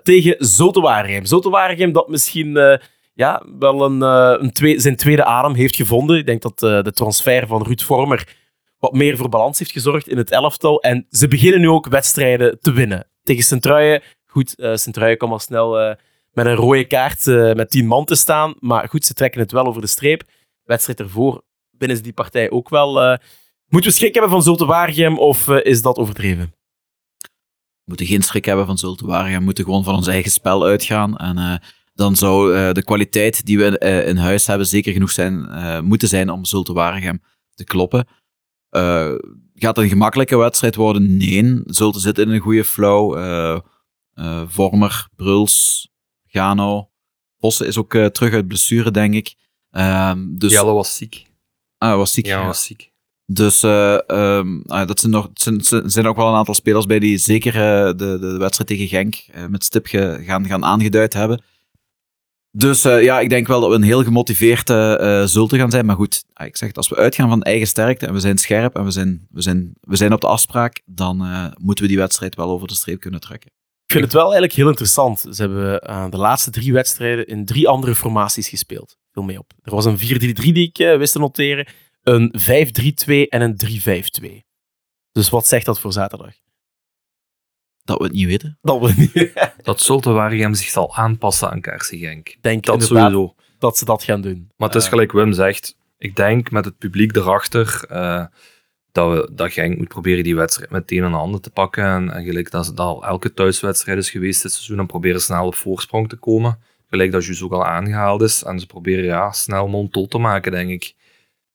tegen 0.03 0.35
Zote 0.37 0.81
Waregem. 0.81 1.25
Zote 1.25 1.49
Waregem 1.49 1.91
dat 1.91 2.07
misschien 2.07 2.79
ja, 3.13 3.45
wel 3.59 3.85
een, 3.85 4.01
een 4.41 4.51
twee, 4.51 4.79
zijn 4.79 4.95
tweede 4.95 5.23
adem 5.23 5.53
heeft 5.53 5.75
gevonden. 5.75 6.17
Ik 6.17 6.25
denk 6.25 6.41
dat 6.41 6.59
de 6.59 6.91
transfer 6.93 7.47
van 7.47 7.63
Ruud 7.63 7.81
Vormer 7.81 8.35
wat 8.79 8.93
meer 8.93 9.17
voor 9.17 9.29
balans 9.29 9.59
heeft 9.59 9.71
gezorgd 9.71 10.07
in 10.07 10.17
het 10.17 10.31
elftal. 10.31 10.81
En 10.81 11.05
ze 11.09 11.27
beginnen 11.27 11.61
nu 11.61 11.69
ook 11.69 11.87
wedstrijden 11.87 12.59
te 12.59 12.71
winnen. 12.71 13.07
Tegen 13.23 13.43
Sint-Truijen 13.43 14.01
Goed, 14.25 14.53
uh, 14.57 14.75
Sint-Truijen 14.75 15.17
kwam 15.17 15.31
al 15.31 15.39
snel 15.39 15.95
met 16.31 16.45
een 16.45 16.55
rode 16.55 16.85
kaart 16.85 17.25
met 17.55 17.69
tien 17.69 17.87
man 17.87 18.05
te 18.05 18.15
staan. 18.15 18.55
Maar 18.59 18.89
goed, 18.89 19.05
ze 19.05 19.13
trekken 19.13 19.41
het 19.41 19.51
wel 19.51 19.65
over 19.65 19.81
de 19.81 19.87
streep. 19.87 20.23
Wedstrijd 20.63 20.99
ervoor 20.99 21.43
binnen 21.85 21.97
ze 21.97 22.03
die 22.03 22.23
partij 22.23 22.49
ook 22.49 22.69
wel. 22.69 23.03
Uh, 23.03 23.17
moeten 23.67 23.89
we 23.89 23.95
schrik 23.95 24.13
hebben 24.13 24.31
van 24.31 24.43
Zulte 24.43 24.65
Waregem 24.65 25.19
of 25.19 25.47
uh, 25.47 25.57
is 25.63 25.81
dat 25.81 25.97
overdreven? 25.97 26.53
We 27.19 27.91
moeten 27.91 28.05
geen 28.05 28.21
schrik 28.21 28.45
hebben 28.45 28.65
van 28.65 28.77
Zulte 28.77 29.05
Waregem. 29.05 29.37
We 29.37 29.43
moeten 29.43 29.63
gewoon 29.63 29.83
van 29.83 29.95
ons 29.95 30.07
eigen 30.07 30.31
spel 30.31 30.65
uitgaan. 30.65 31.17
En 31.17 31.37
uh, 31.37 31.55
dan 31.93 32.15
zou 32.15 32.55
uh, 32.55 32.71
de 32.71 32.83
kwaliteit 32.83 33.45
die 33.45 33.57
we 33.57 33.79
uh, 33.83 34.07
in 34.07 34.17
huis 34.17 34.47
hebben 34.47 34.67
zeker 34.67 34.93
genoeg 34.93 35.11
zijn, 35.11 35.47
moeten 35.85 36.07
zijn 36.07 36.29
om 36.29 36.45
Zulte 36.45 36.73
Waregem 36.73 37.21
te 37.53 37.63
kloppen. 37.63 38.07
gaat 39.53 39.75
het 39.75 39.77
een 39.77 39.89
gemakkelijke 39.89 40.37
wedstrijd 40.37 40.75
worden? 40.75 41.17
Nee. 41.17 41.61
Zulte 41.65 41.99
zit 41.99 42.17
in 42.17 42.29
een 42.29 42.39
goede 42.39 42.63
flow. 42.63 43.17
Uh, 43.17 44.43
Vormer, 44.47 45.07
Bruls, 45.15 45.87
Gano. 46.25 46.89
Vossen 47.39 47.67
is 47.67 47.77
ook 47.77 47.93
uh, 47.93 48.05
terug 48.05 48.33
uit 48.33 48.47
blessure, 48.47 48.91
denk 48.91 49.13
ik. 49.13 49.35
Uh, 49.71 50.13
dus... 50.27 50.51
Jelle 50.51 50.73
was 50.73 50.95
ziek. 50.95 51.25
Ah, 51.91 51.95
was 51.95 52.13
ziek. 52.13 52.25
Ja, 52.25 52.45
was 52.45 52.63
ziek. 52.63 52.91
Dus 53.25 53.63
uh, 53.63 53.97
um, 54.07 54.61
dat 54.65 54.99
zijn, 54.99 55.11
nog, 55.11 55.29
zijn, 55.33 55.63
zijn 55.89 56.07
ook 56.07 56.15
wel 56.15 56.27
een 56.27 56.35
aantal 56.35 56.53
spelers 56.53 56.85
bij 56.85 56.99
die 56.99 57.17
zeker 57.17 57.55
uh, 57.55 57.85
de, 57.97 58.17
de 58.19 58.37
wedstrijd 58.37 58.69
tegen 58.69 58.87
Genk 58.87 59.25
met 59.49 59.63
stip 59.63 59.85
ge, 59.85 60.21
gaan, 60.25 60.45
gaan 60.47 60.65
aangeduid 60.65 61.13
hebben. 61.13 61.41
Dus 62.51 62.81
ja, 62.81 63.19
ik 63.19 63.29
denk 63.29 63.47
wel 63.47 63.59
dat 63.59 63.69
we 63.69 63.75
een 63.75 63.81
heel 63.83 64.03
gemotiveerde 64.03 65.23
Zulte 65.27 65.57
gaan 65.57 65.71
zijn. 65.71 65.85
Maar 65.85 65.95
goed, 65.95 66.23
ah, 66.33 66.45
ik 66.45 66.57
zeg 66.57 66.67
het, 66.67 66.77
als 66.77 66.89
we 66.89 66.95
uitgaan 66.95 67.29
van 67.29 67.41
eigen 67.41 67.67
sterkte 67.67 68.05
en 68.05 68.13
we 68.13 68.19
zijn 68.19 68.37
scherp 68.37 68.75
en 68.75 68.83
we 68.83 68.91
zijn, 68.91 69.27
we 69.31 69.41
zijn, 69.41 69.73
we 69.81 69.95
zijn 69.95 70.13
op 70.13 70.21
de 70.21 70.27
afspraak, 70.27 70.81
dan 70.85 71.17
moeten 71.57 71.83
we 71.83 71.89
die 71.89 71.99
wedstrijd 71.99 72.35
wel 72.35 72.49
over 72.49 72.67
de 72.67 72.73
streep 72.73 72.99
kunnen 72.99 73.19
trekken. 73.19 73.51
Ik 73.85 73.91
vind 73.91 74.03
het 74.03 74.13
wel 74.13 74.23
eigenlijk 74.23 74.53
heel 74.53 74.67
interessant. 74.67 75.19
Ze 75.19 75.41
hebben 75.41 75.81
uh, 75.89 76.09
de 76.09 76.17
laatste 76.17 76.51
drie 76.51 76.73
wedstrijden 76.73 77.27
in 77.27 77.45
drie 77.45 77.67
andere 77.67 77.95
formaties 77.95 78.49
gespeeld. 78.49 78.97
Veel 79.15 79.23
mee 79.23 79.39
op. 79.39 79.51
Er 79.63 79.71
was 79.71 79.85
een 79.85 79.97
4-3-3 79.97 79.99
die 80.33 80.67
ik 80.67 80.79
uh, 80.79 80.97
wist 80.97 81.13
te 81.13 81.19
noteren, 81.19 81.67
een 82.03 82.33
5-3-2 82.39 83.29
en 83.29 83.41
een 83.41 83.57
3-5-2. 84.21 84.27
Dus 85.11 85.29
wat 85.29 85.47
zegt 85.47 85.65
dat 85.65 85.79
voor 85.79 85.93
zaterdag? 85.93 86.33
Dat 87.83 87.97
we 87.97 88.03
het 88.03 88.13
niet 88.13 88.25
weten. 88.25 88.57
Dat 88.61 88.79
we 88.79 88.87
het 88.87 88.97
niet 88.97 89.11
weten. 89.11 89.53
Dat 89.63 89.81
Zulte 89.81 90.11
Waregem 90.11 90.53
zich 90.53 90.67
zal 90.67 90.95
aanpassen 90.95 91.49
aan 91.49 91.61
Kaarsen 91.61 91.97
Genk. 91.97 92.35
Denk 92.41 92.65
dat 92.65 92.83
sowieso. 92.83 93.35
Dat 93.59 93.77
ze 93.77 93.85
dat 93.85 94.03
gaan 94.03 94.21
doen. 94.21 94.51
Maar 94.57 94.67
het 94.67 94.77
is 94.77 94.87
gelijk 94.87 95.11
Wim 95.11 95.33
zegt. 95.33 95.77
Ik 95.97 96.15
denk 96.15 96.51
met 96.51 96.65
het 96.65 96.77
publiek 96.77 97.15
erachter 97.15 97.85
uh, 97.91 98.25
dat, 98.91 99.11
we, 99.11 99.29
dat 99.33 99.51
Genk 99.51 99.77
moet 99.77 99.87
proberen 99.87 100.23
die 100.23 100.35
wedstrijd 100.35 100.71
meteen 100.71 101.03
aan 101.03 101.11
de 101.11 101.17
handen 101.17 101.41
te 101.41 101.49
pakken. 101.49 101.83
En, 101.83 102.11
en 102.11 102.23
gelijk 102.23 102.51
dat 102.51 102.65
het 102.65 102.79
al 102.79 103.05
elke 103.05 103.33
thuiswedstrijd 103.33 103.97
is 103.97 104.09
geweest 104.09 104.41
dit 104.41 104.51
seizoen, 104.51 104.79
en 104.79 104.85
proberen 104.85 105.21
snel 105.21 105.45
op 105.45 105.55
voorsprong 105.55 106.09
te 106.09 106.15
komen. 106.15 106.59
Gelijk 106.87 107.11
dat 107.11 107.25
Jus 107.25 107.43
ook 107.43 107.51
al 107.51 107.65
aangehaald 107.65 108.21
is. 108.21 108.43
En 108.43 108.59
ze 108.59 108.65
proberen 108.65 109.05
ja, 109.05 109.31
snel 109.31 109.67
mond 109.67 109.91
tot 109.91 110.11
te 110.11 110.17
maken, 110.17 110.51
denk 110.51 110.69
ik. 110.69 110.95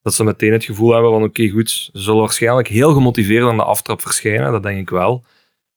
Dat 0.03 0.15
ze 0.15 0.25
meteen 0.25 0.53
het 0.53 0.65
gevoel 0.65 0.93
hebben 0.93 1.11
van 1.11 1.23
oké, 1.23 1.41
okay, 1.41 1.49
goed, 1.49 1.71
ze 1.71 1.91
zullen 1.93 2.21
waarschijnlijk 2.21 2.69
heel 2.69 2.93
gemotiveerd 2.93 3.45
aan 3.45 3.57
de 3.57 3.65
aftrap 3.65 4.01
verschijnen, 4.01 4.53
dat 4.53 4.63
denk 4.63 4.79
ik 4.79 4.91
wel. 4.91 5.25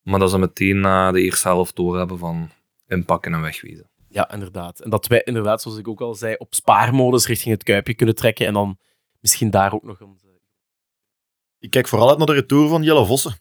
Maar 0.02 0.20
dat 0.20 0.30
ze 0.30 0.38
meteen 0.38 0.80
na 0.80 1.12
de 1.12 1.22
eerste 1.22 1.48
helft 1.48 1.76
door 1.76 1.98
hebben 1.98 2.18
van 2.18 2.50
inpakken 2.88 3.34
en 3.34 3.42
wegwezen. 3.42 3.90
Ja, 4.10 4.32
inderdaad. 4.32 4.80
En 4.80 4.90
dat 4.90 5.08
wij 5.08 5.22
inderdaad, 5.24 5.62
zoals 5.62 5.78
ik 5.78 5.88
ook 5.88 6.02
al 6.02 6.16
zei, 6.16 6.36
op 6.38 6.54
spaarmodus 6.54 7.28
richting 7.28 7.54
het 7.54 7.64
Kuipje 7.64 7.94
kunnen 7.94 8.16
trekken 8.16 8.48
en 8.48 8.54
dan 8.54 8.78
misschien 9.20 9.50
daar 9.50 9.74
ook 9.74 9.84
nog 9.84 10.00
een 10.00 10.18
ik 11.64 11.70
kijk 11.70 11.88
vooral 11.88 12.10
uit 12.10 12.18
naar 12.18 12.28
de 12.28 12.34
retour 12.34 12.70
van 12.70 12.84
Jelle 12.84 13.06
Vossen. 13.06 13.36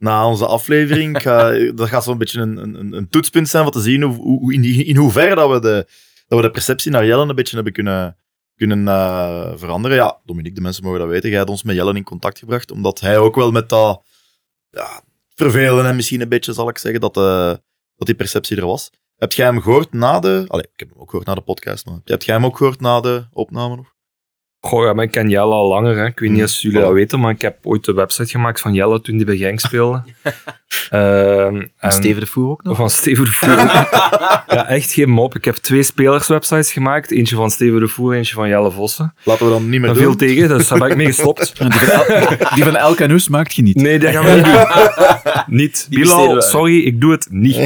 Na 0.00 0.26
onze 0.26 0.46
aflevering, 0.46 1.22
dat 1.76 1.88
gaat 1.88 2.04
zo'n 2.04 2.18
beetje 2.18 2.40
een, 2.40 2.56
een, 2.56 2.92
een, 2.92 3.08
toetspunt 3.08 3.48
zijn 3.48 3.64
om 3.64 3.70
te 3.70 3.80
zien 3.80 4.02
hoe, 4.02 4.16
hoe, 4.16 4.52
in, 4.54 4.64
in 4.64 4.96
hoeverre 4.96 5.34
dat 5.34 5.50
we, 5.50 5.60
de, 5.60 5.86
dat 6.28 6.38
we 6.38 6.44
de 6.44 6.50
perceptie 6.50 6.90
naar 6.90 7.06
Jelle 7.06 7.28
een 7.28 7.34
beetje 7.34 7.54
hebben 7.54 7.72
kunnen, 7.72 8.16
kunnen 8.56 8.78
uh, 8.86 9.52
veranderen. 9.54 9.96
Ja, 9.96 10.20
Dominique, 10.24 10.54
de 10.54 10.60
mensen 10.60 10.84
mogen 10.84 10.98
dat 10.98 11.08
weten. 11.08 11.28
Jij 11.28 11.38
hebt 11.38 11.50
ons 11.50 11.62
met 11.62 11.76
Jelle 11.76 11.94
in 11.94 12.04
contact 12.04 12.38
gebracht, 12.38 12.70
omdat 12.70 13.00
hij 13.00 13.18
ook 13.18 13.34
wel 13.34 13.50
met 13.50 13.68
dat 13.68 14.02
ja, 14.70 15.02
vervelen 15.34 15.86
en 15.86 15.96
misschien 15.96 16.20
een 16.20 16.28
beetje, 16.28 16.52
zal 16.52 16.68
ik 16.68 16.78
zeggen, 16.78 17.00
dat, 17.00 17.16
uh, 17.16 17.54
dat 17.96 18.06
die 18.06 18.14
perceptie 18.14 18.56
er 18.56 18.66
was. 18.66 18.90
Heb 19.16 19.32
jij 19.32 19.46
hem 19.46 19.60
gehoord 19.60 19.92
na 19.92 20.20
de... 20.20 20.44
Allee, 20.48 20.64
ik 20.72 20.80
heb 20.80 20.88
hem 20.90 20.98
ook 20.98 21.10
gehoord 21.10 21.26
na 21.26 21.34
de 21.34 21.40
podcast, 21.40 21.86
maar 21.86 21.98
heb 22.04 22.22
jij 22.22 22.34
hem 22.34 22.44
ook 22.44 22.56
gehoord 22.56 22.80
na 22.80 23.00
de 23.00 23.26
opname 23.32 23.76
nog? 23.76 23.94
Goh, 24.60 24.84
ja, 24.84 24.92
maar 24.92 25.04
ik 25.04 25.10
ken 25.10 25.28
Jelle 25.28 25.54
al 25.54 25.68
langer. 25.68 25.96
Hè. 25.96 26.06
Ik 26.06 26.18
weet 26.18 26.30
niet 26.30 26.42
of 26.42 26.52
jullie 26.52 26.80
dat 26.80 26.92
weten, 26.92 27.20
maar 27.20 27.30
ik 27.30 27.42
heb 27.42 27.56
ooit 27.62 27.84
de 27.84 27.92
website 27.92 28.28
gemaakt 28.28 28.60
van 28.60 28.74
Jelle 28.74 29.00
toen 29.00 29.16
die 29.16 29.26
bij 29.26 29.36
Genk 29.36 29.60
speelde. 29.60 30.02
uh, 30.90 31.46
en 31.46 31.92
Steven 31.92 32.20
de 32.20 32.26
Voer 32.26 32.50
ook 32.50 32.62
nog? 32.62 32.76
Van 32.76 32.90
Steven 32.90 33.24
de 33.24 33.30
Voer. 33.30 33.56
ja, 34.56 34.68
echt 34.68 34.92
geen 34.92 35.10
mop. 35.10 35.36
Ik 35.36 35.44
heb 35.44 35.54
twee 35.54 35.82
spelerswebsites 35.82 36.72
gemaakt. 36.72 37.10
Eentje 37.10 37.36
van 37.36 37.50
Steven 37.50 37.80
de 37.80 37.88
Voer, 37.88 38.14
eentje 38.14 38.34
van 38.34 38.48
Jelle 38.48 38.70
Vossen. 38.70 39.14
Laten 39.22 39.46
we 39.46 39.52
dan 39.52 39.68
niet 39.68 39.80
meer 39.80 39.92
doen. 39.92 40.02
veel 40.02 40.16
tegen, 40.16 40.48
dus 40.48 40.68
daar 40.68 40.78
ben 40.78 40.90
ik 40.90 40.96
mee 40.96 41.06
gestopt. 41.06 41.58
die 41.58 41.70
van, 41.70 41.88
El 41.88 42.26
die 42.54 42.64
van 42.64 42.76
Elke 42.76 43.06
Noes 43.06 43.28
maakt 43.28 43.54
je 43.54 43.62
niet. 43.62 43.76
Nee, 43.76 43.98
dat 43.98 44.12
gaan 44.12 44.24
we 44.24 44.30
niet 44.30 44.44
doen. 44.44 45.42
niet. 45.46 45.86
Bilal, 45.90 46.42
sorry, 46.42 46.78
ik 46.84 47.00
doe 47.00 47.12
het 47.12 47.26
niet. 47.30 47.56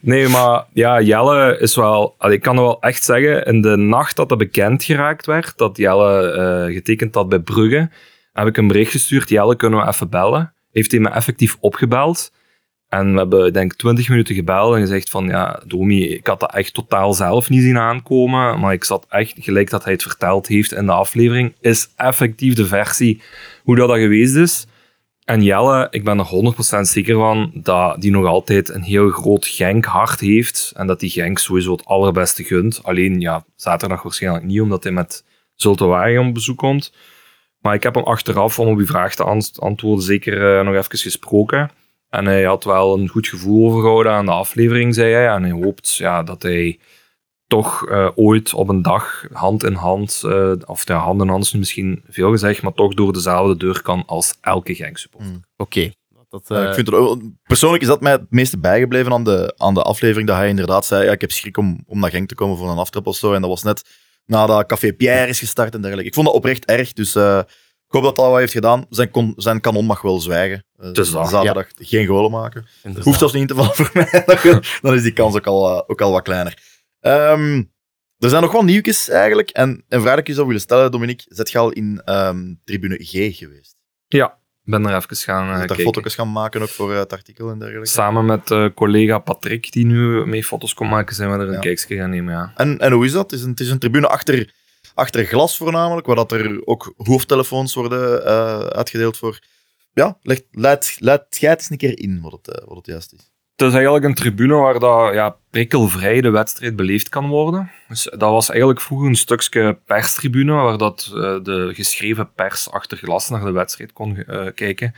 nee, 0.00 0.28
maar 0.28 0.64
ja, 0.72 1.00
Jelle 1.00 1.58
is 1.60 1.76
wel... 1.76 2.14
Ik 2.18 2.42
kan 2.42 2.56
er 2.56 2.62
wel 2.62 2.80
echt 2.80 3.04
zeggen, 3.04 3.44
in 3.44 3.60
de 3.60 3.76
nacht 3.76 4.16
dat 4.16 4.28
dat 4.28 4.38
bekend 4.38 4.84
geraakt 4.84 5.26
dat 5.56 5.76
Jelle 5.76 6.36
uh, 6.68 6.74
getekend 6.74 7.14
had 7.14 7.28
bij 7.28 7.38
Brugge, 7.40 7.90
heb 8.32 8.46
ik 8.46 8.56
een 8.56 8.68
bericht 8.68 8.90
gestuurd. 8.90 9.28
Jelle, 9.28 9.56
kunnen 9.56 9.80
we 9.80 9.86
even 9.86 10.08
bellen? 10.08 10.52
Heeft 10.72 10.90
hij 10.90 11.00
me 11.00 11.08
effectief 11.08 11.56
opgebeld. 11.60 12.32
En 12.88 13.12
we 13.12 13.18
hebben, 13.18 13.52
denk 13.52 13.72
ik, 13.72 13.78
20 13.78 14.08
minuten 14.08 14.34
gebeld 14.34 14.74
en 14.74 14.80
gezegd 14.80 15.10
van, 15.10 15.26
ja, 15.26 15.60
Domi, 15.66 16.08
ik 16.08 16.26
had 16.26 16.40
dat 16.40 16.54
echt 16.54 16.74
totaal 16.74 17.14
zelf 17.14 17.48
niet 17.50 17.62
zien 17.62 17.78
aankomen, 17.78 18.60
maar 18.60 18.72
ik 18.72 18.84
zat 18.84 19.06
echt, 19.08 19.34
gelijk 19.38 19.70
dat 19.70 19.84
hij 19.84 19.92
het 19.92 20.02
verteld 20.02 20.46
heeft 20.46 20.72
in 20.72 20.86
de 20.86 20.92
aflevering, 20.92 21.54
is 21.60 21.88
effectief 21.96 22.54
de 22.54 22.66
versie 22.66 23.22
hoe 23.62 23.76
dat, 23.76 23.88
dat 23.88 23.98
geweest 23.98 24.34
is. 24.34 24.66
En 25.28 25.42
Jelle, 25.42 25.86
ik 25.90 26.04
ben 26.04 26.18
er 26.18 26.54
100% 26.76 26.80
zeker 26.80 27.14
van 27.14 27.50
dat 27.54 28.00
die 28.00 28.10
nog 28.10 28.26
altijd 28.26 28.68
een 28.68 28.82
heel 28.82 29.10
groot 29.10 29.46
Genk 29.46 29.84
hart 29.84 30.20
heeft 30.20 30.72
en 30.76 30.86
dat 30.86 31.00
die 31.00 31.10
Genk 31.10 31.38
sowieso 31.38 31.72
het 31.72 31.84
allerbeste 31.84 32.44
gunt. 32.44 32.80
Alleen, 32.82 33.20
ja, 33.20 33.44
zaterdag 33.56 34.02
waarschijnlijk 34.02 34.44
niet, 34.44 34.60
omdat 34.60 34.82
hij 34.82 34.92
met 34.92 35.24
Zulte 35.54 36.18
op 36.18 36.34
bezoek 36.34 36.58
komt. 36.58 36.92
Maar 37.60 37.74
ik 37.74 37.82
heb 37.82 37.94
hem 37.94 38.04
achteraf, 38.04 38.58
om 38.58 38.68
op 38.68 38.78
uw 38.78 38.86
vraag 38.86 39.14
te 39.14 39.24
antwoorden, 39.58 40.04
zeker 40.04 40.58
uh, 40.58 40.64
nog 40.64 40.74
even 40.74 40.98
gesproken. 40.98 41.70
En 42.08 42.26
hij 42.26 42.42
had 42.42 42.64
wel 42.64 42.98
een 42.98 43.08
goed 43.08 43.28
gevoel 43.28 43.66
overgehouden 43.66 44.12
aan 44.12 44.26
de 44.26 44.32
aflevering, 44.32 44.94
zei 44.94 45.12
hij. 45.12 45.28
En 45.28 45.42
hij 45.42 45.52
hoopt 45.52 45.94
ja, 45.94 46.22
dat 46.22 46.42
hij 46.42 46.78
toch 47.48 47.88
uh, 47.90 48.08
ooit 48.14 48.54
op 48.54 48.68
een 48.68 48.82
dag 48.82 49.24
hand 49.32 49.64
in 49.64 49.72
hand, 49.72 50.22
uh, 50.24 50.52
of 50.66 50.88
ja, 50.88 50.96
hand 50.96 51.22
in 51.22 51.28
hand 51.28 51.44
is 51.44 51.52
misschien 51.52 52.02
veel 52.08 52.30
gezegd, 52.30 52.62
maar 52.62 52.72
toch 52.72 52.94
door 52.94 53.12
dezelfde 53.12 53.56
deur 53.56 53.82
kan 53.82 54.02
als 54.06 54.34
elke 54.40 54.74
Genk 54.74 54.98
supporter. 54.98 55.30
Mm. 55.30 55.44
Oké, 55.56 55.62
okay. 55.62 55.92
Eh, 56.46 56.68
ik 56.68 56.74
vind 56.74 56.90
persoonlijk 57.42 57.82
is 57.82 57.88
dat 57.88 58.00
mij 58.00 58.12
het 58.12 58.30
meeste 58.30 58.58
bijgebleven 58.58 59.12
aan 59.12 59.24
de, 59.24 59.54
aan 59.56 59.74
de 59.74 59.82
aflevering, 59.82 60.28
dat 60.28 60.36
hij 60.36 60.48
inderdaad 60.48 60.86
zei, 60.86 61.04
ja, 61.04 61.12
ik 61.12 61.20
heb 61.20 61.30
schrik 61.30 61.56
om, 61.56 61.82
om 61.86 61.98
naar 61.98 62.10
Genk 62.10 62.28
te 62.28 62.34
komen 62.34 62.56
voor 62.56 62.70
een 62.70 62.78
aftrap 62.78 63.06
of 63.06 63.16
zo. 63.16 63.32
En 63.32 63.40
dat 63.40 63.50
was 63.50 63.62
net 63.62 63.84
nadat 64.26 64.66
Café 64.66 64.92
Pierre 64.92 65.28
is 65.28 65.38
gestart 65.38 65.74
en 65.74 65.80
dergelijke. 65.80 66.08
Ik 66.08 66.14
vond 66.14 66.26
dat 66.26 66.34
oprecht 66.36 66.64
erg, 66.64 66.92
dus 66.92 67.14
eh, 67.14 67.38
ik 67.88 67.94
hoop 67.94 68.02
dat 68.02 68.16
dat 68.16 68.30
wat 68.30 68.38
heeft 68.38 68.52
gedaan. 68.52 68.86
Zijn, 68.90 69.10
kon, 69.10 69.32
zijn 69.36 69.60
kanon 69.60 69.84
mag 69.84 70.02
wel 70.02 70.20
zwijgen. 70.20 70.64
Eh, 70.76 70.90
zaterdag 71.02 71.66
geen 71.74 72.06
golen 72.06 72.30
maken. 72.30 72.66
inderdaad. 72.82 73.04
Hoeft 73.04 73.18
zelfs 73.18 73.34
niet 73.34 73.42
in 73.42 73.48
te 73.48 73.54
vallen 73.54 73.74
voor 73.74 73.90
mij. 73.92 74.60
Dan- 74.82 74.94
is 74.94 75.02
die 75.02 75.12
kans 75.12 75.34
ook 75.34 75.46
al, 75.46 75.70
eh, 75.70 75.82
ook 75.86 76.00
al 76.00 76.12
wat 76.12 76.22
kleiner. 76.22 76.58
Ehm, 77.00 77.62
er 78.18 78.28
zijn 78.28 78.42
nog 78.42 78.52
wat 78.52 78.64
nieuwtjes 78.64 79.08
eigenlijk. 79.08 79.50
En 79.50 79.84
een 79.88 80.00
vraag 80.00 80.12
die 80.12 80.22
ik 80.22 80.26
je 80.26 80.34
zou 80.34 80.46
willen 80.46 80.60
stellen, 80.62 80.90
Dominique. 80.90 81.26
Zet 81.28 81.50
je 81.50 81.58
al 81.58 81.70
in 81.70 82.02
ehm, 82.04 82.54
tribune 82.64 82.96
G 83.00 83.36
geweest? 83.36 83.76
Ja, 84.06 84.26
ik 84.64 84.70
ben 84.70 84.86
er 84.86 84.96
even 84.96 85.16
gaan 85.16 85.44
uh, 85.48 85.56
daar 85.58 85.66
kijken. 85.66 85.84
foto's 85.84 86.14
gaan 86.14 86.32
maken 86.32 86.62
ook 86.62 86.68
voor 86.68 86.92
eh, 86.92 86.98
het 86.98 87.12
artikel 87.12 87.50
en 87.50 87.58
dergelijke? 87.58 87.88
Samen 87.88 88.24
met 88.24 88.50
eh, 88.50 88.66
collega 88.74 89.18
Patrick, 89.18 89.72
die 89.72 89.86
nu 89.86 90.26
mee 90.26 90.44
foto's 90.44 90.74
komt 90.74 90.90
maken, 90.90 91.14
zijn 91.14 91.30
we 91.30 91.36
er 91.38 91.46
een 91.46 91.52
Ja. 91.52 91.58
kijkje 91.58 91.96
gaan 91.96 92.10
nemen. 92.10 92.34
Ja. 92.34 92.52
En, 92.56 92.78
en 92.78 92.92
hoe 92.92 93.04
is 93.04 93.12
dat? 93.12 93.30
Het 93.30 93.40
is 93.40 93.44
een, 93.44 93.50
het 93.50 93.60
is 93.60 93.70
een 93.70 93.78
tribune 93.78 94.08
achter, 94.08 94.54
achter 94.94 95.24
glas 95.24 95.56
voornamelijk, 95.56 96.06
waar 96.06 96.16
dat 96.16 96.32
er 96.32 96.66
ook 96.66 96.92
hoofdtelefoons 96.96 97.74
worden 97.74 98.22
uitgedeeld 98.72 99.16
voor. 99.16 99.38
Ja, 99.92 100.18
leg, 100.22 100.40
leid, 100.50 100.96
leid 100.98 101.38
eens 101.40 101.70
een 101.70 101.76
keer 101.76 101.98
in 101.98 102.20
wat 102.20 102.32
het, 102.32 102.62
wat 102.64 102.76
het 102.76 102.86
juist 102.86 103.12
is. 103.12 103.30
Het 103.58 103.68
is 103.68 103.74
eigenlijk 103.74 104.04
een 104.04 104.14
tribune 104.14 104.54
waar 104.54 104.78
dat, 104.78 105.14
ja, 105.14 105.36
prikkelvrij 105.50 106.20
de 106.20 106.30
wedstrijd 106.30 106.76
beleefd 106.76 107.08
kan 107.08 107.28
worden. 107.28 107.70
Dus 107.88 108.02
dat 108.04 108.30
was 108.30 108.48
eigenlijk 108.48 108.80
vroeger 108.80 109.08
een 109.08 109.16
stukje 109.16 109.78
perstribune 109.84 110.52
waar 110.52 110.78
dat, 110.78 111.10
eh, 111.14 111.42
de 111.42 111.70
geschreven 111.74 112.32
pers 112.32 112.70
achter 112.70 112.98
glas 112.98 113.28
naar 113.28 113.44
de 113.44 113.50
wedstrijd 113.50 113.92
kon 113.92 114.16
eh, 114.16 114.46
kijken. 114.54 114.94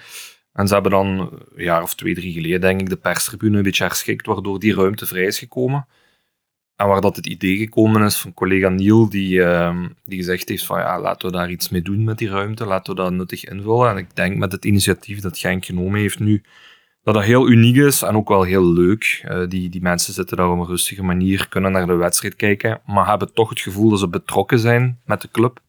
En 0.52 0.68
ze 0.68 0.74
hebben 0.74 0.92
dan 0.92 1.06
een 1.54 1.64
jaar 1.64 1.82
of 1.82 1.94
twee, 1.94 2.14
drie 2.14 2.32
geleden, 2.32 2.60
denk 2.60 2.80
ik, 2.80 2.88
de 2.88 2.96
perstribune 2.96 3.56
een 3.56 3.62
beetje 3.62 3.84
herschikt, 3.84 4.26
waardoor 4.26 4.60
die 4.60 4.74
ruimte 4.74 5.06
vrij 5.06 5.24
is 5.24 5.38
gekomen. 5.38 5.86
En 6.76 6.86
waar 6.86 7.00
dat 7.00 7.16
het 7.16 7.26
idee 7.26 7.56
gekomen 7.56 8.02
is 8.02 8.16
van 8.16 8.34
collega 8.34 8.68
Niel, 8.68 9.08
die, 9.08 9.42
ehm, 9.42 9.88
die 10.04 10.18
gezegd 10.18 10.48
heeft 10.48 10.66
van 10.66 10.78
ja, 10.78 11.00
laten 11.00 11.30
we 11.30 11.36
daar 11.36 11.50
iets 11.50 11.68
mee 11.68 11.82
doen 11.82 12.04
met 12.04 12.18
die 12.18 12.28
ruimte, 12.28 12.66
laten 12.66 12.94
we 12.94 13.00
dat 13.00 13.12
nuttig 13.12 13.44
invullen. 13.44 13.90
En 13.90 13.96
ik 13.96 14.16
denk 14.16 14.36
met 14.36 14.52
het 14.52 14.64
initiatief 14.64 15.20
dat 15.20 15.38
Genk 15.38 15.64
genomen 15.64 16.00
heeft 16.00 16.18
nu, 16.18 16.42
dat 17.02 17.14
dat 17.14 17.22
heel 17.22 17.48
uniek 17.48 17.76
is 17.76 18.02
en 18.02 18.16
ook 18.16 18.28
wel 18.28 18.42
heel 18.42 18.72
leuk. 18.72 19.22
Eh, 19.24 19.48
die, 19.48 19.68
die 19.68 19.82
mensen 19.82 20.14
zitten 20.14 20.36
daar 20.36 20.50
op 20.50 20.58
een 20.58 20.66
rustige 20.66 21.02
manier, 21.02 21.48
kunnen 21.48 21.72
naar 21.72 21.86
de 21.86 21.94
wedstrijd 21.94 22.36
kijken, 22.36 22.80
maar 22.86 23.06
hebben 23.06 23.32
toch 23.32 23.48
het 23.48 23.60
gevoel 23.60 23.90
dat 23.90 23.98
ze 23.98 24.08
betrokken 24.08 24.58
zijn 24.58 25.00
met 25.04 25.20
de 25.20 25.30
club. 25.30 25.60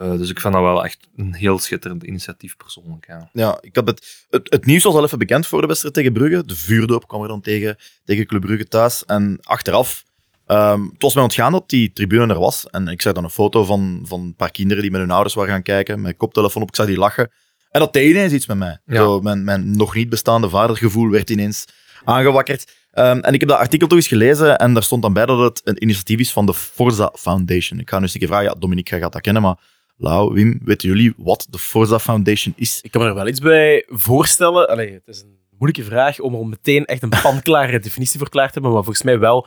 Eh, 0.00 0.16
dus 0.16 0.30
ik 0.30 0.40
vind 0.40 0.54
dat 0.54 0.62
wel 0.62 0.84
echt 0.84 1.08
een 1.16 1.34
heel 1.34 1.58
schitterend 1.58 2.02
initiatief 2.02 2.56
persoonlijk. 2.56 3.06
Ja. 3.06 3.30
Ja, 3.32 3.58
ik 3.60 3.76
had 3.76 3.86
het, 3.86 4.26
het, 4.30 4.66
nieuws 4.66 4.82
was 4.82 4.94
al 4.94 5.04
even 5.04 5.18
bekend 5.18 5.46
voor 5.46 5.60
de 5.60 5.66
wedstrijd 5.66 5.94
tegen 5.94 6.12
Brugge. 6.12 6.44
De 6.44 6.56
vuurdoop 6.56 7.08
kwam 7.08 7.22
er 7.22 7.28
dan 7.28 7.40
tegen, 7.40 7.76
tegen 8.04 8.26
Club 8.26 8.40
Brugge 8.40 8.68
thuis. 8.68 9.04
En 9.04 9.38
achteraf, 9.42 10.04
ehm, 10.46 10.82
het 10.82 11.02
was 11.02 11.14
mij 11.14 11.22
ontgaan 11.22 11.52
dat 11.52 11.68
die 11.68 11.92
tribune 11.92 12.32
er 12.32 12.38
was. 12.38 12.66
En 12.70 12.88
ik 12.88 13.02
zag 13.02 13.12
dan 13.12 13.24
een 13.24 13.30
foto 13.30 13.64
van, 13.64 14.00
van 14.04 14.20
een 14.20 14.34
paar 14.34 14.50
kinderen 14.50 14.82
die 14.82 14.90
met 14.90 15.00
hun 15.00 15.10
ouders 15.10 15.34
waren 15.34 15.52
gaan 15.52 15.62
kijken, 15.62 16.00
met 16.00 16.16
koptelefoon 16.16 16.62
op. 16.62 16.68
Ik 16.68 16.76
zag 16.76 16.86
die 16.86 16.98
lachen. 16.98 17.30
En 17.70 17.80
dat 17.80 17.92
deed 17.92 18.10
ineens 18.10 18.32
iets 18.32 18.46
met 18.46 18.56
mij. 18.56 18.78
Ja. 18.86 18.96
Zo, 18.96 19.20
mijn, 19.20 19.44
mijn 19.44 19.76
nog 19.76 19.94
niet 19.94 20.08
bestaande 20.08 20.48
vadergevoel 20.48 21.10
werd 21.10 21.30
ineens 21.30 21.64
aangewakkerd. 22.04 22.72
Ehm, 22.92 23.18
en 23.18 23.34
ik 23.34 23.40
heb 23.40 23.48
dat 23.48 23.58
artikel 23.58 23.88
toch 23.88 23.98
eens 23.98 24.08
gelezen 24.08 24.58
en 24.58 24.74
daar 24.74 24.82
stond 24.82 25.02
dan 25.02 25.12
bij 25.12 25.26
dat 25.26 25.38
het 25.38 25.60
een 25.64 25.82
initiatief 25.82 26.18
is 26.18 26.32
van 26.32 26.46
de 26.46 26.54
Forza 26.54 27.12
Foundation. 27.18 27.80
Ik 27.80 27.88
ga 27.90 27.96
nu 27.96 28.02
eens 28.02 28.14
een 28.14 28.20
keer 28.20 28.28
vragen, 28.28 28.46
ja, 28.46 28.54
Dominique, 28.58 28.90
jij 28.90 29.00
gaat 29.00 29.12
dat 29.12 29.22
kennen, 29.22 29.42
maar 29.42 29.56
Lau, 29.96 30.32
Wim, 30.34 30.60
weten 30.64 30.88
jullie 30.88 31.14
wat 31.16 31.46
de 31.50 31.58
Forza 31.58 31.98
Foundation 31.98 32.54
is? 32.56 32.78
Ik 32.82 32.90
kan 32.90 33.02
me 33.02 33.08
er 33.08 33.14
wel 33.14 33.26
iets 33.28 33.40
bij 33.40 33.84
voorstellen. 33.88 34.68
Allee, 34.68 34.92
het 34.92 35.02
is 35.06 35.20
een 35.20 35.38
moeilijke 35.58 35.90
vraag 35.90 36.20
om 36.20 36.34
er 36.34 36.46
meteen 36.46 36.84
echt 36.84 37.02
een 37.02 37.12
panklare 37.22 37.78
definitie 37.88 38.18
voor 38.18 38.28
klaar 38.28 38.46
te 38.46 38.52
hebben, 38.52 38.72
maar 38.72 38.82
volgens 38.82 39.04
mij 39.04 39.18
wel 39.18 39.46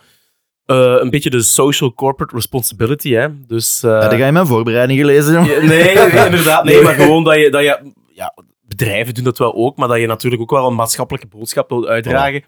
eh, 0.65 0.95
een 0.99 1.09
beetje 1.09 1.29
de 1.29 1.41
social 1.41 1.93
corporate 1.93 2.35
responsibility. 2.35 3.11
Hè? 3.11 3.45
Dus, 3.47 3.83
eh, 3.83 4.01
Heb 4.01 4.11
jij 4.11 4.31
mijn 4.31 4.47
voorbereiding 4.47 4.99
gelezen? 4.99 5.33
jongen? 5.33 5.61
Ja, 5.61 5.67
nee, 5.67 6.25
inderdaad. 6.25 6.63
Nee, 6.63 6.81
maar 6.83 6.93
gewoon 6.93 7.23
dat 7.23 7.35
je, 7.35 7.49
dat 7.49 7.63
je... 7.63 7.91
Ja, 8.23 8.43
bedrijven 8.61 9.13
doen 9.13 9.23
dat 9.23 9.37
wel 9.37 9.53
ook, 9.53 9.77
maar 9.77 9.87
dat 9.87 9.99
je 9.99 10.07
natuurlijk 10.07 10.41
ook 10.41 10.49
wel 10.51 10.67
een 10.67 10.75
maatschappelijke 10.75 11.27
boodschap 11.27 11.69
wilt 11.69 11.85
uitdragen. 11.85 12.43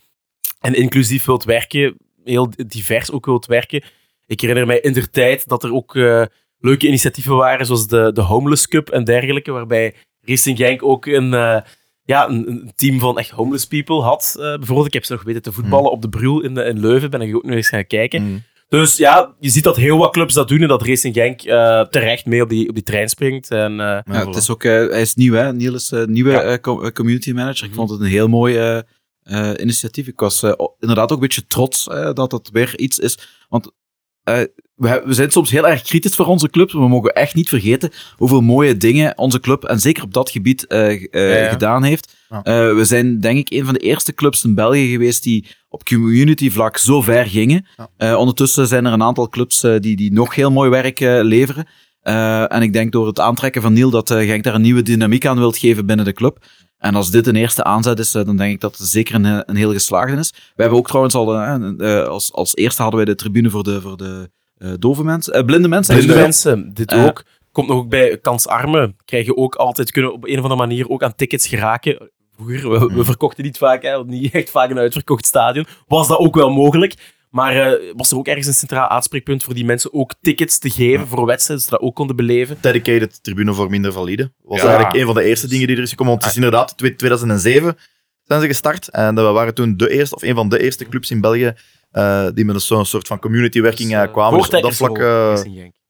En 0.60 0.74
inclusief 0.74 1.26
wilt 1.26 1.44
werken, 1.44 1.98
heel 2.24 2.50
divers 2.68 3.12
ook 3.12 3.26
wilt 3.26 3.46
werken. 3.46 3.84
Ik 4.26 4.42
herinner 4.42 4.66
mij 4.66 4.80
in 4.80 4.94
der 4.94 5.10
tijd 5.10 5.48
dat 5.48 5.64
er 5.64 5.74
ook 5.74 5.96
eh, 5.96 6.24
leuke 6.60 6.88
initiatieven 6.88 7.36
waren, 7.36 7.66
zoals 7.66 7.88
de, 7.88 8.12
de 8.14 8.22
Homeless 8.22 8.68
Cup 8.68 8.90
en 8.90 9.04
dergelijke, 9.04 9.52
waarbij 9.52 9.94
Racing 10.22 10.58
Genk 10.58 10.84
ook 10.84 11.06
een, 11.06 11.34
eh, 11.34 11.62
ja, 12.04 12.30
een, 12.30 12.50
een 12.50 12.72
team 12.76 13.00
van 13.00 13.18
echt 13.18 13.30
homeless 13.30 13.68
people 13.68 14.02
had. 14.02 14.36
eh, 14.40 14.44
bijvoorbeeld, 14.56 14.88
ik 14.88 14.94
heb 14.94 15.06
ze 15.06 15.14
nog 15.14 15.24
weten 15.24 15.42
te 15.42 15.52
voetballen 15.52 15.92
op 15.92 16.02
de 16.02 16.10
Brul 16.10 16.42
in, 16.42 16.58
in 16.58 16.80
Leuven, 16.80 17.10
ben 17.10 17.22
ik 17.22 17.36
ook 17.36 17.44
nog 17.44 17.56
eens 17.56 17.70
gaan 17.70 17.88
kijken. 17.88 18.24
Mm. 18.24 18.44
Dus 18.68 18.98
ja, 18.98 19.36
je 19.40 19.50
ziet 19.50 19.64
dat 19.64 19.76
heel 19.76 19.98
wat 19.98 20.12
clubs 20.12 20.34
dat 20.34 20.48
doen 20.48 20.62
en 20.62 20.68
dat 20.68 20.82
Racing 20.86 21.14
Genk 21.14 21.42
eh, 21.42 21.82
terecht 21.82 22.26
mee 22.26 22.42
op 22.42 22.50
die, 22.50 22.70
op 22.70 22.74
die 22.76 22.84
trein 22.84 23.10
springt. 23.10 23.52
En, 23.52 23.72
eh, 23.72 24.00
Ja, 24.14 24.26
het 24.28 24.36
is 24.36 24.50
ook, 24.50 24.64
eh, 24.64 24.72
hij 24.72 25.02
is 25.02 25.16
nieuw, 25.16 25.34
hè? 25.34 25.54
Niels 25.54 25.92
is 25.92 26.06
nieuwe 26.08 26.32
Ja. 26.32 26.60
community 26.92 27.32
manager. 27.32 27.64
Ik 27.64 27.70
Mhm. 27.70 27.76
vond 27.80 27.90
het 27.90 28.00
een 28.00 28.06
heel 28.06 28.28
mooi 28.28 28.58
eh, 28.58 28.78
eh, 29.24 29.52
initiatief. 29.62 30.08
Ik 30.08 30.20
was 30.20 30.44
eh, 30.44 30.52
inderdaad 30.80 31.10
ook 31.12 31.18
een 31.18 31.24
beetje 31.24 31.46
trots 31.48 31.84
dat 32.14 32.32
het 32.32 32.50
weer 32.52 32.80
iets 32.80 33.00
is. 33.00 33.20
Want 33.50 33.72
eh, 34.24 34.40
we, 34.76 35.02
we 35.06 35.14
zijn 35.14 35.32
soms 35.32 35.52
heel 35.52 35.68
erg 35.68 35.82
kritisch 35.82 36.16
voor 36.16 36.26
onze 36.26 36.50
clubs. 36.50 36.74
maar 36.74 36.84
We 36.84 36.90
mogen 36.90 37.14
echt 37.14 37.36
niet 37.36 37.50
vergeten 37.50 37.92
hoeveel 38.16 38.42
mooie 38.42 38.78
dingen 38.78 39.18
onze 39.18 39.40
club, 39.40 39.64
en 39.64 39.80
zeker 39.80 40.04
op 40.04 40.14
dat 40.14 40.30
gebied, 40.30 40.68
eh, 40.68 40.80
g- 40.88 41.04
eh, 41.06 41.30
Ja, 41.30 41.44
ja. 41.44 41.50
gedaan 41.50 41.84
heeft. 41.84 42.14
Ja. 42.30 42.44
Eh, 42.44 42.76
we 42.76 42.86
zijn 42.86 43.20
denk 43.20 43.38
ik 43.38 43.50
een 43.60 43.66
van 43.66 43.74
de 43.74 43.80
eerste 43.80 44.14
clubs 44.14 44.44
in 44.44 44.56
België 44.56 44.92
geweest 44.92 45.24
die 45.24 45.48
op 45.76 45.84
community 45.84 46.52
vlak 46.52 46.78
zo 46.78 47.02
ver 47.02 47.26
gingen. 47.26 47.66
Ja. 47.78 47.90
Eh, 47.98 48.18
ondertussen 48.18 48.68
zijn 48.68 48.86
er 48.86 48.94
een 48.94 49.04
aantal 49.04 49.30
clubs 49.30 49.64
eh, 49.64 49.80
die, 49.80 49.96
die 49.96 50.14
nog 50.14 50.36
heel 50.36 50.52
mooi 50.52 50.70
werk 50.70 51.00
eh, 51.00 51.20
leveren. 51.22 51.68
Eh, 52.02 52.54
en 52.54 52.62
ik 52.62 52.74
denk 52.74 52.92
door 52.92 53.08
het 53.08 53.20
aantrekken 53.20 53.62
van 53.62 53.74
Niel 53.74 53.90
dat 53.90 54.12
eh, 54.12 54.18
Genk 54.28 54.44
daar 54.44 54.56
een 54.56 54.62
nieuwe 54.62 54.82
dynamiek 54.82 55.26
aan 55.26 55.38
wilt 55.38 55.58
geven 55.58 55.86
binnen 55.86 56.06
de 56.06 56.14
club. 56.14 56.46
En 56.78 56.96
als 56.96 57.12
dit 57.12 57.28
een 57.28 57.36
eerste 57.36 57.64
aanzet 57.64 58.00
is, 58.00 58.12
dan 58.12 58.38
denk 58.38 58.54
ik 58.54 58.62
dat 58.62 58.78
het 58.78 58.88
zeker 58.88 59.16
een, 59.16 59.44
een 59.50 59.56
heel 59.56 59.72
geslaagde 59.72 60.18
is. 60.18 60.34
We 60.56 60.62
hebben 60.62 60.80
ook 60.80 60.88
trouwens 60.88 61.16
al, 61.16 61.38
als, 62.08 62.34
als 62.34 62.56
eerste 62.56 62.82
hadden 62.82 63.06
wij 63.06 63.14
de 63.14 63.20
tribune 63.22 63.50
voor 63.50 63.64
de, 63.64 63.82
voor 63.82 63.98
de 63.98 64.30
eh, 64.58 64.72
dove 64.80 65.04
mensen, 65.04 65.34
eh, 65.34 65.46
blinde 65.46 65.68
mensen. 65.68 65.96
Blinde 65.96 66.16
mensen, 66.16 66.74
dit 66.74 66.94
ook. 66.94 67.24
Komt 67.52 67.68
nog 67.68 67.78
ook 67.78 67.90
bij 67.90 68.18
kansarmen. 68.18 68.96
Krijgen 69.06 69.38
ook 69.38 69.56
altijd, 69.56 69.92
kunnen 69.92 70.14
op 70.14 70.24
een 70.24 70.38
of 70.38 70.42
andere 70.44 70.56
manier 70.56 70.90
ook 70.90 71.04
aan 71.04 71.16
tickets 71.16 71.48
geraken. 71.48 72.12
Vroeger, 72.38 72.70
we, 72.70 72.94
we 72.94 73.06
verkochten 73.06 73.44
niet 73.44 73.58
vaak, 73.58 73.82
hè, 73.82 74.04
niet 74.06 74.34
echt 74.34 74.50
vaak 74.50 74.70
een 74.70 74.78
uitverkocht 74.78 75.26
stadion. 75.26 75.66
Was 75.88 76.08
dat 76.08 76.18
ook 76.18 76.36
wel 76.36 76.50
mogelijk. 76.50 77.14
Maar 77.30 77.56
eh, 77.56 77.94
was 77.96 78.12
er 78.12 78.18
ook 78.18 78.28
ergens 78.28 78.48
een 78.48 78.54
centraal 78.54 78.88
aanspreekpunt 78.88 79.44
voor 79.44 79.54
die 79.54 79.66
mensen 79.66 79.94
ook 79.94 80.14
tickets 80.22 80.58
te 80.58 80.70
geven 80.70 81.08
voor 81.08 81.26
wedstrijden, 81.26 81.46
zodat 81.46 81.62
ze 81.64 81.70
dat 81.70 81.80
ook 81.80 81.96
konden 81.96 82.16
beleven? 82.16 82.58
Dedicated 82.62 83.24
tribune 83.24 83.54
voor 83.54 83.70
minder 83.70 83.92
valide. 83.94 84.32
Was 84.44 84.62
Ja. 84.62 84.66
eigenlijk 84.68 84.96
een 84.96 85.06
van 85.06 85.16
de 85.16 85.24
eerste 85.24 85.48
dingen 85.48 85.68
die 85.68 85.76
er 85.76 85.82
is 85.82 85.90
gekomen. 85.90 86.12
Want 86.12 86.24
het 86.24 86.32
is 86.32 86.38
inderdaad, 86.38 86.78
twe- 86.78 86.96
2007 86.96 87.78
zijn 88.24 88.42
ze 88.42 88.48
gestart. 88.48 88.88
En 88.90 89.16
we 89.16 89.22
waren 89.22 89.54
toen 89.54 89.78
de 89.78 89.90
eerste, 89.90 90.16
of 90.16 90.22
een 90.24 90.36
van 90.36 90.50
de 90.50 90.60
eerste 90.64 90.86
clubs 90.90 91.12
in 91.12 91.22
België, 91.22 91.54
eh, 91.92 92.28
die 92.34 92.46
met 92.46 92.56
een 92.56 92.62
zo'n 92.62 92.86
soort 92.86 93.08
van 93.08 93.20
community 93.20 93.62
werking 93.62 93.96
eh, 93.96 94.12
kwamen. 94.12 94.38
Dus 94.40 94.48
op 94.50 94.62
dat 94.62 94.76
vlak 94.76 94.98
eh, 94.98 95.40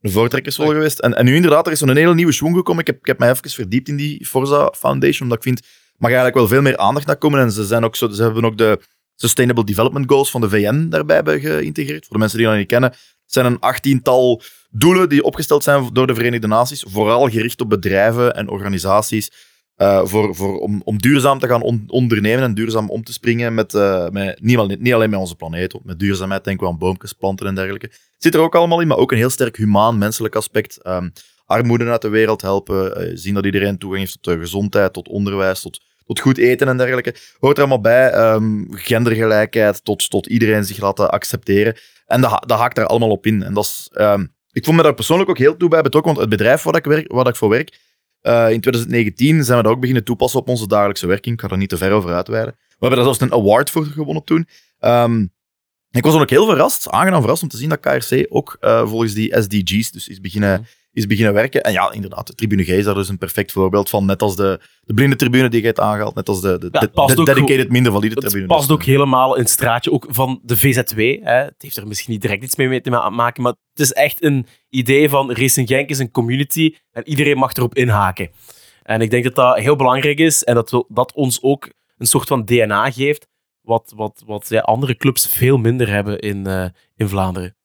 een 0.01 0.11
voortrekkersrol 0.11 0.67
geweest. 0.67 0.99
En, 0.99 1.13
en 1.17 1.25
nu 1.25 1.35
inderdaad, 1.35 1.65
er 1.65 1.71
is 1.71 1.79
zo'n 1.79 1.95
hele 1.95 2.13
nieuwe 2.15 2.31
schwung 2.31 2.55
gekomen. 2.55 2.81
Ik 2.81 2.87
heb, 2.87 2.97
ik 2.99 3.05
heb 3.05 3.19
mij 3.19 3.29
even 3.29 3.49
verdiept 3.49 3.87
in 3.87 3.95
die 3.95 4.25
Forza 4.25 4.73
Foundation, 4.77 5.21
omdat 5.21 5.37
ik 5.37 5.43
vind, 5.43 5.61
mag 5.97 6.11
eigenlijk 6.11 6.35
wel 6.35 6.47
veel 6.47 6.61
meer 6.61 6.77
aandacht 6.77 7.05
naar 7.05 7.17
komen. 7.17 7.39
En 7.39 7.51
ze, 7.51 7.65
zijn 7.65 7.83
ook 7.83 7.95
ze 7.95 8.09
hebben 8.17 8.45
ook 8.45 8.57
de 8.57 8.79
Sustainable 9.15 9.63
Development 9.63 10.09
Goals 10.09 10.31
van 10.31 10.41
de 10.41 10.49
VN 10.49 10.89
daarbij 10.89 11.39
geïntegreerd. 11.39 12.05
Voor 12.05 12.13
de 12.13 12.19
mensen 12.19 12.37
die 12.37 12.47
dat 12.47 12.57
niet 12.57 12.67
kennen, 12.67 12.89
het 12.89 13.33
zijn 13.33 13.45
een 13.45 13.59
achttiental 13.59 14.41
doelen 14.69 15.09
die 15.09 15.23
opgesteld 15.23 15.63
zijn 15.63 15.89
door 15.93 16.07
de 16.07 16.15
Verenigde 16.15 16.47
Naties, 16.47 16.85
vooral 16.87 17.29
gericht 17.29 17.61
op 17.61 17.69
bedrijven 17.69 18.35
en 18.35 18.49
organisaties, 18.49 19.31
eh, 19.75 20.05
voor, 20.05 20.35
voor, 20.35 20.59
om, 20.59 20.81
om 20.85 20.97
duurzaam 20.97 21.39
te 21.39 21.47
gaan 21.47 21.61
on- 21.61 21.83
ondernemen 21.87 22.43
en 22.43 22.53
duurzaam 22.53 22.89
om 22.89 23.03
te 23.03 23.13
springen 23.13 23.53
met, 23.53 23.73
eh, 23.73 24.09
met 24.09 24.41
niet, 24.41 24.57
alleen, 24.57 24.77
niet 24.81 24.93
alleen 24.93 25.09
met 25.09 25.19
onze 25.19 25.35
planeet, 25.35 25.71
want 25.71 25.85
met 25.85 25.99
duurzaamheid 25.99 26.43
denken 26.43 26.65
we 26.65 26.71
aan 26.71 26.79
boompjes, 26.79 27.13
planten 27.13 27.47
en 27.47 27.55
dergelijke. 27.55 27.91
Zit 28.17 28.33
er 28.33 28.39
ook 28.39 28.55
allemaal 28.55 28.81
in, 28.81 28.87
maar 28.87 28.97
ook 28.97 29.11
een 29.11 29.17
heel 29.17 29.29
sterk 29.29 29.57
humaan, 29.57 29.97
menselijk 29.97 30.35
aspect. 30.35 30.81
Ehm, 30.81 31.09
armoede 31.45 31.85
uit 31.85 32.01
de 32.01 32.09
wereld 32.09 32.41
helpen, 32.41 32.95
eh, 32.95 33.11
zien 33.13 33.33
dat 33.33 33.45
iedereen 33.45 33.77
toegang 33.77 34.01
heeft 34.01 34.21
tot 34.21 34.33
eh, 34.33 34.39
gezondheid, 34.39 34.93
tot 34.93 35.07
onderwijs, 35.07 35.61
tot, 35.61 35.81
tot 36.05 36.19
goed 36.19 36.37
eten 36.37 36.67
en 36.67 36.77
dergelijke. 36.77 37.15
Hoort 37.39 37.57
er 37.57 37.63
allemaal 37.63 37.81
bij. 37.81 38.09
ehm, 38.09 38.63
gendergelijkheid, 38.69 39.83
tot, 39.83 40.09
tot 40.09 40.27
iedereen 40.27 40.65
zich 40.65 40.79
laten 40.79 41.11
accepteren. 41.11 41.77
En 42.05 42.21
dat, 42.21 42.43
dat 42.47 42.59
haakt 42.59 42.75
daar 42.75 42.85
allemaal 42.85 43.09
op 43.09 43.25
in. 43.25 43.43
En 43.43 43.53
dat 43.53 43.63
is, 43.63 43.89
ehm, 43.93 44.25
ik 44.51 44.65
voel 44.65 44.73
me 44.73 44.83
daar 44.83 44.93
persoonlijk 44.93 45.29
ook 45.29 45.37
heel 45.37 45.57
toe 45.57 45.69
bij 45.69 45.81
betrokken, 45.81 46.13
want 46.13 46.29
het 46.29 46.37
bedrijf 46.37 46.63
waar 46.63 46.75
ik, 46.75 46.85
werk, 46.85 47.11
waar 47.11 47.27
ik 47.27 47.35
voor 47.35 47.49
werk, 47.49 47.79
eh, 48.21 48.51
in 48.51 48.61
2019 48.61 49.43
zijn 49.43 49.57
we 49.57 49.63
dat 49.63 49.73
ook 49.73 49.79
beginnen 49.79 50.03
toepassen 50.03 50.39
op 50.39 50.49
onze 50.49 50.67
dagelijkse 50.67 51.07
werking. 51.07 51.35
Ik 51.35 51.41
ga 51.41 51.49
er 51.49 51.57
niet 51.57 51.69
te 51.69 51.77
ver 51.77 51.91
over 51.91 52.13
uitweiden. 52.13 52.55
We 52.57 52.75
hebben 52.79 52.97
daar 52.97 53.15
zelfs 53.15 53.21
een 53.21 53.39
award 53.39 53.69
voor 53.69 53.85
gewonnen 53.85 54.23
toen. 54.23 54.47
Ehm, 54.79 55.25
ik 55.91 56.03
was 56.03 56.13
dan 56.13 56.21
ook 56.21 56.29
heel 56.29 56.45
verrast, 56.45 56.89
aangenaam 56.89 57.21
verrast 57.21 57.43
om 57.43 57.49
te 57.49 57.57
zien 57.57 57.69
dat 57.69 57.79
KRC 57.79 58.25
ook 58.29 58.57
eh, 58.59 58.87
volgens 58.87 59.13
die 59.13 59.41
SDG's 59.41 59.91
dus 59.91 60.07
is 60.07 60.21
beginnen 60.21 60.67
is 60.95 61.07
beginnen 61.07 61.33
werken. 61.33 61.63
En 61.63 61.71
ja, 61.71 61.91
inderdaad, 61.91 62.27
de 62.27 62.33
Tribune 62.35 62.63
G 62.63 62.67
is 62.67 62.83
daar 62.85 62.93
dus 62.93 63.09
een 63.09 63.17
perfect 63.17 63.51
voorbeeld 63.51 63.89
van. 63.89 64.05
Net 64.05 64.21
als 64.21 64.35
de, 64.35 64.59
de 64.81 64.93
blinde 64.93 65.15
tribune 65.15 65.49
die 65.49 65.59
je 65.59 65.65
hebt 65.65 65.79
aangehaald, 65.79 66.15
net 66.15 66.29
als 66.29 66.41
de, 66.41 66.57
de, 66.57 66.67
Ja, 66.71 66.79
ook 66.93 67.25
dedicated 67.25 67.69
minder 67.69 67.91
valide 67.91 68.15
tribune. 68.15 68.39
Het 68.41 68.47
past 68.51 68.71
ook 68.71 68.83
helemaal 68.83 69.35
in 69.35 69.41
het 69.41 69.49
straatje 69.49 69.91
ook 69.91 70.05
van 70.09 70.39
de 70.43 70.57
VZW. 70.57 70.99
Hè. 70.99 71.33
Het 71.43 71.55
heeft 71.57 71.77
er 71.77 71.87
misschien 71.87 72.11
niet 72.13 72.21
direct 72.21 72.43
iets 72.43 72.55
mee 72.55 72.81
te 72.81 72.89
ma- 72.89 73.09
maken, 73.09 73.43
maar 73.43 73.51
het 73.71 73.79
is 73.79 73.93
echt 73.93 74.23
een 74.23 74.47
idee 74.69 75.09
van 75.09 75.31
Racing 75.31 75.67
Genk 75.67 75.89
is 75.89 75.99
een 75.99 76.11
community 76.11 76.75
en 76.91 77.07
iedereen 77.07 77.37
mag 77.37 77.53
erop 77.53 77.75
inhaken. 77.75 78.29
En 78.83 79.01
ik 79.01 79.09
denk 79.09 79.23
dat 79.23 79.35
dat 79.35 79.57
heel 79.57 79.75
belangrijk 79.75 80.19
is 80.19 80.43
en 80.43 80.55
dat 80.55 80.71
we- 80.71 80.85
dat 80.87 81.13
ons 81.13 81.41
ook 81.41 81.69
een 81.97 82.07
soort 82.07 82.27
van 82.27 82.45
DNA 82.45 82.91
geeft, 82.91 83.27
wat, 83.61 83.93
wat, 83.95 84.23
wat 84.25 84.49
ja, 84.49 84.59
andere 84.59 84.95
clubs 84.95 85.27
veel 85.27 85.57
minder 85.57 85.89
hebben 85.89 86.19
in, 86.19 86.47
eh, 86.47 86.65
in 86.95 87.07
Vlaanderen. 87.09 87.55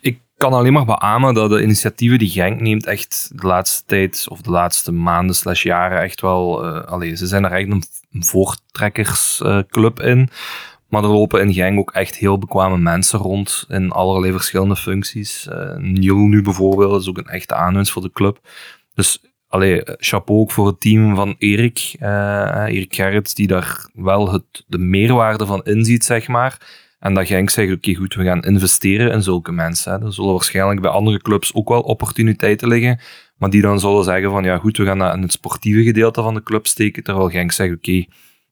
Ik 0.00 0.20
kan 0.38 0.52
alleen 0.52 0.72
maar 0.72 0.84
beamen 0.84 1.34
dat 1.34 1.50
de 1.50 1.62
initiatieven 1.62 2.18
die 2.18 2.28
Genk 2.28 2.60
neemt 2.60 2.86
echt 2.86 3.30
de 3.34 3.46
laatste 3.46 3.82
tijd, 3.86 4.26
of 4.28 4.40
de 4.40 4.50
laatste 4.50 4.92
maanden 4.92 5.34
slash 5.34 5.62
jaren, 5.62 6.00
echt 6.00 6.20
wel... 6.20 6.66
allee, 6.66 7.16
ze 7.16 7.26
zijn 7.26 7.44
er 7.44 7.52
echt 7.52 7.70
een, 7.70 7.82
voortrekkersclub 8.10 10.00
in. 10.00 10.28
Maar 10.88 11.02
er 11.02 11.08
lopen 11.08 11.40
in 11.40 11.52
Genk 11.52 11.78
ook 11.78 11.90
echt 11.90 12.16
heel 12.16 12.38
bekwame 12.38 12.78
mensen 12.78 13.18
rond 13.18 13.64
in 13.68 13.90
allerlei 13.90 14.32
verschillende 14.32 14.76
functies. 14.76 15.48
Eh 15.48 15.76
Niel 15.76 16.16
nu 16.16 16.42
bijvoorbeeld 16.42 17.00
is 17.00 17.08
ook 17.08 17.18
een 17.18 17.26
echte 17.26 17.54
aanwinst 17.54 17.92
voor 17.92 18.02
de 18.02 18.12
club. 18.12 18.38
Dus 18.94 19.22
allee, 19.48 19.84
eh, 19.84 19.94
chapeau 19.98 20.40
ook 20.40 20.50
voor 20.50 20.66
het 20.66 20.80
team 20.80 21.14
van 21.14 21.34
Erik, 21.38 21.96
Erik 22.00 22.94
Gerrits, 22.94 23.34
die 23.34 23.46
daar 23.46 23.88
wel 23.94 24.32
het, 24.32 24.64
de 24.66 24.78
meerwaarde 24.78 25.46
van 25.46 25.64
inziet, 25.64 26.04
zeg 26.04 26.28
maar. 26.28 26.58
En 26.98 27.14
dat 27.14 27.26
Genk 27.26 27.50
zegt, 27.50 27.72
oké 27.72 27.94
goed, 27.94 28.14
we 28.14 28.24
gaan 28.24 28.42
investeren 28.42 29.12
in 29.12 29.22
zulke 29.22 29.52
mensen. 29.52 30.02
Er 30.02 30.12
zullen 30.12 30.32
waarschijnlijk 30.32 30.80
bij 30.80 30.90
andere 30.90 31.18
clubs 31.18 31.54
ook 31.54 31.68
wel 31.68 31.80
opportuniteiten 31.80 32.68
liggen, 32.68 33.00
maar 33.36 33.50
die 33.50 33.60
dan 33.62 33.80
zullen 33.80 34.04
zeggen 34.04 34.30
van, 34.30 34.44
ja 34.44 34.58
goed, 34.58 34.76
we 34.76 34.84
gaan 34.84 34.98
dat 34.98 35.14
in 35.14 35.22
het 35.22 35.32
sportieve 35.32 35.82
gedeelte 35.82 36.22
van 36.22 36.34
de 36.34 36.42
club 36.42 36.66
steken, 36.66 37.02
terwijl 37.02 37.28
Genk 37.28 37.52
zegt, 37.52 37.74
oké, 37.74 38.04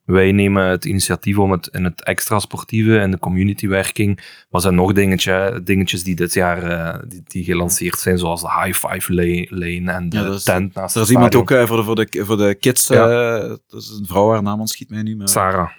wij 0.05 0.33
nemen 0.33 0.65
het 0.67 0.85
initiatief 0.85 1.39
om 1.39 1.51
het 1.53 1.67
in 1.73 1.85
het 1.85 2.03
extra 2.05 2.39
sportieve 2.39 2.99
en 2.99 3.11
de 3.11 3.19
communitywerking, 3.19 4.17
maar 4.17 4.25
er 4.51 4.61
zijn 4.61 4.75
nog 4.75 4.93
dingetje, 4.93 5.61
dingetjes 5.65 6.03
die 6.05 6.15
dit 6.15 6.35
jaar 6.35 6.63
eh, 6.63 7.01
die, 7.09 7.23
die 7.25 7.45
gelanceerd 7.45 7.99
zijn, 7.99 8.19
zoals 8.19 8.41
de 8.41 8.63
High 8.63 8.87
Five 8.87 9.13
la- 9.15 9.47
Lane 9.59 9.93
en 9.93 10.09
de 10.09 10.17
Ja, 10.17 10.33
is- 10.33 10.43
tent 10.43 10.75
naast 10.75 10.97
Er 10.97 11.03
is 11.03 11.11
iemand 11.11 11.35
ook 11.35 11.51
eh, 11.51 11.67
voor, 11.67 11.77
de, 11.77 11.83
voor, 11.83 11.95
de, 11.95 12.25
voor 12.25 12.37
de 12.37 12.55
kids, 12.61 12.87
Ja. 12.87 13.09
eh, 13.39 13.49
dat 13.49 13.83
is 13.83 13.97
een 14.01 14.07
vrouw, 14.07 14.31
haar 14.31 14.43
naam 14.43 14.61
ontschiet 14.61 14.91
mij 14.91 15.03
nu, 15.03 15.17
maar 15.17 15.29
Sarah. 15.29 15.71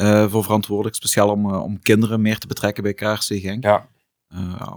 Eh, 0.00 0.30
voor 0.30 0.42
verantwoordelijk, 0.42 0.96
speciaal 0.96 1.30
om, 1.30 1.50
eh, 1.54 1.62
om 1.62 1.80
kinderen 1.82 2.20
meer 2.20 2.38
te 2.38 2.46
betrekken 2.46 2.82
bij 2.82 2.94
KRC 2.94 3.22
Genk. 3.24 3.64
Ja. 3.64 3.88
Eh, 4.28 4.72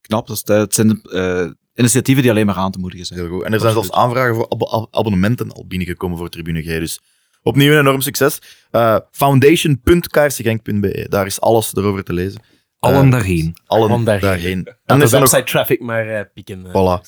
knap, 0.00 0.26
dat 0.26 0.36
is, 0.36 0.42
de- 0.42 0.52
het 0.52 0.74
zijn 0.74 1.02
eh, 1.02 1.46
initiatieven 1.74 2.22
die 2.22 2.32
alleen 2.32 2.46
maar 2.46 2.54
aan 2.56 2.70
te 2.72 2.78
moedigen 2.78 3.06
zijn. 3.06 3.20
Heel 3.20 3.28
goed. 3.28 3.42
En 3.42 3.52
er 3.52 3.60
zijn 3.60 3.72
zelfs 3.72 3.92
aanvragen 3.92 4.34
voor 4.34 4.48
abo- 4.48 4.66
ab- 4.66 4.94
abonnementen 4.96 5.52
al 5.52 5.66
binnengekomen 5.66 6.18
voor 6.18 6.28
Tribune 6.28 6.62
G. 6.62 6.64
Dus 6.66 7.00
opnieuw 7.42 7.72
een 7.72 7.78
enorm 7.78 8.00
succes. 8.00 8.38
Eh 8.70 8.96
foundation.kaarsgenk.be. 9.10 11.06
Daar 11.08 11.26
is 11.26 11.40
alles 11.40 11.74
erover 11.74 12.04
te 12.04 12.12
lezen. 12.12 12.40
Allen 12.78 13.10
daarheen. 13.10 13.56
Allen 13.66 13.90
Allen 13.90 14.04
daarheen. 14.04 14.28
daarheen. 14.30 14.64
En 14.66 14.76
En 14.84 14.98
de 14.98 15.08
website 15.08 15.42
traffic 15.44 15.80
maar 15.80 16.08
eh, 16.08 16.24
pieken. 16.34 16.66
Voilà. 16.66 17.00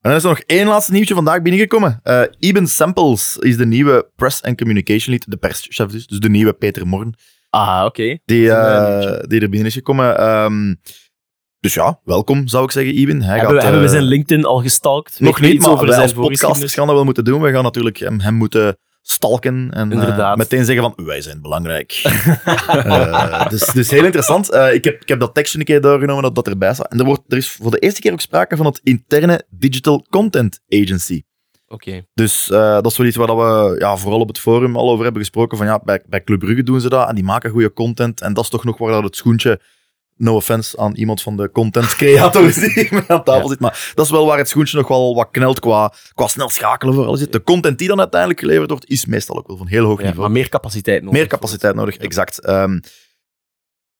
En 0.00 0.10
dan 0.10 0.14
is 0.18 0.22
er 0.22 0.28
nog 0.28 0.38
één 0.38 0.66
laatste 0.66 0.92
nieuwtje 0.92 1.14
vandaag 1.14 1.42
binnengekomen. 1.42 2.00
Eh 2.02 2.22
Eben 2.38 2.66
Samples 2.66 3.36
is 3.38 3.56
de 3.56 3.66
nieuwe 3.66 4.10
Press 4.16 4.42
and 4.42 4.56
Communication 4.56 5.10
Lead, 5.10 5.24
de 5.30 5.36
perschef 5.36 5.86
dus, 5.90 6.06
dus 6.06 6.18
de 6.18 6.28
nieuwe 6.28 6.52
Peter 6.52 6.86
Morn, 6.86 7.14
Ah, 7.50 7.84
oké. 7.84 8.18
die, 8.24 8.50
eh, 8.50 9.04
eh, 9.04 9.20
die 9.26 9.40
er 9.40 9.48
binnen 9.48 9.68
is 9.68 9.74
gekomen. 9.74 10.18
Ehm, 10.18 10.74
dus 11.60 11.74
ja, 11.74 12.00
welkom 12.04 12.48
zou 12.48 12.64
ik 12.64 12.70
zeggen, 12.70 12.94
Eben. 12.94 13.22
Hij 13.22 13.36
Hebben, 13.38 13.48
we, 13.48 13.54
gaat, 13.54 13.62
hebben 13.62 13.80
we 13.80 13.86
eh, 13.86 13.92
zijn 13.92 14.08
LinkedIn 14.08 14.44
al 14.44 14.60
gestalkt? 14.62 15.20
Nog 15.20 15.40
niet, 15.40 15.60
maar 15.60 15.70
over 15.70 15.92
zijn 15.92 16.10
voorgeschiedenis? 16.10 16.74
gaan 16.74 16.86
dat 16.86 16.94
wel 16.94 17.04
moeten 17.04 17.24
doen. 17.24 17.42
We 17.42 17.52
gaan 17.52 17.62
natuurlijk 17.62 17.98
hem, 17.98 18.20
hem 18.20 18.34
moeten 18.34 18.78
stalken 19.10 19.70
en 19.72 19.92
eh, 19.92 20.34
meteen 20.34 20.64
zeggen 20.64 20.92
van, 20.94 21.06
wij 21.06 21.20
zijn 21.20 21.42
belangrijk. 21.42 21.92
Eh, 22.68 23.48
dus, 23.48 23.66
dus 23.66 23.90
heel 23.90 24.04
interessant. 24.04 24.50
Eh, 24.50 24.74
ik, 24.74 24.84
heb, 24.84 25.02
ik 25.02 25.08
heb 25.08 25.20
dat 25.20 25.34
tekstje 25.34 25.58
een 25.58 25.64
keer 25.64 25.80
doorgenomen 25.80 26.22
dat 26.22 26.34
dat 26.34 26.48
erbij 26.48 26.74
staat. 26.74 26.92
En 26.92 26.98
er, 26.98 27.04
wordt, 27.04 27.22
er 27.28 27.36
is 27.36 27.50
voor 27.50 27.70
de 27.70 27.78
eerste 27.78 28.00
keer 28.00 28.12
ook 28.12 28.20
sprake 28.20 28.56
van 28.56 28.66
het 28.66 28.80
interne 28.82 29.44
Digital 29.50 30.06
Content 30.10 30.60
Agency. 30.68 31.22
Oké. 31.68 32.04
Dus 32.14 32.46
dat 32.46 32.86
is 32.86 32.96
wel 32.96 33.06
iets 33.06 33.16
waar 33.16 33.26
dat 33.26 33.36
we 33.36 33.76
ja, 33.78 33.96
vooral 33.96 34.20
op 34.20 34.28
het 34.28 34.38
forum 34.38 34.76
al 34.76 34.90
over 34.90 35.04
hebben 35.04 35.22
gesproken. 35.22 35.58
Van, 35.58 35.66
ja, 35.66 35.80
bij, 35.84 36.02
bij 36.06 36.24
Club 36.24 36.38
Brugge 36.38 36.62
doen 36.62 36.80
ze 36.80 36.88
dat 36.88 37.08
en 37.08 37.14
die 37.14 37.24
maken 37.24 37.50
goede 37.50 37.72
content. 37.72 38.20
En 38.20 38.34
dat 38.34 38.44
is 38.44 38.50
toch 38.50 38.64
nog 38.64 38.78
waar 38.78 38.92
dat 38.92 39.04
het 39.04 39.16
schoentje, 39.16 39.60
no 40.18 40.34
offense 40.34 40.76
aan 40.78 40.94
iemand 40.94 41.22
van 41.22 41.36
de 41.36 41.50
content 41.50 41.96
creators 41.96 42.54
die 42.54 42.70
hier 42.72 43.04
aan 43.08 43.24
tafel 43.24 43.42
Ja. 43.42 43.48
zit, 43.48 43.60
maar 43.60 43.92
dat 43.94 44.04
is 44.04 44.10
wel 44.10 44.26
waar 44.26 44.38
het 44.38 44.48
schoentje 44.48 44.76
nog 44.76 44.88
wel 44.88 45.14
wat 45.14 45.28
knelt 45.30 45.60
qua, 45.60 45.92
qua 46.14 46.26
snel 46.26 46.48
schakelen 46.48 46.94
vooral 46.94 47.16
zit. 47.16 47.32
De 47.32 47.42
content 47.42 47.78
die 47.78 47.88
dan 47.88 47.98
uiteindelijk 47.98 48.40
geleverd 48.40 48.70
wordt, 48.70 48.88
is 48.90 49.06
meestal 49.06 49.36
ook 49.36 49.46
wel 49.46 49.56
van 49.56 49.66
heel 49.66 49.84
hoog 49.84 49.98
Ja, 49.98 50.04
niveau. 50.04 50.20
maar 50.22 50.30
meer 50.30 50.48
capaciteit 50.48 51.02
nodig. 51.02 51.18
Meer 51.18 51.26
capaciteit 51.28 51.74
nodig, 51.74 51.96
exact. 51.96 52.40
Ehm, 52.40 52.78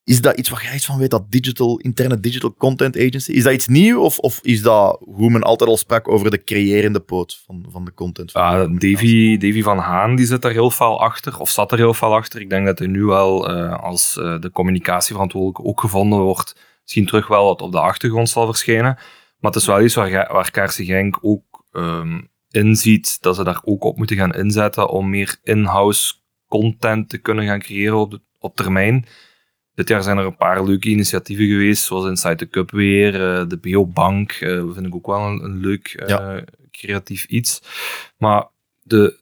is 0.09 0.21
dat 0.21 0.39
iets 0.39 0.49
waar 0.49 0.63
jij 0.63 0.75
iets 0.75 0.87
van 0.87 0.99
weet, 0.99 1.11
dat 1.11 1.31
digital, 1.31 1.79
interne 1.79 2.21
digital 2.21 2.55
content 2.55 2.97
agency? 2.97 3.33
Is 3.33 3.43
dat 3.43 3.53
iets 3.53 3.67
nieuw 3.67 4.01
of, 4.01 4.19
of 4.19 4.39
is 4.43 4.63
dat 4.63 4.99
hoe 5.01 5.31
men 5.31 5.43
altijd 5.43 5.71
al 5.71 5.77
sprak 5.77 6.09
over 6.09 6.31
de 6.31 6.45
creërende 6.45 7.01
poot 7.01 7.43
van, 7.47 7.67
van 7.71 7.85
de 7.85 7.95
content? 7.95 8.33
van 8.33 8.43
de 8.43 8.65
communicatie? 8.65 8.95
Davy, 8.95 9.37
Davy 9.47 9.63
van 9.63 9.79
Haan 9.79 10.17
die 10.17 10.27
zit 10.27 10.43
daar 10.43 10.53
heel 10.53 10.71
fel 10.71 11.01
achter, 11.01 11.39
of 11.39 11.51
zat 11.51 11.73
er 11.73 11.79
heel 11.79 11.95
fel 11.95 12.15
achter. 12.15 12.41
Ik 12.41 12.51
denk 12.51 12.67
dat 12.67 12.79
hij 12.79 12.89
nu 12.89 13.05
wel, 13.05 13.49
eh, 13.49 13.83
als 13.83 14.17
eh, 14.17 14.41
de 14.41 14.51
communicatieverantwoordelijke 14.51 15.65
ook 15.65 15.81
gevonden 15.81 16.19
wordt, 16.19 16.57
misschien 16.83 17.07
terug 17.07 17.27
wel 17.27 17.45
wat 17.45 17.63
op 17.63 17.73
de 17.73 17.81
achtergrond 17.81 18.29
zal 18.29 18.47
verschijnen. 18.47 18.95
Maar 19.39 19.51
het 19.51 19.61
is 19.61 19.67
wel 19.67 19.83
iets 19.83 19.95
waar, 19.95 20.11
waar 20.11 20.71
Genk 20.73 21.19
ook 21.21 21.65
ehm, 21.73 22.21
inziet 22.51 23.23
dat 23.23 23.37
ze 23.37 23.45
daar 23.45 23.61
ook 23.65 23.85
op 23.85 23.97
moeten 23.97 24.17
gaan 24.17 24.35
inzetten 24.35 24.89
om 24.89 25.11
meer 25.11 25.37
in-house 25.43 26.15
content 26.47 27.09
te 27.09 27.19
kunnen 27.19 27.47
gaan 27.47 27.61
creëren 27.61 27.97
op, 27.97 28.11
de, 28.11 28.21
op 28.39 28.57
termijn. 28.57 29.07
Dit 29.79 29.89
jaar 29.89 30.03
zijn 30.03 30.18
er 30.18 30.24
een 30.24 30.37
paar 30.37 30.64
leuke 30.64 30.89
initiatieven 30.89 31.47
geweest, 31.47 31.85
zoals 31.85 32.07
Inside 32.07 32.35
the 32.37 32.49
Cup 32.49 32.70
weer, 32.70 33.14
eh, 33.14 33.49
de 33.49 33.59
Biobank, 33.59 34.33
eh 34.33 34.62
vind 34.72 34.87
ik 34.87 34.95
ook 34.95 35.07
wel 35.07 35.20
een, 35.26 35.45
een 35.45 35.57
leuk 35.61 35.89
eh, 35.89 36.09
Ja. 36.09 36.45
creatief 36.70 37.24
iets. 37.24 37.62
Maar 38.16 38.47
de, 38.83 39.18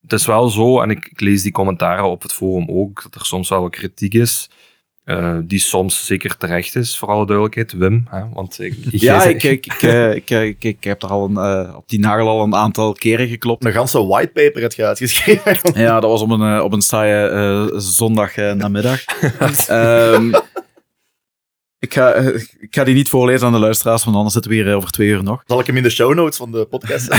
het 0.00 0.12
is 0.12 0.26
wel 0.26 0.48
zo, 0.48 0.80
en 0.80 0.90
ik, 0.90 1.06
ik 1.06 1.20
lees 1.20 1.42
die 1.42 1.52
commentaren 1.52 2.04
op 2.04 2.22
het 2.22 2.32
forum 2.32 2.68
ook, 2.68 3.02
dat 3.02 3.14
er 3.14 3.26
soms 3.26 3.48
wel 3.48 3.60
wat 3.60 3.70
kritiek 3.70 4.14
is, 4.14 4.50
eh, 5.04 5.36
die 5.42 5.58
soms 5.58 6.06
zeker 6.06 6.36
terecht 6.36 6.74
is, 6.76 6.98
voor 6.98 7.08
alle 7.08 7.26
duidelijkheid. 7.26 7.72
Wim, 7.72 8.06
hè, 8.10 8.22
want 8.32 8.60
ik, 8.60 8.74
Ja, 8.90 9.24
ik, 9.24 9.42
ik, 9.42 9.66
ik, 9.66 9.82
eh, 9.82 10.14
ik, 10.14 10.30
ik, 10.30 10.64
ik 10.64 10.84
heb 10.84 11.02
er 11.02 11.08
al 11.08 11.24
een, 11.24 11.36
eh, 11.36 11.76
op 11.76 11.88
die 11.88 11.98
nagel 11.98 12.28
al 12.28 12.42
een 12.42 12.54
aantal 12.54 12.92
keren 12.92 13.28
geklopt. 13.28 13.64
Een 13.64 13.72
ganse 13.72 14.06
whitepaper 14.06 14.62
had 14.62 14.74
je 14.74 14.84
uitgeschreven. 14.86 15.58
Ja, 15.74 16.00
dat 16.00 16.10
was 16.10 16.22
op 16.22 16.30
een, 16.30 16.56
eh, 16.56 16.64
op 16.64 16.72
een 16.72 16.82
saaie 16.82 17.28
eh, 17.28 17.78
zondag 17.78 18.36
eh, 18.36 18.52
namiddag. 18.52 19.04
Ehm, 19.68 20.32
ik, 21.84 21.94
ga, 21.94 22.12
eh, 22.12 22.34
ik 22.58 22.74
ga 22.74 22.84
die 22.84 22.94
niet 22.94 23.08
voorlezen 23.08 23.46
aan 23.46 23.52
de 23.52 23.58
luisteraars, 23.58 24.04
want 24.04 24.16
anders 24.16 24.34
zitten 24.34 24.50
we 24.52 24.56
hier 24.56 24.68
eh, 24.68 24.76
over 24.76 24.90
twee 24.90 25.08
uur 25.08 25.22
nog. 25.22 25.42
Zal 25.46 25.60
ik 25.60 25.66
hem 25.66 25.76
in 25.76 25.82
de 25.82 25.90
show 25.90 26.14
notes 26.14 26.36
van 26.36 26.52
de 26.52 26.64
podcast 26.64 27.08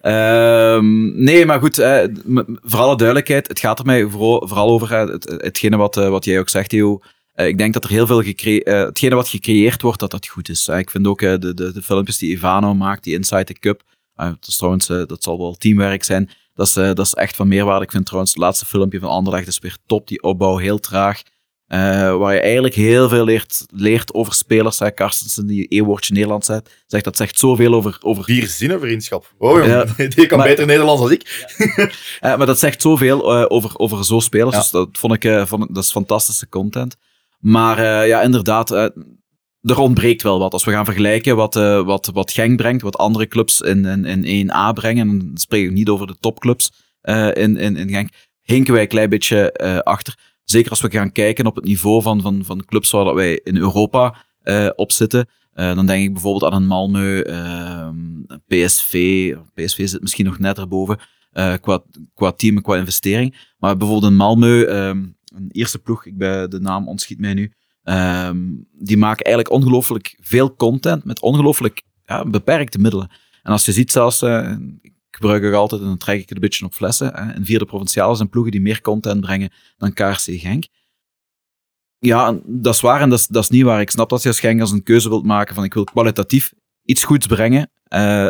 Ehm, 0.00 1.22
nee, 1.24 1.46
maar 1.46 1.60
goed, 1.60 1.76
m- 2.24 2.56
voor 2.62 2.80
alle 2.80 2.96
duidelijkheid, 2.96 3.48
het 3.48 3.58
gaat 3.60 3.78
er 3.78 3.84
mij 3.84 4.06
vooral, 4.06 4.48
vooral 4.48 4.68
over 4.70 4.92
het, 4.96 5.24
hetgene 5.38 5.76
wat, 5.76 5.94
wat 5.94 6.24
jij 6.24 6.38
ook 6.38 6.48
zegt, 6.48 6.68
Theo. 6.68 7.00
Ik 7.34 7.58
denk 7.58 7.72
dat 7.72 7.84
er 7.84 7.90
heel 7.90 8.06
veel 8.06 8.22
hetgene 8.64 9.14
wat 9.14 9.28
gecreëerd 9.28 9.82
wordt, 9.82 10.00
dat 10.00 10.10
dat 10.10 10.26
goed 10.26 10.48
is. 10.48 10.68
Ik 10.68 10.90
vind 10.90 11.06
ook 11.06 11.20
de, 11.20 11.38
de, 11.38 11.54
de 11.72 11.82
filmpjes 11.82 12.18
die 12.18 12.30
Ivano 12.30 12.74
maakt, 12.74 13.04
die 13.04 13.14
Inside 13.14 13.44
the 13.44 13.52
Cup, 13.58 13.82
dat 14.16 14.46
is 14.46 14.56
trouwens, 14.56 14.86
dat 14.86 15.22
zal 15.22 15.38
wel 15.38 15.54
teamwerk 15.54 16.04
zijn. 16.04 16.30
Dat 16.54 16.66
is, 16.66 16.72
dat 16.72 16.98
is 16.98 17.14
echt 17.14 17.36
van 17.36 17.48
meerwaarde. 17.48 17.84
Ik 17.84 17.90
vind 17.90 18.04
trouwens 18.06 18.32
het 18.32 18.42
laatste 18.42 18.64
filmpje 18.66 19.00
van 19.00 19.08
Anderlecht 19.08 19.46
is 19.46 19.58
weer 19.58 19.76
top. 19.86 20.08
Die 20.08 20.22
opbouw 20.22 20.56
heel 20.56 20.78
traag. 20.78 21.22
Eh, 21.68 22.16
waar 22.16 22.34
je 22.34 22.40
eigenlijk 22.40 22.74
heel 22.74 23.08
veel 23.08 23.24
leert, 23.24 23.66
leert 23.74 24.14
over 24.14 24.32
spelers. 24.34 24.78
Hè. 24.78 24.94
Carstensen, 24.94 25.46
die 25.46 25.66
E-woordje 25.68 26.12
Nederlands 26.14 26.46
zegt, 26.46 26.70
zegt, 26.86 27.04
dat 27.04 27.16
zegt 27.16 27.38
zoveel 27.38 27.74
over, 27.74 27.98
over 28.00 28.24
Vier 28.24 28.46
zinnen 28.46 28.80
vriendschap. 28.80 29.32
Oh, 29.38 29.66
Ja. 29.66 29.84
Die 30.14 30.26
kan 30.26 30.38
Maar- 30.38 30.46
beter 30.48 30.66
Nederlands 30.66 31.02
dan 31.02 31.12
ik. 31.12 31.46
Eh, 32.20 32.36
maar 32.36 32.46
dat 32.46 32.58
zegt 32.58 32.82
zoveel 32.82 33.34
eh, 33.36 33.44
over, 33.48 33.78
over 33.78 34.04
zo'n 34.04 34.20
spelers. 34.22 34.54
Ja. 34.54 34.60
Dus 34.60 34.70
dat 34.70 34.88
vond 34.92 35.12
ik, 35.14 35.24
eh, 35.24 35.46
vond, 35.46 35.64
ik- 35.64 35.74
dat 35.74 35.84
is 35.84 35.90
fantastische 35.90 36.48
content. 36.48 36.96
Maar 37.38 37.78
eh, 37.78 38.08
ja, 38.08 38.22
inderdaad, 38.22 38.70
eh, 38.70 38.82
er 39.62 39.78
ontbreekt 39.78 40.22
wel 40.22 40.38
wat. 40.38 40.52
Als 40.52 40.64
we 40.64 40.70
gaan 40.70 40.84
vergelijken 40.84 41.36
wat, 41.36 41.56
eh, 41.56 41.84
wat, 41.84 42.10
wat 42.12 42.30
Genk 42.32 42.56
brengt, 42.56 42.82
wat 42.82 42.96
andere 42.98 43.26
clubs 43.28 43.60
in, 43.60 43.84
in, 43.84 44.24
in 44.24 44.50
1A 44.50 44.72
brengen, 44.74 45.08
en 45.08 45.18
dan 45.18 45.30
spreek 45.34 45.64
ik 45.64 45.72
niet 45.72 45.88
over 45.88 46.06
de 46.06 46.16
topclubs 46.20 46.70
eh, 47.00 47.26
in, 47.34 47.56
in, 47.56 47.76
in 47.76 47.88
Genk, 47.88 48.08
hinken 48.42 48.72
wij 48.72 48.82
een 48.82 48.88
klein 48.88 49.08
beetje 49.10 49.52
eh, 49.52 49.78
achter. 49.78 50.14
Zeker 50.50 50.70
als 50.70 50.80
we 50.80 50.90
gaan 50.90 51.12
kijken 51.12 51.46
op 51.46 51.54
het 51.56 51.64
niveau 51.64 52.02
van, 52.02 52.20
van, 52.20 52.44
van 52.44 52.64
clubs 52.64 52.90
waar 52.90 53.04
dat 53.04 53.14
wij 53.14 53.40
in 53.44 53.56
Europa 53.56 54.24
eh, 54.42 54.68
op 54.74 54.92
zitten. 54.92 55.28
Eh, 55.52 55.74
dan 55.74 55.86
denk 55.86 56.04
ik 56.04 56.12
bijvoorbeeld 56.12 56.52
aan 56.52 56.62
een 56.62 56.68
Malmö, 56.68 57.26
ehm, 57.26 58.38
PSV. 58.46 58.92
PSV 59.54 59.88
zit 59.88 60.00
misschien 60.00 60.24
nog 60.24 60.38
net 60.38 60.58
erboven 60.58 60.98
eh, 61.32 61.54
qua, 61.60 61.82
qua 62.14 62.32
team 62.32 62.56
en 62.56 62.62
qua 62.62 62.76
investering. 62.76 63.52
Maar 63.58 63.76
bijvoorbeeld 63.76 64.12
een 64.12 64.18
Malmö, 64.18 64.68
ehm, 64.68 65.06
een 65.36 65.48
eerste 65.48 65.78
ploeg, 65.78 66.06
ik 66.06 66.16
ben, 66.16 66.50
de 66.50 66.60
naam 66.60 66.88
ontschiet 66.88 67.20
mij 67.20 67.34
nu. 67.34 67.52
ehm, 67.82 68.38
die 68.72 68.96
maken 68.96 69.24
eigenlijk 69.24 69.54
ongelooflijk 69.54 70.18
veel 70.20 70.54
content 70.54 71.04
met 71.04 71.20
ongelooflijk 71.20 71.82
ja, 72.04 72.24
beperkte 72.24 72.78
middelen. 72.78 73.10
En 73.42 73.52
als 73.52 73.64
je 73.64 73.72
ziet 73.72 73.92
zelfs, 73.92 74.22
gebruik 75.18 75.42
het 75.42 75.54
altijd 75.54 75.80
en 75.80 75.86
dan 75.86 75.96
trek 75.96 76.14
ik 76.20 76.28
het 76.28 76.30
een 76.30 76.40
beetje 76.40 76.64
op 76.64 76.74
flessen, 76.74 77.14
hè, 77.14 77.34
in 77.34 77.44
vierde 77.44 77.64
provinciale 77.64 78.16
zijn 78.16 78.28
ploegen 78.28 78.52
die 78.52 78.60
meer 78.60 78.80
content 78.80 79.20
brengen 79.20 79.52
dan 79.76 79.92
KRC 79.92 80.22
Genk. 80.24 80.66
Ja, 81.98 82.38
dat 82.44 82.74
is 82.74 82.80
waar 82.80 83.00
en 83.00 83.08
dat 83.08 83.28
is, 83.30 83.48
niet 83.48 83.62
waar. 83.62 83.80
Ik 83.80 83.90
snap 83.90 84.08
dat 84.08 84.22
je 84.22 84.28
als 84.28 84.40
Genk 84.40 84.60
als 84.60 84.70
een 84.70 84.82
keuze 84.82 85.08
wilt 85.08 85.24
maken 85.24 85.54
van 85.54 85.64
ik 85.64 85.74
wil 85.74 85.84
kwalitatief 85.84 86.52
iets 86.84 87.04
goeds 87.04 87.26
brengen, 87.26 87.70
eh, 87.84 88.28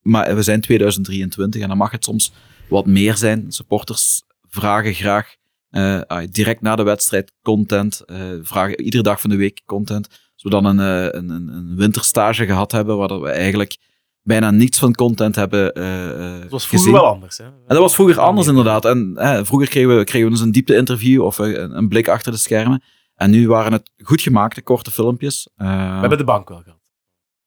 maar 0.00 0.34
we 0.34 0.42
zijn 0.42 0.60
2023 0.60 1.62
en 1.62 1.68
dan 1.68 1.76
mag 1.76 1.90
het 1.90 2.04
soms 2.04 2.32
wat 2.68 2.86
meer 2.86 3.16
zijn. 3.16 3.52
Supporters 3.52 4.22
vragen 4.48 4.94
graag 4.94 5.34
eh, 5.70 6.20
direct 6.30 6.60
na 6.60 6.76
de 6.76 6.82
wedstrijd 6.82 7.32
content, 7.42 8.00
eh, 8.00 8.18
vragen 8.42 8.80
iedere 8.80 9.02
dag 9.02 9.20
van 9.20 9.30
de 9.30 9.36
week 9.36 9.62
content. 9.66 10.08
Als 10.08 10.42
we 10.42 10.50
dan 10.50 10.64
een, 10.64 10.78
een, 11.16 11.30
een 11.30 11.76
winterstage 11.76 12.46
gehad 12.46 12.72
hebben, 12.72 12.96
waar 12.96 13.20
we 13.20 13.30
eigenlijk 13.30 13.76
bijna 14.24 14.50
niets 14.50 14.78
van 14.78 14.94
content 14.94 15.34
hebben 15.36 15.72
eh, 15.74 16.10
eh, 16.34 16.40
Het 16.42 16.50
was 16.50 16.66
vroeger 16.66 16.88
gezien. 16.88 16.92
wel 16.92 17.12
anders. 17.12 17.38
Hè? 17.38 17.44
En 17.44 17.54
dat 17.66 17.78
was 17.78 17.94
vroeger 17.94 18.20
anders 18.20 18.46
inderdaad. 18.46 18.84
En 18.84 19.12
hè, 19.14 19.44
vroeger 19.44 19.68
kregen 19.68 19.96
we, 19.98 20.04
kregen 20.04 20.26
we 20.28 20.34
dus 20.34 20.42
een 20.44 20.52
diepte-interview 20.52 21.22
of 21.22 21.38
eh, 21.38 21.46
een, 21.52 21.76
een 21.76 21.88
blik 21.88 22.08
achter 22.08 22.32
de 22.32 22.38
schermen. 22.38 22.82
En 23.14 23.30
nu 23.30 23.48
waren 23.48 23.72
het 23.72 23.90
goed 24.02 24.20
gemaakte, 24.20 24.62
korte 24.62 24.90
filmpjes. 24.90 25.48
Eh, 25.56 25.66
We 25.94 26.00
hebben 26.00 26.18
de 26.18 26.24
bank 26.24 26.48
wel 26.48 26.62
gehad. 26.62 26.80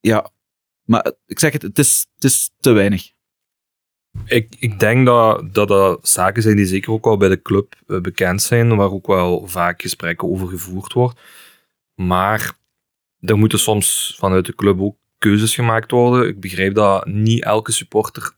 Ja, 0.00 0.30
maar 0.84 1.02
het- 1.02 1.18
ik 1.26 1.38
zeg 1.38 1.52
het, 1.52 1.62
het 1.62 1.78
is, 1.78 2.06
het 2.14 2.24
is 2.24 2.50
te 2.60 2.70
weinig. 2.72 3.10
Ik, 4.24 4.56
ik 4.58 4.80
denk 4.80 5.06
dat, 5.06 5.54
dat 5.54 5.68
dat 5.68 6.08
zaken 6.08 6.42
zijn 6.42 6.56
die 6.56 6.66
zeker 6.66 6.92
ook 6.92 7.04
wel 7.04 7.16
bij 7.16 7.28
de 7.28 7.42
club 7.42 7.74
eh, 7.86 8.00
bekend 8.00 8.42
zijn, 8.42 8.76
waar 8.76 8.90
ook 8.92 9.06
wel 9.06 9.46
vaak 9.46 9.82
gesprekken 9.82 10.28
over 10.28 10.48
gevoerd 10.48 10.92
wordt. 10.92 11.20
Maar 11.94 12.52
er 13.20 13.38
moeten 13.38 13.58
soms 13.58 14.16
vanuit 14.18 14.46
de 14.46 14.54
club 14.54 14.80
ook 14.80 14.96
keuzes 15.18 15.54
gemaakt 15.54 15.90
worden. 15.90 16.28
Ik 16.28 16.40
begrijp 16.40 16.74
dat 16.74 17.06
niet 17.06 17.42
elke 17.42 17.72
supporter 17.72 18.36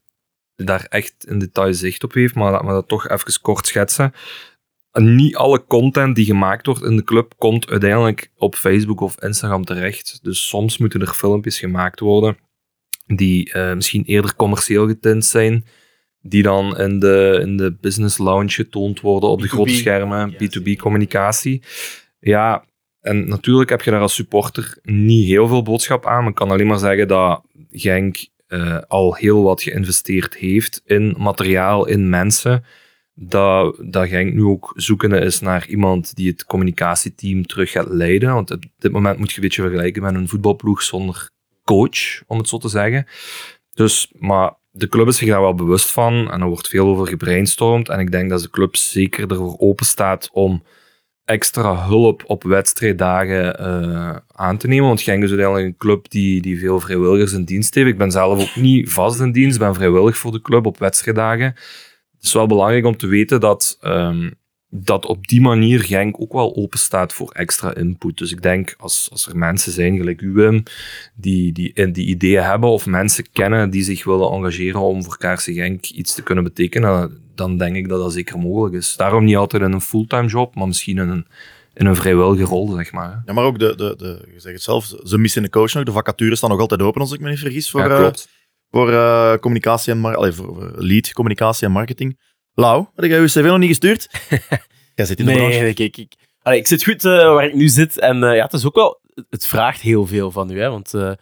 daar 0.54 0.84
echt 0.84 1.26
in 1.26 1.38
detail 1.38 1.74
zicht 1.74 2.04
op 2.04 2.12
heeft, 2.12 2.34
maar 2.34 2.52
laat 2.52 2.64
me 2.64 2.70
dat 2.70 2.88
toch 2.88 3.08
even 3.08 3.40
kort 3.40 3.66
schetsen. 3.66 4.12
Niet 4.92 5.36
alle 5.36 5.64
content 5.64 6.16
die 6.16 6.24
gemaakt 6.24 6.66
wordt 6.66 6.82
in 6.82 6.96
de 6.96 7.04
club 7.04 7.34
komt 7.36 7.70
uiteindelijk 7.70 8.30
op 8.36 8.54
Facebook 8.54 9.00
of 9.00 9.22
Instagram 9.22 9.64
terecht. 9.64 10.18
Dus 10.22 10.48
soms 10.48 10.78
moeten 10.78 11.00
er 11.00 11.14
filmpjes 11.14 11.58
gemaakt 11.58 12.00
worden 12.00 12.36
die 13.16 13.52
eh, 13.52 13.74
misschien 13.74 14.04
eerder 14.04 14.36
commercieel 14.36 14.86
getint 14.86 15.24
zijn, 15.24 15.64
die 16.22 16.42
dan 16.42 16.78
in 16.78 16.98
de, 16.98 17.38
in 17.42 17.56
de 17.56 17.76
business 17.80 18.18
lounge 18.18 18.50
getoond 18.50 19.00
worden 19.00 19.28
op 19.30 19.40
de 19.40 19.46
B2B 19.46 19.50
grote 19.50 19.74
schermen, 19.74 20.20
communicatie. 20.20 20.76
B2B 20.76 20.80
communicatie. 20.80 21.62
Ja, 22.20 22.64
en 23.00 23.28
natuurlijk 23.28 23.70
heb 23.70 23.82
je 23.82 23.90
daar 23.90 24.00
als 24.00 24.14
supporter 24.14 24.78
niet 24.82 25.26
heel 25.26 25.48
veel 25.48 25.62
boodschap 25.62 26.06
aan, 26.06 26.26
ik 26.26 26.34
kan 26.34 26.50
alleen 26.50 26.66
maar 26.66 26.78
zeggen 26.78 27.08
dat 27.08 27.42
Genk 27.70 28.28
eh, 28.46 28.78
al 28.88 29.14
heel 29.14 29.42
wat 29.42 29.62
geïnvesteerd 29.62 30.34
heeft 30.34 30.82
in 30.84 31.14
materiaal, 31.18 31.86
in 31.86 32.08
mensen, 32.08 32.64
dat, 33.14 33.76
dat 33.84 34.08
Genk 34.08 34.34
nu 34.34 34.44
ook 34.44 34.72
zoekende 34.74 35.18
is 35.18 35.40
naar 35.40 35.66
iemand 35.68 36.16
die 36.16 36.30
het 36.30 36.44
communicatieteam 36.44 37.46
terug 37.46 37.70
gaat 37.70 37.88
leiden. 37.88 38.34
Want 38.34 38.50
op 38.50 38.64
dit 38.78 38.92
moment 38.92 39.18
moet 39.18 39.30
je 39.30 39.36
een 39.36 39.42
beetje 39.42 39.62
vergelijken 39.62 40.02
met 40.02 40.14
een 40.14 40.28
voetbalploeg 40.28 40.82
zonder 40.82 41.30
coach, 41.64 42.22
om 42.26 42.38
het 42.38 42.48
zo 42.48 42.58
te 42.58 42.68
zeggen. 42.68 43.06
Dus, 43.72 44.12
maar 44.18 44.54
de 44.70 44.88
club 44.88 45.08
is 45.08 45.16
zich 45.16 45.28
daar 45.28 45.40
wel 45.40 45.54
bewust 45.54 45.90
van 45.90 46.30
en 46.30 46.40
er 46.40 46.46
wordt 46.46 46.68
veel 46.68 46.86
over 46.86 47.06
gebrainstormd. 47.06 47.88
En 47.88 47.98
ik 47.98 48.10
denk 48.10 48.30
dat 48.30 48.42
de 48.42 48.50
club 48.50 48.76
zeker 48.76 49.30
ervoor 49.30 49.58
open 49.58 49.86
staat 49.86 50.28
om 50.32 50.62
extra 51.24 51.86
hulp 51.86 52.22
op 52.26 52.42
wedstrijddagen 52.42 53.58
eh, 53.58 54.16
aan 54.32 54.56
te 54.56 54.68
nemen. 54.68 54.86
Want 54.86 55.00
Genk 55.00 55.22
is 55.22 55.28
uiteindelijk 55.28 55.66
een 55.66 55.76
club 55.76 56.10
die, 56.10 56.42
die 56.42 56.58
veel 56.58 56.80
vrijwilligers 56.80 57.32
in 57.32 57.44
dienst 57.44 57.74
heeft. 57.74 57.88
Ik 57.88 57.98
ben 57.98 58.10
zelf 58.10 58.40
ook 58.40 58.56
niet 58.56 58.90
vast 58.90 59.20
in 59.20 59.32
dienst, 59.32 59.58
ben 59.58 59.74
vrijwillig 59.74 60.16
voor 60.16 60.32
de 60.32 60.40
club 60.40 60.66
op 60.66 60.78
wedstrijddagen. 60.78 61.46
Het 62.16 62.28
is 62.28 62.32
wel 62.32 62.46
belangrijk 62.46 62.84
om 62.84 62.96
te 62.96 63.06
weten 63.06 63.40
dat, 63.40 63.78
ehm, 63.80 64.30
dat 64.68 65.06
op 65.06 65.26
die 65.26 65.40
manier 65.40 65.80
Genk 65.80 66.20
ook 66.20 66.32
wel 66.32 66.56
open 66.56 66.78
staat 66.78 67.12
voor 67.12 67.30
extra 67.30 67.74
input. 67.74 68.18
Dus 68.18 68.32
ik 68.32 68.42
denk, 68.42 68.74
als, 68.78 69.08
als 69.10 69.26
er 69.26 69.36
mensen 69.36 69.72
zijn, 69.72 69.96
gelijk 69.96 70.20
u 70.20 70.32
Wim, 70.32 70.62
die, 71.14 71.52
die, 71.52 71.90
die 71.90 72.06
ideeën 72.06 72.42
hebben 72.42 72.70
of 72.70 72.86
mensen 72.86 73.24
kennen 73.32 73.70
die 73.70 73.82
zich 73.82 74.04
willen 74.04 74.30
engageren 74.30 74.80
om 74.80 75.04
voor 75.04 75.18
Kaarsen 75.18 75.54
Genk 75.54 75.86
iets 75.86 76.14
te 76.14 76.22
kunnen 76.22 76.44
betekenen, 76.44 77.20
dan 77.40 77.56
denk 77.56 77.76
ik 77.76 77.88
dat 77.88 78.00
dat 78.00 78.12
zeker 78.12 78.38
mogelijk 78.38 78.74
is. 78.74 78.96
Daarom 78.96 79.24
niet 79.24 79.36
altijd 79.36 79.62
in 79.62 79.72
een 79.72 79.80
fulltime 79.80 80.28
job, 80.28 80.54
maar 80.54 80.66
misschien 80.66 80.98
in 80.98 81.08
een, 81.08 81.26
in 81.74 81.86
een 81.86 81.96
vrijwillige 81.96 82.44
rol, 82.44 82.68
zeg 82.68 82.92
maar. 82.92 83.22
Ja, 83.26 83.32
maar 83.32 83.44
ook, 83.44 83.58
de, 83.58 83.74
de, 83.76 83.94
de, 83.96 84.28
je 84.34 84.40
zegt 84.40 84.54
het 84.54 84.62
zelf, 84.62 84.92
ze 85.04 85.18
missen 85.18 85.44
een 85.44 85.50
coach 85.50 85.74
nog. 85.74 85.84
De 85.84 85.92
vacatures 85.92 86.38
staan 86.38 86.50
nog 86.50 86.60
altijd 86.60 86.82
open, 86.82 87.00
als 87.00 87.12
ik 87.12 87.20
me 87.20 87.30
niet 87.30 87.38
vergis, 87.38 87.70
voor, 87.70 87.80
ja, 87.80 87.98
eh, 87.98 88.10
voor 88.70 88.92
eh, 88.92 89.34
communicatie 89.34 89.92
en 89.92 90.04
allee, 90.04 90.32
voor, 90.32 90.46
voor 90.46 90.74
lead, 90.76 91.12
communicatie 91.12 91.66
en 91.66 91.72
marketing. 91.72 92.18
Lau, 92.54 92.86
had 92.94 93.04
jij 93.04 93.20
je 93.20 93.26
cv 93.26 93.44
nog 93.44 93.58
niet 93.58 93.68
gestuurd? 93.68 94.08
jij 94.94 95.06
zit 95.06 95.18
in 95.18 95.26
de 95.26 95.32
branche. 95.32 95.60
Nee, 95.60 95.74
kijk, 95.74 95.96
ik, 95.96 96.12
allee, 96.42 96.58
ik 96.58 96.66
zit 96.66 96.84
goed 96.84 97.04
eh, 97.04 97.34
waar 97.34 97.44
ik 97.44 97.54
nu 97.54 97.68
zit. 97.68 97.98
En 97.98 98.22
eh, 98.24 98.36
ja, 98.36 98.44
het 98.44 98.52
is 98.52 98.66
ook 98.66 98.74
wel... 98.74 99.00
Het 99.28 99.46
vraagt 99.46 99.80
heel 99.80 100.06
veel 100.06 100.30
van 100.30 100.50
u, 100.50 100.60
hè. 100.60 100.70
Want 100.70 100.94
eh, 100.94 101.12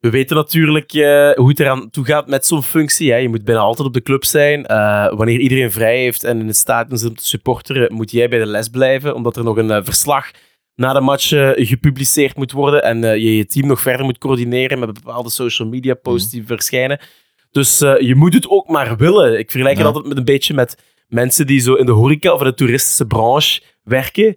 we 0.00 0.10
weten 0.10 0.36
natuurlijk 0.36 0.92
eh, 0.92 1.30
hoe 1.30 1.48
het 1.48 1.60
eraan 1.60 1.90
toe 1.90 2.04
gaat 2.04 2.28
met 2.28 2.46
zo'n 2.46 2.62
functie. 2.62 3.10
Hè. 3.10 3.16
Je 3.16 3.28
moet 3.28 3.44
bijna 3.44 3.60
altijd 3.60 3.88
op 3.88 3.94
de 3.94 4.02
club 4.02 4.24
zijn. 4.24 4.66
Eh, 4.66 5.12
wanneer 5.16 5.38
iedereen 5.38 5.72
vrij 5.72 5.98
heeft 5.98 6.24
en 6.24 6.40
in 6.40 6.46
het 6.46 6.56
stadion 6.56 6.98
zit 6.98 7.08
om 7.08 7.16
te 7.16 7.26
supporteren, 7.26 7.94
moet 7.94 8.10
jij 8.10 8.28
bij 8.28 8.38
de 8.38 8.46
les 8.46 8.68
blijven, 8.68 9.14
omdat 9.14 9.36
er 9.36 9.44
nog 9.44 9.56
een 9.56 9.70
eh, 9.70 9.84
verslag 9.84 10.30
na 10.74 10.92
de 10.92 11.00
match 11.00 11.28
gepubliceerd 11.54 12.36
moet 12.36 12.52
worden 12.52 12.82
en 12.82 13.00
je 13.20 13.36
je 13.36 13.46
team 13.46 13.66
nog 13.66 13.80
verder 13.80 14.04
moet 14.04 14.18
coördineren 14.18 14.78
met 14.78 14.92
bepaalde 14.92 15.30
social 15.30 15.68
media 15.68 15.94
posts 15.94 16.30
die 16.30 16.46
verschijnen. 16.46 17.00
Dus 17.50 17.78
je 17.78 18.14
moet 18.16 18.34
het 18.34 18.48
ook 18.48 18.68
maar 18.68 18.96
willen. 18.96 19.38
Ik 19.38 19.50
vergelijk 19.50 19.78
het 19.78 19.86
altijd 19.86 20.06
met 20.06 20.16
een 20.16 20.24
beetje 20.24 20.54
met 20.54 20.76
mensen 21.08 21.46
die 21.46 21.60
zo 21.60 21.74
in 21.74 21.86
de 21.86 21.92
horeca 21.92 22.32
of 22.32 22.40
in 22.40 22.46
de 22.46 22.54
toeristische 22.54 23.06
branche 23.06 23.62
werken. 23.82 24.36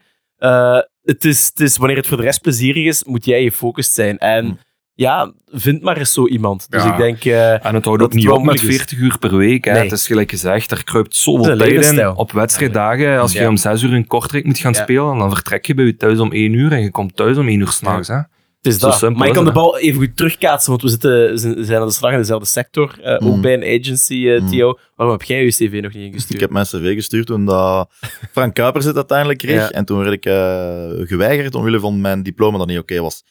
Het, 1.01 1.26
is, 1.26 1.45
het 1.45 1.59
is, 1.59 1.78
wanneer 1.78 1.97
het 1.97 2.07
voor 2.07 2.18
de 2.18 2.24
rest 2.24 2.41
plezierig 2.41 2.86
is, 2.86 3.03
moet 3.03 3.26
jij 3.26 3.43
gefocust 3.43 3.91
zijn. 3.91 4.18
En 4.18 4.45
Hm. 4.45 4.53
Ja, 4.95 5.33
vind 5.51 5.81
maar 5.81 5.97
eens 5.97 6.13
zo 6.13 6.27
iemand. 6.27 6.65
Dus 6.71 6.83
Ja. 6.83 6.91
ik 6.91 6.97
denk... 6.97 7.25
eh, 7.25 7.51
En 7.65 7.75
het 7.75 7.85
houdt 7.85 7.99
dat 7.99 8.01
ook 8.01 8.13
niet 8.13 8.23
wel 8.23 8.33
op 8.35 8.43
met 8.43 8.45
moeilijk 8.53 8.69
is. 8.69 8.75
40 8.75 8.97
uur 8.99 9.17
per 9.17 9.37
week. 9.37 9.65
Hè. 9.65 9.71
Nee. 9.71 9.81
Het 9.83 9.91
is 9.91 10.07
gelijk 10.07 10.29
gezegd, 10.29 10.71
er 10.71 10.83
kruipt 10.83 11.15
zoveel 11.15 11.51
een 11.51 11.57
tijd 11.57 11.91
in 11.91 12.07
op 12.15 12.31
wedstrijddagen. 12.31 13.19
Als 13.19 13.31
je 13.33 13.47
om 13.47 13.57
6 13.57 13.81
uur 13.81 13.93
in 13.93 14.07
Kortrijk 14.07 14.45
moet 14.45 14.57
gaan 14.57 14.73
Ja. 14.73 14.81
spelen, 14.81 15.17
dan 15.17 15.33
vertrek 15.33 15.65
je 15.65 15.73
bij 15.73 15.85
je 15.85 15.95
thuis 15.95 16.19
om 16.19 16.31
1 16.33 16.53
uur 16.53 16.71
en 16.71 16.81
je 16.81 16.91
komt 16.91 17.15
thuis 17.15 17.37
om 17.37 17.47
1 17.47 17.59
uur 17.59 17.67
s'nachts. 17.67 18.07
hè. 18.07 18.15
Het 18.61 18.73
is 18.73 18.79
Zo 18.79 18.87
dat. 18.87 18.97
simpel 18.97 19.17
maar 19.19 19.27
is 19.27 19.33
kan 19.33 19.45
de 19.45 19.51
bal 19.51 19.77
even 19.77 19.99
goed 20.01 20.17
terugkaatsen, 20.17 20.69
want 20.69 20.81
we 20.81 20.89
zitten, 20.89 21.11
we 21.55 21.63
zijn 21.65 21.79
aan 21.81 21.87
de 21.87 21.93
slag 21.93 22.11
in 22.11 22.17
dezelfde 22.17 22.45
sector. 22.47 22.99
eh, 23.01 23.13
Ook 23.27 23.35
Mm. 23.35 23.41
bij 23.41 23.53
een 23.53 23.79
agency, 23.81 24.27
eh, 24.29 24.41
Mm. 24.41 24.49
Theo. 24.49 24.77
Waarom 24.95 25.17
heb 25.17 25.27
jij 25.27 25.43
je 25.43 25.49
cv 25.49 25.79
nog 25.81 25.93
niet 25.93 26.05
ingestuurd? 26.05 26.33
Ik 26.33 26.39
heb 26.39 26.49
mijn 26.49 26.65
cv 26.65 26.93
gestuurd 26.93 27.25
toen 27.25 27.45
dat 27.45 27.89
Frank 28.31 28.53
Kuipers 28.53 28.85
het 28.85 28.95
uiteindelijk 28.95 29.39
kreeg. 29.39 29.55
Ja. 29.61 29.69
En 29.69 29.85
toen 29.85 29.97
werd 29.97 30.11
ik 30.13 30.25
eh, 30.25 31.07
geweigerd 31.07 31.55
omwille 31.55 31.79
van 31.79 32.01
mijn 32.01 32.23
diploma 32.23 32.57
dat 32.57 32.67
niet 32.67 32.79
oké 32.79 32.99
was. 33.01 33.23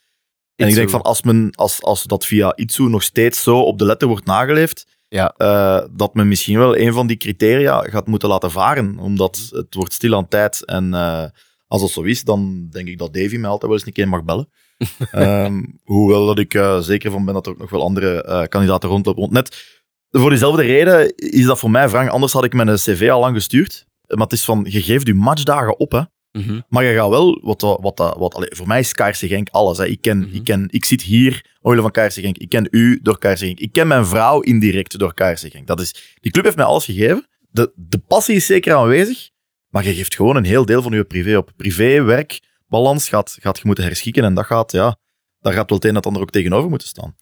En 0.56 0.68
ik 0.68 0.74
denk 0.74 0.90
van, 0.90 1.02
als, 1.02 1.22
men, 1.22 1.50
als, 1.54 1.82
als 1.82 2.02
dat 2.02 2.26
via 2.26 2.52
Itsu 2.56 2.82
nog 2.88 3.02
steeds 3.02 3.42
zo 3.42 3.58
op 3.60 3.78
de 3.78 3.84
letter 3.84 4.08
wordt 4.08 4.24
nageleefd, 4.26 4.86
Ja. 5.08 5.34
eh, 5.36 5.84
dat 5.90 6.14
men 6.14 6.28
misschien 6.28 6.58
wel 6.58 6.76
een 6.76 6.92
van 6.92 7.06
die 7.06 7.16
criteria 7.16 7.80
gaat 7.82 8.06
moeten 8.06 8.28
laten 8.28 8.50
varen. 8.50 8.98
Omdat 8.98 9.48
het 9.50 9.74
wordt 9.74 9.92
stil 9.92 10.14
aan 10.16 10.28
tijd. 10.28 10.64
En 10.64 10.94
eh, 10.94 11.24
als 11.66 11.80
dat 11.80 11.90
zo 11.90 12.02
is, 12.02 12.24
dan 12.24 12.68
denk 12.70 12.88
ik 12.88 12.98
dat 12.98 13.14
Davy 13.14 13.36
mij 13.36 13.50
altijd 13.50 13.70
wel 13.70 13.72
eens 13.72 13.86
een 13.86 13.92
keer 13.92 14.08
mag 14.08 14.24
bellen. 14.24 14.48
Ehm, 15.10 15.62
hoewel 15.84 16.26
dat 16.26 16.38
ik 16.38 16.54
eh, 16.54 16.78
zeker 16.78 17.10
van 17.10 17.24
ben 17.24 17.34
dat 17.34 17.46
er 17.46 17.52
ook 17.52 17.58
nog 17.58 17.70
wel 17.70 17.82
andere 17.82 18.46
kandidaten 18.48 18.88
rondlopen. 18.88 19.20
Want 19.20 19.32
net 19.32 19.80
voor 20.10 20.30
diezelfde 20.30 20.62
reden 20.62 21.16
is 21.16 21.44
dat 21.44 21.58
voor 21.58 21.70
mij 21.70 21.88
wrang. 21.88 22.10
Anders 22.10 22.32
had 22.32 22.44
ik 22.44 22.52
mijn 22.52 22.74
cv 22.74 23.08
al 23.12 23.20
lang 23.20 23.34
gestuurd. 23.34 23.86
Maar 24.06 24.18
het 24.22 24.32
is 24.32 24.44
van, 24.44 24.66
je 24.68 24.82
geeft 24.82 25.06
je 25.06 25.14
matchdagen 25.14 25.78
op, 25.78 25.92
hè. 25.92 26.00
Mhm. 26.32 26.60
Maar 26.68 26.84
je 26.84 26.94
gaat 26.94 27.08
wel, 27.08 27.40
wat, 27.42 27.60
wat, 27.60 28.14
wat, 28.18 28.34
allee, 28.34 28.48
voor 28.52 28.66
mij 28.66 28.78
is 28.80 28.92
KRC 28.92 29.16
Genk 29.16 29.48
alles. 29.50 29.78
Hè. 29.78 29.86
Ik, 29.86 30.00
ken, 30.00 30.18
Mhm. 30.18 30.34
ik, 30.34 30.44
ken, 30.44 30.66
ik 30.70 30.84
zit 30.84 31.02
hier 31.02 31.46
omwille 31.60 31.82
van 31.82 31.90
KRC 31.90 32.12
Genk. 32.12 32.38
Ik 32.38 32.48
ken 32.48 32.68
u 32.70 32.98
door 33.02 33.18
KRC 33.18 33.38
Genk. 33.38 33.58
Ik 33.60 33.72
ken 33.72 33.86
mijn 33.86 34.06
vrouw 34.06 34.40
indirect 34.40 34.98
door 34.98 35.14
KRC 35.14 35.38
Genk. 35.38 35.66
Dat 35.66 35.80
is, 35.80 36.16
die 36.20 36.32
club 36.32 36.44
heeft 36.44 36.56
mij 36.56 36.64
alles 36.64 36.84
gegeven. 36.84 37.26
De, 37.50 37.72
de 37.76 37.98
passie 37.98 38.34
is 38.36 38.46
zeker 38.46 38.74
aanwezig. 38.74 39.30
Maar 39.68 39.84
je 39.84 39.94
geeft 39.94 40.14
gewoon 40.14 40.36
een 40.36 40.44
heel 40.44 40.64
deel 40.64 40.82
van 40.82 40.92
je 40.92 41.04
privé 41.04 41.36
op. 41.36 41.50
Privé, 41.56 42.02
werk, 42.02 42.40
balans 42.68 43.08
gaat, 43.08 43.36
gaat 43.40 43.56
je 43.58 43.62
moeten 43.66 43.84
herschikken. 43.84 44.24
En 44.24 44.34
dat 44.34 44.46
gaat, 44.46 44.72
ja, 44.72 44.96
daar 45.40 45.52
gaat 45.52 45.68
wel 45.68 45.78
het 45.78 45.86
een 45.88 45.96
en 45.96 46.02
ander 46.02 46.22
ook 46.22 46.30
tegenover 46.30 46.68
moeten 46.70 46.88
staan. 46.88 47.14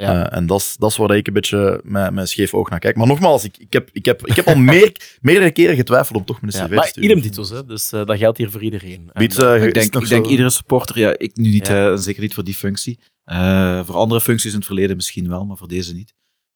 Ja. 0.00 0.30
Eh, 0.30 0.36
en 0.38 0.46
dat 0.46 0.60
is, 0.60 0.76
dat 0.78 0.90
is 0.90 0.96
waar 0.96 1.16
ik 1.16 1.26
een 1.26 1.32
beetje 1.32 1.80
met, 1.84 2.12
met 2.12 2.28
scheef 2.28 2.54
oog 2.54 2.70
naar 2.70 2.78
kijk. 2.78 2.96
Maar 2.96 3.06
nogmaals, 3.06 3.44
ik, 3.44 3.56
ik, 3.56 3.72
heb, 3.72 3.88
ik, 3.92 4.04
heb, 4.04 4.26
ik 4.26 4.36
heb 4.36 4.46
al 4.46 4.56
meer, 4.56 4.92
meerdere 5.20 5.50
keren 5.50 5.76
getwijfeld 5.76 6.16
om 6.18 6.24
toch 6.24 6.40
mijn 6.40 6.52
Ja, 6.52 6.62
cv 6.62 6.68
te 6.68 6.74
maar 6.74 6.86
sturen. 6.86 7.10
idem 7.10 7.22
titels, 7.22 7.50
hè. 7.50 7.64
dus 7.64 7.92
eh, 7.92 8.04
dat 8.04 8.18
geldt 8.18 8.38
hier 8.38 8.50
voor 8.50 8.62
iedereen. 8.62 9.10
Eh, 9.12 9.22
ik 9.22 9.74
denk, 9.74 9.94
ik 9.96 10.08
denk 10.08 10.26
iedere 10.26 10.50
supporter, 10.50 10.98
ja, 10.98 11.18
ik 11.18 11.36
nu 11.36 11.48
niet, 11.50 11.66
Ja. 11.66 11.90
eh, 11.90 11.96
zeker 11.96 12.22
niet 12.22 12.34
voor 12.34 12.44
die 12.44 12.54
functie. 12.54 12.98
Eh, 13.24 13.84
voor 13.84 13.94
andere 13.94 14.20
functies 14.20 14.50
in 14.50 14.56
het 14.56 14.66
verleden 14.66 14.96
misschien 14.96 15.28
wel, 15.28 15.44
maar 15.44 15.56
voor 15.56 15.68
deze 15.68 15.94
niet. 15.94 16.14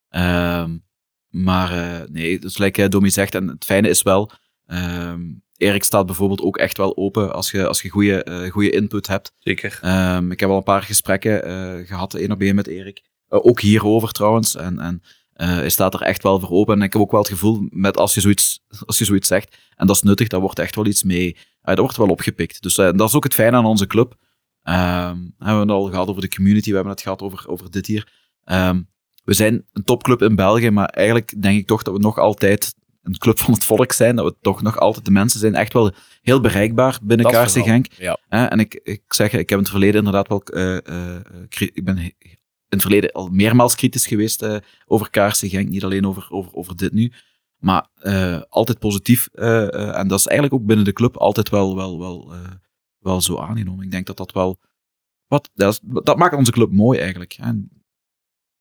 Ehm, 0.08 0.76
maar 1.28 1.72
eh, 1.72 2.08
nee, 2.08 2.38
dus 2.38 2.54
gelijk 2.54 2.78
eh, 2.78 2.88
Domi 2.88 3.10
zegt, 3.10 3.34
en 3.34 3.48
het 3.48 3.64
fijne 3.64 3.88
is 3.88 4.02
wel, 4.02 4.30
ehm, 4.66 5.20
Erik 5.56 5.84
staat 5.84 6.06
bijvoorbeeld 6.06 6.40
ook 6.42 6.56
echt 6.56 6.76
wel 6.76 6.96
open 6.96 7.32
als 7.34 7.50
je, 7.50 7.66
als 7.66 7.82
je 7.82 7.88
goede, 7.88 8.24
eh, 8.24 8.50
goede 8.50 8.70
input 8.70 9.06
hebt. 9.06 9.32
Zeker. 9.38 9.78
Ehm, 9.82 10.30
ik 10.30 10.40
heb 10.40 10.48
al 10.50 10.56
een 10.56 10.62
paar 10.62 10.82
gesprekken 10.82 11.44
eh, 11.44 11.86
gehad, 11.86 12.14
één 12.14 12.30
op 12.32 12.40
één 12.40 12.54
met 12.54 12.66
Erik. 12.66 13.02
Eh, 13.32 13.38
ook 13.42 13.60
hierover 13.60 14.12
trouwens. 14.12 14.56
En, 14.56 14.78
en 14.78 15.02
eh, 15.32 15.48
hij 15.48 15.68
staat 15.68 15.94
er 15.94 16.02
echt 16.02 16.22
wel 16.22 16.40
voor 16.40 16.50
open. 16.50 16.74
En 16.74 16.82
ik 16.82 16.92
heb 16.92 17.02
ook 17.02 17.10
wel 17.10 17.20
het 17.20 17.28
gevoel, 17.28 17.66
met 17.70 17.96
als 17.96 18.14
je 18.14 18.20
zoiets, 18.20 18.60
als 18.86 18.98
je 18.98 19.04
zoiets 19.04 19.28
zegt, 19.28 19.56
en 19.76 19.86
dat 19.86 19.96
is 19.96 20.02
nuttig, 20.02 20.28
daar 20.28 20.40
wordt 20.40 20.58
echt 20.58 20.74
wel 20.74 20.86
iets 20.86 21.02
mee, 21.02 21.32
eh, 21.34 21.40
dat 21.62 21.78
wordt 21.78 21.96
wel 21.96 22.08
opgepikt. 22.08 22.62
Dus 22.62 22.74
dat 22.74 23.00
is 23.00 23.14
ook 23.14 23.24
het 23.24 23.34
fijne 23.34 23.56
aan 23.56 23.64
onze 23.64 23.86
club. 23.86 24.14
Ehm, 24.62 25.16
we 25.16 25.44
hebben 25.44 25.60
het 25.60 25.70
al 25.70 25.90
gehad 25.90 26.08
over 26.08 26.22
de 26.22 26.28
community, 26.28 26.68
we 26.68 26.74
hebben 26.74 26.92
het 26.92 27.02
gehad 27.02 27.22
over, 27.22 27.48
over 27.48 27.70
dit 27.70 27.86
hier. 27.86 28.12
Ehm, 28.44 28.82
we 29.24 29.32
zijn 29.32 29.66
een 29.72 29.84
topclub 29.84 30.22
in 30.22 30.34
België, 30.34 30.70
maar 30.70 30.88
eigenlijk 30.88 31.42
denk 31.42 31.58
ik 31.58 31.66
toch 31.66 31.82
dat 31.82 31.94
we 31.94 32.00
nog 32.00 32.18
altijd 32.18 32.74
een 33.02 33.18
club 33.18 33.38
van 33.38 33.54
het 33.54 33.64
volk 33.64 33.92
zijn, 33.92 34.16
dat 34.16 34.24
we 34.24 34.36
toch 34.40 34.62
nog 34.62 34.78
altijd 34.78 35.04
de 35.04 35.10
mensen 35.10 35.40
zijn, 35.40 35.54
echt 35.54 35.72
wel 35.72 35.92
heel 36.22 36.40
bereikbaar 36.40 36.98
binnen 37.02 37.26
vooral. 37.26 37.48
Genk. 37.48 37.86
Ja. 37.98 38.18
En 38.28 38.58
ik, 38.58 38.80
ik 38.82 39.02
zeg, 39.08 39.32
ik 39.32 39.38
heb 39.38 39.50
in 39.50 39.58
het 39.58 39.68
verleden 39.68 40.04
inderdaad 40.04 40.28
wel. 40.28 40.42
ik 41.48 41.84
ben 41.84 42.14
in 42.72 42.78
het 42.78 42.82
verleden 42.82 43.12
al 43.12 43.28
meermaals 43.28 43.74
kritisch 43.74 44.06
geweest 44.06 44.42
eh, 44.42 44.56
over 44.86 45.10
KRC 45.10 45.34
Genk. 45.36 45.68
Niet 45.68 45.84
alleen 45.84 46.06
over, 46.06 46.26
over, 46.30 46.54
over 46.54 46.76
dit 46.76 46.92
nu. 46.92 47.12
Maar 47.58 47.88
eh, 47.94 48.40
altijd 48.48 48.78
positief. 48.78 49.28
eh, 49.32 49.74
eh, 49.74 49.98
en 49.98 50.08
dat 50.08 50.18
is 50.18 50.26
eigenlijk 50.26 50.60
ook 50.60 50.66
binnen 50.66 50.84
de 50.84 50.92
club 50.92 51.16
altijd 51.16 51.48
wel, 51.48 51.76
wel, 51.76 51.98
wel, 51.98 52.32
eh, 52.32 52.40
wel 52.98 53.20
zo 53.20 53.38
aangenomen. 53.38 53.84
Ik 53.84 53.90
denk 53.90 54.06
dat 54.06 54.16
dat 54.16 54.32
wel. 54.32 54.58
Wat, 55.26 55.50
dat, 55.54 55.72
is- 55.72 55.80
dat 56.02 56.16
maakt 56.18 56.34
onze 56.34 56.52
club 56.52 56.70
mooi 56.72 56.98
eigenlijk. 56.98 57.32
Hè. 57.32 57.52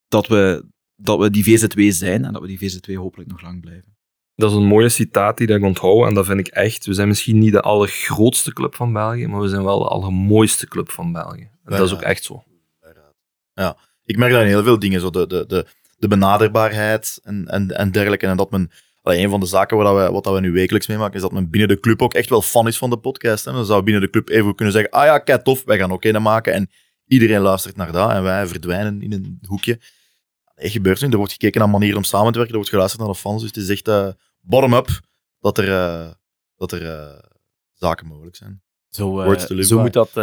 Dat, 0.08 0.28
we, 0.28 0.66
dat 0.96 1.20
we 1.20 1.30
die 1.30 1.44
VZW 1.44 1.80
zijn 1.92 2.26
en 2.26 2.34
dat 2.34 2.42
we 2.42 2.48
die 2.48 2.58
VZW 2.58 2.96
hopelijk 2.96 3.30
nog 3.30 3.42
lang 3.42 3.62
blijven. 3.62 3.96
Dat 4.36 4.52
is 4.52 4.58
een 4.58 4.66
mooie 4.66 4.90
citaat 4.90 5.38
die 5.38 5.48
dat 5.48 5.58
ik 5.58 5.64
onthoud. 5.64 6.08
En 6.08 6.14
dat 6.14 6.26
vind 6.26 6.40
ik 6.40 6.48
echt. 6.48 6.86
We 6.86 6.94
zijn 6.94 7.08
misschien 7.08 7.40
niet 7.40 7.52
de 7.52 7.62
allergrootste 7.62 8.54
club 8.54 8.76
van 8.76 8.94
België, 8.94 9.28
maar 9.28 9.42
we 9.42 9.48
zijn 9.50 9.64
wel 9.64 9.80
de 9.80 9.88
allermooiste 9.88 10.68
club 10.68 10.90
van 10.92 11.12
België. 11.12 11.42
En 11.64 11.72
dat 11.78 11.80
is 11.88 11.94
ook 11.94 12.02
echt 12.02 12.24
zo. 12.24 12.44
Ja, 13.54 13.78
ik 14.12 14.18
merk 14.18 14.32
dat 14.32 14.42
in 14.42 14.48
heel 14.48 14.64
veel 14.64 14.80
dingen, 14.80 15.02
zo 15.02 15.10
de, 15.10 15.28
de, 15.28 15.46
de, 15.48 15.66
de 15.98 16.08
benaderbaarheid 16.08 17.20
en, 17.24 17.48
en, 17.48 17.78
en 17.78 17.92
dergelijke. 17.92 18.28
En 18.28 18.38
dat 18.38 18.52
men, 18.52 18.72
allee, 19.02 19.24
een 19.24 19.30
van 19.30 19.40
de 19.40 19.46
zaken 19.46 19.78
wat, 19.78 19.96
we, 19.96 20.12
wat 20.12 20.24
dat 20.24 20.34
we 20.34 20.40
nu 20.40 20.52
wekelijks 20.52 20.88
meemaken, 20.88 21.16
is 21.16 21.22
dat 21.22 21.32
men 21.32 21.50
binnen 21.50 21.70
de 21.70 21.80
club 21.80 22.02
ook 22.02 22.14
echt 22.14 22.30
wel 22.30 22.42
fan 22.42 22.68
is 22.68 22.78
van 22.78 22.90
de 22.90 22.98
podcast. 22.98 23.46
Hè. 23.46 23.52
Dan 23.52 23.66
zou 23.66 23.84
binnen 23.84 24.02
de 24.02 24.10
club 24.10 24.30
even 24.30 24.56
kunnen 24.56 24.74
zeggen, 24.74 24.92
ah 24.92 25.06
ja, 25.06 25.20
kijk 25.20 25.44
tof, 25.44 25.64
wij 25.64 25.78
gaan 25.78 25.92
ook 25.92 26.04
een 26.04 26.22
maken. 26.22 26.54
En 26.54 26.70
iedereen 27.06 27.42
luistert 27.42 27.76
naar 27.76 27.92
dat 27.92 28.12
en 28.12 28.24
wij 28.24 28.48
verdwijnen 28.48 29.02
in 29.02 29.14
een 29.14 29.40
hoekje. 29.48 29.80
Nee, 30.56 30.70
gebeurt 30.70 31.02
niet. 31.02 31.12
Er 31.12 31.18
wordt 31.18 31.32
gekeken 31.32 31.60
naar 31.60 31.70
manieren 31.70 31.98
om 31.98 32.04
samen 32.04 32.32
te 32.32 32.38
werken, 32.38 32.50
er 32.50 32.60
wordt 32.60 32.70
geluisterd 32.70 33.04
naar 33.04 33.12
de 33.12 33.20
fans. 33.20 33.42
Dus 33.42 33.52
het 33.54 33.64
is 33.64 33.70
echt 33.70 33.88
eh, 33.88 34.08
bottom-up 34.42 35.00
dat 35.40 35.58
er, 35.58 35.72
eh, 35.72 36.12
dat 36.56 36.72
er 36.72 36.86
eh, 36.86 37.20
zaken 37.74 38.08
mogelijk 38.08 38.36
zijn. 38.36 38.62
Zo, 38.90 39.36
zo 39.62 39.80
moet 39.80 39.94
dat... 39.94 40.14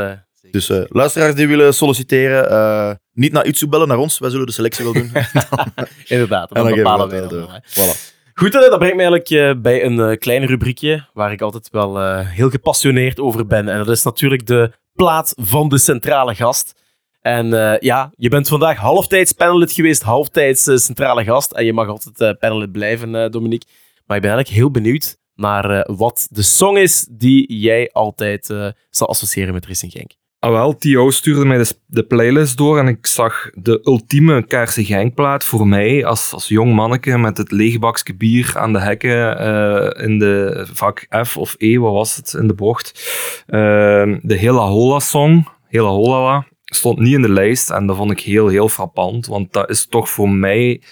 Dus 0.50 0.70
eh, 0.70 0.82
luisteraars 0.88 1.34
die 1.34 1.48
willen 1.48 1.74
solliciteren, 1.74 2.50
eh, 2.50 2.94
niet 3.12 3.32
naar 3.32 3.46
Itsu 3.46 3.68
bellen, 3.68 3.88
naar 3.88 3.98
ons. 3.98 4.18
Wij 4.18 4.30
zullen 4.30 4.46
de 4.46 4.52
selectie 4.52 4.84
wel 4.84 4.92
doen. 4.92 5.10
Inderdaad, 6.06 6.52
En 6.52 6.64
dat 6.64 6.74
bepalen 6.74 7.08
wij 7.08 7.28
dan. 7.28 7.62
Voilà. 7.64 8.16
Goed, 8.34 8.52
dat 8.52 8.78
brengt 8.78 8.96
mij 8.96 9.06
eigenlijk 9.06 9.30
eh, 9.30 9.62
bij 9.62 9.84
een 9.84 10.18
klein 10.18 10.46
rubriekje 10.46 11.06
waar 11.12 11.32
ik 11.32 11.40
altijd 11.40 11.68
wel 11.70 12.18
heel 12.22 12.50
gepassioneerd 12.50 13.20
over 13.20 13.46
ben. 13.46 13.68
En 13.68 13.78
dat 13.78 13.88
is 13.88 14.02
natuurlijk 14.02 14.46
de 14.46 14.72
plaat 14.92 15.34
van 15.36 15.68
de 15.68 15.78
centrale 15.78 16.34
gast. 16.34 16.86
En 17.20 17.78
ja, 17.80 18.12
je 18.16 18.28
bent 18.28 18.48
vandaag 18.48 18.78
halftijds 18.78 19.32
panelid 19.32 19.72
geweest, 19.72 20.02
halftijds 20.02 20.62
centrale 20.62 21.24
gast. 21.24 21.52
En 21.52 21.64
je 21.64 21.72
mag 21.72 21.88
altijd 21.88 22.38
panelid 22.38 22.72
blijven, 22.72 23.30
Dominique. 23.30 23.68
Maar 24.06 24.16
ik 24.16 24.22
ben 24.22 24.32
eigenlijk 24.32 24.60
heel 24.60 24.70
benieuwd 24.70 25.16
naar 25.34 25.86
wat 25.96 26.28
de 26.30 26.42
song 26.42 26.76
is 26.76 27.06
die 27.10 27.58
jij 27.58 27.90
altijd 27.92 28.46
zal 28.90 29.08
associëren 29.08 29.54
met 29.54 29.66
Racing 29.66 29.92
Genk. 29.92 30.17
Ah 30.40 30.50
wel, 30.50 30.76
T.O. 30.76 31.10
stuurde 31.10 31.44
mij 31.44 31.58
de, 31.58 31.74
de 31.86 32.02
playlist 32.02 32.56
door 32.56 32.78
en 32.78 32.88
ik 32.88 33.06
zag 33.06 33.50
de 33.54 33.80
ultieme 33.84 34.46
Kaarse 34.46 34.84
Genkplaat 34.84 35.44
voor 35.44 35.68
mij 35.68 36.04
als, 36.04 36.32
als 36.32 36.48
jong 36.48 36.74
manneke 36.74 37.18
met 37.18 37.36
het 37.36 37.50
leegbakje 37.50 38.16
bier 38.16 38.52
aan 38.56 38.72
de 38.72 38.80
hekken 38.80 39.38
eh, 39.38 40.04
in 40.04 40.18
de 40.18 40.66
vak 40.72 41.06
F 41.26 41.36
of 41.36 41.54
E, 41.58 41.78
wat 41.78 41.92
was 41.92 42.16
het, 42.16 42.34
in 42.34 42.46
de 42.46 42.54
bocht. 42.54 43.10
Ehm, 43.46 44.18
de 44.22 44.36
Hela 44.36 44.66
Hola 44.66 44.98
song, 44.98 45.48
Hela 45.68 45.88
Hola, 45.88 46.46
stond 46.64 46.98
niet 46.98 47.14
in 47.14 47.22
de 47.22 47.32
lijst 47.32 47.70
en 47.70 47.86
dat 47.86 47.96
vond 47.96 48.10
ik 48.10 48.20
heel, 48.20 48.48
heel 48.48 48.68
frappant, 48.68 49.26
want 49.26 49.52
dat 49.52 49.70
is 49.70 49.86
toch 49.86 50.08
voor 50.08 50.30
mij, 50.30 50.82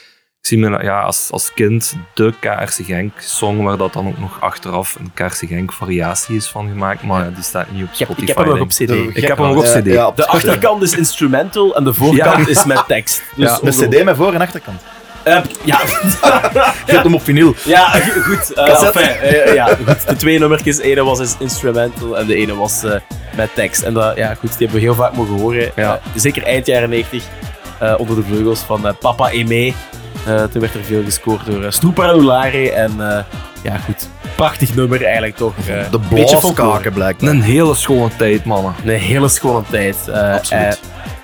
zie 0.46 0.58
me 0.58 0.82
ja, 0.82 1.00
als, 1.00 1.28
als 1.30 1.52
kind 1.54 1.94
de 2.14 2.32
Kaarse 2.40 2.84
Genk 2.84 3.12
song, 3.18 3.62
waar 3.62 3.76
dat 3.76 3.92
dan 3.92 4.06
ook 4.06 4.18
nog 4.18 4.40
achteraf 4.40 4.96
een 4.98 5.10
Kaarse 5.14 5.46
Genk 5.46 5.72
variatie 5.72 6.36
is 6.36 6.46
van 6.46 6.68
gemaakt, 6.68 7.02
maar 7.02 7.24
ja, 7.24 7.30
die 7.30 7.42
staat 7.44 7.70
niet 7.70 7.82
op 7.82 7.88
Spotify. 7.92 8.20
ik 8.22 8.28
heb 8.28 8.36
hem 8.36 8.46
nog 8.48 8.60
op. 8.60 8.68
CD. 8.68 8.90
Ik 9.16 9.26
heb 9.26 9.38
hem 9.38 9.46
ook 9.46 9.56
op 9.56 9.64
CD. 9.64 9.86
ja, 9.86 10.06
op 10.06 10.16
De 10.16 10.26
achterkant 10.26 10.82
is 10.82 10.96
instrumental 10.96 11.76
en 11.76 11.84
de 11.84 11.94
voorkant 11.94 12.46
Ja. 12.46 12.48
is 12.52 12.64
met 12.64 12.82
tekst. 12.86 13.22
Dus 13.34 13.50
Ja, 13.50 13.58
Een 13.62 13.90
cd 13.90 14.04
met 14.04 14.16
voor- 14.16 14.34
en 14.34 14.40
achterkant. 14.40 14.80
Eh, 15.22 15.38
ja. 15.64 15.78
Je 16.86 16.92
hebt 16.92 17.02
hem 17.02 17.14
op 17.14 17.22
vinyl. 17.22 17.54
ja, 17.64 17.88
goed. 17.88 18.52
eh, 18.52 18.82
enfin, 18.82 19.02
eh, 19.08 19.54
ja, 19.54 19.66
goed. 19.86 20.08
De 20.08 20.16
twee 20.16 20.38
nummertjes, 20.38 20.76
de 20.76 20.82
ene 20.82 21.04
was 21.04 21.36
instrumental 21.38 22.18
en 22.18 22.26
de 22.26 22.34
ene 22.34 22.54
was 22.54 22.82
eh, 22.84 22.94
met 23.36 23.54
tekst. 23.54 23.82
En 23.82 23.94
dat, 23.94 24.16
ja, 24.16 24.34
goed, 24.34 24.48
die 24.48 24.58
hebben 24.58 24.76
we 24.76 24.82
heel 24.82 24.94
vaak 24.94 25.12
mogen 25.12 25.34
horen. 25.38 25.70
Ja. 25.76 26.00
Zeker 26.14 26.42
eind 26.42 26.66
jaren 26.66 26.88
90, 26.88 27.24
eh, 27.78 27.94
onder 27.98 28.16
de 28.16 28.22
vleugels 28.22 28.60
van 28.60 28.96
Papa 29.00 29.24
Aimé. 29.24 29.72
Eh 30.26 30.42
toen 30.44 30.60
werd 30.60 30.74
er 30.74 30.84
veel 30.84 31.04
gescoord 31.04 31.46
door 31.46 31.62
uh, 31.62 31.70
Stroeparulare. 31.70 32.70
En 32.72 32.90
eh, 33.10 33.22
ja, 33.62 33.76
goed. 33.76 34.08
Prachtig 34.36 34.74
nummer 34.74 35.04
eigenlijk 35.04 35.36
toch. 35.36 35.54
eh, 35.68 35.90
De 35.90 35.98
blaaskaken 36.08 36.92
blijkt. 36.92 37.22
Een 37.22 37.42
hele 37.42 37.74
schone 37.74 38.08
tijd, 38.16 38.44
mannen. 38.44 38.74
Een 38.84 38.90
hele 38.98 39.28
schone 39.28 39.62
tijd. 39.70 40.08
Eh, 40.08 40.32
Absoluut. 40.34 40.62
eh, 40.64 40.72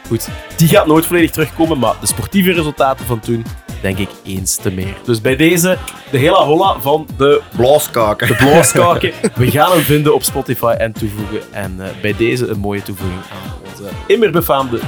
goed, 0.08 0.28
die 0.56 0.68
gaat 0.68 0.86
nooit 0.86 1.06
volledig 1.06 1.30
terugkomen, 1.30 1.78
maar 1.78 1.94
de 2.00 2.06
sportieve 2.06 2.52
resultaten 2.52 3.06
van 3.06 3.20
toen, 3.20 3.44
denk 3.80 3.98
ik, 3.98 4.08
eens 4.24 4.56
te 4.56 4.70
meer. 4.72 4.94
Dus 5.04 5.20
bij 5.20 5.36
deze, 5.36 5.76
de 6.10 6.18
hele 6.18 6.36
holla 6.36 6.76
van 6.80 7.06
de, 7.16 7.40
Blaaskaken. 7.56 8.26
de 8.28 8.34
blauwskaken. 8.34 9.12
We 9.34 9.50
gaan 9.50 9.70
hem 9.72 9.80
vinden 9.80 10.14
op 10.14 10.22
Spotify 10.22 10.74
en 10.78 10.92
toevoegen. 10.92 11.40
En 11.50 11.74
eh, 11.78 11.86
bij 12.02 12.14
deze 12.16 12.46
een 12.48 12.58
mooie 12.58 12.82
toevoeging 12.82 13.20
aan 13.32 13.52
onze 13.70 13.82
immer 14.06 14.30
befaamde 14.30 14.80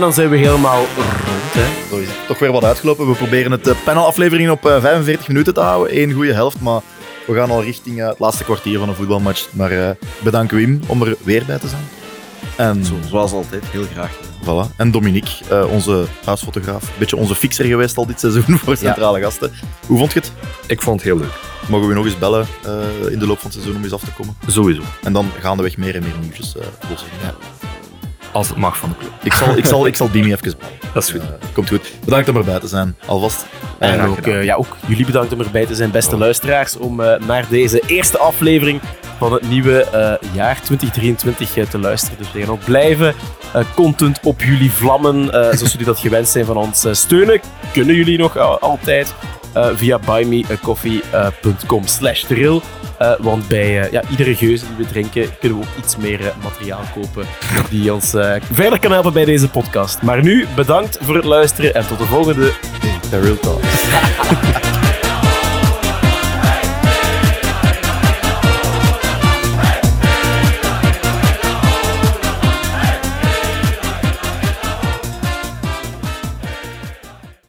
En 0.00 0.06
dan 0.06 0.14
zijn 0.14 0.30
we 0.30 0.36
helemaal 0.36 0.78
rond, 0.96 1.52
hè. 1.52 1.88
Zo 1.90 1.96
is 1.96 2.08
het. 2.08 2.26
Toch 2.26 2.38
weer 2.38 2.52
wat 2.52 2.64
uitgelopen. 2.64 3.08
We 3.08 3.14
proberen 3.14 3.50
het 3.52 3.66
eh, 3.68 3.74
panelaflevering 3.84 4.50
op 4.50 4.66
eh, 4.66 4.80
45 4.80 5.28
minuten 5.28 5.54
te 5.54 5.60
houden. 5.60 6.00
Eén 6.02 6.12
goede 6.12 6.32
helft, 6.32 6.60
maar 6.60 6.80
we 7.26 7.34
gaan 7.34 7.50
al 7.50 7.62
richting 7.62 8.00
eh, 8.00 8.08
het 8.08 8.18
laatste 8.18 8.44
kwartier 8.44 8.78
van 8.78 8.88
een 8.88 8.94
voetbalmatch. 8.94 9.52
Maar 9.52 9.70
eh 9.70 9.90
bedankt 10.22 10.52
Wim 10.52 10.80
om 10.86 11.02
er 11.02 11.16
weer 11.22 11.44
bij 11.46 11.58
te 11.58 11.68
zijn. 11.68 11.82
En, 12.56 12.84
Zo, 12.84 12.94
zoals 13.08 13.32
altijd, 13.32 13.64
heel 13.70 13.84
graag. 13.92 14.10
voilà. 14.42 14.76
en 14.76 14.90
Dominique, 14.90 15.30
eh, 15.50 15.72
onze 15.72 16.04
huisfotograaf. 16.24 16.82
Een 16.82 16.98
beetje 16.98 17.16
onze 17.16 17.34
fixer 17.34 17.64
geweest 17.64 17.96
al 17.96 18.06
dit 18.06 18.20
seizoen 18.20 18.58
voor 18.64 18.76
centrale 18.76 19.20
gasten. 19.20 19.52
Hoe 19.86 19.98
vond 19.98 20.12
je 20.12 20.18
het? 20.18 20.32
Ik 20.66 20.82
vond 20.82 20.96
het 20.96 21.08
heel 21.08 21.18
leuk. 21.18 21.38
Mogen 21.68 21.88
we 21.88 21.94
nog 21.94 22.04
eens 22.04 22.18
bellen 22.18 22.46
eh, 22.64 23.12
in 23.12 23.18
de 23.18 23.26
loop 23.26 23.38
van 23.38 23.50
het 23.50 23.52
seizoen 23.52 23.76
om 23.76 23.82
eens 23.82 23.92
af 23.92 24.04
te 24.04 24.12
komen? 24.12 24.36
Sowieso. 24.46 24.82
En 25.02 25.12
dan 25.12 25.30
gaandeweg 25.40 25.76
meer 25.76 25.94
en 25.94 26.02
meer 26.02 26.14
nieuwtjes 26.20 26.54
uh, 26.56 26.62
lossen. 26.90 27.08
Als 28.32 28.48
het 28.48 28.56
mag 28.56 28.78
van 28.78 28.88
de 28.88 28.94
club. 28.98 29.10
Ik 29.22 29.32
zal, 29.32 29.56
ik 29.56 29.64
zal, 29.66 29.86
ik 29.86 29.96
zal 29.96 30.10
Dimi 30.10 30.32
even 30.32 30.42
bellen. 30.58 30.74
Dat 30.94 31.02
is 31.02 31.10
goed. 31.10 31.20
Eh, 31.20 31.26
komt 31.52 31.68
goed. 31.68 31.92
Bedankt 32.04 32.28
om 32.28 32.36
erbij 32.36 32.58
te 32.60 32.68
zijn. 32.68 32.96
Alvast. 33.06 33.46
En 33.78 33.92
graag 33.94 34.08
ook, 34.08 34.18
eh, 34.26 34.44
ja, 34.44 34.54
ook 34.54 34.76
jullie 34.86 35.04
bedankt 35.06 35.32
om 35.32 35.40
erbij 35.40 35.66
te 35.66 35.74
zijn, 35.74 35.90
beste 35.90 36.16
luisteraars, 36.16 36.76
om 36.76 37.00
eh, 37.00 37.20
naar 37.26 37.44
deze 37.48 37.82
eerste 37.86 38.18
aflevering 38.18 38.80
van 39.18 39.32
het 39.32 39.48
nieuwe 39.48 39.82
eh, 39.84 40.12
jaar 40.34 40.60
2023 40.62 41.56
eh, 41.56 41.64
te 41.66 41.78
luisteren. 41.78 42.18
Dus 42.18 42.32
we 42.32 42.40
gaan 42.40 42.50
ook 42.50 42.64
blijven 42.64 43.14
eh, 43.52 43.62
content 43.74 44.18
op 44.22 44.40
jullie 44.42 44.70
vlammen, 44.70 45.32
eh, 45.32 45.40
zoals 45.56 45.72
jullie 45.72 45.86
dat 45.86 45.98
gewend 45.98 46.28
zijn 46.28 46.44
van 46.44 46.56
ons 46.56 46.84
eh, 46.84 46.92
steunen. 46.92 47.40
Kunnen 47.72 47.94
jullie 47.94 48.18
nog 48.18 48.38
al- 48.38 48.58
altijd 48.60 49.14
eh, 49.52 49.66
via 49.74 49.98
buymeacoffee.com 49.98 51.86
slash 51.86 52.24
Eh, 53.00 53.12
want 53.18 53.48
bij 53.48 53.80
eh, 53.80 53.92
ja, 53.92 54.02
iedere 54.10 54.36
geuze 54.36 54.64
die 54.66 54.76
we 54.76 54.92
drinken, 54.92 55.38
kunnen 55.38 55.58
we 55.58 55.64
ook 55.64 55.84
iets 55.84 55.96
meer 55.96 56.20
eh, 56.20 56.32
materiaal 56.42 56.82
kopen 56.94 57.26
die 57.70 57.94
ons 57.94 58.10
verder 58.52 58.78
kan 58.78 58.92
helpen 58.92 59.12
bij 59.12 59.24
deze 59.24 59.48
podcast. 59.48 60.02
Maar 60.02 60.22
nu, 60.22 60.46
bedankt 60.54 60.98
voor 61.00 61.14
het 61.14 61.24
luisteren 61.24 61.74
en 61.74 61.86
tot 61.86 61.98
de 61.98 62.04
volgende 62.04 62.52
The 63.10 63.20
Real 63.20 63.38
Talk. 63.38 63.60